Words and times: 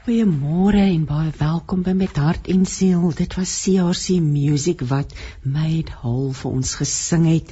Goeiemôre 0.00 0.80
en 0.80 1.02
baie 1.04 1.28
welkom 1.36 1.82
by 1.84 1.92
Met 1.92 2.16
Hart 2.16 2.46
en 2.48 2.62
Siel. 2.64 3.10
Dit 3.12 3.34
was 3.36 3.50
CRC 3.60 4.14
Music 4.24 4.80
wat 4.88 5.10
made 5.44 5.92
whole 6.00 6.30
vir 6.32 6.54
ons 6.56 6.70
gesing 6.78 7.26
het. 7.28 7.50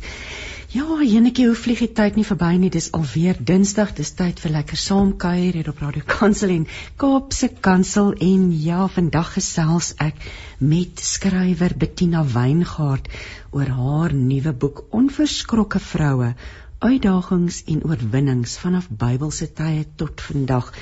Ja, 0.72 0.86
enetjie 1.04 1.44
hoe 1.50 1.58
vlieg 1.60 1.82
die 1.84 1.90
tyd 1.98 2.16
nie 2.16 2.24
verby 2.24 2.54
nie. 2.56 2.70
Dis 2.72 2.86
alweer 2.96 3.36
Dinsdag. 3.50 3.92
Dis 3.98 4.14
tyd 4.16 4.40
vir 4.40 4.54
lekker 4.54 4.80
saamkuier 4.80 5.58
hier 5.58 5.68
op 5.68 5.82
Radio 5.84 6.06
Kansel 6.08 6.54
en 6.54 6.64
Kaapse 6.96 7.50
Kansel 7.68 8.14
en 8.16 8.46
ja, 8.62 8.86
vandag 8.94 9.34
gesels 9.34 9.90
ek 10.00 10.16
met 10.72 11.02
skrywer 11.04 11.74
Bettina 11.76 12.22
Weingart 12.24 13.10
oor 13.52 13.74
haar 13.82 14.14
nuwe 14.16 14.54
boek 14.56 14.86
Onverskrokke 14.96 15.84
vroue: 15.90 16.32
Uitdagings 16.80 17.60
en 17.68 17.84
oorwinnings 17.84 18.56
vanaf 18.64 18.88
Bybelse 18.88 19.50
tye 19.52 19.84
tot 20.00 20.24
vandag. 20.30 20.72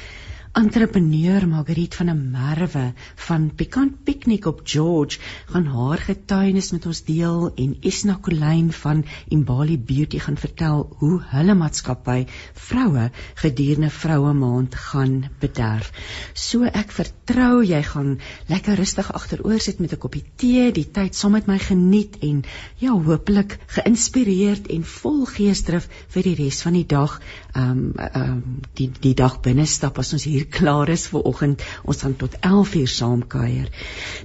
Entrepreneur 0.57 1.45
Margriet 1.45 1.95
van 1.95 2.09
der 2.09 2.17
Merwe 2.17 2.95
van 3.27 3.51
Pikant 3.55 4.05
Picnic 4.05 4.47
op 4.49 4.61
George 4.65 5.19
gaan 5.53 5.67
haar 5.69 6.01
getuienis 6.01 6.71
met 6.73 6.87
ons 6.89 7.03
deel 7.05 7.51
en 7.61 7.75
Esna 7.85 8.15
Kolyn 8.25 8.71
van 8.73 9.03
Imbali 9.29 9.77
Beauty 9.77 10.17
gaan 10.25 10.39
vertel 10.41 10.87
hoe 11.03 11.19
hulle 11.35 11.57
maatskappy 11.61 12.25
vroue 12.69 13.11
gedurende 13.43 13.91
vroue 13.91 14.33
maand 14.33 14.79
gaan 14.87 15.19
bederf. 15.43 15.91
So 16.33 16.65
ek 16.65 16.97
vertrou 17.01 17.61
jy 17.61 17.83
gaan 17.91 18.17
lekker 18.49 18.81
rustig 18.81 19.13
agteroor 19.13 19.61
sit 19.61 19.85
met 19.85 19.93
'n 19.93 20.01
koppie 20.01 20.25
tee, 20.37 20.73
die 20.73 20.89
tyd 20.91 21.15
saam 21.15 21.37
met 21.37 21.47
my 21.47 21.59
geniet 21.59 22.17
en 22.23 22.45
ja, 22.79 22.97
hopelik 22.97 23.59
geïnspireerd 23.67 24.73
en 24.73 24.85
vol 24.85 25.27
geesdrif 25.27 25.91
vir 26.09 26.23
die 26.23 26.35
res 26.41 26.63
van 26.63 26.73
die 26.73 26.89
dag. 26.89 27.21
Ehm 27.53 27.71
um, 27.71 27.93
ehm 27.97 28.33
um, 28.33 28.61
die 28.75 28.91
die 29.01 29.15
dag 29.15 29.41
binne 29.43 29.67
stap 29.67 29.99
as 29.99 30.13
ons 30.13 30.25
hier 30.25 30.46
klaar 30.51 30.89
is 30.93 31.07
vir 31.13 31.25
oggend. 31.29 31.63
Ons 31.85 32.03
gaan 32.05 32.17
tot 32.17 32.37
11:00 32.41 32.87
saam 32.91 33.27
kuier. 33.27 33.71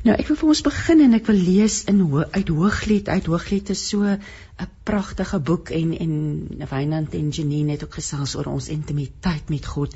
Nou 0.03 0.16
ek 0.16 0.27
wil 0.27 0.39
vir 0.41 0.49
ons 0.53 0.61
begin 0.67 1.02
en 1.05 1.13
ek 1.13 1.25
wil 1.31 1.36
lees 1.36 1.83
in 1.91 2.00
ho 2.00 2.23
uit 2.31 2.47
Hooglied. 2.47 3.09
Uit 3.09 3.25
Hooglied 3.25 3.69
is 3.69 3.88
so 3.89 4.03
'n 4.03 4.19
pragtige 4.83 5.39
boek 5.39 5.69
en 5.69 5.97
en 5.97 6.14
Wynand 6.69 7.14
en 7.14 7.30
Janine 7.30 7.72
het 7.72 7.83
ook 7.83 7.94
gesels 7.94 8.36
oor 8.36 8.45
ons 8.45 8.67
intimiteit 8.67 9.49
met 9.49 9.66
God. 9.66 9.95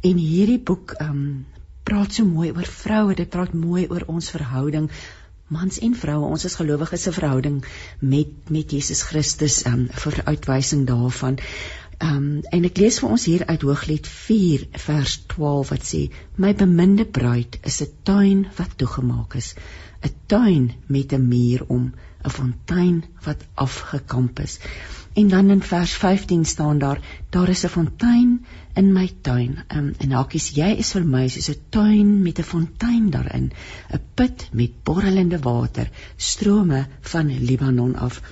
En 0.00 0.16
hierdie 0.16 0.58
boek 0.58 0.90
ehm 0.98 1.10
um, 1.10 1.46
praat 1.84 2.12
so 2.12 2.24
mooi 2.24 2.50
oor 2.50 2.66
vroue. 2.66 3.14
Dit 3.14 3.30
praat 3.30 3.52
mooi 3.52 3.86
oor 3.88 4.04
ons 4.06 4.30
verhouding 4.30 4.90
mans 5.50 5.78
en 5.82 5.94
vroue 5.98 6.28
ons 6.30 6.44
as 6.46 6.54
gelowiges 6.60 7.02
se 7.02 7.12
verhouding 7.12 7.64
met 8.00 8.50
met 8.56 8.70
Jesus 8.70 9.02
Christus 9.02 9.64
um, 9.66 9.88
vir 10.02 10.20
uitwysing 10.24 10.86
daarvan 10.86 11.38
Um, 12.00 12.40
en 12.56 12.64
ek 12.64 12.78
lees 12.80 12.96
vir 13.02 13.10
ons 13.12 13.24
hier 13.28 13.42
uit 13.44 13.64
Hooglied 13.66 14.06
4 14.08 14.62
vers 14.84 15.16
12 15.32 15.72
wat 15.72 15.82
sê 15.84 15.98
my 16.40 16.54
beminde 16.56 17.04
bruid 17.04 17.58
is 17.70 17.82
'n 17.84 17.90
tuin 18.08 18.46
wat 18.56 18.76
toegemaak 18.82 19.36
is 19.40 19.50
'n 20.08 20.14
tuin 20.32 20.70
met 20.86 21.12
'n 21.12 21.28
muur 21.28 21.66
om 21.76 21.92
'n 22.24 22.32
fontein 22.36 23.04
wat 23.26 23.44
afgekamp 23.54 24.40
is. 24.40 24.58
En 25.12 25.28
dan 25.28 25.50
in 25.50 25.62
vers 25.62 25.92
15 25.92 26.44
staan 26.44 26.78
daar 26.78 27.00
daar 27.30 27.48
is 27.48 27.64
'n 27.64 27.74
fontein 27.76 28.46
in 28.74 28.92
my 28.92 29.10
tuin. 29.20 29.58
Um, 29.68 29.94
en 29.98 30.10
hakies 30.10 30.50
jy 30.56 30.70
is 30.78 30.92
vir 30.92 31.04
my 31.04 31.28
soos 31.28 31.50
'n 31.50 31.62
tuin 31.68 32.22
met 32.22 32.38
'n 32.38 32.50
fontein 32.52 33.10
daarin 33.10 33.52
'n 33.92 34.00
put 34.14 34.48
met 34.52 34.82
borrelende 34.84 35.38
water 35.38 35.90
strome 36.16 36.86
van 37.00 37.38
Libanon 37.44 37.96
af 37.96 38.22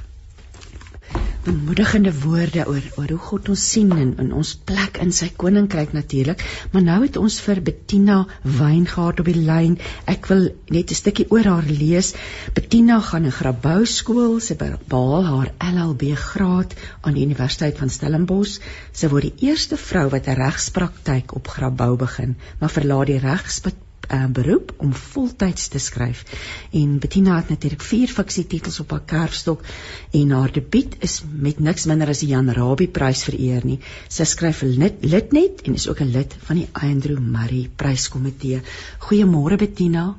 bemoedigende 1.49 2.13
woorde 2.21 2.65
oor 2.69 2.85
oor 3.01 3.13
hoe 3.15 3.21
God 3.29 3.49
ons 3.53 3.63
sien 3.73 3.93
in, 3.97 4.11
in 4.23 4.33
ons 4.37 4.51
plek 4.69 4.99
in 5.05 5.13
sy 5.19 5.29
koninkryk 5.43 5.95
natuurlik. 5.97 6.43
Maar 6.73 6.85
nou 6.89 6.99
het 7.05 7.17
ons 7.21 7.39
vir 7.45 7.63
Bettina 7.65 8.19
Weingart 8.59 9.23
op 9.23 9.31
die 9.31 9.47
lyn. 9.49 9.79
Ek 10.15 10.29
wil 10.33 10.49
net 10.75 10.93
'n 10.93 11.01
stukkie 11.01 11.29
oor 11.31 11.49
haar 11.49 11.71
lees. 11.71 12.13
Bettina 12.55 13.01
gaan 13.01 13.27
'n 13.27 13.39
grabou 13.41 13.87
skool, 13.87 14.39
sy 14.41 14.55
behaal 14.61 15.25
haar 15.33 15.53
LLB 15.73 16.15
graad 16.29 16.75
aan 17.01 17.15
die 17.15 17.25
Universiteit 17.25 17.79
van 17.79 17.91
Stellenbosch. 17.91 18.61
Sy 18.93 19.09
word 19.09 19.31
die 19.31 19.49
eerste 19.49 19.77
vrou 19.77 20.09
wat 20.11 20.29
'n 20.29 20.41
regspraktyk 20.45 21.35
op 21.35 21.49
grabou 21.49 21.97
begin, 21.97 22.37
maar 22.61 22.71
verlaat 22.71 23.07
die 23.07 23.19
regspraktyk 23.19 23.88
uh, 24.13 24.27
beroep 24.33 24.73
om 24.77 24.93
voltyds 24.93 25.69
te 25.69 25.79
skryf. 25.79 26.25
En 26.73 26.99
Bettina 26.99 27.37
het 27.37 27.49
natuurlik 27.49 27.83
vier 27.83 28.09
fiksietitels 28.09 28.81
op 28.81 28.91
haar 28.91 29.05
kerfstok 29.07 29.65
en 30.13 30.31
haar 30.31 30.53
debuut 30.53 30.97
is 31.05 31.23
met 31.31 31.59
niks 31.59 31.87
minder 31.87 32.09
as 32.09 32.25
die 32.25 32.31
Jan 32.33 32.51
Rabie 32.51 32.89
Prys 32.89 33.25
vereer 33.29 33.65
nie. 33.65 33.79
Sy 34.09 34.25
skryf 34.25 34.63
lid, 34.63 35.05
lid 35.05 35.33
net 35.33 35.63
en 35.67 35.75
is 35.75 35.89
ook 35.89 36.01
'n 36.01 36.13
lid 36.13 36.37
van 36.49 36.57
die 36.57 36.69
Andrew 36.73 37.19
Murray 37.19 37.69
Pryskomitee. 37.77 38.61
Goeiemôre 38.99 39.57
Bettina. 39.57 40.17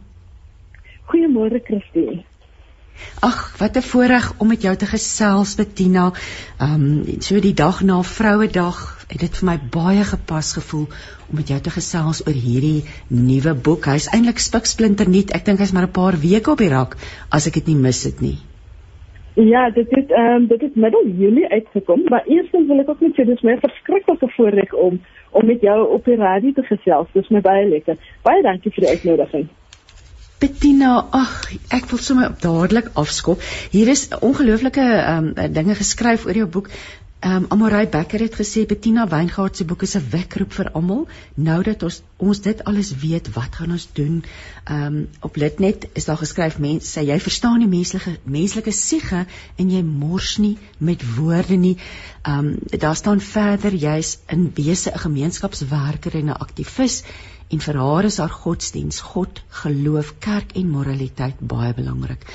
Goeiemôre 1.10 1.60
Christie. 1.64 2.29
Ag, 3.22 3.58
wat 3.60 3.76
'n 3.78 3.82
voorreg 3.82 4.34
om 4.38 4.48
met 4.48 4.62
jou 4.62 4.76
te 4.76 4.86
gesels 4.86 5.56
Bettina. 5.56 6.12
Ehm 6.60 6.74
um, 6.74 7.22
so 7.22 7.40
die 7.40 7.54
dag 7.54 7.82
na 7.84 8.02
Vrouedag 8.02 9.06
het 9.08 9.20
dit 9.20 9.38
vir 9.38 9.46
my 9.50 9.58
baie 9.72 10.04
gepas 10.04 10.54
gevoel 10.54 10.88
om 11.30 11.36
met 11.36 11.48
jou 11.48 11.60
te 11.60 11.70
gesels 11.70 12.28
oor 12.28 12.34
hierdie 12.34 12.84
nuwe 13.08 13.54
boek. 13.54 13.86
Hy's 13.86 14.08
eintlik 14.08 14.40
spiksplinter 14.40 15.10
nuut. 15.10 15.32
Ek 15.32 15.46
dink 15.46 15.60
hy's 15.60 15.72
maar 15.72 15.88
'n 15.88 15.98
paar 16.00 16.20
weke 16.22 16.52
op 16.52 16.58
die 16.58 16.70
rak 16.70 16.98
as 17.30 17.48
ek 17.48 17.54
dit 17.54 17.68
nie 17.68 17.76
mis 17.76 18.04
het 18.04 18.22
nie. 18.22 18.38
Ja, 19.34 19.70
dit 19.70 19.88
het 19.90 20.12
ehm 20.12 20.36
um, 20.36 20.48
dit 20.48 20.62
het 20.62 20.76
middel 20.76 21.08
Julie 21.08 21.48
uitgekom, 21.48 22.02
maar 22.10 22.24
eerstens 22.26 22.68
wil 22.68 22.80
ek 22.80 22.90
ook 22.90 23.02
net 23.02 23.16
sê 23.16 23.26
dis 23.26 23.42
my 23.42 23.58
verskriklike 23.60 24.30
voorreg 24.36 24.74
om 24.74 25.00
om 25.32 25.46
met 25.46 25.62
jou 25.62 25.94
op 25.94 26.06
die 26.06 26.16
radio 26.16 26.52
te 26.52 26.64
gesels. 26.64 27.08
Dis 27.14 27.30
my 27.30 27.42
baie 27.42 27.68
lekker. 27.68 27.96
Baie 28.22 28.42
dankie 28.42 28.72
vir 28.72 28.84
die 28.86 28.90
uitnodiging. 28.90 29.48
Bettina, 30.40 30.94
ag, 31.12 31.32
ek 31.76 31.90
wil 31.92 32.00
sommer 32.00 32.32
dadelik 32.40 32.94
afskop. 33.02 33.42
Hier 33.74 33.90
is 33.92 34.08
ongelooflike 34.24 34.86
um, 34.88 35.34
dinge 35.52 35.76
geskryf 35.76 36.24
oor 36.30 36.38
jou 36.44 36.48
boek. 36.48 36.70
Ehm 37.20 37.36
um, 37.36 37.46
Amorey 37.52 37.90
Becker 37.92 38.22
het 38.24 38.36
gesê 38.40 38.62
Bettina 38.66 39.04
Weingart 39.12 39.58
se 39.60 39.66
boek 39.66 39.82
is 39.84 39.96
'n 39.98 40.06
wekroep 40.12 40.54
vir 40.56 40.70
almal. 40.72 41.08
Nou 41.36 41.64
dat 41.64 41.84
ons 41.84 42.02
ons 42.18 42.42
dit 42.42 42.64
alles 42.64 42.92
weet, 43.02 43.28
wat 43.36 43.56
gaan 43.56 43.72
ons 43.72 43.88
doen? 43.94 44.24
Ehm 44.64 44.86
um, 44.86 45.10
op 45.20 45.36
Litnet 45.36 45.88
is 45.94 46.06
daar 46.06 46.22
geskryf 46.22 46.58
mense 46.60 46.88
sê 46.88 47.04
jy 47.04 47.20
verstaan 47.20 47.60
nie 47.60 47.68
menslike 47.68 48.18
menslike 48.24 48.72
siege 48.72 49.26
en 49.58 49.70
jy 49.70 49.82
mors 49.84 50.38
nie 50.38 50.58
met 50.78 51.04
woorde 51.18 51.56
nie. 51.56 51.78
Ehm 52.24 52.48
um, 52.48 52.56
daar 52.80 52.96
staan 52.96 53.20
verder 53.22 53.76
jy's 53.76 54.18
in 54.28 54.52
wese 54.56 54.92
'n 54.92 55.00
gemeenskapswerker 55.00 56.16
en 56.16 56.26
'n 56.26 56.40
aktivis 56.48 57.04
en 57.50 57.62
vir 57.66 57.78
haar 57.82 58.06
is 58.06 58.20
haar 58.22 58.34
godsdiens, 58.34 59.00
God, 59.12 59.40
geloof, 59.64 60.12
kerk 60.22 60.52
en 60.60 60.68
moraliteit 60.70 61.40
baie 61.52 61.72
belangrik. 61.74 62.26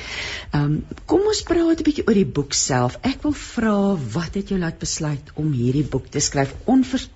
Ehm 0.51 0.65
um, 0.65 0.97
kom 1.11 1.27
ons 1.31 1.43
praat 1.47 1.81
'n 1.81 1.87
bietjie 1.87 2.05
oor 2.07 2.19
die 2.19 2.33
boek 2.39 2.57
self. 2.59 2.97
Ek 3.11 3.23
wil 3.23 3.35
vra 3.41 3.77
wat 4.15 4.35
het 4.39 4.51
jou 4.51 4.59
laat 4.59 4.79
besluit 4.83 5.31
om 5.35 5.53
hierdie 5.53 5.85
boek 5.95 6.09
te 6.11 6.21
skryf? 6.21 6.55
Onvers, 6.75 7.09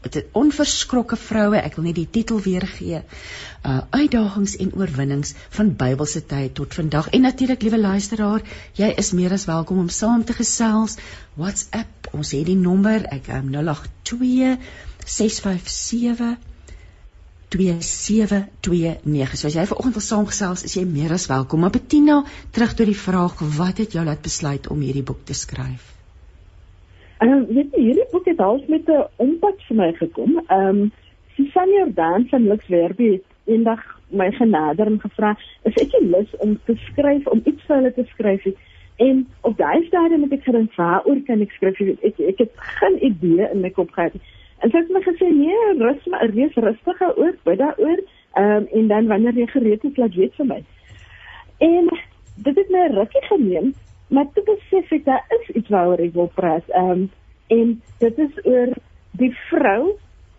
onverskrokke 0.42 1.16
vroue, 1.16 1.58
ek 1.58 1.74
wil 1.76 1.88
net 1.88 1.98
die 1.98 2.10
titel 2.18 2.38
weer 2.40 2.66
gee. 2.78 3.02
Uh 3.66 3.80
uitdagings 3.90 4.54
en 4.62 4.74
oorwinnings 4.78 5.34
van 5.56 5.74
Bybelse 5.76 6.22
tyd 6.26 6.54
tot 6.54 6.74
vandag. 6.74 7.08
En 7.10 7.26
natuurlik 7.26 7.62
liewe 7.62 7.80
luisteraar, 7.80 8.42
jy 8.74 8.92
is 9.04 9.10
meer 9.12 9.32
as 9.32 9.48
welkom 9.50 9.78
om 9.78 9.88
saam 9.88 10.24
te 10.24 10.32
gesels. 10.32 10.98
WhatsApp, 11.34 12.12
ons 12.12 12.30
het 12.30 12.46
die 12.46 12.56
nommer, 12.56 13.02
ek 13.10 13.32
um, 13.40 13.50
082 13.50 14.54
657 15.18 16.38
2729. 17.48 19.36
So 19.36 19.46
as 19.48 19.56
jy 19.56 19.64
vanoggend 19.66 19.96
wil 19.96 20.04
saamgesels, 20.04 20.64
is 20.68 20.76
jy 20.76 20.84
meer 20.88 21.12
as 21.16 21.28
welkom. 21.30 21.60
Maar 21.64 21.74
Bettina, 21.76 22.22
terug 22.52 22.74
tot 22.76 22.86
die 22.90 22.96
vraag, 22.96 23.38
wat 23.56 23.80
het 23.82 23.96
jou 23.96 24.04
laat 24.04 24.22
besluit 24.22 24.68
om 24.68 24.80
hierdie 24.84 25.06
boek 25.10 25.24
te 25.24 25.34
skryf? 25.34 25.94
Ehm, 27.18 27.32
um, 27.32 27.46
weet 27.46 27.72
jy, 27.72 27.82
hierdie 27.88 28.08
boek 28.12 28.26
het 28.30 28.40
als 28.40 28.66
met 28.68 28.88
'n 28.88 29.06
ompad 29.16 29.58
vir 29.68 29.76
my 29.76 29.92
gekom. 29.92 30.40
Ehm, 30.46 30.68
um, 30.68 30.92
Susan 31.36 31.70
Jordan 31.70 32.26
van 32.30 32.48
Luxwerby 32.48 33.12
het 33.12 33.24
eendag 33.44 33.80
my 34.10 34.30
genader 34.32 34.86
en 34.86 35.00
gevra, 35.00 35.36
"Is 35.62 35.74
ek 35.74 36.00
lus 36.00 36.36
om 36.38 36.58
te 36.64 36.74
skryf, 36.74 37.26
om 37.26 37.42
iets 37.44 37.62
vir 37.66 37.76
hulle 37.76 37.92
te 37.94 38.04
skryf?" 38.04 38.44
En 38.96 39.26
op 39.40 39.56
daai 39.56 39.86
stadium 39.86 40.22
het 40.22 40.32
ek 40.32 40.44
gedink, 40.44 40.74
"Waaroor 40.74 41.20
kan 41.26 41.40
ek 41.40 41.50
skryf?" 41.50 41.80
Ek 41.80 42.18
ek 42.18 42.38
het 42.38 42.52
geen 42.56 43.04
idee 43.04 43.48
in 43.52 43.60
my 43.60 43.70
kop 43.70 43.90
gehad 43.90 44.14
nie. 44.14 44.22
En 44.58 44.70
sy 44.70 44.80
het 44.80 44.88
my 44.94 45.02
gesê 45.06 45.28
nee, 45.34 45.74
rus 45.78 46.06
maar, 46.06 46.32
wees 46.34 46.54
rustig 46.54 47.02
oor, 47.08 47.34
bid 47.44 47.58
daaroor. 47.58 48.00
Ehm 48.38 48.56
um, 48.56 48.66
en 48.80 48.88
dan 48.88 49.06
wanneer 49.06 49.38
jy 49.38 49.46
gereed 49.46 49.84
is, 49.84 49.96
laat 49.96 50.14
weet 50.14 50.34
vir 50.34 50.46
my. 50.46 50.62
En 51.58 51.88
dit 52.34 52.56
het 52.56 52.70
my 52.70 52.88
rukkie 52.94 53.24
geneem, 53.28 53.72
maar 54.08 54.26
toe 54.34 54.44
besef 54.44 54.92
ek 54.92 55.04
daar 55.04 55.24
is 55.38 55.48
iets 55.54 55.68
waaroor 55.68 56.02
ek 56.04 56.14
wil 56.14 56.30
praat. 56.34 56.68
Ehm 56.68 56.90
um, 56.90 57.08
en 57.48 57.80
dit 57.98 58.18
is 58.18 58.44
oor 58.44 58.74
die 59.16 59.32
vrou 59.48 59.96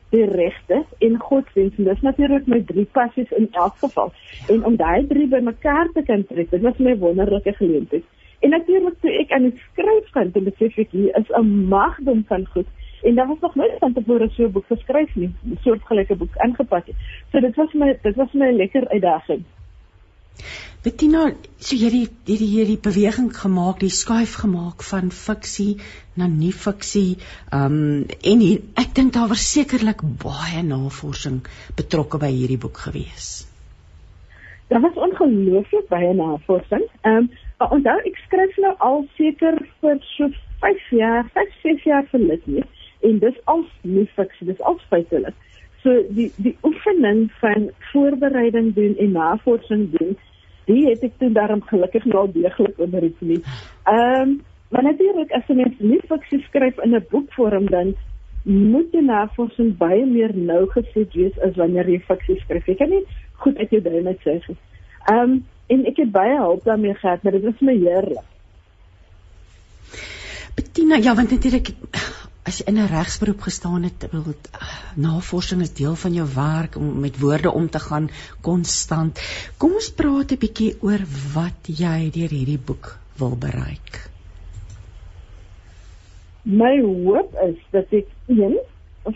die 0.10 0.26
regte 0.26 0.84
in 1.06 1.18
godsdienst 1.22 1.78
en 1.78 1.90
dis 1.90 2.02
natuurlik 2.06 2.48
my 2.50 2.62
drie 2.66 2.86
passies 2.98 3.30
in 3.38 3.48
elk 3.52 3.76
geval 3.82 4.14
en 4.50 4.64
om 4.66 4.78
daai 4.78 5.06
drie 5.10 5.28
bymekaar 5.30 5.92
te 5.94 6.04
kan 6.06 6.26
trek 6.30 6.50
dit 6.54 6.66
was 6.66 6.82
my 6.82 6.96
wonderlike 7.04 7.54
geleentheid 7.60 8.06
en 8.46 8.56
natuurlik 8.56 8.98
toe 9.04 9.14
ek 9.22 9.34
aan 9.36 9.50
die 9.50 9.64
skryf 9.68 10.10
gaan 10.16 10.32
te 10.34 10.44
besef 10.48 10.78
ek 10.82 10.96
hier 10.98 11.18
is 11.22 11.30
'n 11.42 11.52
magdom 11.74 12.24
van 12.32 12.46
goed 12.56 12.70
En 13.02 13.16
daar 13.16 13.28
was 13.28 13.40
nog 13.40 13.56
nooit 13.56 13.78
van 13.80 13.94
tevore 13.94 14.30
so 14.30 14.44
'n 14.44 14.52
boek 14.52 14.66
geskryf 14.66 15.16
nie, 15.16 15.32
'n 15.44 15.58
soortgelyke 15.62 16.16
boek 16.16 16.38
aangepas 16.38 16.86
nie. 16.86 16.96
So 17.32 17.40
dit 17.40 17.56
was 17.56 17.74
my 17.74 17.98
dit 18.02 18.16
was 18.16 18.32
my 18.32 18.48
'n 18.48 18.56
lekker 18.56 18.88
uitdaging. 18.90 19.44
Bettina, 20.84 21.34
so 21.58 21.76
hierdie 21.76 22.08
hierdie 22.26 22.48
hierdie 22.48 22.80
beweging 22.80 23.34
gemaak, 23.36 23.80
die 23.80 23.90
skuif 23.92 24.36
gemaak 24.40 24.84
van 24.84 25.12
fiksie 25.12 25.74
na 26.16 26.28
nie 26.28 26.54
fiksie. 26.54 27.18
Ehm 27.52 27.66
um, 27.66 28.06
en 28.32 28.40
hier, 28.40 28.62
ek 28.84 28.96
dink 28.96 29.14
daar 29.14 29.28
was 29.28 29.52
sekerlik 29.52 30.02
baie 30.24 30.64
navorsing 30.64 31.42
betrokke 31.76 32.18
by 32.18 32.32
hierdie 32.32 32.62
boek 32.66 32.78
gewees. 32.78 33.28
Daar 34.68 34.82
was 34.82 34.96
ongelooflik 34.96 35.88
baie 35.90 36.14
navorsing. 36.14 36.88
Ehm 37.02 37.16
um, 37.18 37.30
onthou 37.70 37.98
ek 38.12 38.18
skryf 38.26 38.58
nou 38.58 38.76
al 38.78 39.08
seker 39.18 39.60
vir 39.82 40.00
so 40.16 40.32
5 40.60 40.90
jaar, 40.90 41.26
5, 41.34 41.56
6 41.64 41.84
jaar 41.84 42.06
verlede 42.12 42.52
nie 42.60 42.68
en 43.02 43.20
dis 43.20 43.38
al 43.46 43.64
nie 43.82 44.08
fiksie, 44.16 44.48
dis 44.48 44.62
al 44.62 44.80
feitelik. 44.90 45.36
So 45.84 46.04
die 46.10 46.32
die 46.38 46.58
oefening 46.64 47.30
van 47.40 47.70
voorbereiding 47.92 48.74
doen 48.76 48.98
en 48.98 49.12
navorsing 49.12 49.90
doen 49.98 50.18
die 50.70 50.86
het 50.86 51.04
ek 51.04 51.18
toe 51.18 51.32
daarom 51.34 51.62
gelukkig 51.66 52.06
nou 52.06 52.28
deeglik 52.32 52.78
onder 52.78 53.08
die 53.08 53.16
knie. 53.20 53.42
Ehm 53.90 54.40
maar 54.70 54.86
natuurlik 54.86 55.32
as 55.34 55.48
jy 55.50 55.56
net 55.58 55.80
nie 55.82 55.98
fiksie 56.10 56.44
skryf 56.46 56.78
in 56.86 56.94
'n 56.96 57.06
boekvorm 57.10 57.66
dan 57.74 57.96
moet 58.44 58.94
jy 58.94 59.02
navorsing 59.02 59.78
baie 59.78 60.06
meer 60.06 60.36
nou 60.36 60.68
gesit 60.70 61.14
wees 61.14 61.40
as 61.40 61.56
wanneer 61.56 61.90
jy 61.90 62.00
fiksie 62.00 62.38
skryf. 62.44 62.68
Jy 62.68 62.76
kan 62.76 62.90
nie 62.90 63.06
goed 63.34 63.58
uit 63.58 63.70
jou 63.70 63.82
duim 63.82 64.08
uit 64.08 64.22
sê. 64.22 64.36
Ehm 65.10 65.18
um, 65.18 65.46
en 65.70 65.86
ek 65.86 65.98
het 65.98 66.12
baie 66.12 66.38
hulp 66.38 66.64
daarmee 66.64 66.94
gehad, 66.94 67.24
maar 67.24 67.32
dit 67.32 67.44
was 67.44 67.60
my 67.62 67.76
heerlik. 67.78 68.26
Bettina, 70.56 70.96
ja, 70.96 71.16
want 71.16 71.32
natuurlik 71.32 71.70
as 72.48 72.60
jy 72.60 72.68
in 72.72 72.78
'n 72.80 72.88
regsberoep 72.88 73.42
gestaan 73.42 73.84
het, 73.84 74.08
wil 74.12 74.34
navorsing 74.96 75.62
is 75.62 75.74
deel 75.74 75.96
van 75.96 76.14
jou 76.14 76.28
werk 76.36 76.76
om 76.76 77.00
met 77.00 77.20
woorde 77.20 77.52
om 77.52 77.70
te 77.70 77.80
gaan 77.80 78.10
konstant. 78.42 79.20
Kom 79.58 79.74
ons 79.74 79.92
praat 79.92 80.32
'n 80.32 80.38
bietjie 80.38 80.76
oor 80.82 81.04
wat 81.34 81.60
jy 81.66 82.10
deur 82.12 82.30
hierdie 82.30 82.64
boek 82.66 82.98
wil 83.18 83.36
bereik. 83.36 84.10
My 86.44 86.82
hoop 86.82 87.36
is 87.48 87.60
dat 87.72 87.92
ek 87.92 88.08
een 88.28 88.58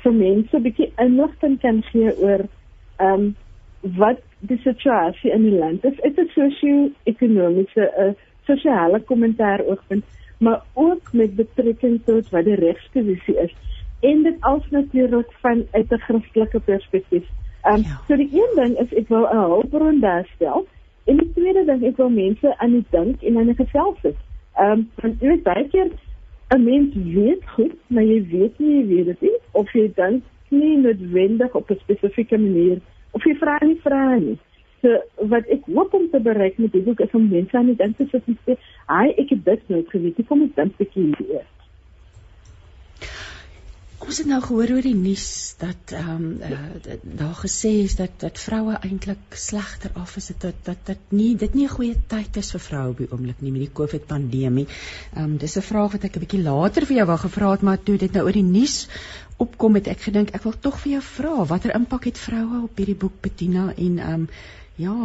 vir 0.03 0.13
mense 0.13 0.57
'n 0.57 0.63
bietjie 0.63 0.91
inligting 0.97 1.59
kan 1.59 1.81
gee 1.91 2.11
oor 2.17 2.47
ehm 2.97 3.13
um, 3.13 3.35
wat 3.97 4.19
die 4.39 4.59
situasie 4.63 5.31
in 5.31 5.43
die 5.43 5.57
land 5.59 5.83
is. 5.85 5.95
Dit 6.03 6.17
is 6.17 6.27
'n 6.27 6.33
sosio-ekonomiese 6.35 7.91
'n 7.97 8.09
uh, 8.09 8.13
sosiale 8.45 8.99
kommentaar 8.99 9.61
oogpunt 9.65 10.03
maar 10.37 10.61
ook 10.73 11.13
met 11.13 11.35
betrekking 11.35 12.01
tot 12.05 12.29
wat 12.29 12.45
die 12.45 12.55
regsposisie 12.55 13.37
is 13.37 13.53
en 13.99 14.23
dit 14.23 14.35
als 14.39 14.63
natuurlik 14.69 15.31
van 15.31 15.65
uit 15.71 15.91
'n 15.91 15.99
Christelike 15.99 16.59
perspektief. 16.59 17.25
Ehm 17.61 17.75
um, 17.75 17.81
ja. 17.81 18.01
so 18.07 18.15
die 18.15 18.29
een 18.31 18.53
ding 18.55 18.79
is 18.79 18.93
ek 18.93 19.07
wil 19.07 19.27
'n 19.31 19.37
hulpbron 19.37 19.99
daar 19.99 20.27
stel 20.35 20.67
en 21.05 21.17
die 21.17 21.31
tweede 21.33 21.65
ding 21.65 21.83
ek 21.83 21.97
wil 21.97 22.09
mense 22.09 22.57
aan 22.57 22.71
die 22.71 22.85
dink 22.89 23.21
en 23.21 23.37
aan 23.37 23.45
die 23.45 23.65
gesels 23.65 23.99
sit. 24.01 24.15
Ehm 24.55 24.71
um, 24.71 24.89
want 24.95 25.21
jy 25.21 25.27
weet 25.27 25.43
baie 25.43 25.67
keer 25.67 25.89
'n 26.55 26.63
mens 26.63 26.95
weet 26.95 27.49
goed, 27.55 27.75
maar 27.87 28.03
jy 28.03 28.27
weet 28.31 28.59
nie 28.59 28.77
jy 28.79 28.87
weet 28.87 29.05
dit 29.05 29.21
nie 29.21 29.37
of 29.51 29.73
jy 29.73 29.91
dink 29.95 30.23
nie 30.49 30.77
noodwendig 30.77 31.55
op 31.55 31.69
'n 31.69 31.79
spesifieke 31.79 32.37
manier 32.37 32.77
of 33.11 33.23
jy 33.23 33.35
vra 33.35 33.57
nie 33.61 33.79
vra 33.83 34.15
nie. 34.15 34.37
So 34.83 35.27
wat 35.31 35.47
ek 35.47 35.63
hoop 35.71 35.93
om 35.95 36.09
te 36.11 36.19
bereik 36.19 36.57
met 36.59 36.73
die 36.75 36.83
boek 36.83 36.99
is 37.05 37.15
om 37.15 37.29
mense 37.31 37.55
aan 37.57 37.71
die 37.71 37.79
dink 37.79 37.97
te 37.97 38.07
sit 38.11 38.27
en 38.27 38.37
sê, 38.43 38.57
"Ai, 38.85 39.15
ek 39.15 39.29
het 39.29 39.45
dit 39.45 39.69
nooit 39.69 39.89
geweet 39.89 40.17
nie. 40.17 40.27
Kom 40.27 40.41
ons 40.41 40.55
dink 40.55 40.73
'n 40.73 40.83
bietjie 40.83 41.03
hieroor." 41.03 41.47
Ons 44.03 44.17
het 44.17 44.27
nou 44.27 44.41
gehoor 44.43 44.71
oor 44.75 44.83
die 44.83 44.97
nuus 44.99 45.55
dat 45.59 45.93
ehm 45.95 46.09
um, 46.09 46.25
uh, 46.43 46.95
daar 47.03 47.37
gesê 47.39 47.69
is 47.83 47.95
dat 47.95 48.11
dat 48.19 48.39
vroue 48.39 48.75
eintlik 48.83 49.37
slegter 49.43 49.91
af 50.01 50.17
is 50.19 50.27
dat 50.39 50.55
dat 50.63 50.77
dit 50.85 50.97
nie 51.09 51.35
dit 51.35 51.53
nie 51.53 51.63
'n 51.65 51.75
goeie 51.75 51.95
tyd 52.07 52.37
is 52.37 52.51
vir 52.51 52.59
vroue 52.59 52.89
op 52.89 52.97
die 52.97 53.07
oomblik 53.11 53.41
nie 53.41 53.51
met 53.51 53.61
die 53.61 53.73
COVID 53.73 54.07
pandemie. 54.07 54.67
Ehm 55.15 55.23
um, 55.23 55.37
dis 55.37 55.57
'n 55.57 55.61
vraag 55.61 55.91
wat 55.91 56.03
ek 56.03 56.15
'n 56.15 56.19
bietjie 56.25 56.43
later 56.43 56.85
vir 56.85 56.97
jou 56.97 57.05
wou 57.05 57.17
gevra 57.17 57.51
het 57.51 57.61
maar 57.61 57.83
toe 57.83 57.97
dit 57.97 58.11
nou 58.11 58.25
oor 58.25 58.37
die 58.41 58.49
nuus 58.49 58.89
opkom 59.37 59.75
het 59.75 59.87
ek 59.87 60.01
gedink 60.01 60.35
ek 60.35 60.43
wil 60.43 60.59
tog 60.59 60.79
vir 60.79 60.91
jou 60.91 61.01
vra 61.01 61.45
watter 61.45 61.75
impak 61.75 62.03
het 62.03 62.17
vroue 62.17 62.63
op 62.63 62.77
hierdie 62.77 62.99
boek 63.05 63.21
Bettina 63.21 63.73
en 63.77 63.99
ehm 63.99 64.13
um, 64.13 64.27
Ja, 64.75 64.95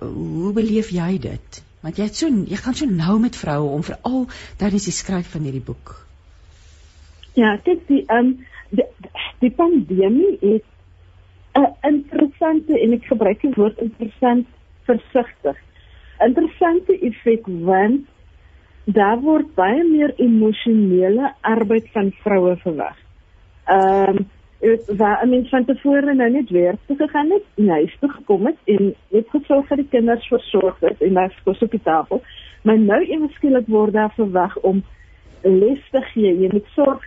hoe 0.00 0.52
beleef 0.52 0.90
jy 0.94 1.18
dit? 1.18 1.62
Want 1.82 1.96
jy 1.96 2.06
het 2.06 2.18
so 2.18 2.28
jy 2.28 2.58
gaan 2.60 2.76
so 2.76 2.86
nou 2.86 3.16
met 3.20 3.36
vroue 3.36 3.70
om 3.74 3.82
veral 3.82 4.26
tydens 4.60 4.86
die 4.86 4.94
skryf 4.94 5.32
van 5.32 5.46
hierdie 5.48 5.64
boek. 5.64 5.94
Ja, 7.38 7.56
dit 7.64 7.82
die 7.88 8.04
ehm 8.06 8.26
um, 8.26 8.46
die, 8.70 8.86
die 9.42 9.50
pandemie 9.50 10.36
is 10.40 10.62
'n 11.58 11.66
interessante 11.82 12.78
en 12.78 12.92
ek 12.92 13.10
gebruik 13.10 13.40
die 13.42 13.54
woord 13.56 13.78
interessant 13.82 14.46
versigtig. 14.86 15.56
Interessante 16.20 16.98
effek 17.00 17.46
want 17.46 18.06
daar 18.84 19.20
word 19.20 19.54
baie 19.54 19.82
meer 19.84 20.14
emosionele 20.16 21.32
arbeid 21.40 21.88
van 21.92 22.12
vroue 22.22 22.56
verwag. 22.56 22.96
Ehm 23.66 24.16
um, 24.16 24.28
het 24.60 24.96
waar 24.96 25.24
'n 25.24 25.28
mens 25.28 25.48
van 25.48 25.64
tevore 25.64 26.14
nou 26.14 26.30
net 26.30 26.50
weer 26.50 26.74
toe 26.86 26.96
gegaan 26.96 27.30
het, 27.30 27.66
huis 27.68 27.96
toe 28.00 28.10
gekom 28.10 28.46
het 28.46 28.56
en 28.64 28.94
net 29.08 29.28
gesorg 29.28 29.66
vir 29.66 29.76
die 29.76 29.88
kinders 29.88 30.26
versorg 30.26 30.80
het 30.80 31.00
en 31.00 31.14
daar 31.14 31.40
kos 31.44 31.62
op 31.62 31.70
die 31.70 31.82
tafel. 31.82 32.22
Maar 32.62 32.78
nou 32.78 33.04
eweskielik 33.04 33.66
word 33.66 33.92
daar 33.92 34.12
verwag 34.14 34.58
om 34.58 34.82
les 35.42 35.88
te 35.90 36.00
gee. 36.00 36.40
Jy 36.40 36.48
moet 36.52 36.66
sorg 36.74 37.04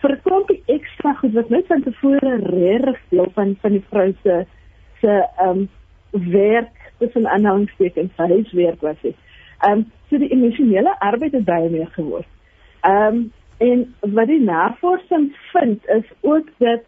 vir 0.00 0.10
'n 0.10 0.20
klompie 0.22 0.62
ekstra 0.66 1.12
goed 1.12 1.32
wat 1.32 1.48
net 1.48 1.66
van 1.66 1.82
tevore 1.82 2.36
regtig 2.36 3.00
deel 3.08 3.30
van 3.34 3.56
van 3.60 3.72
die 3.72 3.84
vrou 3.90 4.14
se 4.22 4.46
se 5.00 5.26
ehm 5.36 5.48
um, 5.48 5.68
werk 6.10 6.92
tussen 6.98 7.28
aanhalingstekens 7.28 8.16
huiswerk 8.16 8.80
was 8.80 9.00
dit. 9.00 9.16
Ehm 9.60 9.72
um, 9.72 9.90
so 10.08 10.18
die 10.18 10.32
emosionele 10.32 10.98
arbeid 11.00 11.32
het 11.32 11.44
baie 11.44 11.70
meer 11.70 11.90
geword. 11.92 12.26
Ehm 12.80 13.14
um, 13.14 13.32
En 13.58 13.94
wat 14.00 14.26
die 14.26 14.40
navorsing 14.40 15.32
vind 15.52 15.86
is 15.88 16.04
ook 16.20 16.46
dat 16.58 16.80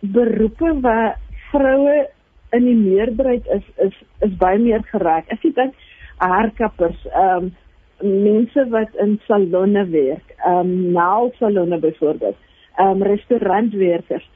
beroepe 0.00 0.80
waar 0.80 1.18
vroue 1.50 2.08
in 2.50 2.64
die 2.64 2.76
meerderheid 2.76 3.46
is 3.46 3.64
is 3.76 3.96
is 4.20 4.36
baie 4.40 4.58
meer 4.58 4.82
geraak. 4.92 5.28
As 5.32 5.42
jy 5.44 5.52
dink 5.52 5.74
haarkappers, 6.16 7.06
ehm 7.12 7.48
um, 7.48 7.56
mense 7.98 8.62
wat 8.70 8.94
in 9.02 9.18
salonne 9.26 9.84
werk, 9.90 10.34
ehm 10.44 10.58
um, 10.58 10.92
nailsalonne 10.96 11.78
byvoorbeeld, 11.78 12.36
ehm 12.76 12.88
um, 12.88 13.02
restaurantwerkers. 13.02 14.28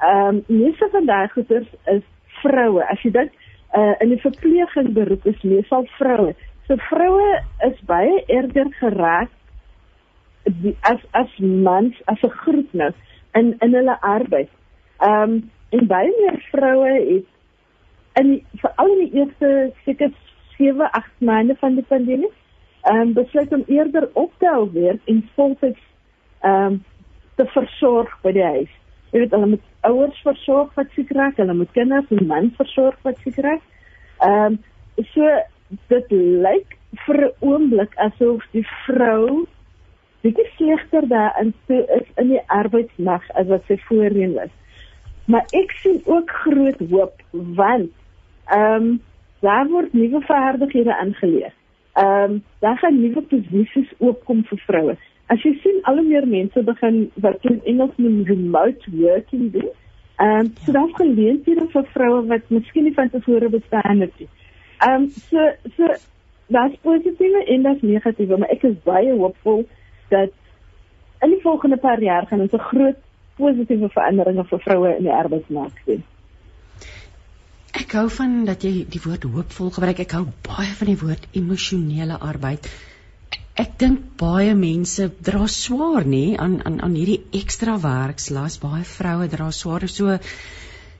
Ehm 0.00 0.40
um, 0.40 0.42
meeste 0.46 0.88
van 0.92 1.06
daai 1.06 1.28
goeders 1.28 1.68
is 1.84 2.04
vroue. 2.40 2.84
As 2.88 3.02
jy 3.02 3.10
dink 3.10 3.32
uh, 3.76 3.94
in 4.00 4.14
die 4.14 4.22
verpleegingsberoep 4.22 5.26
is 5.26 5.42
meestal 5.42 5.84
vroue. 5.98 6.34
So 6.68 6.76
vroue 6.88 7.40
is 7.68 7.80
baie 7.90 8.22
erger 8.26 8.72
geraak 8.80 9.32
die, 10.62 10.76
as 10.80 11.00
as 11.10 11.38
mans 11.38 11.94
as 12.04 12.22
'n 12.22 12.34
groep 12.42 12.72
nou 12.72 12.90
in 13.34 13.56
in 13.58 13.74
hulle 13.74 14.00
arbeid. 14.00 14.50
Ehm 14.98 15.22
um, 15.22 15.50
en 15.70 15.86
baie 15.86 16.12
meer 16.20 16.38
vroue 16.50 16.92
het 16.92 17.26
in 18.20 18.42
veral 18.62 18.92
in 18.92 19.04
die 19.04 19.18
eerste 19.20 19.72
seker 19.84 20.10
7, 20.56 20.90
8 20.90 21.10
maande 21.18 21.56
van 21.60 21.74
die 21.74 21.84
pandemie 21.88 22.32
ehm 22.82 23.00
um, 23.00 23.12
besluit 23.12 23.52
om 23.52 23.64
eerder 23.66 24.08
op 24.12 24.32
te 24.38 24.46
hou 24.46 24.70
werk 24.72 25.00
en 25.04 25.28
voltyds 25.34 25.84
ehm 26.40 26.64
um, 26.64 26.84
te 27.34 27.46
versorg 27.46 28.14
by 28.22 28.32
die 28.32 28.44
huis. 28.44 28.72
Jy 29.10 29.20
weet 29.22 29.34
hulle 29.36 29.46
moet 29.46 29.66
ouers 29.86 30.22
versorg 30.26 30.74
wat 30.74 30.90
siek 30.94 31.10
raak, 31.16 31.36
hulle 31.36 31.54
moet 31.54 31.70
kinders 31.72 32.10
en 32.10 32.26
man 32.26 32.50
versorg 32.56 32.98
wat 33.06 33.20
siek 33.22 33.38
raak. 33.46 33.62
Ehm 34.26 34.58
um, 34.58 34.58
so 35.12 35.28
dit 35.92 36.10
lyk 36.46 36.74
vir 37.04 37.20
'n 37.26 37.32
oomblik 37.40 37.94
asof 38.06 38.44
die 38.52 38.66
vrou 38.86 39.46
bietjie 40.22 40.46
slegter 40.56 41.08
daarin 41.08 41.52
toe 41.66 41.82
is 41.96 42.06
in 42.16 42.32
die 42.34 42.42
arbeidsmag 42.46 43.26
as 43.40 43.46
wat 43.46 43.66
sy 43.66 43.78
voorheen 43.88 44.34
was. 44.34 44.50
Maar 45.28 45.44
ek 45.56 45.74
sien 45.82 46.00
ook 46.04 46.30
groot 46.42 46.80
hoop 46.90 47.22
want 47.32 47.90
ehm 48.48 48.88
um, 48.88 49.00
daar 49.40 49.68
word 49.70 49.92
nuwe 49.92 50.20
vaardighede 50.26 50.96
aangeleer. 50.96 51.52
Ehm 51.92 52.32
um, 52.32 52.42
daar 52.58 52.78
gaan 52.78 53.00
nuwe 53.00 53.22
posisies 53.22 53.92
oopkom 53.98 54.44
vir 54.50 54.62
vroue. 54.66 54.96
As 55.26 55.42
jy 55.44 55.52
sien 55.62 55.80
al 55.82 56.00
hoe 56.00 56.08
meer 56.08 56.26
mense 56.26 56.62
begin 56.62 57.10
wat 57.14 57.44
in 57.50 57.60
Engels 57.64 57.96
noem 57.96 58.22
remote 58.24 58.90
working 58.90 59.52
doen. 59.52 59.70
Ehm 60.16 60.38
um, 60.38 60.52
so 60.64 60.72
daar 60.72 60.92
geleenthede 61.00 61.66
vir 61.72 61.90
vroue 61.94 62.26
wat 62.26 62.50
miskien 62.50 62.88
nie 62.88 62.94
van 62.94 63.10
tevore 63.10 63.48
bestaan 63.48 64.00
het 64.00 64.18
nie. 64.18 64.28
Ehm 64.78 65.02
um, 65.02 65.08
so 65.08 65.50
so 65.76 65.94
daar's 66.46 66.78
positiewe 66.82 67.44
en 67.44 67.62
daar's 67.62 67.82
negatiewe, 67.82 68.38
maar 68.38 68.48
ek 68.48 68.62
is 68.62 68.78
baie 68.84 69.12
hoopvol 69.12 69.66
dat 70.10 70.30
in 71.22 71.34
die 71.34 71.42
volgende 71.42 71.76
paar 71.76 72.02
jaar 72.02 72.26
gaan 72.26 72.40
ons 72.40 72.52
'n 72.52 72.68
groot 72.70 73.00
positiewe 73.36 73.88
veranderinge 73.88 74.44
vir 74.44 74.58
vroue 74.58 74.96
in 74.96 75.02
die 75.06 75.14
arbeidsmark 75.14 75.82
sien. 75.84 76.04
Ek 77.78 77.92
hou 77.92 78.08
van 78.10 78.44
dat 78.48 78.62
jy 78.62 78.86
die 78.90 79.00
woord 79.04 79.22
hoopvol 79.22 79.70
gebruik. 79.70 80.00
Ek 80.00 80.14
hou 80.16 80.24
baie 80.46 80.72
van 80.80 80.86
die 80.86 81.00
woord 81.02 81.28
emosionele 81.32 82.18
arbeid. 82.18 82.68
ek 83.58 83.72
dink 83.78 84.02
baie 84.20 84.54
mense 84.54 85.08
dra 85.28 85.46
swaar 85.50 86.04
nê 86.06 86.36
aan 86.38 86.60
aan 86.64 86.80
aan 86.80 86.94
hierdie 86.94 87.24
ekstra 87.32 87.74
werkslas. 87.82 88.58
Baie 88.62 88.84
vroue 88.84 89.26
dra 89.28 89.50
swaar 89.50 89.88
so 89.88 90.18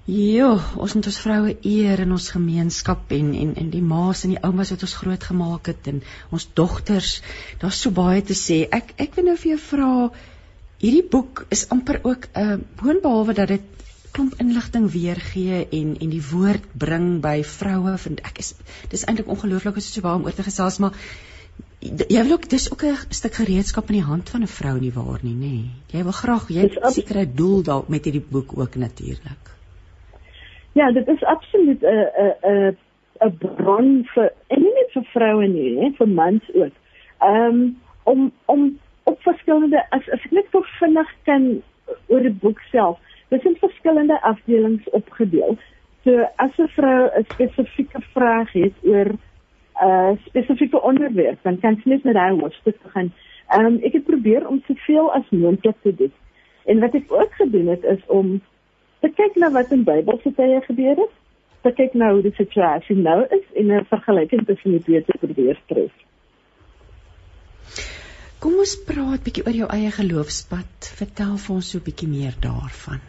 Ja, 0.08 0.54
ons 0.80 0.94
moet 0.96 1.06
ons 1.10 1.16
vroue 1.20 1.50
eer 1.68 2.00
in 2.00 2.12
ons 2.16 2.30
gemeenskap 2.32 3.10
en 3.12 3.26
en 3.36 3.50
en 3.60 3.66
die 3.68 3.82
ma's 3.84 4.22
en 4.24 4.30
die 4.32 4.40
oumas 4.40 4.70
wat 4.72 4.84
ons 4.86 4.94
grootgemaak 4.96 5.68
het 5.68 5.90
en 5.90 5.98
ons 6.32 6.46
dogters. 6.56 7.18
Daar's 7.60 7.80
so 7.84 7.92
baie 7.92 8.22
te 8.24 8.36
sê. 8.38 8.62
Ek 8.72 8.94
ek 9.04 9.18
wil 9.18 9.26
nou 9.28 9.34
vir 9.36 9.50
jou 9.50 9.58
vra 9.66 9.90
hierdie 10.80 11.04
boek 11.12 11.42
is 11.52 11.66
amper 11.76 12.00
ook 12.08 12.24
'n 12.32 12.54
uh, 12.54 12.56
boonbehalwe 12.80 13.34
dat 13.34 13.52
dit 13.52 13.66
klomp 14.16 14.38
inligting 14.44 14.86
weergee 14.94 15.66
en 15.80 15.92
en 16.00 16.16
die 16.16 16.22
woord 16.30 16.64
bring 16.84 17.20
by 17.20 17.42
vroue 17.44 17.98
ek 18.30 18.38
is 18.38 18.54
dis 18.88 19.04
eintlik 19.04 19.28
ongelooflik 19.28 19.76
as 19.76 19.90
jy 19.90 19.98
so 19.98 20.06
baie 20.08 20.16
om 20.16 20.24
oor 20.24 20.38
te 20.40 20.48
gesels 20.48 20.78
maar 20.78 20.96
jy 21.82 22.22
wil 22.22 22.38
ook 22.38 22.48
dis 22.48 22.70
ook 22.72 22.82
'n 22.84 22.96
stuk 23.10 23.34
gereedskap 23.42 23.90
in 23.90 24.00
die 24.00 24.08
hand 24.08 24.28
van 24.28 24.42
'n 24.42 24.54
vrou 24.56 24.78
nie 24.80 24.92
waar 24.92 25.20
nie 25.22 25.34
nê 25.34 25.52
nee. 25.52 25.70
jy 25.92 26.02
wil 26.02 26.18
graag 26.22 26.48
jy 26.48 26.64
het 26.64 27.16
'n 27.16 27.30
doel 27.34 27.62
dalk 27.62 27.88
met 27.88 28.04
hierdie 28.04 28.26
boek 28.30 28.58
ook 28.58 28.74
natuurlik 28.76 29.57
Ja, 30.78 30.90
dit 30.92 31.08
is 31.08 31.24
absoluut 31.24 31.82
'n 31.82 32.08
'n 32.42 32.76
'n 33.26 33.36
bron 33.38 34.04
vir 34.14 34.32
en 34.46 34.60
nie 34.62 34.74
net 34.74 34.90
vir 34.92 35.04
vroue 35.14 35.46
nie, 35.48 35.70
hè, 35.80 35.90
vir 35.98 36.08
mans 36.08 36.44
ook. 36.54 36.74
Ehm 37.18 37.44
um, 37.44 37.80
om 38.04 38.32
om 38.44 38.78
op 39.04 39.22
verskillende 39.22 39.80
as 39.90 40.10
as 40.10 40.24
ek 40.24 40.30
net 40.30 40.46
so 40.52 40.62
vinnig 40.78 41.10
kan 41.24 41.62
oor 42.06 42.20
die 42.20 42.38
boek 42.42 42.60
self. 42.70 42.98
Dit 43.28 43.40
is 43.40 43.46
in 43.50 43.56
verskillende 43.60 44.20
afdelings 44.22 44.90
opgedeel. 44.90 45.58
So 46.04 46.28
as 46.36 46.58
'n 46.58 46.68
vrou 46.76 47.10
'n 47.16 47.24
spesifieke 47.32 48.00
vraag 48.12 48.52
het 48.52 48.76
oor 48.82 49.08
'n 49.08 49.18
uh, 49.82 50.12
spesifieke 50.24 50.82
onderwerp, 50.82 51.38
dan 51.42 51.58
kan 51.60 51.80
sy 51.82 51.88
net 51.88 52.04
na 52.04 52.12
daai 52.12 52.40
hoofstuk 52.40 52.78
gaan. 52.94 53.12
Ehm 53.48 53.66
um, 53.66 53.78
ek 53.82 53.92
het 53.92 54.04
probeer 54.04 54.48
om 54.48 54.62
soveel 54.66 55.12
as 55.12 55.30
moontlik 55.30 55.76
te 55.82 55.94
doen. 55.94 56.12
En 56.64 56.80
wat 56.80 56.94
ek 56.94 57.12
ook 57.12 57.32
gedoen 57.32 57.66
het 57.66 57.84
is 57.84 58.06
om 58.06 58.40
te 59.00 59.10
kyk 59.20 59.36
na 59.36 59.50
wat 59.50 59.72
in 59.72 59.84
Bybelse 59.84 60.32
tye 60.36 60.60
gebeur 60.66 60.96
het, 60.96 61.14
te 61.62 61.72
kyk 61.74 61.94
na 61.94 62.12
hoe 62.12 62.22
die 62.22 62.34
situasie 62.36 62.96
nou 62.96 63.24
is 63.38 63.46
en 63.54 63.72
'n 63.72 63.84
vergelyking 63.84 64.46
tussen 64.46 64.70
die 64.70 64.82
twee 64.82 65.04
te 65.04 65.18
probeer 65.18 65.58
tref. 65.66 65.92
Kom 68.38 68.54
ons 68.62 68.76
praat 68.86 69.24
bietjie 69.26 69.42
oor 69.46 69.56
jou 69.56 69.68
eie 69.74 69.90
geloofspad. 69.90 70.90
Vertel 70.98 71.32
vir 71.44 71.54
ons 71.54 71.70
so 71.70 71.78
'n 71.78 71.86
bietjie 71.88 72.08
meer 72.08 72.34
daarvan. 72.40 73.00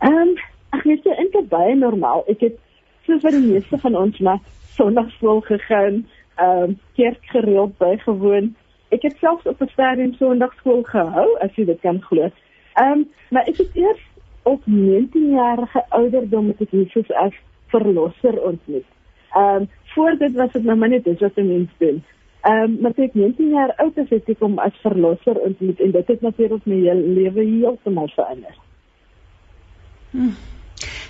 Ehm, 0.00 0.12
um, 0.12 0.34
ek 0.72 0.82
weet 0.82 1.04
jy 1.04 1.14
eintlik 1.14 1.48
baie 1.48 1.76
normaal. 1.76 2.24
Ek 2.28 2.40
het 2.40 2.58
soos 3.06 3.22
wat 3.22 3.32
die 3.32 3.52
meeste 3.52 3.78
van 3.78 3.96
ons 3.96 4.18
na 4.18 4.38
Sondagskool 4.76 5.40
gegaan, 5.40 6.06
ehm 6.36 6.62
um, 6.62 6.78
kerk 6.96 7.22
gereeld 7.32 7.78
bygewoon. 7.78 8.54
Ek 8.90 9.02
het 9.02 9.16
selfs 9.20 9.46
op 9.46 9.60
'n 9.60 9.68
stadium 9.68 10.14
Sondagskool 10.14 10.82
gehou, 10.82 11.28
as 11.40 11.54
jy 11.54 11.64
dit 11.64 11.80
kan 11.80 12.02
glo. 12.02 12.30
Ehm, 12.74 12.92
um, 12.92 13.08
maar 13.30 13.46
ek 13.46 13.56
het 13.56 13.76
eers 13.76 14.02
op 14.42 14.62
19 14.64 15.30
jarige 15.30 15.84
ouderdom 15.88 16.48
het 16.48 16.60
ek 16.60 16.70
Jesus 16.70 17.12
as 17.12 17.36
verlosser 17.72 18.40
ontmoet. 18.42 18.88
Ehm 19.34 19.62
um, 19.62 19.68
voor 19.90 20.16
dit 20.18 20.32
was 20.32 20.52
dit 20.52 20.64
nou 20.64 20.76
maar 20.78 20.88
net 20.88 21.04
dis 21.04 21.20
wat 21.20 21.36
'n 21.36 21.46
mens 21.46 21.70
doen. 21.78 22.02
Ehm 22.40 22.62
um, 22.62 22.78
maar 22.80 22.92
ek 22.96 23.14
19 23.14 23.48
jaar 23.48 23.74
oud 23.76 23.96
is 23.96 24.10
het 24.10 24.28
ek 24.28 24.38
hom 24.38 24.58
as 24.58 24.76
verlosser 24.82 25.38
ontmoet 25.38 25.80
en 25.80 25.90
dit 25.90 26.06
het 26.06 26.20
natuurlik 26.20 26.66
my 26.66 26.74
hele 26.74 27.06
lewe 27.06 27.44
heeltemal 27.44 28.08
verander. 28.08 28.54
Hmm. 30.10 30.34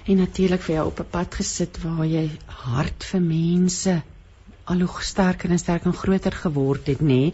En 0.07 0.17
natuurlik 0.17 0.61
vir 0.61 0.75
jou 0.75 0.87
op 0.87 1.01
'n 1.01 1.11
pad 1.11 1.35
gesit 1.35 1.83
waar 1.83 2.07
jy 2.07 2.29
hart 2.47 3.05
vir 3.05 3.21
mense 3.21 4.03
al 4.65 4.81
hoe 4.81 5.03
sterker 5.03 5.51
en 5.51 5.59
sterker 5.59 5.87
en 5.87 5.93
groter 5.93 6.33
geword 6.33 6.87
het, 6.87 7.01
nê? 7.01 7.07
Nee. 7.07 7.33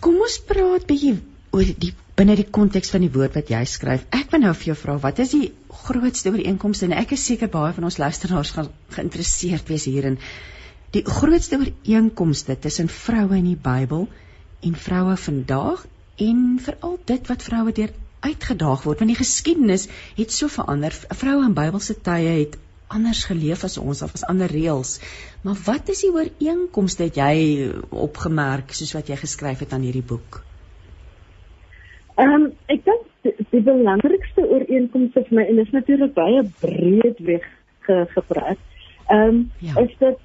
Kom 0.00 0.16
ons 0.20 0.38
praat 0.48 0.86
bietjie 0.86 1.18
oor 1.52 1.68
die 1.84 1.92
binne 2.20 2.36
die 2.36 2.50
konteks 2.52 2.90
van 2.92 3.00
die 3.00 3.12
woord 3.14 3.36
wat 3.38 3.48
jy 3.48 3.60
skryf. 3.64 4.02
Ek 4.12 4.28
wil 4.32 4.42
nou 4.42 4.50
vir 4.52 4.70
jou 4.70 4.76
vra, 4.76 4.96
wat 5.00 5.20
is 5.22 5.30
die 5.32 5.46
grootste 5.86 6.32
ooreenkomste 6.34 6.84
en 6.84 6.96
ek 6.98 7.14
is 7.16 7.22
seker 7.30 7.48
baie 7.52 7.72
van 7.72 7.86
ons 7.88 7.96
luisteraars 8.02 8.50
gaan 8.56 8.68
geïnteresseerd 8.92 9.70
wees 9.72 9.86
hierin. 9.88 10.18
Die 10.92 11.04
grootste 11.06 11.56
ooreenkomste 11.62 12.58
tussen 12.60 12.90
vroue 12.92 13.38
in 13.38 13.48
die 13.48 13.60
Bybel 13.68 14.04
en 14.68 14.76
vroue 14.76 15.14
vandag 15.22 15.86
en 16.26 16.42
veral 16.60 16.98
dit 17.08 17.32
wat 17.32 17.46
vroue 17.46 17.72
deur 17.80 17.94
uitgedaag 18.26 18.84
word 18.84 19.00
want 19.00 19.14
die 19.14 19.20
geskiedenis 19.22 19.88
het 20.18 20.36
so 20.36 20.52
verander. 20.52 20.92
Vroue 21.22 21.48
in 21.48 21.56
Bybelse 21.56 21.96
tye 22.04 22.36
het 22.42 22.60
anders 22.92 23.24
geleef 23.30 23.64
as 23.64 23.78
ons 23.80 24.04
of 24.04 24.12
as 24.18 24.26
ander 24.28 24.50
reëls. 24.52 24.98
Maar 25.46 25.56
wat 25.70 25.88
is 25.94 26.04
die 26.04 26.12
ooreenkomste 26.12 27.08
het 27.08 27.22
jy 27.22 27.72
opgemerk 27.88 28.76
soos 28.76 28.92
wat 28.98 29.08
jy 29.08 29.16
geskryf 29.24 29.64
het 29.64 29.72
aan 29.72 29.88
hierdie 29.88 30.04
boek? 30.04 30.42
Ehm 32.20 32.32
um, 32.36 32.48
ek 32.72 32.82
dink 32.84 33.04
die, 33.24 33.32
die 33.52 33.62
belangrikste 33.64 34.42
ooreenkomste 34.44 35.22
vir 35.28 35.36
my 35.38 35.44
en 35.48 35.60
is 35.62 35.70
natuurlik 35.72 36.12
baie 36.16 36.42
breed 36.60 37.20
weg 37.28 37.46
ge, 37.86 38.02
gepraat. 38.16 38.60
Ehm 39.08 39.28
um, 39.28 39.38
ja. 39.64 39.76
is 39.80 39.94
dat 40.02 40.18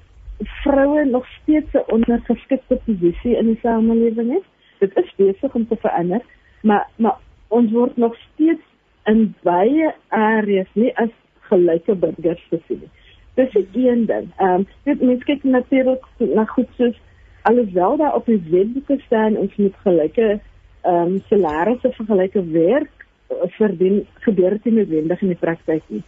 vroue 0.62 1.04
nog 1.04 1.26
steeds 1.40 1.72
'n 1.72 1.86
ondergeskikte 1.96 2.76
posisie 2.84 3.36
in 3.36 3.46
die 3.46 3.58
samelewing 3.62 4.32
het. 4.32 4.46
Dit 4.78 4.98
is 5.02 5.14
besig 5.16 5.54
om 5.54 5.66
te 5.68 5.76
verander, 5.76 6.20
maar 6.62 6.88
maar 6.96 7.16
ons 7.48 7.72
word 7.72 7.96
nog 7.96 8.16
steeds 8.32 8.66
in 9.04 9.34
baie 9.42 9.94
areas 10.08 10.68
nie 10.72 10.92
as 10.96 11.14
gelyke 11.48 11.94
burgers 11.94 12.44
gesien. 12.50 12.90
Dis 13.34 13.56
die 13.72 13.88
een 13.88 14.06
ding. 14.06 14.28
Ehm 14.36 14.60
um, 14.60 14.66
dit 14.84 15.00
mens 15.00 15.24
kyk 15.24 15.44
natuurlik 15.44 16.04
na 16.18 16.44
goed 16.44 16.68
soos 16.76 17.00
alhoewel 17.42 17.96
daar 17.96 18.14
op 18.14 18.26
die 18.26 18.42
webwerf 18.50 19.04
staan 19.04 19.36
ons 19.36 19.56
moet 19.56 19.74
gelyke 19.84 20.40
ehm 20.86 21.16
um, 21.16 21.18
salarisse 21.30 21.90
vir 21.96 22.06
gelyke 22.10 22.42
werk 22.52 23.06
eh, 23.30 23.48
verdien 23.58 24.04
gebeur 24.26 24.56
dit 24.56 24.64
nie 24.68 24.78
noodwendig 24.78 25.22
in 25.22 25.34
die 25.34 25.42
praktyk 25.42 25.82
nie. 25.88 26.02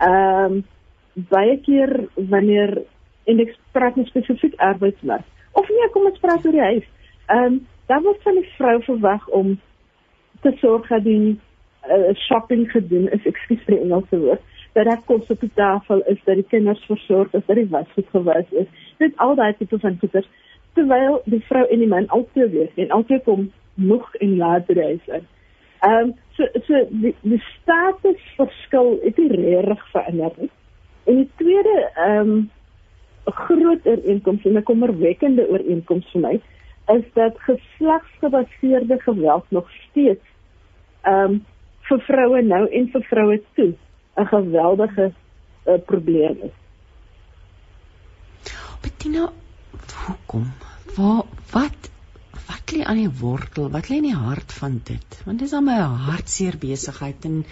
Ehm 0.00 0.58
um, 0.58 0.64
baie 1.30 1.58
keer 1.62 1.92
wanneer 2.32 2.72
en 3.30 3.40
ek 3.44 3.54
praat 3.76 3.96
net 3.96 4.08
spesifiek 4.10 4.56
arbeidsmark 4.58 5.26
of 5.60 5.68
nee 5.70 5.90
kom 5.94 6.08
ons 6.10 6.22
praat 6.22 6.46
oor 6.46 6.56
die 6.56 6.68
huis. 6.72 6.90
Ehm 7.28 7.44
um, 7.52 7.60
dan 7.86 8.04
word 8.04 8.22
van 8.24 8.38
die 8.40 8.48
vrou 8.56 8.78
verwag 8.86 9.28
om 9.38 9.56
te 10.40 10.52
sorg 10.60 10.88
dat 10.88 11.04
die 11.04 11.36
uh, 11.88 12.14
shopping 12.26 12.64
gedoen 12.72 13.10
is, 13.12 13.26
ekskuus 13.28 13.60
vir 13.66 13.76
die 13.76 13.82
Engelse 13.84 14.20
woord, 14.22 14.54
dat 14.72 14.88
daar 14.88 15.02
kos 15.08 15.28
op 15.32 15.40
die 15.40 15.52
tafel 15.54 16.00
is, 16.12 16.20
dat 16.24 16.40
die 16.40 16.46
kinders 16.48 16.80
versorg 16.88 17.34
is, 17.36 17.44
dat 17.46 17.60
die 17.60 17.68
was 17.72 17.90
goed 17.92 18.08
gewas 18.12 18.56
is. 18.62 18.70
Dit 19.02 19.12
al 19.24 19.36
daai 19.36 19.52
tipe 19.58 19.78
van 19.82 19.98
goeders 20.00 20.30
terwyl 20.74 21.20
die 21.30 21.42
vrou 21.48 21.66
en 21.68 21.84
die 21.84 21.90
man 21.90 22.08
altyd 22.16 22.50
weer 22.50 22.72
en 22.82 22.90
altyd 22.96 23.22
kom 23.28 23.44
moeg 23.74 24.14
en 24.14 24.36
later 24.36 24.76
is 24.76 25.06
in. 25.06 25.26
Ehm 25.80 25.92
um, 25.92 26.14
so 26.36 26.46
so 26.66 26.86
die, 26.90 27.14
die 27.20 27.42
status 27.60 28.20
verskil 28.36 28.98
het 29.02 29.16
nie 29.16 29.30
regtig 29.30 29.86
verander 29.92 30.32
nie. 30.36 30.50
En 31.04 31.16
die 31.22 31.30
tweede 31.36 31.90
ehm 31.94 32.20
um, 32.20 32.50
groot 33.24 33.86
ooreenkoms 33.86 34.44
en 34.44 34.56
'n 34.58 34.62
kommerwekkende 34.62 35.48
ooreenkoms 35.48 36.10
vir 36.12 36.20
my 36.20 36.40
is 36.96 37.04
dat 37.12 37.40
geslagsgebaseerde 37.48 39.00
geweld 39.00 39.44
nog 39.48 39.70
steeds 39.70 40.24
ehm 41.02 41.30
um, 41.30 41.44
vir 41.88 42.00
vroue 42.00 42.42
nou 42.42 42.64
en 42.68 42.88
vir 42.92 43.02
vroue 43.02 43.42
toe 43.54 43.72
'n 44.16 44.26
geweldige 44.26 45.12
uh, 45.66 45.78
probleem 45.86 46.38
is. 46.42 46.56
Bettina, 48.82 49.28
hoekom? 50.06 50.52
Waar 50.96 51.24
wat 51.52 51.90
lê 52.74 52.84
aan 52.84 53.00
die 53.00 53.10
wortel? 53.20 53.70
Wat 53.72 53.88
lê 53.90 54.00
in 54.02 54.10
die 54.10 54.18
hart 54.18 54.52
van 54.52 54.80
dit? 54.84 55.18
Want 55.24 55.42
dis 55.42 55.54
al 55.56 55.64
my 55.66 55.78
hartseer 56.08 56.58
besigheid 56.60 57.24
en 57.28 57.42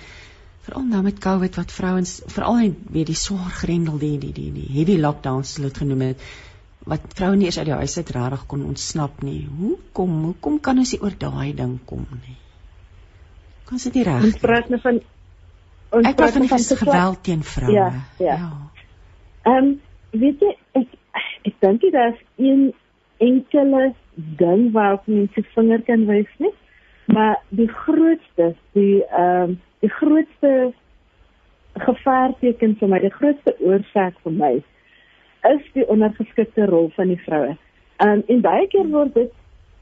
veral 0.66 0.86
nou 0.86 1.02
met 1.02 1.18
COVID 1.22 1.58
wat 1.58 1.74
vrouens 1.74 2.20
veral 2.30 2.74
weet 2.94 3.10
die 3.10 3.18
swaar 3.18 3.50
grendel 3.50 3.98
die 3.98 4.18
die 4.22 4.32
die 4.36 4.50
die 4.54 4.68
heavy 4.76 4.98
lockdowns 5.00 5.56
hulle 5.56 5.72
dit 5.72 5.80
genoem 5.82 6.04
het 6.12 6.26
wat 6.90 7.14
vroue 7.14 7.38
nie 7.38 7.46
eens 7.46 7.58
uit 7.58 7.68
die 7.68 7.78
huis 7.78 7.96
uit 7.96 8.10
regtig 8.10 8.44
kon 8.50 8.64
ontsnap 8.66 9.22
nie. 9.22 9.46
Hoekom? 9.58 10.14
Hoekom 10.28 10.58
kan 10.60 10.78
ons 10.82 10.92
nie 10.94 11.00
oor 11.02 11.14
daai 11.18 11.54
ding 11.54 11.76
kom 11.86 12.06
nie? 12.10 12.36
Kan 13.68 13.82
dit 13.84 13.98
nie 14.00 14.06
reg? 14.08 14.26
Ons 14.28 14.40
praat 14.42 14.70
net 14.72 14.82
van 14.82 14.98
ons 15.92 16.08
ek 16.08 16.18
praat 16.18 16.38
van 16.38 16.48
die 16.48 16.78
geweld 16.82 17.22
teen 17.28 17.44
vroue. 17.46 17.76
Ja, 17.76 17.88
ja. 18.18 18.38
Ehm 19.46 19.52
ja. 19.52 19.58
um, 19.58 19.72
weet 20.24 20.42
jy 20.42 20.52
ek 20.80 20.96
ek 21.48 21.60
dink 21.64 21.86
dit 21.86 21.98
is 22.02 22.18
een 22.42 22.64
enkele 23.22 23.92
ding 24.14 24.72
waarop 24.72 25.06
mense 25.06 25.42
vinger 25.54 25.82
kan 25.82 26.06
wys 26.06 26.30
nie. 26.38 26.52
Maar 27.04 27.40
die 27.48 27.68
grootste, 27.68 28.54
die 28.72 29.04
ehm 29.04 29.50
um, 29.50 29.60
die 29.82 29.90
grootste 29.90 30.72
gevaarteken 31.74 32.76
vir 32.78 32.88
my, 32.88 32.98
die 33.02 33.10
grootste 33.10 33.54
oorsaak 33.58 34.14
vir 34.22 34.32
my 34.32 34.52
is 35.48 35.64
die 35.74 35.86
ondergeskikte 35.90 36.68
rol 36.70 36.90
van 36.96 37.10
die 37.10 37.20
vroue. 37.24 37.56
Ehm 37.96 38.20
um, 38.20 38.22
en 38.26 38.44
baie 38.44 38.66
keer 38.70 38.88
word 38.92 39.14
dit 39.14 39.32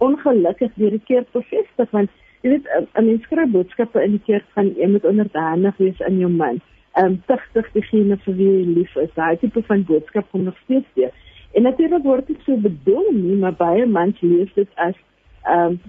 ongelukkig 0.00 0.72
deur 0.74 0.96
die 0.96 1.06
kerk 1.12 1.28
bevestig 1.36 1.90
want 1.96 2.10
jy 2.42 2.54
weet 2.54 2.68
'n 2.96 3.04
mens 3.04 3.22
skryf 3.22 3.50
boodskappe 3.52 4.02
in 4.02 4.16
die 4.16 4.26
kerk 4.26 4.46
van 4.56 4.72
jy 4.76 4.88
moet 4.88 5.04
onderdanig 5.04 5.76
wees 5.76 6.02
aan 6.02 6.18
jou 6.18 6.30
man. 6.30 6.60
Ehm 6.96 7.06
um, 7.06 7.22
tugtig 7.26 7.72
diegene 7.72 8.16
vir 8.24 8.34
wie 8.34 8.50
jy 8.50 8.66
lief 8.78 8.96
is. 8.96 9.12
Daai 9.14 9.36
tipe 9.36 9.62
van 9.62 9.84
boodskap 9.84 10.30
kom 10.30 10.44
nog 10.44 10.56
steeds 10.64 10.88
weer. 10.94 11.12
En 11.52 11.62
natuurlik 11.62 12.02
word 12.02 12.26
dit 12.26 12.42
so 12.46 12.56
bedoel 12.56 13.10
nie, 13.12 13.36
maar 13.36 13.56
baie 13.58 13.86
mans 13.86 14.20
lees 14.20 14.52
dit 14.54 14.68
as 14.74 14.96
ehm 15.42 15.66
um, 15.66 15.80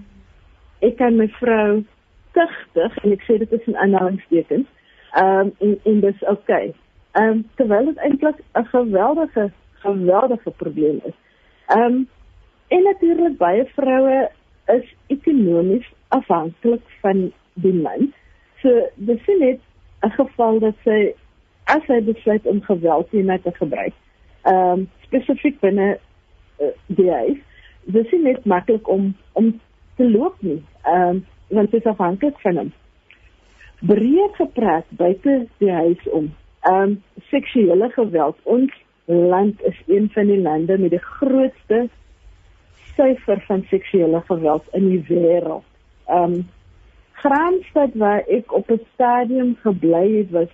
ek 0.82 0.96
kan 0.98 1.14
my 1.16 1.28
vrou 1.38 1.84
tigtig 2.34 2.96
en 3.04 3.12
ek 3.14 3.22
sê 3.28 3.36
dit 3.38 3.52
is 3.52 3.66
'n 3.66 3.76
aanhalingstekens. 3.84 4.66
Ehm 5.12 5.38
um, 5.38 5.52
en 5.58 5.78
en 5.84 6.00
dis 6.00 6.24
oukei. 6.24 6.68
Okay. 6.68 6.74
Ehm 7.12 7.28
um, 7.28 7.44
terwyl 7.56 7.84
dit 7.84 7.96
eintlik 7.96 8.38
'n 8.54 8.64
geweldige 8.64 9.50
geweldige 9.72 10.50
probleem 10.50 11.00
is. 11.04 11.18
Ehm 11.66 11.82
um, 11.82 12.08
en 12.68 12.82
natuurlik 12.82 13.36
baie 13.36 13.64
vroue 13.64 14.30
is 14.66 14.94
ekonomies 15.06 15.92
afhanklik 16.08 16.82
van 17.00 17.32
die 17.54 17.74
man. 17.74 18.12
So 18.62 18.88
dis 18.94 19.26
net 19.26 19.60
'n 20.02 20.10
geval 20.10 20.58
dat 20.58 20.74
sy 20.84 21.14
as 21.64 21.84
sy 21.86 22.00
besluit 22.02 22.46
om 22.46 22.62
geweld 22.62 23.10
teen 23.10 23.28
haar 23.28 23.40
te 23.40 23.52
gebruik. 23.54 23.94
Ehm 24.42 24.78
um, 24.78 24.88
spesifiek 25.06 25.60
binne 25.60 25.88
uh, 26.58 26.70
die 26.86 27.10
huis, 27.10 27.38
dis 27.94 28.10
nie 28.12 28.22
net 28.22 28.44
maklik 28.44 28.88
om 28.88 29.12
om 29.38 29.52
te 29.96 30.08
loop 30.10 30.40
nie. 30.42 30.62
Ehm 30.82 31.08
um, 31.08 31.24
want 31.52 31.70
dit 31.70 31.80
is 31.80 31.90
afhanklik 31.90 32.38
van 32.40 32.56
hom. 32.56 32.70
Breed 33.86 34.38
gepraat 34.38 34.86
buite 34.88 35.46
die 35.58 35.70
huis 35.70 36.08
om. 36.08 36.32
Ehm 36.60 36.82
um, 36.82 37.02
seksuele 37.30 37.90
geweld. 37.90 38.38
Ons 38.42 38.72
land 39.04 39.62
is 39.62 39.78
een 39.86 40.10
van 40.14 40.26
die 40.26 40.40
lande 40.40 40.78
met 40.78 40.90
die 40.90 41.02
grootste 41.02 41.88
syfer 42.96 43.44
van 43.46 43.64
seksuele 43.68 44.22
geweld 44.26 44.66
in 44.72 44.88
die 44.88 45.04
wêreld. 45.08 45.68
Ehm 46.06 46.34
um, 46.34 46.48
Graamsstad 47.22 47.94
waar 47.94 48.24
ek 48.26 48.52
op 48.52 48.70
'n 48.70 48.80
stadium 48.94 49.56
gebly 49.62 50.16
het 50.16 50.30
was 50.30 50.50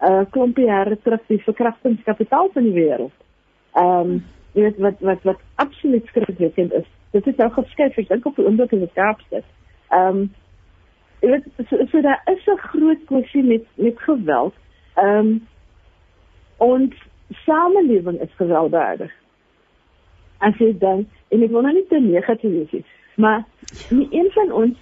'n 0.00 0.12
uh, 0.12 0.24
klompie 0.30 0.64
jare 0.64 0.96
terug 1.02 1.20
die 1.26 1.42
verkrachtingskapitaal 1.44 2.48
van 2.52 2.62
die 2.62 2.72
wêreld. 2.72 3.16
Ehm 3.72 4.10
um, 4.10 4.24
jy 4.52 4.62
weet 4.62 4.78
wat 4.78 5.00
wat 5.00 5.22
wat 5.22 5.40
absoluut 5.54 6.06
skrikwekkend 6.06 6.72
is. 6.72 6.86
Dit 7.10 7.24
het 7.24 7.36
nou 7.36 7.50
geskuif, 7.50 7.98
ek 7.98 8.08
dink 8.08 8.26
op 8.26 8.36
die 8.36 8.46
oomblik 8.46 8.72
in 8.72 8.86
die 8.86 8.94
Kaapstad. 8.94 9.44
Ehm 9.90 10.06
um, 10.06 10.22
jy 11.20 11.30
weet 11.34 11.68
so, 11.68 11.84
so 11.92 12.00
daar 12.00 12.22
is 12.32 12.46
'n 12.46 12.56
groot 12.56 13.04
kwessie 13.04 13.42
met 13.42 13.64
met 13.74 14.00
geweld. 14.08 14.54
Ehm 14.94 15.16
um, 15.18 15.46
ons 16.56 16.94
samelewing 17.44 18.20
is 18.20 18.34
gewelddadig. 18.36 19.12
As 20.38 20.56
jy 20.56 20.72
dink 20.78 21.08
en 21.28 21.42
ek 21.42 21.50
wil 21.50 21.62
nou 21.62 21.74
nie 21.74 21.86
te 21.88 22.00
negatief 22.00 22.50
wees 22.50 22.72
nie, 22.72 22.84
maar 23.16 23.44
nie 23.90 24.08
een 24.10 24.30
van 24.32 24.52
ons 24.52 24.76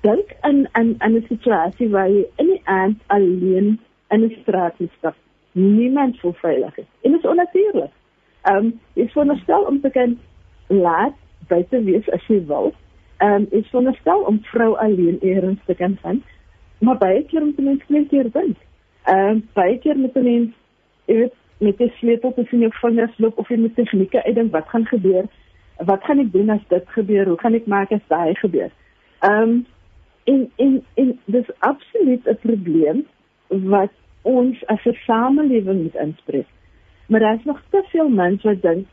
dink 0.00 0.36
aan 0.40 0.66
aan 0.72 1.14
'n 1.14 1.24
situasie 1.28 1.88
waar 1.88 2.08
jy 2.08 2.26
in 2.36 2.46
die 2.46 2.62
aand 2.64 2.98
alleen 3.06 3.78
in 4.12 4.24
'n 4.24 4.36
straat 4.42 4.74
stap. 4.96 5.16
Niemand 5.52 6.20
voel 6.20 6.32
veilig 6.32 6.76
nie. 6.76 6.86
En 7.02 7.10
dit 7.12 7.24
is 7.24 7.30
onnatuurlik. 7.30 7.92
Ehm 8.42 8.56
um, 8.56 8.80
jy 8.92 9.04
is 9.04 9.12
veronderstel 9.12 9.62
om 9.62 9.80
te 9.80 9.90
kan 9.90 10.18
laat 10.66 11.14
buite 11.48 11.82
wees 11.84 12.10
as 12.10 12.26
jy 12.26 12.40
wil. 12.46 12.72
Ehm 13.16 13.32
um, 13.32 13.46
is 13.50 13.68
veronderstel 13.68 14.20
om 14.20 14.40
vrou 14.42 14.76
alleen 14.76 15.18
eers 15.20 15.58
te 15.66 15.74
kan 15.74 15.98
gaan. 16.02 16.22
Maar 16.78 16.98
baie 16.98 17.24
keer 17.24 17.44
moet 17.44 17.58
mense 17.58 17.92
net 17.92 18.08
keer 18.08 18.30
dink. 18.32 18.56
Ehm 19.04 19.28
um, 19.28 19.48
baie 19.52 19.78
keer 19.78 19.96
moet 19.96 20.14
mense 20.14 20.54
jy 21.06 21.14
weet 21.14 21.34
met 21.58 21.80
'n 21.80 21.92
sleutel 21.98 22.34
tussen 22.34 22.58
jou 22.58 22.72
vingers 22.72 23.18
loop 23.18 23.38
of 23.38 23.48
jy 23.48 23.56
met 23.56 23.74
tegnieke 23.74 24.24
uitdink 24.24 24.52
wat 24.52 24.68
gaan 24.68 24.86
gebeur? 24.86 25.24
Wat 25.76 26.04
gaan 26.04 26.18
ek 26.18 26.32
doen 26.32 26.50
as 26.50 26.66
dit 26.68 26.84
gebeur? 26.88 27.26
Hoe 27.26 27.38
gaan 27.38 27.54
ek 27.54 27.66
maak 27.66 27.92
as 27.92 28.06
daai 28.08 28.34
gebeur? 28.34 28.70
Ehm 29.20 29.42
um, 29.42 29.66
en 30.24 30.50
en 30.56 30.84
en 30.94 31.18
dis 31.24 31.50
absoluut 31.58 32.26
'n 32.26 32.38
probleem 32.40 33.06
wat 33.48 33.92
ons 34.22 34.64
as 34.66 34.84
'n 34.86 34.98
samelewing 35.06 35.82
moet 35.82 35.94
inspreek. 35.94 36.50
Maar 37.06 37.20
daar's 37.20 37.44
nog 37.44 37.62
te 37.70 37.82
veel 37.90 38.08
mense 38.08 38.48
wat 38.48 38.62
dink 38.62 38.86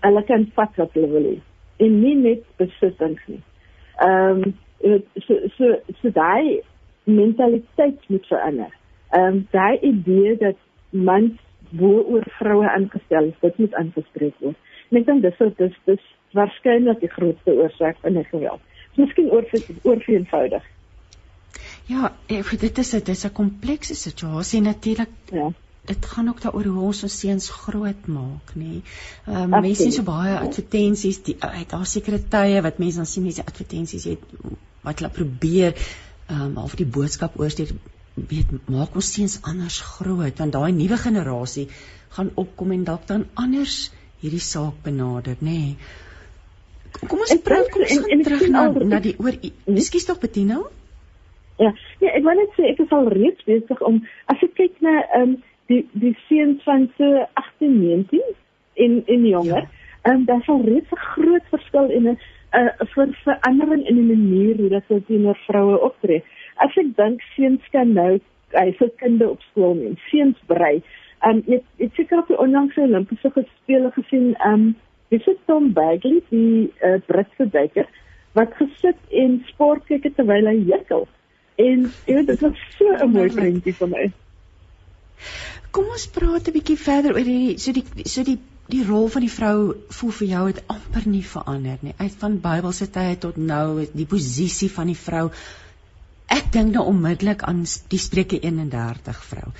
hulle 0.00 0.24
kan 0.24 0.50
vat 0.54 0.76
wat 0.76 0.92
hulle 0.92 1.08
wil 1.08 1.24
hê 1.32 1.38
en 1.84 2.00
nie 2.00 2.16
net 2.16 2.42
besittings 2.56 3.22
nie. 3.26 3.42
Ehm 4.04 4.42
um, 4.80 5.02
so 5.26 5.38
so 5.56 5.74
so 6.00 6.10
daai 6.10 6.60
mentaliteit 7.04 8.08
moet 8.08 8.26
verander. 8.26 8.72
Ehm 9.10 9.26
um, 9.26 9.46
daai 9.50 9.78
idee 9.80 10.36
dat 10.36 10.56
mans 10.90 11.32
bo 11.70 12.02
oor 12.02 12.24
vroue 12.38 12.68
aangestel 12.70 13.24
is, 13.24 13.38
dit 13.40 13.58
moet 13.58 13.74
aangespreek 13.74 14.34
word. 14.38 14.56
En 14.90 14.98
ek 14.98 15.06
dink 15.06 15.22
dis 15.22 15.36
so 15.38 15.52
dis 15.56 15.76
dis 15.84 16.08
waarskynlik 16.38 17.00
die 17.00 17.12
grootste 17.12 17.54
oorsaak 17.54 17.98
van 18.02 18.24
geweld. 18.24 18.60
Miskien 18.96 19.30
oor 19.30 19.46
oor 19.82 20.02
eenvoudig. 20.06 20.64
Ja, 21.90 22.12
ek, 22.30 22.54
dit 22.60 22.78
is 22.78 22.94
dit 22.96 23.08
is 23.08 23.24
'n 23.26 23.32
komplekse 23.42 23.94
situasie 23.94 24.60
natuurlik. 24.60 25.10
Ja 25.32 25.50
dit 25.90 26.06
gaan 26.06 26.28
ook 26.28 26.40
daaroor 26.40 26.64
hoe 26.64 26.82
ons 26.90 27.02
ons 27.02 27.18
seuns 27.18 27.48
groot 27.62 28.06
maak, 28.06 28.52
nê. 28.54 28.80
Ehm 29.26 29.54
um, 29.54 29.62
mense 29.64 29.82
sien 29.82 29.94
so 29.96 30.06
baie 30.06 30.36
advertensies, 30.38 31.22
die 31.26 31.36
uh, 31.46 31.62
daar 31.68 31.86
sekere 31.86 32.20
tye 32.34 32.60
wat 32.66 32.78
mense 32.82 33.00
dan 33.02 33.08
sien 33.08 33.24
mense 33.26 33.44
advertensies 33.46 34.04
het 34.12 34.26
wat 34.84 35.00
hulle 35.00 35.12
probeer 35.16 35.72
ehm 35.74 36.42
um, 36.42 36.58
of 36.64 36.76
die 36.80 36.88
boodskap 36.98 37.38
oorsteek 37.40 37.72
weet 38.32 38.52
maak 38.68 38.98
ons 39.00 39.12
seuns 39.16 39.38
anders 39.52 39.80
groot 39.94 40.42
want 40.42 40.52
daai 40.58 40.72
nuwe 40.76 40.98
generasie 41.06 41.68
gaan 42.16 42.30
opkom 42.44 42.76
en 42.76 42.84
dalk 42.84 43.06
dan 43.08 43.26
anders 43.34 43.78
hierdie 44.20 44.42
saak 44.44 44.82
benader, 44.84 45.38
nê. 45.40 45.76
Kom 47.00 47.22
ons 47.24 47.32
praat 47.46 47.70
kom 47.72 47.86
ons 47.86 48.04
gaan 48.04 48.26
terug 48.26 48.48
na 48.52 48.66
na 48.92 49.00
die 49.00 49.16
oor 49.18 49.38
Ekskuus 49.40 50.04
tog 50.10 50.20
Bettina. 50.20 50.60
Ja, 50.60 50.79
ja, 51.66 52.12
ek 52.14 52.24
wil 52.24 52.38
net 52.40 52.56
sê 52.56 52.70
ek 52.72 52.82
is 52.84 52.92
al 52.96 53.08
reeds 53.12 53.44
besig 53.48 53.82
om 53.86 54.00
as 54.32 54.42
ek 54.46 54.54
kyk 54.58 54.76
na 54.84 55.00
ehm 55.02 55.22
um, 55.22 55.38
die 55.70 55.84
die 56.02 56.16
seuns 56.26 56.62
van 56.66 56.88
so 56.98 57.26
18, 57.38 57.76
19 57.80 58.20
en 58.84 59.02
en 59.06 59.26
jonger. 59.26 59.66
Ja. 59.68 59.68
En 60.02 60.12
ja. 60.12 60.18
um, 60.18 60.24
daar 60.24 60.42
sal 60.46 60.64
reeds 60.64 60.90
'n 60.90 61.04
groot 61.14 61.46
verskil 61.54 61.90
in 61.90 62.08
'n 62.08 62.18
'n 62.50 63.14
verandering 63.24 63.86
in 63.88 63.96
die 63.96 64.16
manier 64.16 64.56
hoe 64.56 64.68
dat 64.68 64.82
hulle 64.86 65.04
teenoor 65.06 65.38
vroue 65.46 65.80
optree. 65.80 66.22
As 66.56 66.76
ek 66.76 66.96
dink 66.96 67.22
seuns 67.36 67.68
kan 67.70 67.92
nou 67.92 68.18
hy 68.52 68.72
se 68.78 68.90
kinde 68.96 69.30
op 69.30 69.40
skool 69.50 69.74
neem, 69.74 69.96
seuns 70.10 70.38
brei. 70.46 70.82
Um 71.28 71.42
ek 71.46 71.62
ek 71.78 71.94
seker 71.94 72.18
op 72.18 72.28
die 72.28 72.38
onlangse 72.38 72.80
Olimpiese 72.80 73.30
spele 73.62 73.90
gesien, 73.90 74.34
um 74.46 74.74
dis 75.10 75.24
het 75.24 75.38
Tom 75.46 75.72
Bagley, 75.72 76.22
die 76.30 76.72
uh, 76.82 76.98
Britse 77.06 77.46
duiker 77.50 77.86
wat 78.38 78.52
gesit 78.54 78.98
en 79.10 79.40
sport 79.48 79.86
kyk 79.88 80.06
terwyl 80.14 80.46
hy 80.46 80.58
juk. 80.70 81.08
En 81.60 81.86
jy 82.06 82.16
weet 82.18 82.30
dit 82.32 82.44
was 82.46 82.66
so 82.78 82.96
'n 82.96 83.10
mooi 83.14 83.28
prentjie 83.34 83.74
vir 83.80 83.88
my. 83.94 84.04
Kom 85.70 85.90
ons 85.94 86.06
praat 86.14 86.48
'n 86.48 86.56
bietjie 86.58 86.78
verder 86.84 87.16
oor 87.16 87.28
die 87.32 87.58
so 87.58 87.72
die 87.72 87.84
so 88.04 88.24
die 88.26 88.38
die 88.70 88.84
rol 88.86 89.08
van 89.08 89.24
die 89.26 89.32
vrou 89.34 89.74
voel 89.98 90.12
vir 90.20 90.28
jou 90.28 90.46
het 90.46 90.62
amper 90.66 91.08
nie 91.08 91.24
verander 91.26 91.78
nie. 91.82 91.94
Uit 91.98 92.14
van 92.18 92.40
Bybelse 92.40 92.90
tye 92.90 93.16
tot 93.18 93.36
nou 93.36 93.86
die 93.92 94.06
posisie 94.06 94.70
van 94.70 94.86
die 94.86 95.00
vrou. 95.06 95.30
Ek 96.30 96.52
dink 96.54 96.72
nou 96.74 96.84
onmiddellik 96.86 97.42
aan 97.42 97.64
die 97.88 97.98
Spreuke 97.98 98.38
31 98.38 99.24
vrou. 99.32 99.52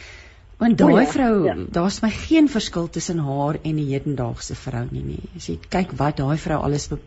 Want 0.60 0.76
daai 0.78 1.04
ja, 1.04 1.08
vrou, 1.08 1.34
ja. 1.46 1.54
daar's 1.72 2.00
my 2.04 2.10
geen 2.12 2.48
verskil 2.52 2.90
tussen 2.92 3.22
haar 3.24 3.56
en 3.62 3.78
die 3.80 3.88
hedendaagse 3.92 4.54
vrou 4.54 4.84
nie 4.90 5.04
nie. 5.04 5.22
As 5.36 5.48
jy 5.48 5.56
kyk 5.72 5.94
wat 5.96 6.20
daai 6.20 6.36
vrou 6.38 6.60
alles 6.60 6.90
be 6.92 6.98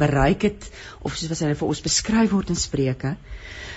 bereik 0.00 0.44
het 0.46 0.66
of 1.00 1.16
soos 1.16 1.30
wat 1.32 1.40
sy 1.40 1.52
vir 1.58 1.68
ons 1.68 1.80
beskryf 1.84 2.32
word 2.32 2.52
in 2.54 2.60
Spreuke. 2.60 3.16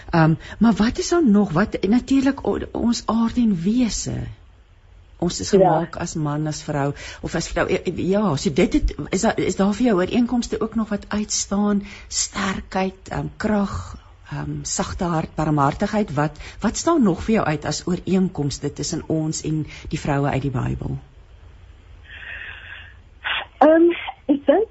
Ehm 0.10 0.36
um, 0.36 0.38
maar 0.60 0.75
wat 0.79 0.99
is 1.03 1.10
dan 1.10 1.32
nog 1.32 1.51
wat 1.58 1.77
natuurlik 1.82 2.43
ons 2.45 3.03
aard 3.05 3.38
en 3.41 3.55
wese 3.63 4.17
ons 5.19 5.39
is 5.43 5.49
gemaak 5.51 5.95
ja. 5.95 6.01
as 6.01 6.15
man 6.15 6.47
as 6.47 6.62
vrou 6.63 6.93
of 7.21 7.36
as 7.36 7.47
vrou 7.51 7.65
ja 7.69 8.36
so 8.36 8.53
dit 8.55 8.73
het, 8.73 8.93
is 9.12 9.25
daar 9.25 9.39
is 9.39 9.58
daar 9.60 9.73
vir 9.75 9.89
jou 9.89 9.95
ooreenkomste 9.99 10.60
ook 10.62 10.75
nog 10.79 10.89
wat 10.95 11.05
uitstaan 11.10 11.84
sterkheid 12.08 13.12
um, 13.17 13.32
krag 13.38 13.75
um, 14.33 14.59
sagte 14.63 15.03
hart 15.03 15.35
barmhartigheid 15.35 16.15
wat 16.15 16.41
wat 16.61 16.77
staan 16.77 17.03
nog 17.03 17.23
vir 17.27 17.39
jou 17.39 17.45
uit 17.45 17.65
as 17.65 17.85
ooreenkomste 17.87 18.73
tussen 18.73 19.03
ons 19.07 19.43
en 19.43 19.65
die 19.89 19.99
vroue 19.99 20.29
uit 20.29 20.41
die 20.47 20.55
Bybel 20.55 20.99
Ehm 23.59 23.89
um, 23.89 23.89
ek 24.31 24.45
dink 24.47 24.69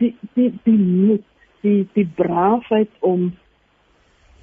die 0.00 0.14
die 0.34 0.50
die 0.64 0.78
moed 0.78 1.24
die 1.60 1.88
die 1.92 2.06
braafheid 2.16 2.92
om 3.04 3.32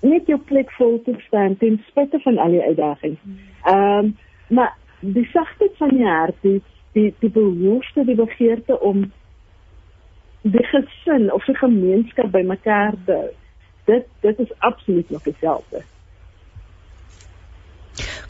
net 0.06 0.28
jou 0.30 0.38
plek 0.50 0.70
vol 0.78 1.00
te 1.06 1.16
staan 1.26 1.58
ten 1.58 1.80
spyte 1.88 2.20
van 2.26 2.38
al 2.38 2.54
die 2.54 2.64
uitdagings. 2.64 3.22
Ehm 3.66 4.06
um, 4.06 4.12
maar 4.48 4.76
die 5.00 5.26
sagtheid 5.34 5.74
van 5.78 5.90
die 5.90 6.06
hart, 6.06 6.38
die 6.42 6.62
die 6.94 7.14
die 7.20 7.30
behoefte, 7.30 8.06
die 8.06 8.16
begeerte 8.16 8.80
om 8.80 9.12
die 10.42 10.66
gesin 10.70 11.32
of 11.34 11.46
die 11.46 11.58
gemeenskap 11.58 12.32
bymekaar 12.32 12.96
te 13.06 13.18
hou. 13.22 13.34
Dit 13.88 14.10
dit 14.26 14.40
is 14.46 14.52
absoluut 14.60 15.10
nog 15.10 15.24
dieselfde. 15.24 15.84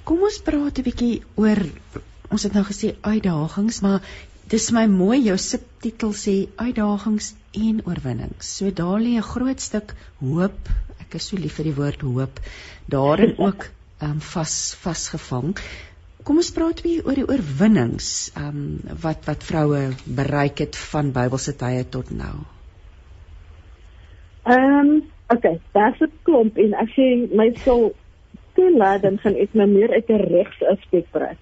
Kom 0.07 0.23
ons 0.23 0.39
praat 0.45 0.79
'n 0.79 0.87
bietjie 0.87 1.23
oor 1.35 1.59
ons 2.31 2.43
het 2.43 2.53
nou 2.53 2.63
gesê 2.67 2.93
uitdagings, 3.01 3.81
maar 3.81 4.01
dis 4.51 4.71
my 4.71 4.85
mooi 4.87 5.19
jou 5.23 5.37
subtitel 5.37 6.13
sê 6.13 6.35
uitdagings 6.55 7.33
en 7.51 7.81
oorwinnings. 7.85 8.55
So 8.57 8.71
daar 8.71 8.99
lê 8.99 9.17
'n 9.17 9.31
groot 9.33 9.61
stuk 9.61 9.95
hoop. 10.19 10.69
Ek 10.99 11.15
is 11.15 11.27
so 11.27 11.37
lief 11.37 11.55
vir 11.55 11.71
die 11.71 11.75
woord 11.81 12.01
hoop. 12.01 12.39
Daarin 12.85 13.35
ook 13.47 13.69
ehm 13.99 14.11
um, 14.11 14.19
vas 14.21 14.75
vasgevang 14.79 15.55
Kom 16.27 16.41
ons 16.41 16.49
praat 16.51 16.81
weer 16.83 17.05
oor 17.07 17.15
die 17.15 17.23
oorwinnings 17.23 18.07
um 18.35 18.63
wat 19.03 19.27
wat 19.29 19.45
vroue 19.47 19.93
bereik 20.19 20.59
het 20.59 20.79
van 20.91 21.13
Bybelse 21.15 21.53
tye 21.61 21.85
tot 21.87 22.09
nou. 22.11 22.33
Ehm 24.43 24.73
um, 24.79 24.89
okay, 25.29 25.59
daar's 25.71 25.99
'n 25.99 26.11
klomp 26.23 26.57
en 26.57 26.73
as 26.73 26.95
jy 26.95 27.29
my 27.31 27.51
sou 27.53 27.93
toelaat 28.53 29.01
dan 29.01 29.17
gaan 29.17 29.35
ek 29.35 29.53
nou 29.53 29.67
meer 29.67 29.91
uit 29.91 30.09
'n 30.09 30.27
regs 30.33 30.63
aspek 30.63 31.05
praat. 31.11 31.37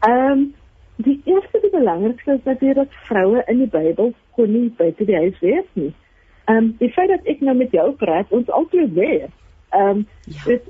Ehm 0.00 0.30
um, 0.32 0.54
die 0.96 1.20
eerste 1.24 1.60
die 1.60 1.70
belangrikste 1.70 2.32
is 2.32 2.44
dat 2.44 2.60
jy 2.60 2.72
dat 2.72 2.88
vroue 3.08 3.42
in 3.46 3.58
die 3.58 3.72
Bybel 3.72 4.12
kon 4.36 4.52
nie 4.52 4.72
buite 4.76 5.04
die 5.04 5.16
huis 5.16 5.38
wees 5.40 5.68
nie. 5.72 5.92
Ehm 6.44 6.56
um, 6.56 6.74
die 6.78 6.92
feit 6.92 7.08
dat 7.08 7.24
ek 7.24 7.40
nou 7.40 7.56
met 7.56 7.70
jou 7.70 7.92
praat, 7.92 8.26
ons 8.30 8.50
altyd 8.50 8.92
weet. 8.92 9.30
Ehm 9.70 9.88
um, 9.88 10.06
ja. 10.24 10.42
dit 10.46 10.62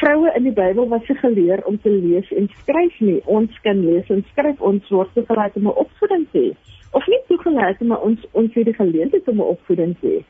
vroue 0.00 0.32
in 0.36 0.42
die 0.42 0.52
Bybel 0.52 0.88
was 0.88 1.06
se 1.06 1.14
geleer 1.14 1.64
om 1.64 1.80
te 1.80 1.90
lees 1.90 2.30
en 2.32 2.48
skryf 2.60 3.00
nie. 3.00 3.20
Ons 3.24 3.60
kan 3.60 3.80
lees 3.84 4.08
en 4.08 4.24
skryf 4.32 4.60
ons 4.60 4.88
word 4.88 5.10
toegelaat 5.14 5.56
om 5.56 5.68
'n 5.68 5.80
opvoeding 5.84 6.26
te 6.30 6.38
hê. 6.38 6.50
Of 6.90 7.06
nie 7.06 7.20
toegelaat 7.28 7.80
maar 7.80 8.00
ons 8.00 8.20
ons 8.32 8.54
het 8.54 8.64
die 8.64 8.74
geleentheid 8.74 9.28
om 9.28 9.36
'n 9.36 9.52
opvoeding 9.56 9.96
te 10.00 10.06
hê. 10.06 10.20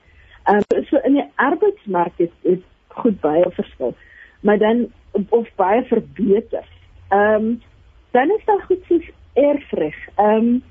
Ehm 0.44 0.60
um, 0.74 0.84
so 0.84 1.00
in 1.04 1.12
die 1.12 1.28
arbeidsmark 1.34 2.12
is 2.16 2.32
dit 2.42 2.62
goed 2.88 3.20
baie 3.20 3.50
verskil. 3.50 3.94
Maar 4.40 4.58
dan 4.58 4.86
of 5.30 5.48
baie 5.56 5.82
verbeter. 5.84 6.66
Ehm 7.08 7.34
um, 7.34 7.62
dan 8.10 8.30
is 8.30 8.44
daar 8.44 8.62
goed 8.62 8.84
soos 8.88 9.10
erfreg. 9.32 9.96
Ehm 10.14 10.36
um, 10.36 10.62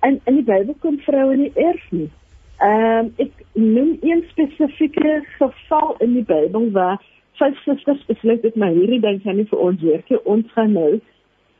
in 0.00 0.20
in 0.24 0.34
die 0.34 0.44
Bybel 0.44 0.74
kom 0.78 0.98
vroue 0.98 1.36
nie 1.36 1.52
erf 1.54 1.90
nie. 1.90 2.10
Ehm 2.58 2.98
um, 2.98 3.12
ek 3.16 3.32
noem 3.52 3.96
een 4.00 4.24
spesifieke 4.28 5.24
geval 5.38 5.94
in 5.98 6.12
die 6.12 6.24
Bybel 6.24 6.70
waar 6.70 7.02
vyf 7.36 7.58
susters 7.62 8.04
besluit 8.04 8.42
het 8.42 8.54
maar 8.56 8.72
hierdie 8.72 9.00
ding 9.00 9.22
gaan 9.22 9.36
nie 9.36 9.48
vir 9.48 9.58
ons 9.58 9.82
werk 9.82 10.10
nie. 10.10 10.20
Ons 10.24 10.52
gaan 10.52 10.72
nou 10.72 11.00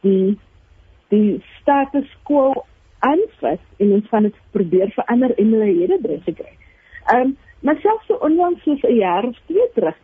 die 0.07 0.39
die 1.09 1.43
status 1.61 2.09
quo 2.23 2.65
aanvat 2.99 3.61
en 3.77 3.93
ons 3.99 4.09
gaan 4.09 4.29
dit 4.29 4.39
probeer 4.51 4.91
verander 4.95 5.35
en 5.39 5.53
hulle 5.55 5.73
hele 5.73 5.99
dresse 6.03 6.33
kry. 6.33 6.55
Ehm 7.13 7.21
um, 7.21 7.37
maar 7.67 7.81
selfs 7.83 8.07
so 8.07 8.19
onlangs 8.29 8.63
so 8.63 8.89
'n 8.89 9.01
jaar 9.01 9.25
of 9.25 9.39
twee 9.47 9.69
terug 9.75 9.99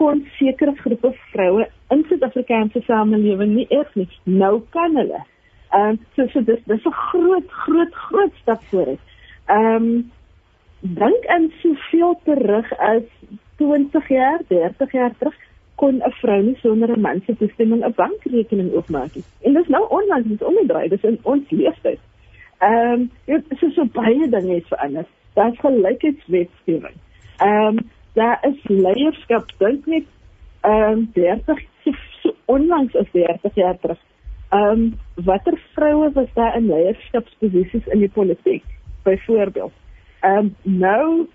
kon 0.00 0.26
sekere 0.38 0.74
groepe 0.76 1.12
vroue 1.32 1.68
in 1.94 2.04
Suid-Afrikaanse 2.08 2.82
samelewing 2.84 3.54
nie 3.54 3.66
eers 3.68 3.94
nie. 3.94 4.08
Nou 4.24 4.60
kan 4.74 4.96
hulle. 4.96 5.22
Ehm 5.70 5.88
um, 5.88 5.98
so 6.16 6.26
so 6.32 6.42
dis 6.44 6.60
dis 6.66 6.84
'n 6.84 6.92
groot 6.92 7.48
groot 7.64 7.94
groot 7.94 8.34
stap 8.42 8.62
vooruit. 8.70 9.00
Ehm 9.46 9.74
um, 9.74 10.10
dink 10.80 11.26
aan 11.26 11.52
soveel 11.62 12.20
terug 12.24 12.72
as 12.78 13.02
20 13.56 14.08
jaar, 14.08 14.40
30 14.48 14.92
jaar 14.92 15.14
terug 15.18 15.36
kon 15.74 16.02
'n 16.04 16.12
vrou 16.20 16.42
nie 16.42 16.58
sonder 16.60 16.90
'n 16.96 17.00
man 17.00 17.22
se 17.26 17.36
toestemming 17.36 17.84
'n 17.84 17.94
bankrekening 17.96 18.72
oopmaak 18.72 19.14
nie. 19.14 19.24
En 19.40 19.52
dis 19.52 19.68
nou 19.68 19.88
onlangs 19.88 20.30
is 20.30 20.42
omgedraai, 20.42 20.88
dis 20.88 21.02
in 21.02 21.18
ons 21.22 21.50
leeftyd. 21.50 22.00
Ehm, 22.58 22.92
um, 22.92 23.10
dit 23.24 23.44
is 23.48 23.58
so, 23.58 23.70
so 23.70 23.84
baie 23.84 24.28
dinge 24.28 24.54
het 24.54 24.66
verander. 24.66 25.04
Daar's 25.34 25.58
gelykheidswetgewing. 25.58 26.96
Ehm, 27.36 27.66
um, 27.66 27.90
daar 28.12 28.38
is 28.48 28.60
leierskap 28.64 29.52
dink 29.58 29.86
net 29.86 30.04
ehm 30.60 30.92
um, 30.92 31.10
30 31.14 31.64
so, 32.22 32.34
onlangs 32.44 32.96
as 32.96 33.10
30 33.12 33.54
jaar 33.54 33.78
terug. 33.80 33.98
Ehm, 34.48 34.70
um, 34.70 34.98
watter 35.14 35.58
vroue 35.74 36.12
was 36.12 36.32
daar 36.34 36.56
in 36.56 36.66
leierskapsposisies 36.66 37.86
in 37.86 37.98
die 37.98 38.08
politiek 38.08 38.64
byvoorbeeld? 39.02 39.72
Ehm, 40.20 40.38
um, 40.38 40.54
nou 40.62 41.26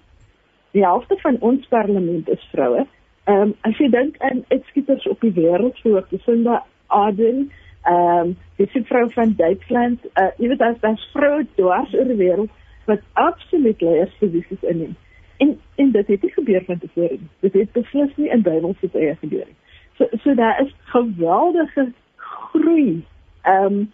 die 0.71 0.83
helfte 0.83 1.17
van 1.21 1.37
ons 1.39 1.67
parlement 1.67 2.29
is 2.29 2.49
vroue. 2.51 2.87
Ehm 3.23 3.41
um, 3.41 3.55
as 3.61 3.77
jy 3.77 3.89
dink 3.89 4.17
aan 4.17 4.43
uitskieters 4.47 5.07
op 5.07 5.21
die 5.21 5.33
wêreld 5.37 5.77
soos 5.83 6.09
Jacinda 6.09 6.63
Ardern, 6.87 7.51
ehm 7.83 8.33
um, 8.33 8.37
die 8.55 8.83
vrou 8.89 9.05
van 9.13 9.33
Duitsland, 9.37 10.05
uh, 10.13 10.31
jy 10.37 10.47
weet 10.47 10.61
as 10.61 10.79
daar 10.81 11.07
vroue 11.13 11.45
dwars 11.55 11.93
oor 11.93 12.09
die 12.09 12.17
wêreld 12.17 12.49
wat 12.85 13.05
absoluut 13.13 13.81
leiersposisies 13.81 14.63
inneem. 14.73 14.95
En 15.41 15.55
en 15.81 15.91
dit 15.91 16.07
het 16.13 16.21
nie 16.21 16.31
gebeur 16.35 16.63
van 16.67 16.79
tevore 16.79 17.17
nie. 17.17 17.29
Dit 17.45 17.57
het 17.57 17.71
beslis 17.77 18.13
nie 18.21 18.29
in 18.29 18.45
Bybelse 18.45 18.89
tye 18.93 19.15
gebeur 19.21 19.47
nie. 19.47 19.59
So 19.97 20.07
so 20.23 20.35
daar 20.37 20.61
is 20.61 20.73
geweldige 20.93 21.91
groei. 22.15 23.03
Ehm 23.41 23.65
um, 23.65 23.91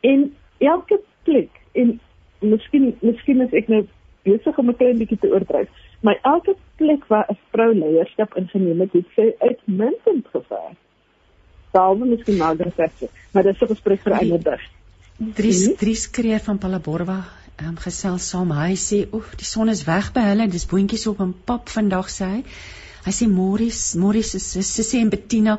in 0.00 0.34
elke 0.58 1.00
plek 1.22 1.60
en 1.72 2.00
miskien 2.38 2.92
miskien 3.00 3.40
is 3.40 3.56
ek 3.62 3.68
nou 3.68 3.86
besig 4.26 4.58
om 4.58 4.68
'n 4.68 4.76
klein 4.76 4.98
bietjie 4.98 5.18
te 5.18 5.32
oordryf. 5.32 5.68
Maar 6.00 6.18
elke 6.22 6.56
plek 6.76 7.06
waar 7.06 7.26
'n 7.30 7.38
vrou 7.50 7.74
leierskap 7.74 8.36
ingeneem 8.36 8.80
het, 8.80 8.92
het 8.92 9.06
sy 9.14 9.34
uitmuntend 9.38 10.26
gevaar. 10.32 10.74
Is 11.72 12.24
dit 12.24 12.36
nou 12.36 12.56
gesê, 12.56 13.06
maar 13.32 13.42
dit 13.42 13.54
is 13.54 13.60
'n 13.60 13.66
gesprek 13.66 14.00
vir 14.00 14.12
ander 14.12 14.42
dag. 14.42 14.60
Dries 15.16 15.66
hmm? 15.66 15.76
Dries 15.76 16.10
kreer 16.10 16.40
van 16.40 16.58
Palaborwa 16.58 17.24
um, 17.68 17.76
gesels 17.86 18.28
saam. 18.28 18.52
Hy 18.52 18.74
sê, 18.76 19.06
"Oef, 19.12 19.34
die 19.36 19.48
son 19.54 19.68
is 19.68 19.84
weg 19.84 20.12
by 20.12 20.28
hulle. 20.30 20.48
Dis 20.48 20.66
boontjies 20.66 21.06
op 21.06 21.20
'n 21.20 21.34
pap 21.44 21.68
vandag," 21.68 22.08
sê 22.10 22.30
hy. 22.34 22.44
Hy 23.02 23.10
sê 23.10 23.26
Morris, 23.26 23.78
Morris 23.98 24.28
se 24.30 24.60
sussie 24.62 25.00
en 25.02 25.08
Bettina 25.10 25.56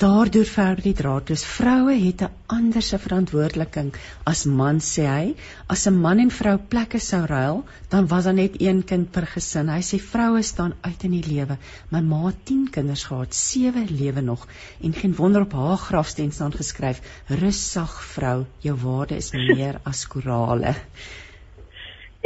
daardeur 0.00 0.46
verder 0.48 0.80
die 0.86 0.94
draad. 0.96 1.26
Dus 1.28 1.42
vroue 1.44 1.92
het 1.92 2.22
'n 2.24 2.30
ander 2.54 2.82
se 2.82 2.98
verantwoordeliking 2.98 3.90
as 4.32 4.44
man 4.60 4.80
sê 4.80 5.04
hy. 5.04 5.34
As 5.68 5.84
'n 5.86 6.00
man 6.04 6.18
en 6.24 6.30
vrou 6.30 6.56
plekke 6.56 6.98
sou 6.98 7.20
ruil, 7.26 7.64
dan 7.90 8.08
was 8.08 8.24
daar 8.24 8.34
net 8.34 8.56
een 8.60 8.82
kind 8.84 9.10
per 9.10 9.26
gesin. 9.26 9.68
Hy 9.68 9.82
sê 9.82 10.00
vroue 10.00 10.42
staan 10.42 10.74
uit 10.80 11.04
in 11.04 11.10
die 11.10 11.34
lewe. 11.34 11.58
My 11.90 12.00
ma 12.00 12.26
het 12.26 12.44
10 12.44 12.70
kinders 12.70 13.04
gehad, 13.04 13.34
7 13.34 13.86
lewe 13.90 14.20
nog 14.20 14.48
en 14.80 14.92
geen 14.92 15.14
wonder 15.14 15.42
op 15.42 15.52
haar 15.52 15.76
grafsteen 15.76 16.32
staan 16.32 16.52
geskryf: 16.52 17.02
"Russag 17.28 18.04
vrou, 18.04 18.46
jou 18.58 18.76
waarde 18.76 19.16
is 19.16 19.32
meer 19.32 19.80
as 19.84 20.06
korale." 20.06 20.74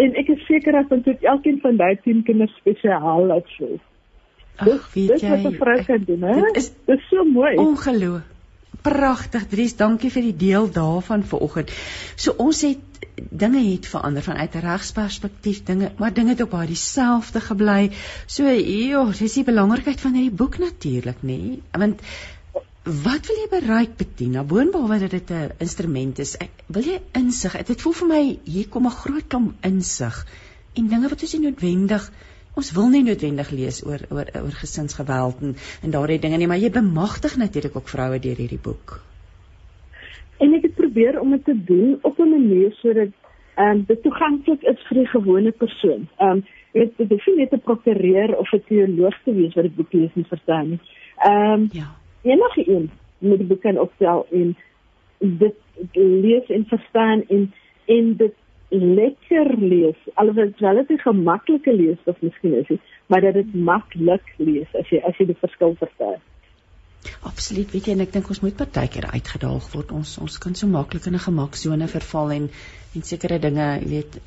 En 0.00 0.16
ek 0.22 0.28
is 0.34 0.42
seker 0.48 0.72
dat 0.78 1.04
dit 1.04 1.24
elkeen 1.28 1.60
van 1.62 1.76
daai 1.76 1.96
10 2.04 2.22
kinders 2.28 2.52
spesiaal 2.62 3.32
voel. 3.56 3.78
Ag, 4.60 4.92
weet 4.92 5.14
dis 5.14 5.24
jy, 5.24 5.30
wat 5.30 5.52
'n 5.52 5.56
vrou 5.56 5.78
kan 5.84 6.04
doen, 6.04 6.22
hè? 6.28 6.34
Dit 6.40 6.56
is 6.56 6.72
dis 6.86 7.08
so 7.08 7.24
mooi. 7.24 7.56
Ongeloof. 7.56 8.28
Pragtig, 8.82 9.46
Dries, 9.48 9.76
dankie 9.76 10.10
vir 10.10 10.22
die 10.22 10.36
deel 10.36 10.70
daarvan 10.72 11.22
vanoggend. 11.22 11.72
So 12.16 12.32
ons 12.36 12.62
het 12.64 12.78
dinge 13.30 13.60
het 13.60 13.86
verander 13.86 14.22
vanuit 14.22 14.54
'n 14.54 14.64
regsperspektief, 14.64 15.62
dinge, 15.64 15.90
maar 15.98 16.12
dinge 16.12 16.30
het 16.30 16.40
op 16.40 16.50
baie 16.50 16.66
dieselfde 16.66 17.40
gebly. 17.40 17.90
So, 18.26 18.44
ja, 18.48 19.04
dis 19.18 19.34
die 19.34 19.44
belangrikheid 19.44 20.00
van 20.00 20.14
hierdie 20.14 20.36
boek 20.36 20.58
natuurlik, 20.58 21.20
nê? 21.22 21.60
Want 21.72 22.00
wat 22.90 23.26
wil 23.26 23.36
jy 23.38 23.48
bereik, 23.50 23.96
Bettina? 23.96 24.42
Boonbehalwe 24.44 24.98
dat 24.98 25.10
dit 25.10 25.30
'n 25.30 25.52
instrument 25.58 26.18
is, 26.18 26.36
ek, 26.36 26.50
wil 26.66 26.82
jy 26.82 26.98
insig? 27.12 27.56
Dit 27.66 27.80
voel 27.82 27.92
vir 27.92 28.08
my 28.08 28.38
hier 28.44 28.68
kom 28.68 28.86
'n 28.86 28.90
groot 28.90 29.26
klomp 29.28 29.54
insig 29.64 30.26
en 30.74 30.88
dinge 30.88 31.08
wat 31.08 31.22
ons 31.22 31.34
nie 31.34 31.50
noodwendig 31.50 32.10
ons 32.56 32.72
wil 32.72 32.88
nie 32.88 33.02
noodwendig 33.02 33.50
lees 33.50 33.84
oor 33.86 34.02
oor 34.10 34.26
oor 34.34 34.56
gesinsgeweld 34.62 35.42
en, 35.42 35.54
en 35.82 35.90
daardie 35.90 36.18
dinge 36.18 36.36
nie, 36.36 36.46
maar 36.50 36.58
jy 36.58 36.70
bemagtig 36.70 37.36
natuurlik 37.36 37.76
ook 37.76 37.88
vroue 37.88 38.18
deur 38.18 38.36
hierdie 38.36 38.62
boek. 38.62 39.00
En 40.40 40.54
ek 40.54 40.62
het 40.62 40.74
probeer 40.74 41.20
om 41.20 41.30
dit 41.30 41.44
te 41.44 41.54
doen 41.64 41.98
op 42.02 42.18
'n 42.18 42.30
manier 42.30 42.72
sodat 42.82 43.14
ehm 43.56 43.76
um, 43.76 43.84
dit 43.86 44.02
toeganklik 44.02 44.62
is 44.62 44.82
vir 44.88 44.98
die 44.98 45.06
gewone 45.06 45.52
persoon. 45.52 46.08
Ehm 46.18 46.30
um, 46.30 46.44
dit 46.72 46.92
dit 46.96 47.10
hoef 47.10 47.26
nie 47.36 47.48
te 47.48 47.58
prokureer 47.58 48.36
of 48.36 48.52
'n 48.52 48.62
teoloog 48.66 49.16
te 49.24 49.34
wees 49.34 49.54
wat 49.54 49.64
die 49.64 49.76
boek 49.76 49.92
lees 49.92 50.10
en 50.14 50.24
verstaan 50.24 50.68
nie. 50.68 50.80
Ehm 51.18 51.52
um, 51.52 51.68
ja. 51.72 51.99
Enige 52.22 52.64
een 52.66 52.90
moet 53.18 53.38
die 53.38 53.46
boek 53.46 53.60
kan 53.60 53.78
opstel 53.78 54.26
en 54.30 54.56
dit 55.18 55.54
lees 55.92 56.48
en 56.48 56.64
verstaan 56.68 57.24
en 57.28 57.52
en 57.86 58.16
dit 58.16 58.34
lekker 58.70 59.56
lees. 59.58 59.96
Alhoewel 60.14 60.52
dit 60.52 60.58
relatief 60.58 61.02
gemaklike 61.02 61.72
lees 61.74 61.98
of 62.04 62.20
miskien 62.20 62.54
is, 62.54 62.78
maar 63.06 63.20
dat 63.20 63.34
dit 63.34 63.54
maklik 63.54 64.34
lees 64.36 64.74
as 64.78 64.90
jy 64.92 65.00
as 65.06 65.16
jy 65.18 65.26
die 65.32 65.40
verskil 65.40 65.74
verstaan. 65.78 66.20
Absoluut, 67.24 67.70
weet 67.72 67.86
jy 67.88 67.94
en 67.96 68.04
ek 68.04 68.12
dink 68.12 68.28
ons 68.32 68.42
moet 68.44 68.56
partykeer 68.56 69.06
uitgedaag 69.14 69.66
word. 69.72 69.94
Ons 69.96 70.18
ons 70.20 70.36
kan 70.42 70.54
so 70.54 70.68
maklik 70.68 71.08
in 71.08 71.16
'n 71.16 71.26
gemaksone 71.26 71.88
verval 71.88 72.32
en 72.36 72.50
en 72.94 73.02
sekere 73.02 73.38
dinge, 73.38 73.66
jy 73.80 73.88
weet, 73.88 74.18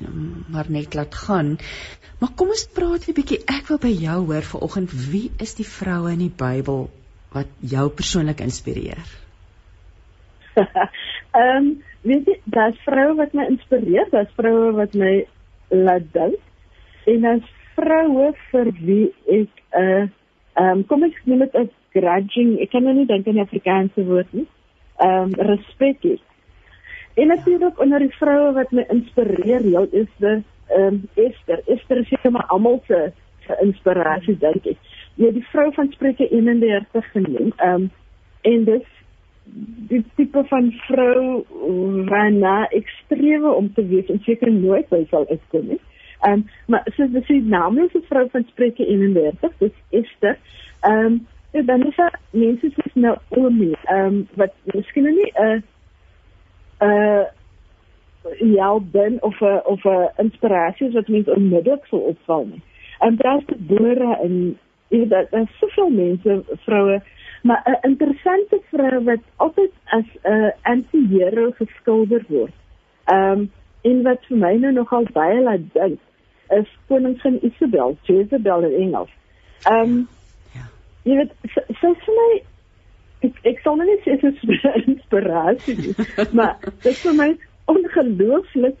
maar 0.50 0.70
net 0.70 0.94
laat 0.94 1.14
gaan. 1.14 1.56
Maar 2.20 2.34
kom 2.34 2.48
ons 2.48 2.66
praat 2.74 3.08
'n 3.08 3.14
bietjie. 3.14 3.40
Ek 3.46 3.68
wil 3.68 3.78
by 3.78 3.94
jou 3.94 4.18
hoor 4.26 4.42
vanoggend, 4.42 4.90
wie 5.10 5.30
is 5.38 5.54
die 5.54 5.68
vroue 5.68 6.12
in 6.12 6.18
die 6.18 6.34
Bybel 6.44 6.90
wat 7.34 7.50
jou 7.74 7.88
persoonlik 7.90 8.40
inspireer? 8.40 9.04
Ehm 11.34 11.56
um, 11.56 11.70
weet 12.06 12.28
jy, 12.30 12.36
daar's 12.54 12.78
vroue 12.86 13.14
wat 13.18 13.32
my 13.34 13.46
inspireer, 13.50 14.06
daar's 14.12 14.34
vroue 14.38 14.72
wat 14.76 14.94
my 14.94 15.14
laat 15.68 16.06
dink. 16.14 16.38
En 17.10 17.24
daar's 17.26 17.48
vroue 17.74 18.28
vir 18.50 18.70
wie 18.80 19.06
ek 19.26 19.50
'n 19.50 19.80
uh, 19.80 20.02
eh, 20.02 20.08
ehm 20.54 20.78
um, 20.78 20.84
kom 20.86 21.02
ek 21.02 21.18
noem 21.24 21.42
dit 21.46 21.56
'n 21.58 21.70
grudging, 21.96 22.60
ek 22.60 22.70
kan 22.70 22.84
nou 22.84 22.94
nie 22.94 23.06
dink 23.06 23.26
aan 23.26 23.40
die 23.40 23.46
Afrikaanse 23.46 24.04
woord 24.04 24.32
nie. 24.32 24.46
Ehm 24.98 25.34
um, 25.34 25.34
respek 25.50 26.02
het. 26.02 26.22
En 27.14 27.26
natuurlik 27.26 27.80
onder 27.80 27.98
die 27.98 28.16
vroue 28.18 28.52
wat 28.52 28.70
my 28.72 28.84
inspireer, 28.88 29.62
heel 29.62 29.88
is 29.90 30.10
dit 30.18 30.42
ehm 30.68 30.86
um, 30.86 31.08
Esther. 31.14 31.60
Esther 31.66 31.98
is 31.98 32.08
seker 32.08 32.30
maar 32.30 32.46
almal 32.46 32.82
se 32.86 33.12
inspirasie 33.60 34.38
dink 34.38 34.66
ek. 34.66 34.78
Ja, 35.14 35.30
die 35.30 35.46
vrou 35.46 35.72
van 35.74 35.92
Spreuke 35.92 36.28
31 36.28 37.10
genoem. 37.10 37.52
Ehm 37.56 37.74
um, 37.82 37.90
en 38.44 38.64
dis 38.64 38.86
die 39.88 40.04
tipe 40.16 40.44
van 40.48 40.70
vrou 40.86 41.44
waarna 42.08 42.64
ek 42.72 42.88
streef 42.88 43.42
om 43.42 43.68
te 43.74 43.84
wees 43.86 44.08
en 44.12 44.20
seker 44.24 44.52
nooit 44.52 44.88
by 44.88 45.04
sal 45.10 45.26
uitkom 45.28 45.68
nie. 45.74 45.80
Ehm 46.24 46.32
um, 46.32 46.48
maar 46.66 46.88
soos 46.96 47.12
dis 47.12 47.26
die 47.26 47.42
naamlose 47.42 48.02
vrou 48.08 48.26
van 48.32 48.46
Spreuke 48.48 48.86
31, 48.86 49.56
dis 49.58 49.78
Esther. 49.90 50.38
Ehm 50.80 51.06
um, 51.06 51.22
ja, 51.52 51.62
dan 51.62 51.86
is 51.86 51.96
daar 51.96 52.20
mense 52.30 52.70
soos 52.74 52.94
Naomi, 52.94 53.72
ehm 53.84 54.04
um, 54.06 54.28
wat 54.34 54.52
miskien 54.72 55.04
nie 55.04 55.30
'n 55.32 55.44
uh, 55.44 55.60
'n 56.80 56.90
uh, 56.90 58.54
ja, 58.54 58.78
ben 58.80 59.22
of 59.22 59.40
'n 59.40 59.60
of 59.64 59.84
'n 59.84 60.10
inspirasie 60.16 60.90
wat 60.90 61.08
mense 61.08 61.34
onmiddellik 61.34 61.84
sou 61.86 62.02
opval 62.02 62.44
nie. 62.44 62.62
En 62.98 63.16
daar's 63.16 63.46
die 63.46 63.56
boere 63.58 64.18
en 64.22 64.58
jy 64.88 64.98
weet 64.98 65.10
daar's 65.10 65.58
soveel 65.58 65.90
mense, 65.90 66.42
vroue 66.64 67.02
Maar 67.44 67.62
'n 67.64 67.88
interessante 67.88 68.60
vrou 68.70 69.04
wat 69.04 69.20
altyd 69.36 69.70
as 69.84 70.04
'n 70.22 70.30
uh, 70.32 70.50
anti-hero 70.62 71.50
geskilder 71.50 72.24
word. 72.28 72.52
Ehm 73.04 73.30
um, 73.30 73.50
en 73.80 74.02
wat 74.02 74.24
vir 74.26 74.36
my 74.36 74.54
nou 74.56 74.72
nogal 74.72 75.06
baie 75.12 75.40
laat 75.40 75.60
dink 75.72 76.00
is 76.48 76.78
koningin 76.86 77.44
Isabel, 77.44 77.96
Jezebel 78.02 78.62
in 78.62 78.74
Engels. 78.82 79.10
Ehm 79.62 79.80
um, 79.80 80.08
ja. 80.52 80.64
Jy 81.02 81.16
weet 81.16 81.32
so 81.80 81.94
vir 81.94 82.14
my 82.20 82.42
ek 83.20 83.34
ek 83.42 83.60
sal 83.60 83.76
nou 83.76 83.86
nie 83.86 84.00
sê 84.04 84.16
dit 84.20 84.42
is 84.42 84.64
inspirasie 84.86 85.76
nie, 85.76 85.94
maar 86.32 86.56
dit 86.64 86.86
is 86.86 87.02
vir 87.02 87.14
my 87.14 87.36
ongelooflik 87.64 88.76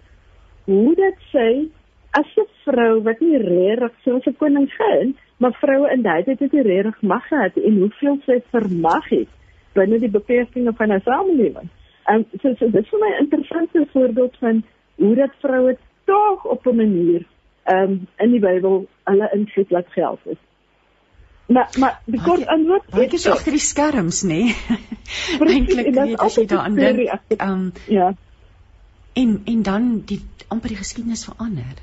hoe 0.64 0.94
dit 0.94 1.18
sê 1.32 1.68
as 2.10 2.36
'n 2.36 2.48
vrou 2.64 3.02
wat 3.02 3.20
nie 3.20 3.36
regtig 3.36 3.92
so 4.04 4.16
'n 4.16 4.36
koningin 4.36 5.16
maar 5.44 5.56
vroue 5.60 5.90
in 5.92 6.02
daai 6.02 6.22
tyd 6.24 6.40
het 6.40 6.52
nie 6.56 6.62
regtig 6.64 7.00
mag 7.12 7.24
gehad 7.28 7.56
en 7.68 7.80
hoeveel 7.82 8.14
sy 8.24 8.36
vermag 8.52 9.08
het 9.12 9.32
binne 9.76 9.98
die 10.00 10.12
beperkings 10.14 10.76
van 10.78 10.92
'n 10.94 11.02
samelewing. 11.04 11.68
En 12.12 12.24
so 12.40 12.54
so 12.58 12.70
dis 12.76 12.88
vir 12.92 13.00
my 13.02 13.10
'n 13.10 13.22
interessante 13.24 13.86
voorbeeld 13.92 14.36
van 14.40 14.64
hoe 14.94 15.14
dat 15.14 15.36
vroue 15.42 15.76
tog 16.04 16.44
op 16.44 16.66
'n 16.66 16.76
manier 16.76 17.22
ehm 17.64 17.90
um, 17.90 18.08
in 18.16 18.30
die 18.30 18.40
Bybel 18.40 18.86
hulle 19.04 19.30
invloed 19.34 19.70
laat 19.70 19.88
geld 19.88 20.20
is. 20.24 20.40
Maar 21.46 21.68
maar 21.78 22.00
die 22.04 22.20
kort 22.22 22.46
antwoord 22.46 23.00
ek 23.04 23.12
is 23.12 23.26
agter 23.28 23.52
die 23.52 23.60
skerms 23.60 24.22
nê. 24.32 24.42
Eintlik 25.40 25.94
weet 25.94 26.18
as 26.18 26.36
jy 26.36 26.46
daaraan 26.46 26.74
dink. 26.74 27.10
Ehm 27.36 27.70
ja. 27.86 28.14
En 29.12 29.40
en 29.44 29.62
dan 29.62 30.02
die 30.04 30.20
amper 30.48 30.68
die 30.68 30.76
geskiedenis 30.76 31.24
verander. 31.24 31.76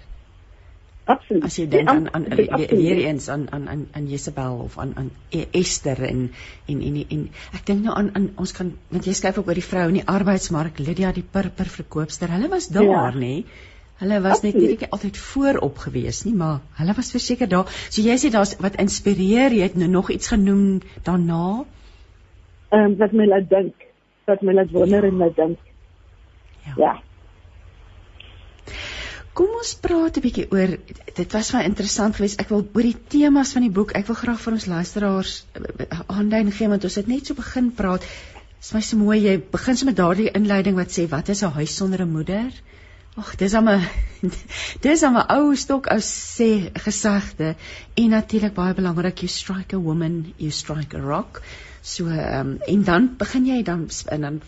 Absoluut. 1.10 1.44
As 1.44 1.56
jy 1.58 1.66
dink 1.66 1.90
aan 1.90 2.06
aan 2.14 2.28
weer 2.30 3.00
eens 3.08 3.28
aan 3.30 3.48
aan 3.52 3.68
aan 3.70 3.88
aan 3.98 4.08
Jezebel 4.08 4.60
of 4.66 4.78
aan 4.78 4.92
aan 4.96 5.10
e- 5.30 5.48
Esther 5.52 6.04
en 6.04 6.30
en 6.68 6.82
en 6.82 7.00
en 7.10 7.24
ek 7.58 7.66
dink 7.66 7.84
nou 7.84 7.96
aan 7.98 8.12
aan 8.16 8.30
ons 8.38 8.54
kan 8.54 8.70
want 8.90 9.06
jy 9.10 9.14
skryf 9.18 9.40
ook 9.42 9.50
oor 9.50 9.58
die 9.58 9.66
vrou 9.66 9.88
in 9.90 9.98
die 9.98 10.06
arbeidsmark 10.06 10.80
Lydia 10.80 11.12
die 11.12 11.26
purper 11.26 11.66
verkoopster. 11.66 12.30
Hulle 12.30 12.50
was 12.54 12.70
daar, 12.70 12.86
ja. 12.86 13.10
nê? 13.18 13.44
Hulle 14.02 14.22
was 14.22 14.40
Absoluut. 14.40 14.56
net 14.62 14.80
nie 14.80 14.92
altyd 14.98 15.18
voorop 15.18 15.78
gewees 15.78 16.24
nie, 16.26 16.34
maar 16.38 16.62
hulle 16.78 16.94
was 16.98 17.12
verseker 17.14 17.50
daar. 17.50 17.70
So 17.90 18.02
jy 18.06 18.18
sê 18.22 18.32
daar's 18.34 18.56
wat 18.62 18.80
inspireer, 18.82 19.54
jy 19.54 19.68
het 19.70 19.78
nou 19.78 19.90
nog 19.90 20.10
iets 20.14 20.32
genoem 20.34 20.82
daarna. 21.06 21.64
Ehm 22.70 22.92
um, 22.92 22.98
wat 23.02 23.14
my 23.14 23.26
laat 23.26 23.50
dink, 23.50 23.88
wat 24.30 24.42
my 24.42 24.54
laat 24.54 24.72
wonder 24.72 25.06
ja. 25.06 25.10
en 25.10 25.18
laat 25.18 25.36
dink. 25.36 25.58
Ja. 26.66 26.74
ja. 26.78 26.94
Kom 29.34 29.52
ons 29.56 29.70
praat 29.80 30.18
'n 30.20 30.24
bietjie 30.24 30.44
oor 30.52 30.74
dit 31.16 31.34
was 31.36 31.52
baie 31.56 31.68
interessant 31.68 32.18
geweest. 32.18 32.42
Ek 32.44 32.50
wil 32.52 32.66
oor 32.74 32.88
die 32.88 32.98
temas 33.14 33.54
van 33.56 33.64
die 33.64 33.72
boek. 33.78 33.94
Ek 33.96 34.10
wil 34.10 34.18
graag 34.20 34.42
vir 34.44 34.54
ons 34.58 34.66
luisteraars 34.68 35.36
eh, 35.54 35.62
eh, 35.86 36.00
aanduiding 36.08 36.56
gee 36.58 36.68
want 36.68 36.84
ons 36.84 36.98
het 37.00 37.08
net 37.08 37.26
so 37.26 37.38
begin 37.38 37.70
praat. 37.72 38.02
Dit 38.02 38.66
is 38.66 38.74
my 38.76 38.82
so 38.82 38.98
mooi 38.98 39.20
jy 39.24 39.38
begin 39.54 39.78
so 39.80 39.88
met 39.88 39.96
daardie 39.96 40.28
inleiding 40.40 40.76
wat 40.76 40.92
sê 40.92 41.08
wat 41.14 41.30
is 41.30 41.44
'n 41.44 41.56
huis 41.60 41.76
sonder 41.76 42.04
'n 42.04 42.12
moeder? 42.12 42.52
Ag, 43.16 43.36
dis 43.38 43.54
al 43.54 43.70
'n 43.70 43.88
dis 44.88 45.04
al 45.04 45.16
'n 45.16 45.32
ou 45.38 45.56
stok 45.56 45.88
ou 45.96 46.00
sê 46.00 46.72
gesegde 46.76 47.56
en 47.96 48.10
natuurlik 48.10 48.54
baie 48.54 48.74
belangrik 48.74 49.22
you 49.24 49.30
strike 49.30 49.76
a 49.76 49.80
woman, 49.80 50.34
you 50.38 50.52
strike 50.52 50.98
a 50.98 51.00
rock. 51.00 51.42
So 51.82 52.08
ehm 52.08 52.40
um, 52.40 52.58
en 52.68 52.84
dan 52.84 53.16
begin 53.18 53.46
jy 53.46 53.64
dan 53.64 53.88
en 54.08 54.22
dan 54.22 54.42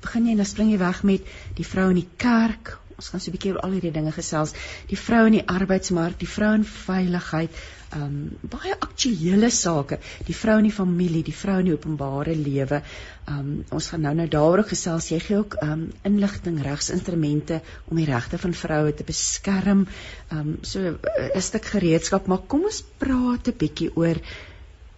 begin 0.00 0.26
jy 0.26 0.36
dan 0.36 0.46
spring 0.46 0.70
jy 0.70 0.78
weg 0.78 1.02
met 1.02 1.20
die 1.56 1.66
vrou 1.66 1.90
in 1.90 2.00
die 2.00 2.08
kerk 2.16 2.78
ons 2.98 3.08
gaan 3.10 3.20
so 3.20 3.30
'n 3.30 3.34
bietjie 3.36 3.52
oor 3.52 3.62
al 3.66 3.72
hierdie 3.76 3.94
dinge 3.94 4.12
gesels. 4.12 4.52
Die 4.90 4.98
vrou 4.98 5.24
in 5.26 5.38
die 5.38 5.46
arbeidsmark, 5.46 6.18
die 6.18 6.28
vrou 6.28 6.52
in 6.54 6.64
veiligheid, 6.64 7.50
ehm 7.94 8.02
um, 8.02 8.50
baie 8.54 8.74
aktuelle 8.86 9.50
sake, 9.50 9.98
die 10.26 10.34
vrou 10.34 10.56
in 10.58 10.68
die 10.68 10.76
familie, 10.78 11.22
die 11.22 11.36
vrou 11.40 11.58
in 11.58 11.70
die 11.70 11.74
openbare 11.74 12.34
lewe. 12.36 12.82
Ehm 13.28 13.38
um, 13.38 13.64
ons 13.70 13.88
gaan 13.92 14.04
nou 14.06 14.14
nou 14.14 14.28
daaroor 14.28 14.64
gesels. 14.72 15.10
Jy 15.10 15.20
gee 15.26 15.38
ook 15.38 15.54
ehm 15.60 15.72
um, 15.72 15.86
inligting, 16.10 16.60
regsinstrumente 16.62 17.60
om 17.88 17.96
die 17.96 18.10
regte 18.10 18.38
van 18.38 18.54
vroue 18.64 18.94
te 18.94 19.04
beskerm. 19.04 19.86
Ehm 20.30 20.38
um, 20.40 20.58
so 20.62 20.80
eh, 20.80 21.30
'n 21.34 21.42
stuk 21.42 21.64
gereedskap, 21.76 22.26
maar 22.26 22.46
kom 22.46 22.64
ons 22.64 22.84
praat 22.98 23.48
'n 23.48 23.58
bietjie 23.58 23.90
oor 23.96 24.22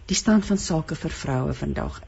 die 0.06 0.16
stand 0.16 0.46
van 0.46 0.58
sake 0.58 0.94
vir 0.94 1.10
vroue 1.10 1.54
vandag 1.54 2.02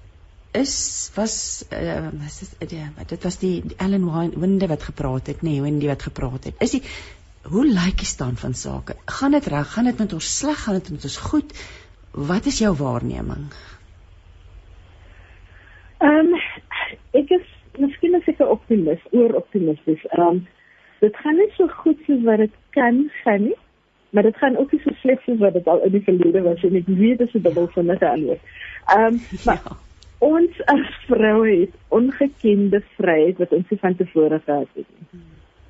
is 0.53 1.11
was 1.15 1.65
uh, 1.73 2.09
was 2.13 2.39
dit? 2.59 2.73
Uh, 2.73 2.89
dit 3.07 3.23
was 3.23 3.39
die 3.39 3.63
Ellen 3.77 4.41
Winde 4.41 4.67
wat 4.67 4.83
gepraat 4.83 5.27
het 5.27 5.43
nê 5.43 5.51
nee, 5.51 5.63
Winde 5.63 5.87
wat 5.87 6.03
gepraat 6.03 6.45
het. 6.45 6.55
Is 6.59 6.71
die 6.71 6.83
hoe 7.43 7.65
lyk 7.67 7.99
die 7.99 8.09
stand 8.09 8.41
van 8.41 8.55
sake? 8.55 8.97
Gaan 9.05 9.31
dit 9.31 9.47
reg? 9.47 9.73
Gaan 9.73 9.85
dit 9.85 9.99
met 9.99 10.13
ons 10.13 10.39
sleg? 10.39 10.65
Gaan 10.65 10.75
dit 10.75 10.91
met 10.91 11.05
ons 11.05 11.17
goed? 11.17 11.53
Wat 12.13 12.47
is 12.47 12.59
jou 12.59 12.75
waarneming? 12.77 13.49
Ehm 15.99 16.33
um, 16.33 16.41
ek 17.13 17.31
is 17.37 17.47
miskien 17.79 18.15
as 18.15 18.27
ek 18.27 18.41
'n 18.41 18.53
optimis 18.57 19.01
oor 19.13 19.35
optimisties 19.35 20.05
ehm 20.11 20.29
um, 20.29 20.47
dit 21.01 21.17
gaan 21.17 21.37
net 21.37 21.53
so 21.57 21.69
goed 21.69 21.99
soos 22.07 22.23
wat 22.25 22.39
dit 22.39 22.55
kan 22.71 23.11
gaan 23.25 23.43
nie 23.43 23.59
maar 24.11 24.23
dit 24.23 24.37
gaan 24.37 24.57
ook 24.57 24.73
nie 24.73 24.81
so 24.81 24.91
sleg 25.01 25.21
soos 25.23 25.39
wat 25.39 25.53
dit 25.53 25.67
al 25.67 25.83
in 25.85 25.93
die 25.93 26.03
verlede 26.03 26.43
was 26.43 26.63
en 26.63 26.75
ek 26.75 26.87
weet 26.87 27.19
dit 27.19 27.29
is 27.29 27.35
'n 27.35 27.43
dubbelsinnige 27.43 28.09
antwoord. 28.09 28.41
Ehm 28.87 29.05
um, 29.05 29.21
maar 29.45 29.61
ja 29.67 29.87
ons 30.19 30.63
as 30.67 30.87
vroue 31.07 31.61
het 31.61 31.75
ongekende 31.95 32.81
vryheid 32.97 33.39
wat 33.39 33.53
ons 33.53 33.71
nie 33.71 33.79
van 33.79 33.95
tevore 33.97 34.41
gehad 34.45 34.69
het 34.75 34.87
nie. 34.87 35.23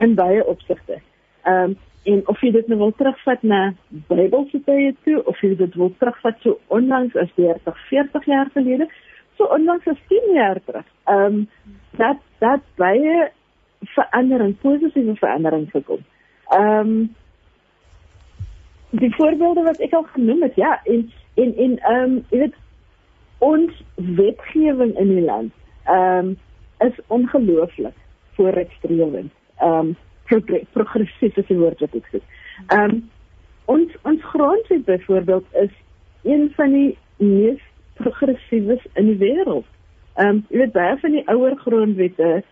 In 0.04 0.14
baie 0.14 0.44
opsigte. 0.46 1.00
Ehm 1.44 1.70
um, 1.70 1.76
en 2.08 2.22
of 2.30 2.40
jy 2.40 2.48
dit 2.54 2.68
nou 2.70 2.78
wil 2.78 2.92
terugvat 2.96 3.42
na 3.42 3.74
Bybelse 4.08 4.60
tye 4.64 4.94
toe 5.04 5.18
of 5.28 5.40
jy 5.44 5.50
dit 5.58 5.74
wil 5.76 5.90
terugvat 6.00 6.38
so 6.40 6.56
onlangs 6.72 7.16
as 7.20 7.28
30, 7.36 7.74
40 7.90 8.28
jaar 8.30 8.48
gelede, 8.54 8.86
so 9.36 9.44
onlangs 9.52 9.86
as 9.90 9.98
10 10.08 10.30
jaar 10.34 10.60
terug. 10.64 10.86
Ehm 11.04 11.24
um, 11.24 11.48
dat 11.98 12.22
dat 12.38 12.64
baie 12.80 13.30
verandering, 13.96 14.56
positiewe 14.62 15.16
verandering 15.16 15.68
gekom. 15.70 16.04
Ehm 16.48 16.78
um, 16.78 17.14
die 18.90 19.14
voorbeelde 19.14 19.62
wat 19.62 19.80
ek 19.84 19.92
al 19.92 20.06
genoem 20.14 20.42
het, 20.42 20.54
ja, 20.56 20.80
en 20.84 21.10
en 21.34 21.54
en 21.56 21.78
ehm 21.78 22.02
um, 22.02 22.24
jy 22.30 22.38
weet 22.38 22.56
ons 23.38 23.82
wetgewing 23.94 24.96
in 24.98 25.14
die 25.14 25.24
land 25.24 25.52
ehm 25.84 26.18
um, 26.18 26.36
is 26.78 26.94
ongelooflik 27.06 27.94
vooruitstrewend. 28.38 29.32
Ehm 29.58 29.72
um, 29.72 29.96
progressief 30.72 31.36
is 31.36 31.46
die 31.46 31.58
woord 31.58 31.80
wat 31.80 31.94
ek 31.94 32.10
sê. 32.12 32.20
Ehm 32.66 32.84
um, 32.84 33.00
ons 33.64 33.96
ons 34.02 34.24
grondwet 34.32 34.84
byvoorbeeld 34.84 35.46
is 35.62 35.74
een 36.22 36.50
van 36.56 36.72
die 36.72 36.98
mees 37.16 37.62
progressiefes 38.00 38.84
in 38.94 39.12
die 39.12 39.18
wêreld. 39.22 39.66
Ehm 40.16 40.28
um, 40.28 40.44
jy 40.48 40.62
weet 40.64 40.76
baie 40.76 40.96
van 41.02 41.16
die 41.16 41.24
ouer 41.34 41.56
grondwette 41.64 42.42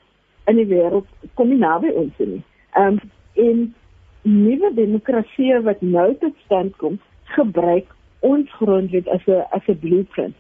in 0.47 0.61
die 0.63 0.69
wêreld 0.71 1.29
kom 1.35 1.51
nie 1.51 1.61
naby 1.63 1.93
ons 1.95 2.23
nie. 2.23 2.43
Ehm 2.75 2.99
um, 2.99 3.13
in 3.37 3.75
nuwe 4.23 4.73
demokrasie 4.75 5.53
wat 5.63 5.83
nou 5.85 6.09
tot 6.23 6.35
stand 6.45 6.77
kom, 6.83 6.99
gebruik 7.37 7.93
ons 8.27 8.51
grondwet 8.59 9.09
as 9.09 9.23
'n 9.27 9.45
as 9.51 9.69
'n 9.69 9.79
blueprint. 9.79 10.35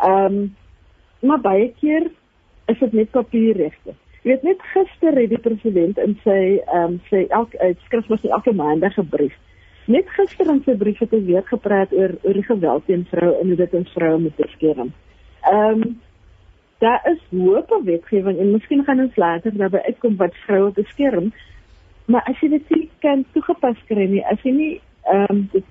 Ehm 0.00 0.24
um, 0.24 0.56
maar 1.20 1.40
baie 1.40 1.72
keer 1.80 2.10
is 2.66 2.78
dit 2.78 2.92
net 2.92 3.10
papierregte. 3.10 3.92
Jy 4.22 4.30
weet 4.30 4.42
net 4.42 4.62
gister 4.72 5.16
het 5.16 5.30
die 5.32 5.40
president 5.40 5.98
in 6.00 6.16
sy 6.24 6.40
ehm 6.60 6.82
um, 6.84 6.98
sy 7.10 7.26
elke 7.28 7.72
skrif 7.86 8.08
mos 8.08 8.24
elke 8.24 8.52
maandag 8.56 8.96
gebrief. 8.96 9.36
Net 9.90 10.08
gister 10.16 10.48
in 10.52 10.62
sy 10.64 10.76
brief 10.80 11.00
het 11.04 11.12
hy 11.12 11.20
weer 11.26 11.44
gepraat 11.48 11.92
oor 11.96 12.16
oor 12.22 12.38
die 12.38 12.46
geweld 12.48 12.86
teen 12.86 13.06
vroue 13.12 13.36
en 13.40 13.52
hoe 13.52 13.58
dit 13.60 13.76
ons 13.80 13.92
vroue 13.96 14.22
moet 14.26 14.36
beskerm. 14.40 14.92
Ehm 15.52 15.84
um, 15.84 15.98
daar 16.80 17.04
is 17.12 17.20
hoop 17.36 17.72
op 17.76 17.84
wetgewing 17.84 18.38
en 18.40 18.52
miskien 18.54 18.84
gaan 18.84 19.00
ons 19.04 19.16
later 19.20 19.52
daarby 19.56 19.82
uitkom 19.88 20.16
wat 20.16 20.36
vroue 20.46 20.72
beskerm. 20.76 21.32
Maar 22.08 22.24
as 22.32 22.40
jy 22.40 22.48
dit 22.56 22.70
nie 22.76 22.86
kan 23.04 23.26
toegepas 23.34 23.82
kry 23.88 24.06
nie, 24.08 24.24
as 24.24 24.40
jy 24.44 24.56
nie 24.56 24.74
ehm 25.04 25.36
um, 25.36 25.48
dit 25.52 25.64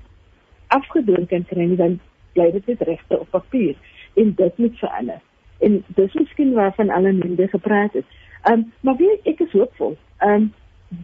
afgedoen 0.70 1.26
kan 1.26 1.46
kry 1.50 1.66
nie, 1.66 1.80
dan 1.80 1.98
bly 2.34 2.52
dit 2.54 2.68
net 2.70 2.82
regte 2.86 3.18
op 3.18 3.30
papier 3.34 3.78
en 4.16 4.34
dit 4.36 4.58
moet 4.58 4.80
verander. 4.80 5.22
En 5.60 5.84
dis 5.88 6.14
miskien 6.14 6.54
waarvan 6.54 6.90
alle 6.90 7.12
mense 7.12 7.48
gepraat 7.48 7.94
het. 7.94 8.06
Ehm 8.44 8.54
um, 8.54 8.72
maar 8.82 8.96
weet 8.96 9.28
ek 9.34 9.40
is 9.40 9.52
hoopvol. 9.52 9.98
Ehm 10.18 10.34
um, 10.34 10.54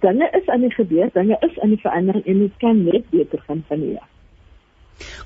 dinge 0.01 0.29
is 0.31 0.47
aan 0.47 0.61
die 0.61 0.73
gebeur, 0.73 1.09
dinge 1.13 1.37
is 1.39 1.59
aan 1.59 1.69
die 1.69 1.81
verandering 1.81 2.25
en 2.25 2.39
dit 2.39 2.57
kan 2.57 2.83
net 2.83 3.09
beter 3.09 3.41
gaan 3.47 3.63
van 3.67 3.79
hier. 3.79 4.03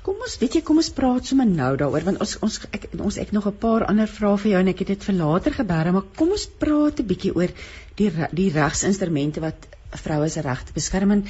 Kom 0.02 0.18
ons 0.24 0.38
weet 0.40 0.56
jy 0.58 0.62
kom 0.66 0.80
ons 0.82 0.90
praat 0.96 1.28
sommer 1.28 1.46
nou 1.48 1.70
daaroor 1.80 2.06
want 2.08 2.22
ons 2.24 2.36
ons 2.46 2.58
ek 2.76 2.88
ons 2.98 3.18
ek 3.24 3.32
nog 3.36 3.46
'n 3.46 3.60
paar 3.64 3.84
ander 3.92 4.10
vrae 4.10 4.40
vir 4.42 4.50
jou 4.52 4.60
en 4.60 4.72
ek 4.72 4.82
het 4.82 4.92
dit 4.92 5.06
vir 5.08 5.16
later 5.20 5.52
geberg 5.52 5.92
maar 5.92 6.08
kom 6.16 6.30
ons 6.36 6.46
praat 6.64 7.00
'n 7.00 7.06
bietjie 7.12 7.34
oor 7.36 7.52
die 8.00 8.10
die 8.40 8.50
regsinstrumente 8.50 9.40
wat 9.40 9.68
vroue 10.04 10.28
se 10.28 10.42
regte 10.42 10.72
beskerm 10.74 11.24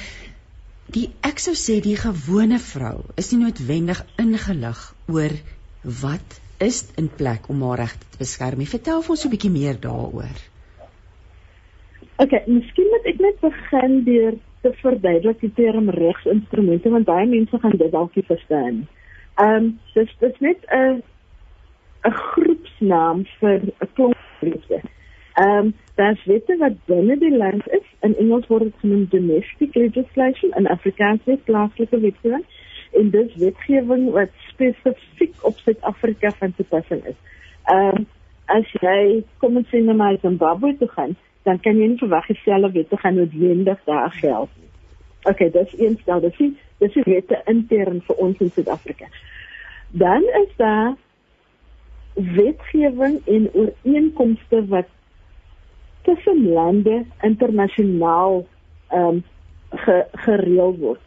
die 0.95 1.07
ek 1.23 1.39
sou 1.39 1.53
sê 1.53 1.79
die 1.81 1.95
gewone 1.95 2.59
vrou 2.59 2.97
is 3.15 3.31
nie 3.31 3.43
noodwendig 3.43 4.03
ingelig 4.17 4.81
oor 5.07 5.31
wat 5.81 6.41
is 6.61 6.93
in 6.95 7.09
plek 7.09 7.49
om 7.49 7.61
haar 7.61 7.77
regte 7.77 8.05
te 8.09 8.17
beskerm. 8.17 8.65
Vertel 8.65 9.01
vir 9.01 9.09
ons 9.15 9.25
'n 9.25 9.33
bietjie 9.33 9.51
meer 9.51 9.79
daaroor. 9.79 10.37
OK, 12.21 12.33
miskien 12.47 12.89
moet 12.93 13.05
ek 13.05 13.19
net 13.19 13.39
begin 13.41 14.03
deur 14.03 14.33
te 14.61 14.71
verduidelik 14.81 15.39
die 15.39 15.53
term 15.57 15.89
regsinstrumente 15.89 16.89
want 16.89 17.05
baie 17.05 17.27
mense 17.27 17.59
gaan 17.59 17.77
dit 17.77 17.91
dalk 17.91 18.15
nie 18.15 18.25
verstaan. 18.25 18.87
Ehm 19.41 19.55
um, 19.55 19.79
dis 19.93 20.11
dis 20.19 20.39
net 20.39 20.65
'n 20.69 21.01
'n 22.05 22.11
groepsnaam 22.11 23.25
vir 23.39 23.59
'n 23.61 23.89
klomp 23.93 24.17
wette. 24.39 24.81
Ehm 25.33 25.57
um, 25.57 25.73
daar's 25.95 26.25
wette 26.25 26.57
wat 26.57 26.77
binne 26.85 27.17
die 27.17 27.37
land 27.37 27.67
is. 27.67 27.87
In 28.01 28.17
Engels 28.17 28.47
word 28.47 28.63
dit 28.63 28.79
genoem 28.81 29.07
domestic 29.09 29.75
legislation 29.75 30.51
en 30.51 30.67
Afrikaans 30.67 31.21
is 31.25 31.45
plaaslike 31.45 31.99
wetgewing. 31.99 32.45
En 32.97 33.09
dis 33.09 33.35
wetgewing 33.35 34.09
wat 34.11 34.29
spesifiek 34.49 35.35
op 35.47 35.57
Suid-Afrika 35.57 36.31
van 36.39 36.55
toepassing 36.55 37.05
is. 37.05 37.19
Ehm 37.65 38.01
um, 38.01 38.07
as 38.51 38.71
jy 38.83 39.23
kom 39.39 39.55
ons 39.61 39.69
sê 39.71 39.79
na 39.79 39.93
my 39.95 40.17
Zimbabwe 40.19 40.73
toe 40.77 40.89
gaan, 40.91 41.13
dan 41.47 41.59
kan 41.63 41.77
jy 41.79 41.87
nie 41.87 41.99
verwag 42.01 42.25
dieselfde 42.27 42.71
wette 42.75 42.97
gaan 42.99 43.15
noodwendig 43.15 43.79
daar 43.87 44.11
geld 44.11 44.49
nie. 44.59 44.69
Okay, 45.23 45.51
dis 45.53 45.77
een 45.79 45.97
stel, 46.01 46.19
dis 46.19 46.37
die 46.37 46.51
dis 46.81 46.95
die 46.97 47.05
wette 47.05 47.37
intern 47.45 48.01
vir 48.07 48.19
ons 48.25 48.39
in 48.41 48.51
Suid-Afrika. 48.51 49.07
Dan 49.91 50.25
is 50.41 50.51
daar 50.57 50.95
wetgewing 52.13 53.21
en 53.25 53.47
ooreenkomste 53.53 54.65
wat 54.67 54.89
tussen 56.01 56.47
lande 56.53 57.03
internasionaal 57.21 58.45
ehm 58.87 59.07
um, 59.07 59.23
ge, 59.69 60.05
gereël 60.25 60.75
word. 60.77 60.99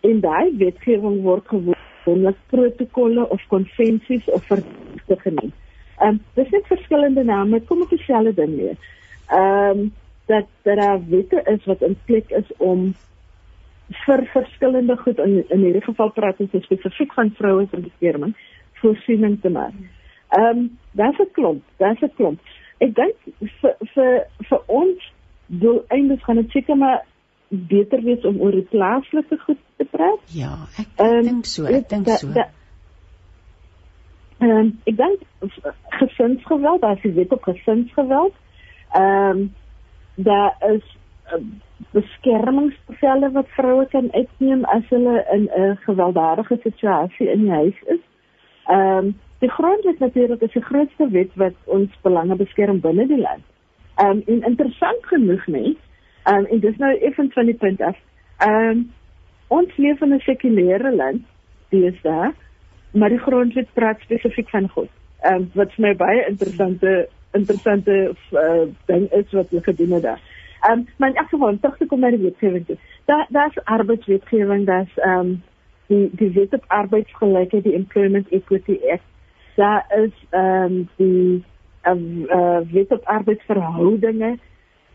En 0.00 0.20
daai 0.20 0.56
wetgewing 0.56 1.22
word 1.22 1.48
gewoonlik 1.48 2.36
protokolle 2.46 3.28
of 3.28 3.42
konvensies 3.48 4.30
of 4.30 4.44
verdrae 4.44 5.18
genoem. 5.24 5.52
Ehm 5.98 6.08
um, 6.08 6.20
dis 6.34 6.50
net 6.50 6.66
verskillende 6.66 7.24
name, 7.24 7.60
kom 7.60 7.82
op 7.82 7.90
dieselfde 7.90 8.34
ding 8.34 8.56
neer. 8.56 8.76
Ehm 9.28 9.78
um, 9.78 9.92
dat 10.26 10.46
dat 10.62 10.76
daar 10.76 11.00
wette 11.08 11.42
is 11.44 11.64
wat 11.64 11.82
in 11.82 11.96
plek 12.04 12.30
is 12.30 12.52
om 12.56 12.94
vir 14.06 14.24
verskillende 14.32 14.96
goed 14.96 15.18
in 15.18 15.44
in 15.48 15.64
hierdie 15.66 15.84
geval 15.84 16.10
praat 16.10 16.40
ons 16.40 16.64
spesifiek 16.64 17.12
van 17.12 17.34
vroue 17.36 17.66
se 17.70 17.80
beskerming 17.80 18.36
voorsiening 18.82 19.40
te 19.40 19.50
maak. 19.50 19.74
Ehm 20.28 20.58
um, 20.58 20.78
daar's 20.92 21.18
'n 21.18 21.30
klomp, 21.32 21.62
daar's 21.76 22.02
'n 22.02 22.12
klomp 22.14 22.40
ek 22.84 22.96
dink 22.96 23.48
vir 23.60 23.74
vir 23.94 24.12
vir 24.48 24.60
ons 24.80 25.08
doeleindes 25.62 26.22
gaan 26.24 26.40
dit 26.40 26.54
seker 26.56 26.78
maar 26.80 27.02
beter 27.50 28.02
wees 28.02 28.24
om 28.24 28.40
oor 28.40 28.54
die 28.54 28.66
plaaslike 28.70 29.38
goed 29.44 29.58
te 29.76 29.86
praat. 29.90 30.20
Ja, 30.34 30.52
ek 30.78 31.00
um, 31.04 31.22
dink 31.26 31.48
so, 31.50 31.66
ek 31.66 31.88
dink 31.90 32.10
so. 32.20 32.30
Ehm 34.40 34.50
um, 34.56 34.70
ek 34.88 34.96
dink 34.96 35.24
gesinsgeweld, 36.00 36.84
as 36.86 37.02
jy 37.04 37.14
weet 37.18 37.34
op 37.36 37.48
gesinsgeweld, 37.48 38.36
ehm 38.94 39.42
um, 39.42 39.48
daar 40.20 40.56
is 40.68 40.84
uh, 41.32 41.40
beskermingsstelle 41.96 43.30
wat 43.32 43.48
vroue 43.56 43.86
kan 43.88 44.10
uitneem 44.12 44.64
as 44.68 44.84
hulle 44.92 45.24
in 45.32 45.48
'n 45.48 45.76
gewelddadige 45.86 46.58
situasie 46.62 47.30
in 47.30 47.44
die 47.46 47.56
huis 47.62 47.82
is. 47.96 48.04
Ehm 48.68 48.96
um, 48.96 49.18
Die 49.40 49.50
grondwet 49.50 49.98
natuurlik 49.98 50.40
is 50.40 50.52
die 50.52 50.62
grootste 50.62 51.08
wet 51.08 51.30
wat 51.40 51.54
ons 51.64 51.92
belange 52.04 52.36
beskerm 52.36 52.80
binne 52.80 53.06
die 53.08 53.20
land. 53.20 53.44
Ehm 53.96 54.10
um, 54.10 54.22
en 54.26 54.42
interessant 54.52 55.06
genoeg 55.12 55.46
nie. 55.46 55.78
Ehm 56.30 56.38
um, 56.38 56.46
en 56.46 56.60
dis 56.62 56.76
nou 56.76 56.92
effens 57.08 57.32
van 57.32 57.50
die 57.50 57.58
punt 57.64 57.80
af. 57.80 57.96
Ehm 58.38 58.70
um, 58.70 58.82
ons 59.48 59.76
leef 59.76 60.00
in 60.00 60.14
'n 60.14 60.20
sekulêre 60.26 60.94
land, 60.96 61.22
dis 61.68 62.02
daar, 62.02 62.32
maar 62.92 63.08
die 63.08 63.24
grondwet 63.26 63.72
praat 63.72 64.00
spesifiek 64.00 64.50
van 64.50 64.68
God. 64.68 64.88
Ehm 65.20 65.34
um, 65.34 65.50
wat 65.54 65.72
vir 65.74 65.86
my 65.86 65.94
baie 65.96 66.26
interessante 66.28 67.08
interessante 67.32 68.14
uh, 68.32 68.66
ding 68.86 69.10
is 69.12 69.32
wat 69.32 69.50
hulle 69.50 69.62
gedoen 69.62 69.92
het 69.92 70.02
daar. 70.02 70.20
Ehm 70.60 70.78
um, 70.78 70.86
maar 70.96 71.08
in 71.08 71.16
elk 71.16 71.28
geval, 71.28 71.58
tog 71.60 71.76
kom 71.86 72.00
na 72.00 72.10
die 72.10 72.24
wetgewing 72.24 72.66
toe. 72.66 72.76
Daar 73.04 73.26
daar's 73.28 73.64
arbeidswetgewing, 73.64 74.66
daar's 74.66 74.96
ehm 74.96 75.18
um, 75.18 75.42
die 75.86 76.10
die 76.12 76.30
wet 76.30 76.54
op 76.54 76.64
arbeidsgelykheid, 76.66 77.64
die 77.64 77.74
Employment 77.74 78.28
Equity 78.28 78.78
Act 78.92 79.08
daar 79.60 79.84
is 80.04 80.26
ehm 80.30 80.62
um, 80.64 80.88
die 80.96 81.44
uh, 81.84 82.26
uh, 82.26 82.60
wet 82.72 82.90
op 82.90 83.04
arbeidsverhoudinge. 83.04 84.38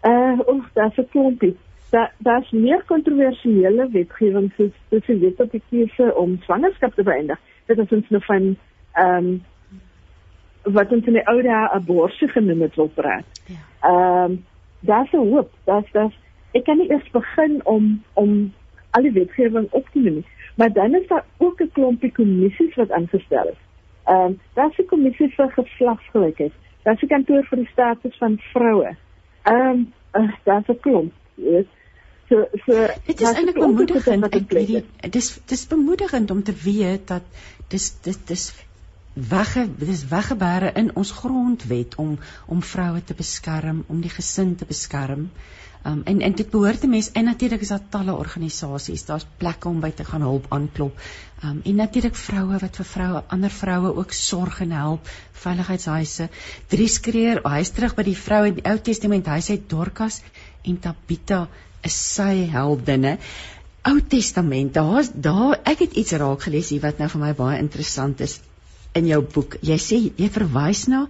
Uh 0.05 0.39
of 0.45 0.65
daar's 0.73 0.97
'n 0.97 1.07
klompie. 1.09 1.57
Daar 1.89 2.13
daar's 2.17 2.51
meer 2.51 2.83
kontroversiële 2.85 3.89
wetgewing 3.91 4.53
soos 4.57 4.71
soos 4.89 5.05
die 5.05 5.19
wet 5.19 5.39
op 5.39 5.51
die 5.51 5.61
keuse 5.69 6.15
om 6.15 6.37
swangerskap 6.41 6.93
te 6.93 7.03
beëindig. 7.03 7.39
Dit 7.65 7.77
is 7.77 7.91
ons 7.91 8.09
nou 8.09 8.23
van 8.25 8.57
ehm 8.93 9.25
um, 9.25 9.43
wat 10.63 10.91
ons 10.91 11.05
in 11.05 11.13
die 11.13 11.27
ou 11.27 11.41
dae 11.41 11.69
abortus 11.69 12.31
genoem 12.31 12.61
het 12.61 12.75
wil 12.75 12.91
praat. 12.93 13.25
Ja. 13.45 13.89
Ehm 13.89 14.31
um, 14.31 14.45
daar's 14.79 15.11
'n 15.11 15.29
hoop. 15.31 15.51
Daar's 15.63 15.91
daar's 15.91 16.17
ek 16.51 16.63
kan 16.63 16.77
nie 16.77 16.91
eers 16.91 17.09
begin 17.11 17.65
om 17.65 18.03
om 18.13 18.53
al 18.89 19.01
die 19.01 19.11
wetgewing 19.11 19.67
op 19.71 19.89
te 19.89 19.99
neem 19.99 20.13
nie. 20.13 20.25
Maar 20.55 20.73
dan 20.73 20.95
is 20.95 21.07
daar 21.07 21.25
ook 21.37 21.61
'n 21.61 21.71
klompie 21.71 22.11
kommissies 22.11 22.75
wat 22.75 22.91
aangestel 22.91 23.47
is. 23.47 23.61
Ehm 24.03 24.25
um, 24.25 24.39
daar's 24.53 24.77
'n 24.77 24.85
kommissie 24.85 25.33
vir 25.35 25.51
geslagsgelykheid. 25.51 26.53
Daar's 26.83 27.01
'n 27.01 27.07
kantoor 27.07 27.43
vir 27.43 27.57
die 27.57 27.71
status 27.71 28.17
van 28.17 28.37
vroue. 28.37 28.95
Ehm 29.45 29.69
um, 29.69 29.81
uh, 30.19 30.31
daar's 30.43 30.67
'n 30.67 30.79
klomp, 30.79 31.13
weet 31.35 31.67
So 32.29 32.45
so 32.65 32.85
dit 33.05 33.19
is 33.21 33.31
eintlik 33.31 33.57
bemoedigend. 33.59 34.27
Ek 34.33 34.53
weet 34.57 35.11
dis 35.13 35.27
dis 35.45 35.65
bemoedigend 35.69 36.31
om 36.33 36.41
te 36.43 36.55
weet 36.63 37.07
dat 37.11 37.27
dis 37.73 37.91
dis 38.07 38.17
dis 38.31 38.45
wegge 39.13 39.67
dis 39.81 40.01
weggebare 40.09 40.71
in 40.81 40.89
ons 41.01 41.11
grondwet 41.19 41.93
om 42.01 42.17
om 42.45 42.63
vroue 42.71 43.03
te 43.03 43.13
beskerm, 43.13 43.83
om 43.87 44.01
die 44.01 44.09
gesin 44.09 44.55
te 44.55 44.65
beskerm. 44.65 45.29
Um, 45.85 46.01
en 46.09 46.21
en 46.21 46.33
dit 46.33 46.49
behoort 46.49 46.83
'n 46.83 46.89
mens 46.89 47.11
en 47.11 47.23
natuurlik 47.23 47.61
is 47.61 47.67
daar 47.67 47.89
talle 47.89 48.13
organisasies, 48.13 49.05
daar's 49.05 49.25
plekke 49.37 49.67
om 49.67 49.79
by 49.79 49.91
te 49.91 50.05
gaan 50.05 50.21
hulp 50.21 50.45
aanklop. 50.49 50.99
Um, 51.43 51.61
en 51.63 51.75
natuurlik 51.75 52.15
vroue 52.15 52.57
wat 52.59 52.75
vir 52.75 52.85
vroue, 52.85 53.23
ander 53.27 53.49
vroue 53.49 53.95
ook 53.95 54.11
sorg 54.11 54.61
en 54.61 54.71
help, 54.71 55.09
veiligheidshuise. 55.31 56.29
Dries 56.67 56.99
Kreer, 56.99 57.43
oh, 57.43 57.51
hy's 57.51 57.69
terug 57.69 57.95
by 57.95 58.03
die 58.03 58.17
vroue 58.17 58.47
in 58.47 58.53
die 58.53 58.65
Ou 58.71 58.77
Testament, 58.79 59.27
hy 59.27 59.39
sê 59.45 59.59
Dorcas 59.67 60.21
en 60.63 60.79
Tabitha 60.79 61.47
is 61.83 62.15
sy 62.15 62.49
heldinne. 62.49 63.17
Ou 63.85 64.01
Testament, 64.01 64.73
daar's 64.73 65.13
daar 65.13 65.59
ek 65.63 65.85
het 65.85 65.93
iets 65.93 66.17
raak 66.17 66.41
gelees 66.41 66.69
hier 66.73 66.81
wat 66.81 66.97
nou 66.97 67.09
vir 67.13 67.21
my 67.21 67.33
baie 67.33 67.59
interessant 67.61 68.21
is 68.25 68.39
in 68.93 69.05
jou 69.05 69.21
boek. 69.21 69.59
Jy 69.61 69.77
sê 69.77 70.01
jy 70.17 70.29
verwys 70.29 70.87
na 70.87 71.05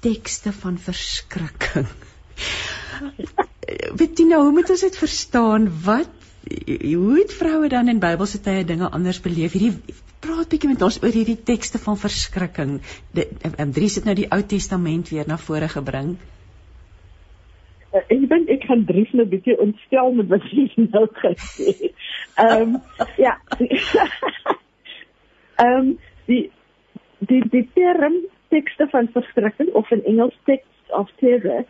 tekste 0.00 0.52
van 0.52 0.78
verskrikking. 0.78 1.86
Bettina, 3.96 4.38
hoe 4.38 4.52
moet 4.52 4.70
ons 4.70 4.80
dit 4.80 4.96
verstaan? 4.96 5.68
Wat 5.84 6.08
hoe 6.46 7.18
het 7.18 7.32
vroue 7.34 7.68
dan 7.68 7.88
in 7.88 7.98
Bybelse 7.98 8.38
tye 8.40 8.64
dinge 8.64 8.90
anders 8.94 9.18
beleef? 9.20 9.56
Hierdie 9.56 9.96
praat 10.22 10.52
bietjie 10.52 10.70
met 10.70 10.82
ons 10.86 11.00
oor 11.02 11.14
hierdie 11.14 11.38
tekste 11.48 11.80
van 11.82 11.98
verskrikking. 11.98 12.76
Dries 13.74 13.96
het 13.98 14.06
nou 14.06 14.14
die 14.14 14.28
Ou 14.30 14.42
Testament 14.46 15.10
weer 15.10 15.26
na 15.26 15.38
vore 15.42 15.66
gebring. 15.72 16.14
Ek 17.96 18.12
dink 18.30 18.52
ek 18.52 18.66
kan 18.68 18.84
Dries 18.86 19.10
net 19.18 19.32
bietjie 19.32 19.56
ontstel 19.62 20.14
met 20.14 20.30
wat 20.30 20.46
hy 20.52 20.68
nou 20.86 21.06
gesê. 21.18 21.90
Ehm 22.38 22.78
ja. 23.26 23.34
Ehm 25.64 25.96
die 26.30 26.44
die 27.18 27.42
die 27.50 27.66
term 27.74 28.20
tekste 28.54 28.86
van 28.92 29.10
verskrikking 29.14 29.74
of 29.74 29.90
in 29.90 30.04
Engels 30.04 30.38
text 30.44 30.94
of 30.94 31.10
terror 31.18 31.64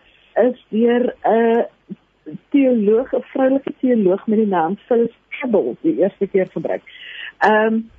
is 0.44 0.64
deur 0.68 1.14
'n 1.25 1.33
uh, 1.33 1.64
teoloog, 2.51 3.12
'n 3.12 3.22
vroulike 3.33 3.72
teoloog 3.81 4.27
met 4.27 4.38
die 4.38 4.46
naam 4.46 4.77
Phyllis 4.87 5.14
Cabell 5.29 5.77
die 5.81 5.99
eerste 5.99 6.27
keer 6.27 6.49
gebruik. 6.53 6.83
Ehm 7.38 7.75
um, 7.75 7.90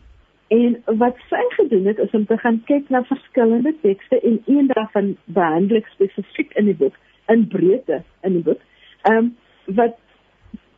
en 0.48 0.98
wat 0.98 1.18
sy 1.30 1.44
gedoen 1.60 1.86
het 1.86 1.98
is 2.00 2.12
om 2.16 2.26
te 2.26 2.38
gaan 2.38 2.62
kyk 2.66 2.90
na 2.90 3.04
verskillende 3.04 3.74
tekste 3.82 4.20
en 4.20 4.42
een 4.46 4.68
daarvan 4.68 5.18
behandel 5.26 5.82
spesifiek 5.92 6.54
in 6.54 6.66
die 6.66 6.76
boek 6.76 6.96
in 7.28 7.48
breedte 7.48 8.04
in 8.22 8.34
die 8.40 8.44
boek. 8.44 8.62
Ehm 9.02 9.18
um, 9.18 9.36
wat 9.76 9.98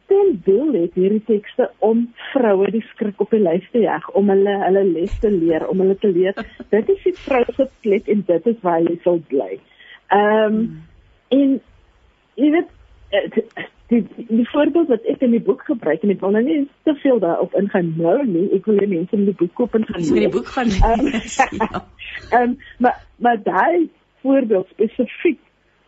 ten 0.09 0.41
doel 0.45 0.73
het 0.73 0.93
hierdie 0.97 1.23
tekste 1.25 1.69
om 1.85 2.07
vroue 2.31 2.71
die 2.73 2.83
skrik 2.89 3.21
op 3.21 3.29
die 3.29 3.41
lyf 3.41 3.67
te 3.71 3.83
jag, 3.83 4.09
om 4.17 4.29
hulle 4.33 4.55
hulle 4.63 4.83
les 4.83 5.19
te 5.21 5.29
leer, 5.31 5.67
om 5.69 5.83
hulle 5.83 5.97
te 6.01 6.09
leer 6.09 6.37
dit 6.73 6.89
is 6.95 7.03
die 7.05 7.15
vrou 7.25 7.43
se 7.53 7.67
plek 7.85 8.09
en 8.09 8.23
dit 8.25 8.47
is 8.53 8.61
waar 8.65 8.81
jy 8.81 8.97
sal 9.03 9.21
bly. 9.33 9.57
Ehm 10.09 10.45
um, 10.45 10.61
en 11.35 11.59
jy 12.39 12.49
weet 12.51 12.69
die 13.89 14.05
die 14.29 14.49
voorbeeld 14.49 14.87
wat 14.87 15.05
ek 15.09 15.23
in 15.25 15.33
die 15.33 15.41
boek 15.41 15.63
gebruik 15.65 16.03
en 16.05 16.13
ek 16.13 16.21
wil 16.21 16.33
nou 16.35 16.43
nie 16.45 16.59
te 16.85 16.93
veel 17.01 17.19
daarop 17.23 17.55
ingaan 17.57 17.93
nou 17.97 18.17
nie. 18.25 18.45
Ek 18.57 18.67
wil 18.69 18.81
hê 18.81 18.87
mense 18.89 19.17
moet 19.17 19.31
die 19.31 19.39
boek 19.41 19.53
koop 19.57 19.77
en 19.77 19.85
gaan 19.89 20.01
lees. 20.01 20.11
die 20.25 20.33
boek 20.35 20.51
gaan 20.55 20.69
lees. 20.73 21.37
Ehm 21.41 21.61
ja. 21.63 21.83
um, 22.41 22.57
maar 22.85 22.99
maar 23.17 23.41
daai 23.45 23.89
voorbeeld 24.21 24.69
spesifiek 24.75 25.39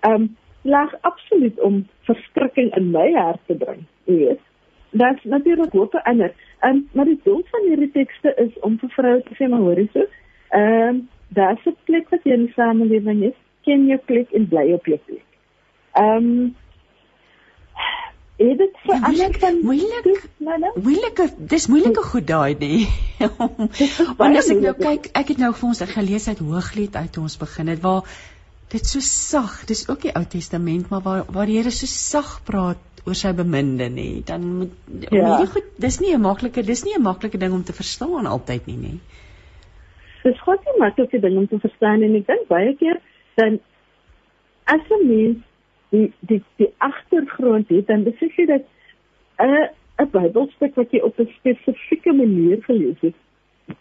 ehm 0.01 0.13
um, 0.13 0.29
lag 0.61 0.93
absoluut 1.01 1.59
om 1.59 1.81
verskrikking 2.09 2.73
in 2.77 2.91
my 2.93 3.07
hart 3.17 3.41
te 3.45 3.57
bring. 3.57 3.85
Jy 4.09 4.17
weet. 4.17 4.43
Dit's 4.91 5.23
natuurlik 5.23 5.73
hoop 5.77 5.93
vir 5.97 6.05
ander. 6.09 6.33
Ehm 6.59 6.81
um, 6.81 6.83
maar 6.97 7.09
die 7.09 7.19
doel 7.23 7.43
van 7.53 7.67
hierdie 7.69 7.91
tekste 7.93 8.33
is 8.45 8.53
om 8.65 8.79
vir 8.81 8.95
vroue 8.97 9.23
te 9.29 9.37
sê 9.37 9.49
maar 9.49 9.65
hoor 9.67 9.83
hierso. 9.85 10.07
Ehm 10.49 10.87
um, 10.89 11.09
daar's 11.37 11.65
'n 11.65 11.77
plek 11.85 12.09
wat 12.09 12.25
jy 12.25 12.33
in 12.33 12.47
die 12.49 12.55
samelewing 12.57 13.23
is. 13.29 13.37
Ken 13.61 13.85
jou 13.87 13.99
plek 14.05 14.31
en 14.31 14.47
bly 14.47 14.71
op 14.73 14.85
jou 14.85 14.97
plek. 15.05 15.30
Ehm 15.93 16.25
um, 16.25 16.55
het 18.41 18.57
dit 18.57 18.77
verander 18.83 19.39
van 19.39 19.57
moeilik 19.61 20.27
moeilike 20.75 21.27
dis 21.37 21.67
moeilike 21.67 22.03
goed 22.03 22.27
daai 22.27 22.55
nie 22.63 22.87
want 24.17 24.37
as 24.37 24.49
ek 24.53 24.61
nou 24.65 24.73
kyk 24.77 25.09
ek 25.21 25.33
het 25.33 25.41
nou 25.41 25.51
vir 25.57 25.67
ons 25.69 25.81
gelees 25.95 26.27
uit 26.27 26.41
Hooglied 26.45 26.95
uit 26.95 27.19
ons 27.21 27.37
begin 27.41 27.73
het 27.73 27.81
waar 27.85 28.07
dit 28.73 28.87
so 28.87 29.03
sag 29.05 29.59
dis 29.69 29.83
ook 29.89 30.07
die 30.07 30.13
Ou 30.15 30.23
Testament 30.35 30.89
maar 30.89 31.03
waar 31.05 31.25
waar 31.29 31.49
die 31.51 31.59
Here 31.59 31.73
so 31.75 31.89
sag 31.91 32.39
praat 32.47 33.03
oor 33.05 33.17
sy 33.17 33.33
beminde 33.37 33.89
nê 33.93 34.09
dan 34.25 34.47
moet 34.61 34.73
ja. 35.09 35.11
hierdie 35.11 35.51
goed 35.55 35.69
dis 35.85 35.99
nie 36.01 36.15
'n 36.15 36.21
maklike 36.21 36.63
dis 36.63 36.83
nie 36.85 36.95
'n 36.97 37.05
maklike 37.09 37.37
ding 37.37 37.53
om 37.53 37.63
te 37.63 37.73
verstaan 37.73 38.25
altyd 38.25 38.67
nie 38.71 38.79
nê 38.87 38.93
dis 40.23 40.41
goed 40.47 40.65
nie 40.65 40.79
maklike 40.79 41.21
ding 41.21 41.37
om 41.37 41.47
te 41.47 41.59
verstaan 41.59 42.03
en 42.03 42.15
ek 42.15 42.27
dink 42.27 42.47
baie 42.47 42.75
keer 42.75 43.01
dan 43.35 43.59
as 44.65 44.81
'n 44.89 45.07
mens 45.07 45.47
die 45.91 46.07
die 46.19 46.41
die 46.61 46.69
agtergrond 46.77 47.69
het 47.69 47.87
dan 47.87 48.03
besef 48.07 48.35
jy 48.39 48.45
dat 48.45 48.63
'n 49.39 49.69
'n 50.01 50.09
Bybelstuk 50.11 50.75
wat 50.75 50.91
jy 50.91 50.99
op 50.99 51.19
'n 51.19 51.29
spesifieke 51.39 52.13
manier 52.13 52.63
gelees 52.63 52.99
het 53.01 53.15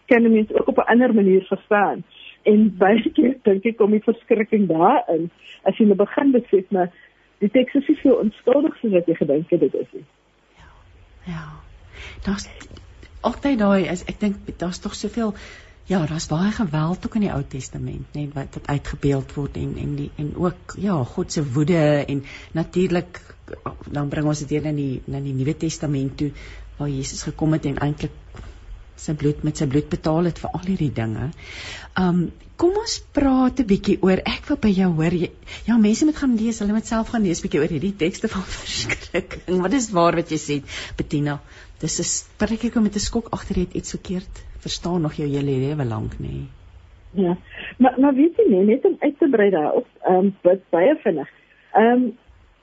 kan 0.05 0.31
mens 0.31 0.53
ook 0.53 0.67
op 0.67 0.77
'n 0.77 0.91
ander 0.93 1.13
manier 1.13 1.43
verstaan. 1.43 2.03
En 2.43 2.77
baie 2.77 3.11
keer 3.11 3.37
dink 3.43 3.65
ek 3.65 3.77
kom 3.77 3.91
die 3.91 4.03
verskrikking 4.03 4.67
daarin 4.67 5.29
as 5.63 5.77
jy 5.77 5.85
nou 5.85 5.95
begin 5.95 6.31
besef 6.31 6.69
maar 6.69 6.91
die 7.37 7.49
teks 7.49 7.73
is 7.73 7.87
nie 7.87 7.97
so 8.01 8.13
onskuldig 8.13 8.77
soos 8.77 8.91
wat 8.91 9.05
jy 9.05 9.15
gedink 9.15 9.49
het 9.49 9.59
dit 9.59 9.73
is 9.73 9.91
nie. 9.91 10.05
Ja 10.57 10.71
ja. 11.33 11.45
Daar's 12.25 12.49
altyd 13.21 13.59
daai 13.59 13.89
is 13.89 14.05
ek 14.05 14.19
dink 14.19 14.35
daar's 14.57 14.79
tog 14.79 14.95
soveel 14.95 15.33
Ja, 15.91 16.05
daar's 16.07 16.29
baie 16.31 16.51
geweld 16.55 17.05
ook 17.05 17.15
in 17.19 17.25
die 17.25 17.33
Ou 17.33 17.41
Testament, 17.43 18.13
net 18.15 18.31
wat 18.37 18.53
wat 18.55 18.67
uitgebeeld 18.71 19.33
word 19.35 19.57
en 19.59 19.73
en 19.81 19.95
die 19.99 20.09
en 20.23 20.29
ook 20.39 20.75
ja, 20.79 20.95
God 21.03 21.31
se 21.35 21.43
woede 21.43 21.81
en 22.07 22.23
natuurlik 22.55 23.19
dan 23.91 24.07
bring 24.13 24.29
ons 24.31 24.39
dit 24.39 24.53
weer 24.53 24.69
in 24.71 24.79
die 24.79 25.01
na 25.11 25.19
die 25.19 25.35
Nuwe 25.35 25.57
Testament 25.57 26.15
toe 26.21 26.29
waar 26.77 26.89
Jesus 26.89 27.25
gekom 27.27 27.57
het 27.57 27.67
en 27.67 27.81
eintlik 27.83 28.15
sy 29.01 29.17
bloed 29.17 29.43
met 29.43 29.59
sy 29.59 29.67
bloed 29.67 29.89
betaal 29.91 30.29
het 30.29 30.39
vir 30.39 30.55
al 30.55 30.63
hierdie 30.69 30.93
dinge. 31.01 31.27
Um 31.99 32.23
kom 32.61 32.75
ons 32.77 32.95
praat 33.17 33.59
'n 33.59 33.65
bietjie 33.65 33.97
oor 34.05 34.21
ek 34.31 34.45
wil 34.47 34.57
by 34.63 34.69
jou 34.69 34.89
hoor. 34.93 35.13
Jy, 35.23 35.31
ja, 35.65 35.77
mense 35.77 36.05
moet 36.05 36.19
gaan 36.21 36.35
lees, 36.37 36.59
hulle 36.61 36.75
moet 36.77 36.85
self 36.85 37.09
gaan 37.09 37.23
lees 37.25 37.41
bietjie 37.41 37.59
oor 37.59 37.73
hierdie 37.73 37.95
tekste 37.97 38.29
van 38.29 38.43
verskrikking. 38.61 39.63
Wat 39.65 39.73
is 39.73 39.89
waar 39.89 40.15
wat 40.15 40.29
jy 40.29 40.37
sê, 40.37 40.61
Bettina? 40.95 41.39
Dis 41.81 41.99
'n 41.99 42.03
spreek 42.03 42.63
ek 42.63 42.75
met 42.75 42.95
'n 42.95 43.07
skok 43.09 43.27
agter 43.37 43.55
het 43.55 43.73
iets 43.73 43.89
verkeerd 43.97 44.45
verstaan 44.59 45.01
nog 45.01 45.13
jou 45.13 45.29
hele 45.29 45.57
lewe 45.65 45.85
lank 45.85 46.13
nê. 46.19 46.45
Ja. 47.11 47.37
Maar 47.77 47.99
maar 47.99 48.13
weet 48.13 48.35
jy 48.37 48.45
nie 48.49 48.65
net 48.65 48.85
om 48.85 48.95
uit 48.99 49.17
te 49.17 49.29
brei 49.29 49.49
daarop, 49.49 49.87
ehm 50.01 50.15
um, 50.15 50.35
wat 50.41 50.69
baie 50.69 50.95
vinnig. 50.95 51.29
Ehm 51.73 51.85
um, 51.85 52.17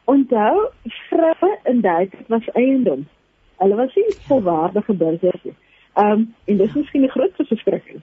onthou 0.05 0.71
vroue 1.11 1.59
in 1.65 1.81
daai 1.81 2.09
tyd 2.09 2.29
was 2.29 2.49
eiendom. 2.53 3.09
Hulle 3.57 3.75
was 3.75 3.95
nie 3.95 4.15
volwaardige 4.29 4.95
burgers 4.95 5.43
nie. 5.43 5.57
Ehm 5.95 6.11
um, 6.11 6.35
en 6.45 6.57
dis 6.57 6.75
miskien 6.75 7.01
die 7.01 7.11
grootste 7.11 7.45
verskrikking. 7.45 8.03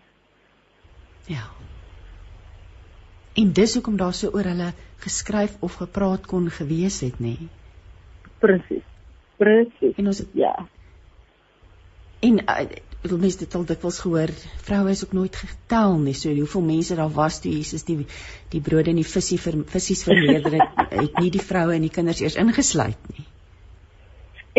Ja. 1.26 1.48
En 3.34 3.54
dis 3.54 3.74
hoekom 3.74 3.98
daar 3.98 4.14
so 4.14 4.30
oor 4.30 4.44
hulle 4.44 4.72
geskryf 4.98 5.58
of 5.60 5.74
gepraat 5.74 6.26
kon 6.26 6.50
gewees 6.50 7.00
het 7.02 7.20
nê. 7.20 7.36
Presies. 8.40 8.86
Presies. 9.38 9.96
En 9.96 10.08
ons 10.08 10.24
ja. 10.34 10.54
En 12.26 12.42
uh, 12.42 12.66
bedoel 13.06 13.22
mense 13.22 13.42
dit 13.42 13.56
al 13.58 13.66
dikwels 13.70 14.00
gehoor 14.02 14.32
vroue 14.66 14.94
is 14.96 15.04
ook 15.06 15.14
nooit 15.14 15.36
getel 15.38 16.00
nie 16.02 16.16
so 16.18 16.34
hoeveel 16.34 16.66
mense 16.66 16.98
daar 16.98 17.12
was 17.14 17.38
toe 17.42 17.52
Jesus 17.54 17.86
die 17.86 18.00
die 18.54 18.62
brode 18.66 18.92
en 18.94 19.02
die 19.02 19.08
visie 19.12 19.38
vir 19.44 19.60
visies 19.76 20.04
vermeerder 20.08 20.58
het 20.60 20.82
het 21.04 21.22
nie 21.22 21.32
die 21.36 21.44
vroue 21.52 21.76
en 21.78 21.86
die 21.86 21.94
kinders 21.98 22.24
eers 22.24 22.40
ingesluit 22.42 23.12
nie 23.14 23.28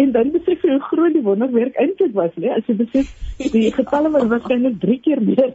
en 0.04 0.14
dan 0.14 0.30
besef 0.36 0.62
jy 0.62 0.76
hoe 0.76 0.86
groot 0.92 1.16
die 1.16 1.24
wonderwerk 1.26 1.82
eintlik 1.82 2.14
was 2.20 2.38
nee 2.38 2.54
as 2.54 2.70
jy 2.70 2.78
besef 2.84 3.12
die 3.56 3.66
getalle 3.80 4.14
was 4.14 4.30
waarskynlik 4.34 4.80
3 4.86 4.98
keer 5.08 5.26
meer 5.32 5.52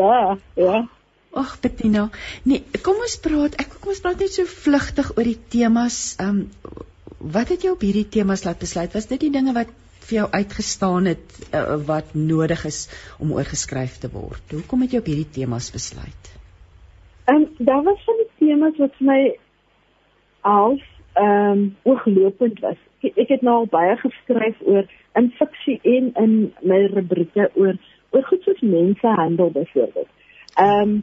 ja 0.00 0.36
ja 0.66 0.84
Ag 1.36 1.50
Bettina, 1.60 2.06
nee, 2.48 2.62
kom 2.80 3.02
ons 3.04 3.18
praat. 3.20 3.58
Ek 3.60 3.74
kom 3.74 3.90
ons 3.92 3.98
praat 4.00 4.22
net 4.24 4.32
so 4.32 4.48
vlugtig 4.48 5.10
oor 5.18 5.26
die 5.28 5.36
temas. 5.52 6.14
Ehm 6.16 6.38
um, 6.46 6.86
wat 7.34 7.50
het 7.52 7.66
jou 7.66 7.74
op 7.74 7.84
hierdie 7.84 8.06
temas 8.14 8.46
laat 8.46 8.62
besluit? 8.62 8.94
Was 8.96 9.10
dit 9.10 9.20
die 9.26 9.30
dinge 9.34 9.52
wat 9.52 9.74
vir 10.06 10.18
jou 10.20 10.26
uitgestaan 10.32 11.08
het 11.10 11.38
uh, 11.50 11.76
wat 11.86 12.14
nodig 12.14 12.64
is 12.68 12.80
om 13.22 13.32
oorgeskryf 13.34 13.98
te 14.02 14.10
word? 14.12 14.52
Hoekom 14.54 14.84
het 14.84 14.94
jy 14.94 15.02
op 15.02 15.10
hierdie 15.10 15.32
temas 15.38 15.70
besluit? 15.74 16.32
Ehm 17.26 17.42
um, 17.42 17.48
daar 17.58 17.82
was 17.82 18.04
van 18.04 18.20
die 18.22 18.30
temas 18.38 18.78
wat 18.78 18.94
vir 18.98 19.06
my 19.06 19.20
als 20.40 20.84
ehm 21.12 21.50
um, 21.50 21.76
ooglopend 21.82 22.60
was. 22.60 22.78
Ek, 23.02 23.16
ek 23.16 23.34
het 23.34 23.42
nou 23.42 23.56
al 23.62 23.68
baie 23.72 23.96
geskryf 24.02 24.60
oor 24.62 24.86
in 25.18 25.30
fiksie 25.38 25.78
en 25.82 26.12
in 26.22 26.34
my 26.62 26.80
rubrieke 26.92 27.50
oor 27.54 27.74
oor 28.10 28.26
goed 28.30 28.42
soos 28.46 28.60
mensehandel 28.60 29.50
byvoorbeeld. 29.50 30.12
Ehm 30.54 30.82
um, 30.82 31.02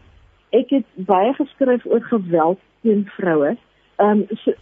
ek 0.53 0.69
het 0.69 0.85
baie 0.95 1.33
geskryf 1.33 1.85
oor 1.85 2.05
geweld 2.11 2.61
teen 2.81 3.03
vroue. 3.17 3.57
Ehm 3.97 4.23
um, 4.23 4.39
so 4.43 4.55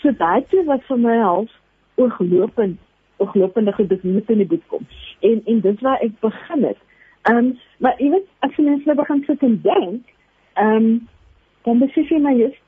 so 0.00 0.14
daai 0.16 0.64
was 0.64 0.80
vir 0.88 0.98
my 0.98 1.18
als 1.20 1.52
ooglopend 2.00 2.80
ooglopende 3.22 3.72
goed 3.72 3.88
dis 3.88 4.02
moet 4.02 4.30
in 4.30 4.42
die 4.42 4.50
boek 4.54 4.66
kom. 4.72 4.86
En 5.20 5.42
en 5.44 5.60
dit 5.60 5.80
waar 5.86 6.00
ek 6.00 6.18
begin 6.20 6.66
het. 6.70 6.80
Ehm 7.22 7.36
um, 7.36 7.54
maar 7.78 7.94
jy 8.02 8.10
weet 8.10 8.28
as 8.46 8.56
jy 8.56 8.64
net 8.66 8.96
begin 8.98 9.24
sit 9.26 9.42
en 9.42 9.58
dink, 9.62 10.12
ehm 10.54 10.76
um, 10.76 11.08
dan 11.62 11.78
besef 11.78 12.08
jy 12.10 12.18
maar 12.18 12.38
jy's 12.38 12.58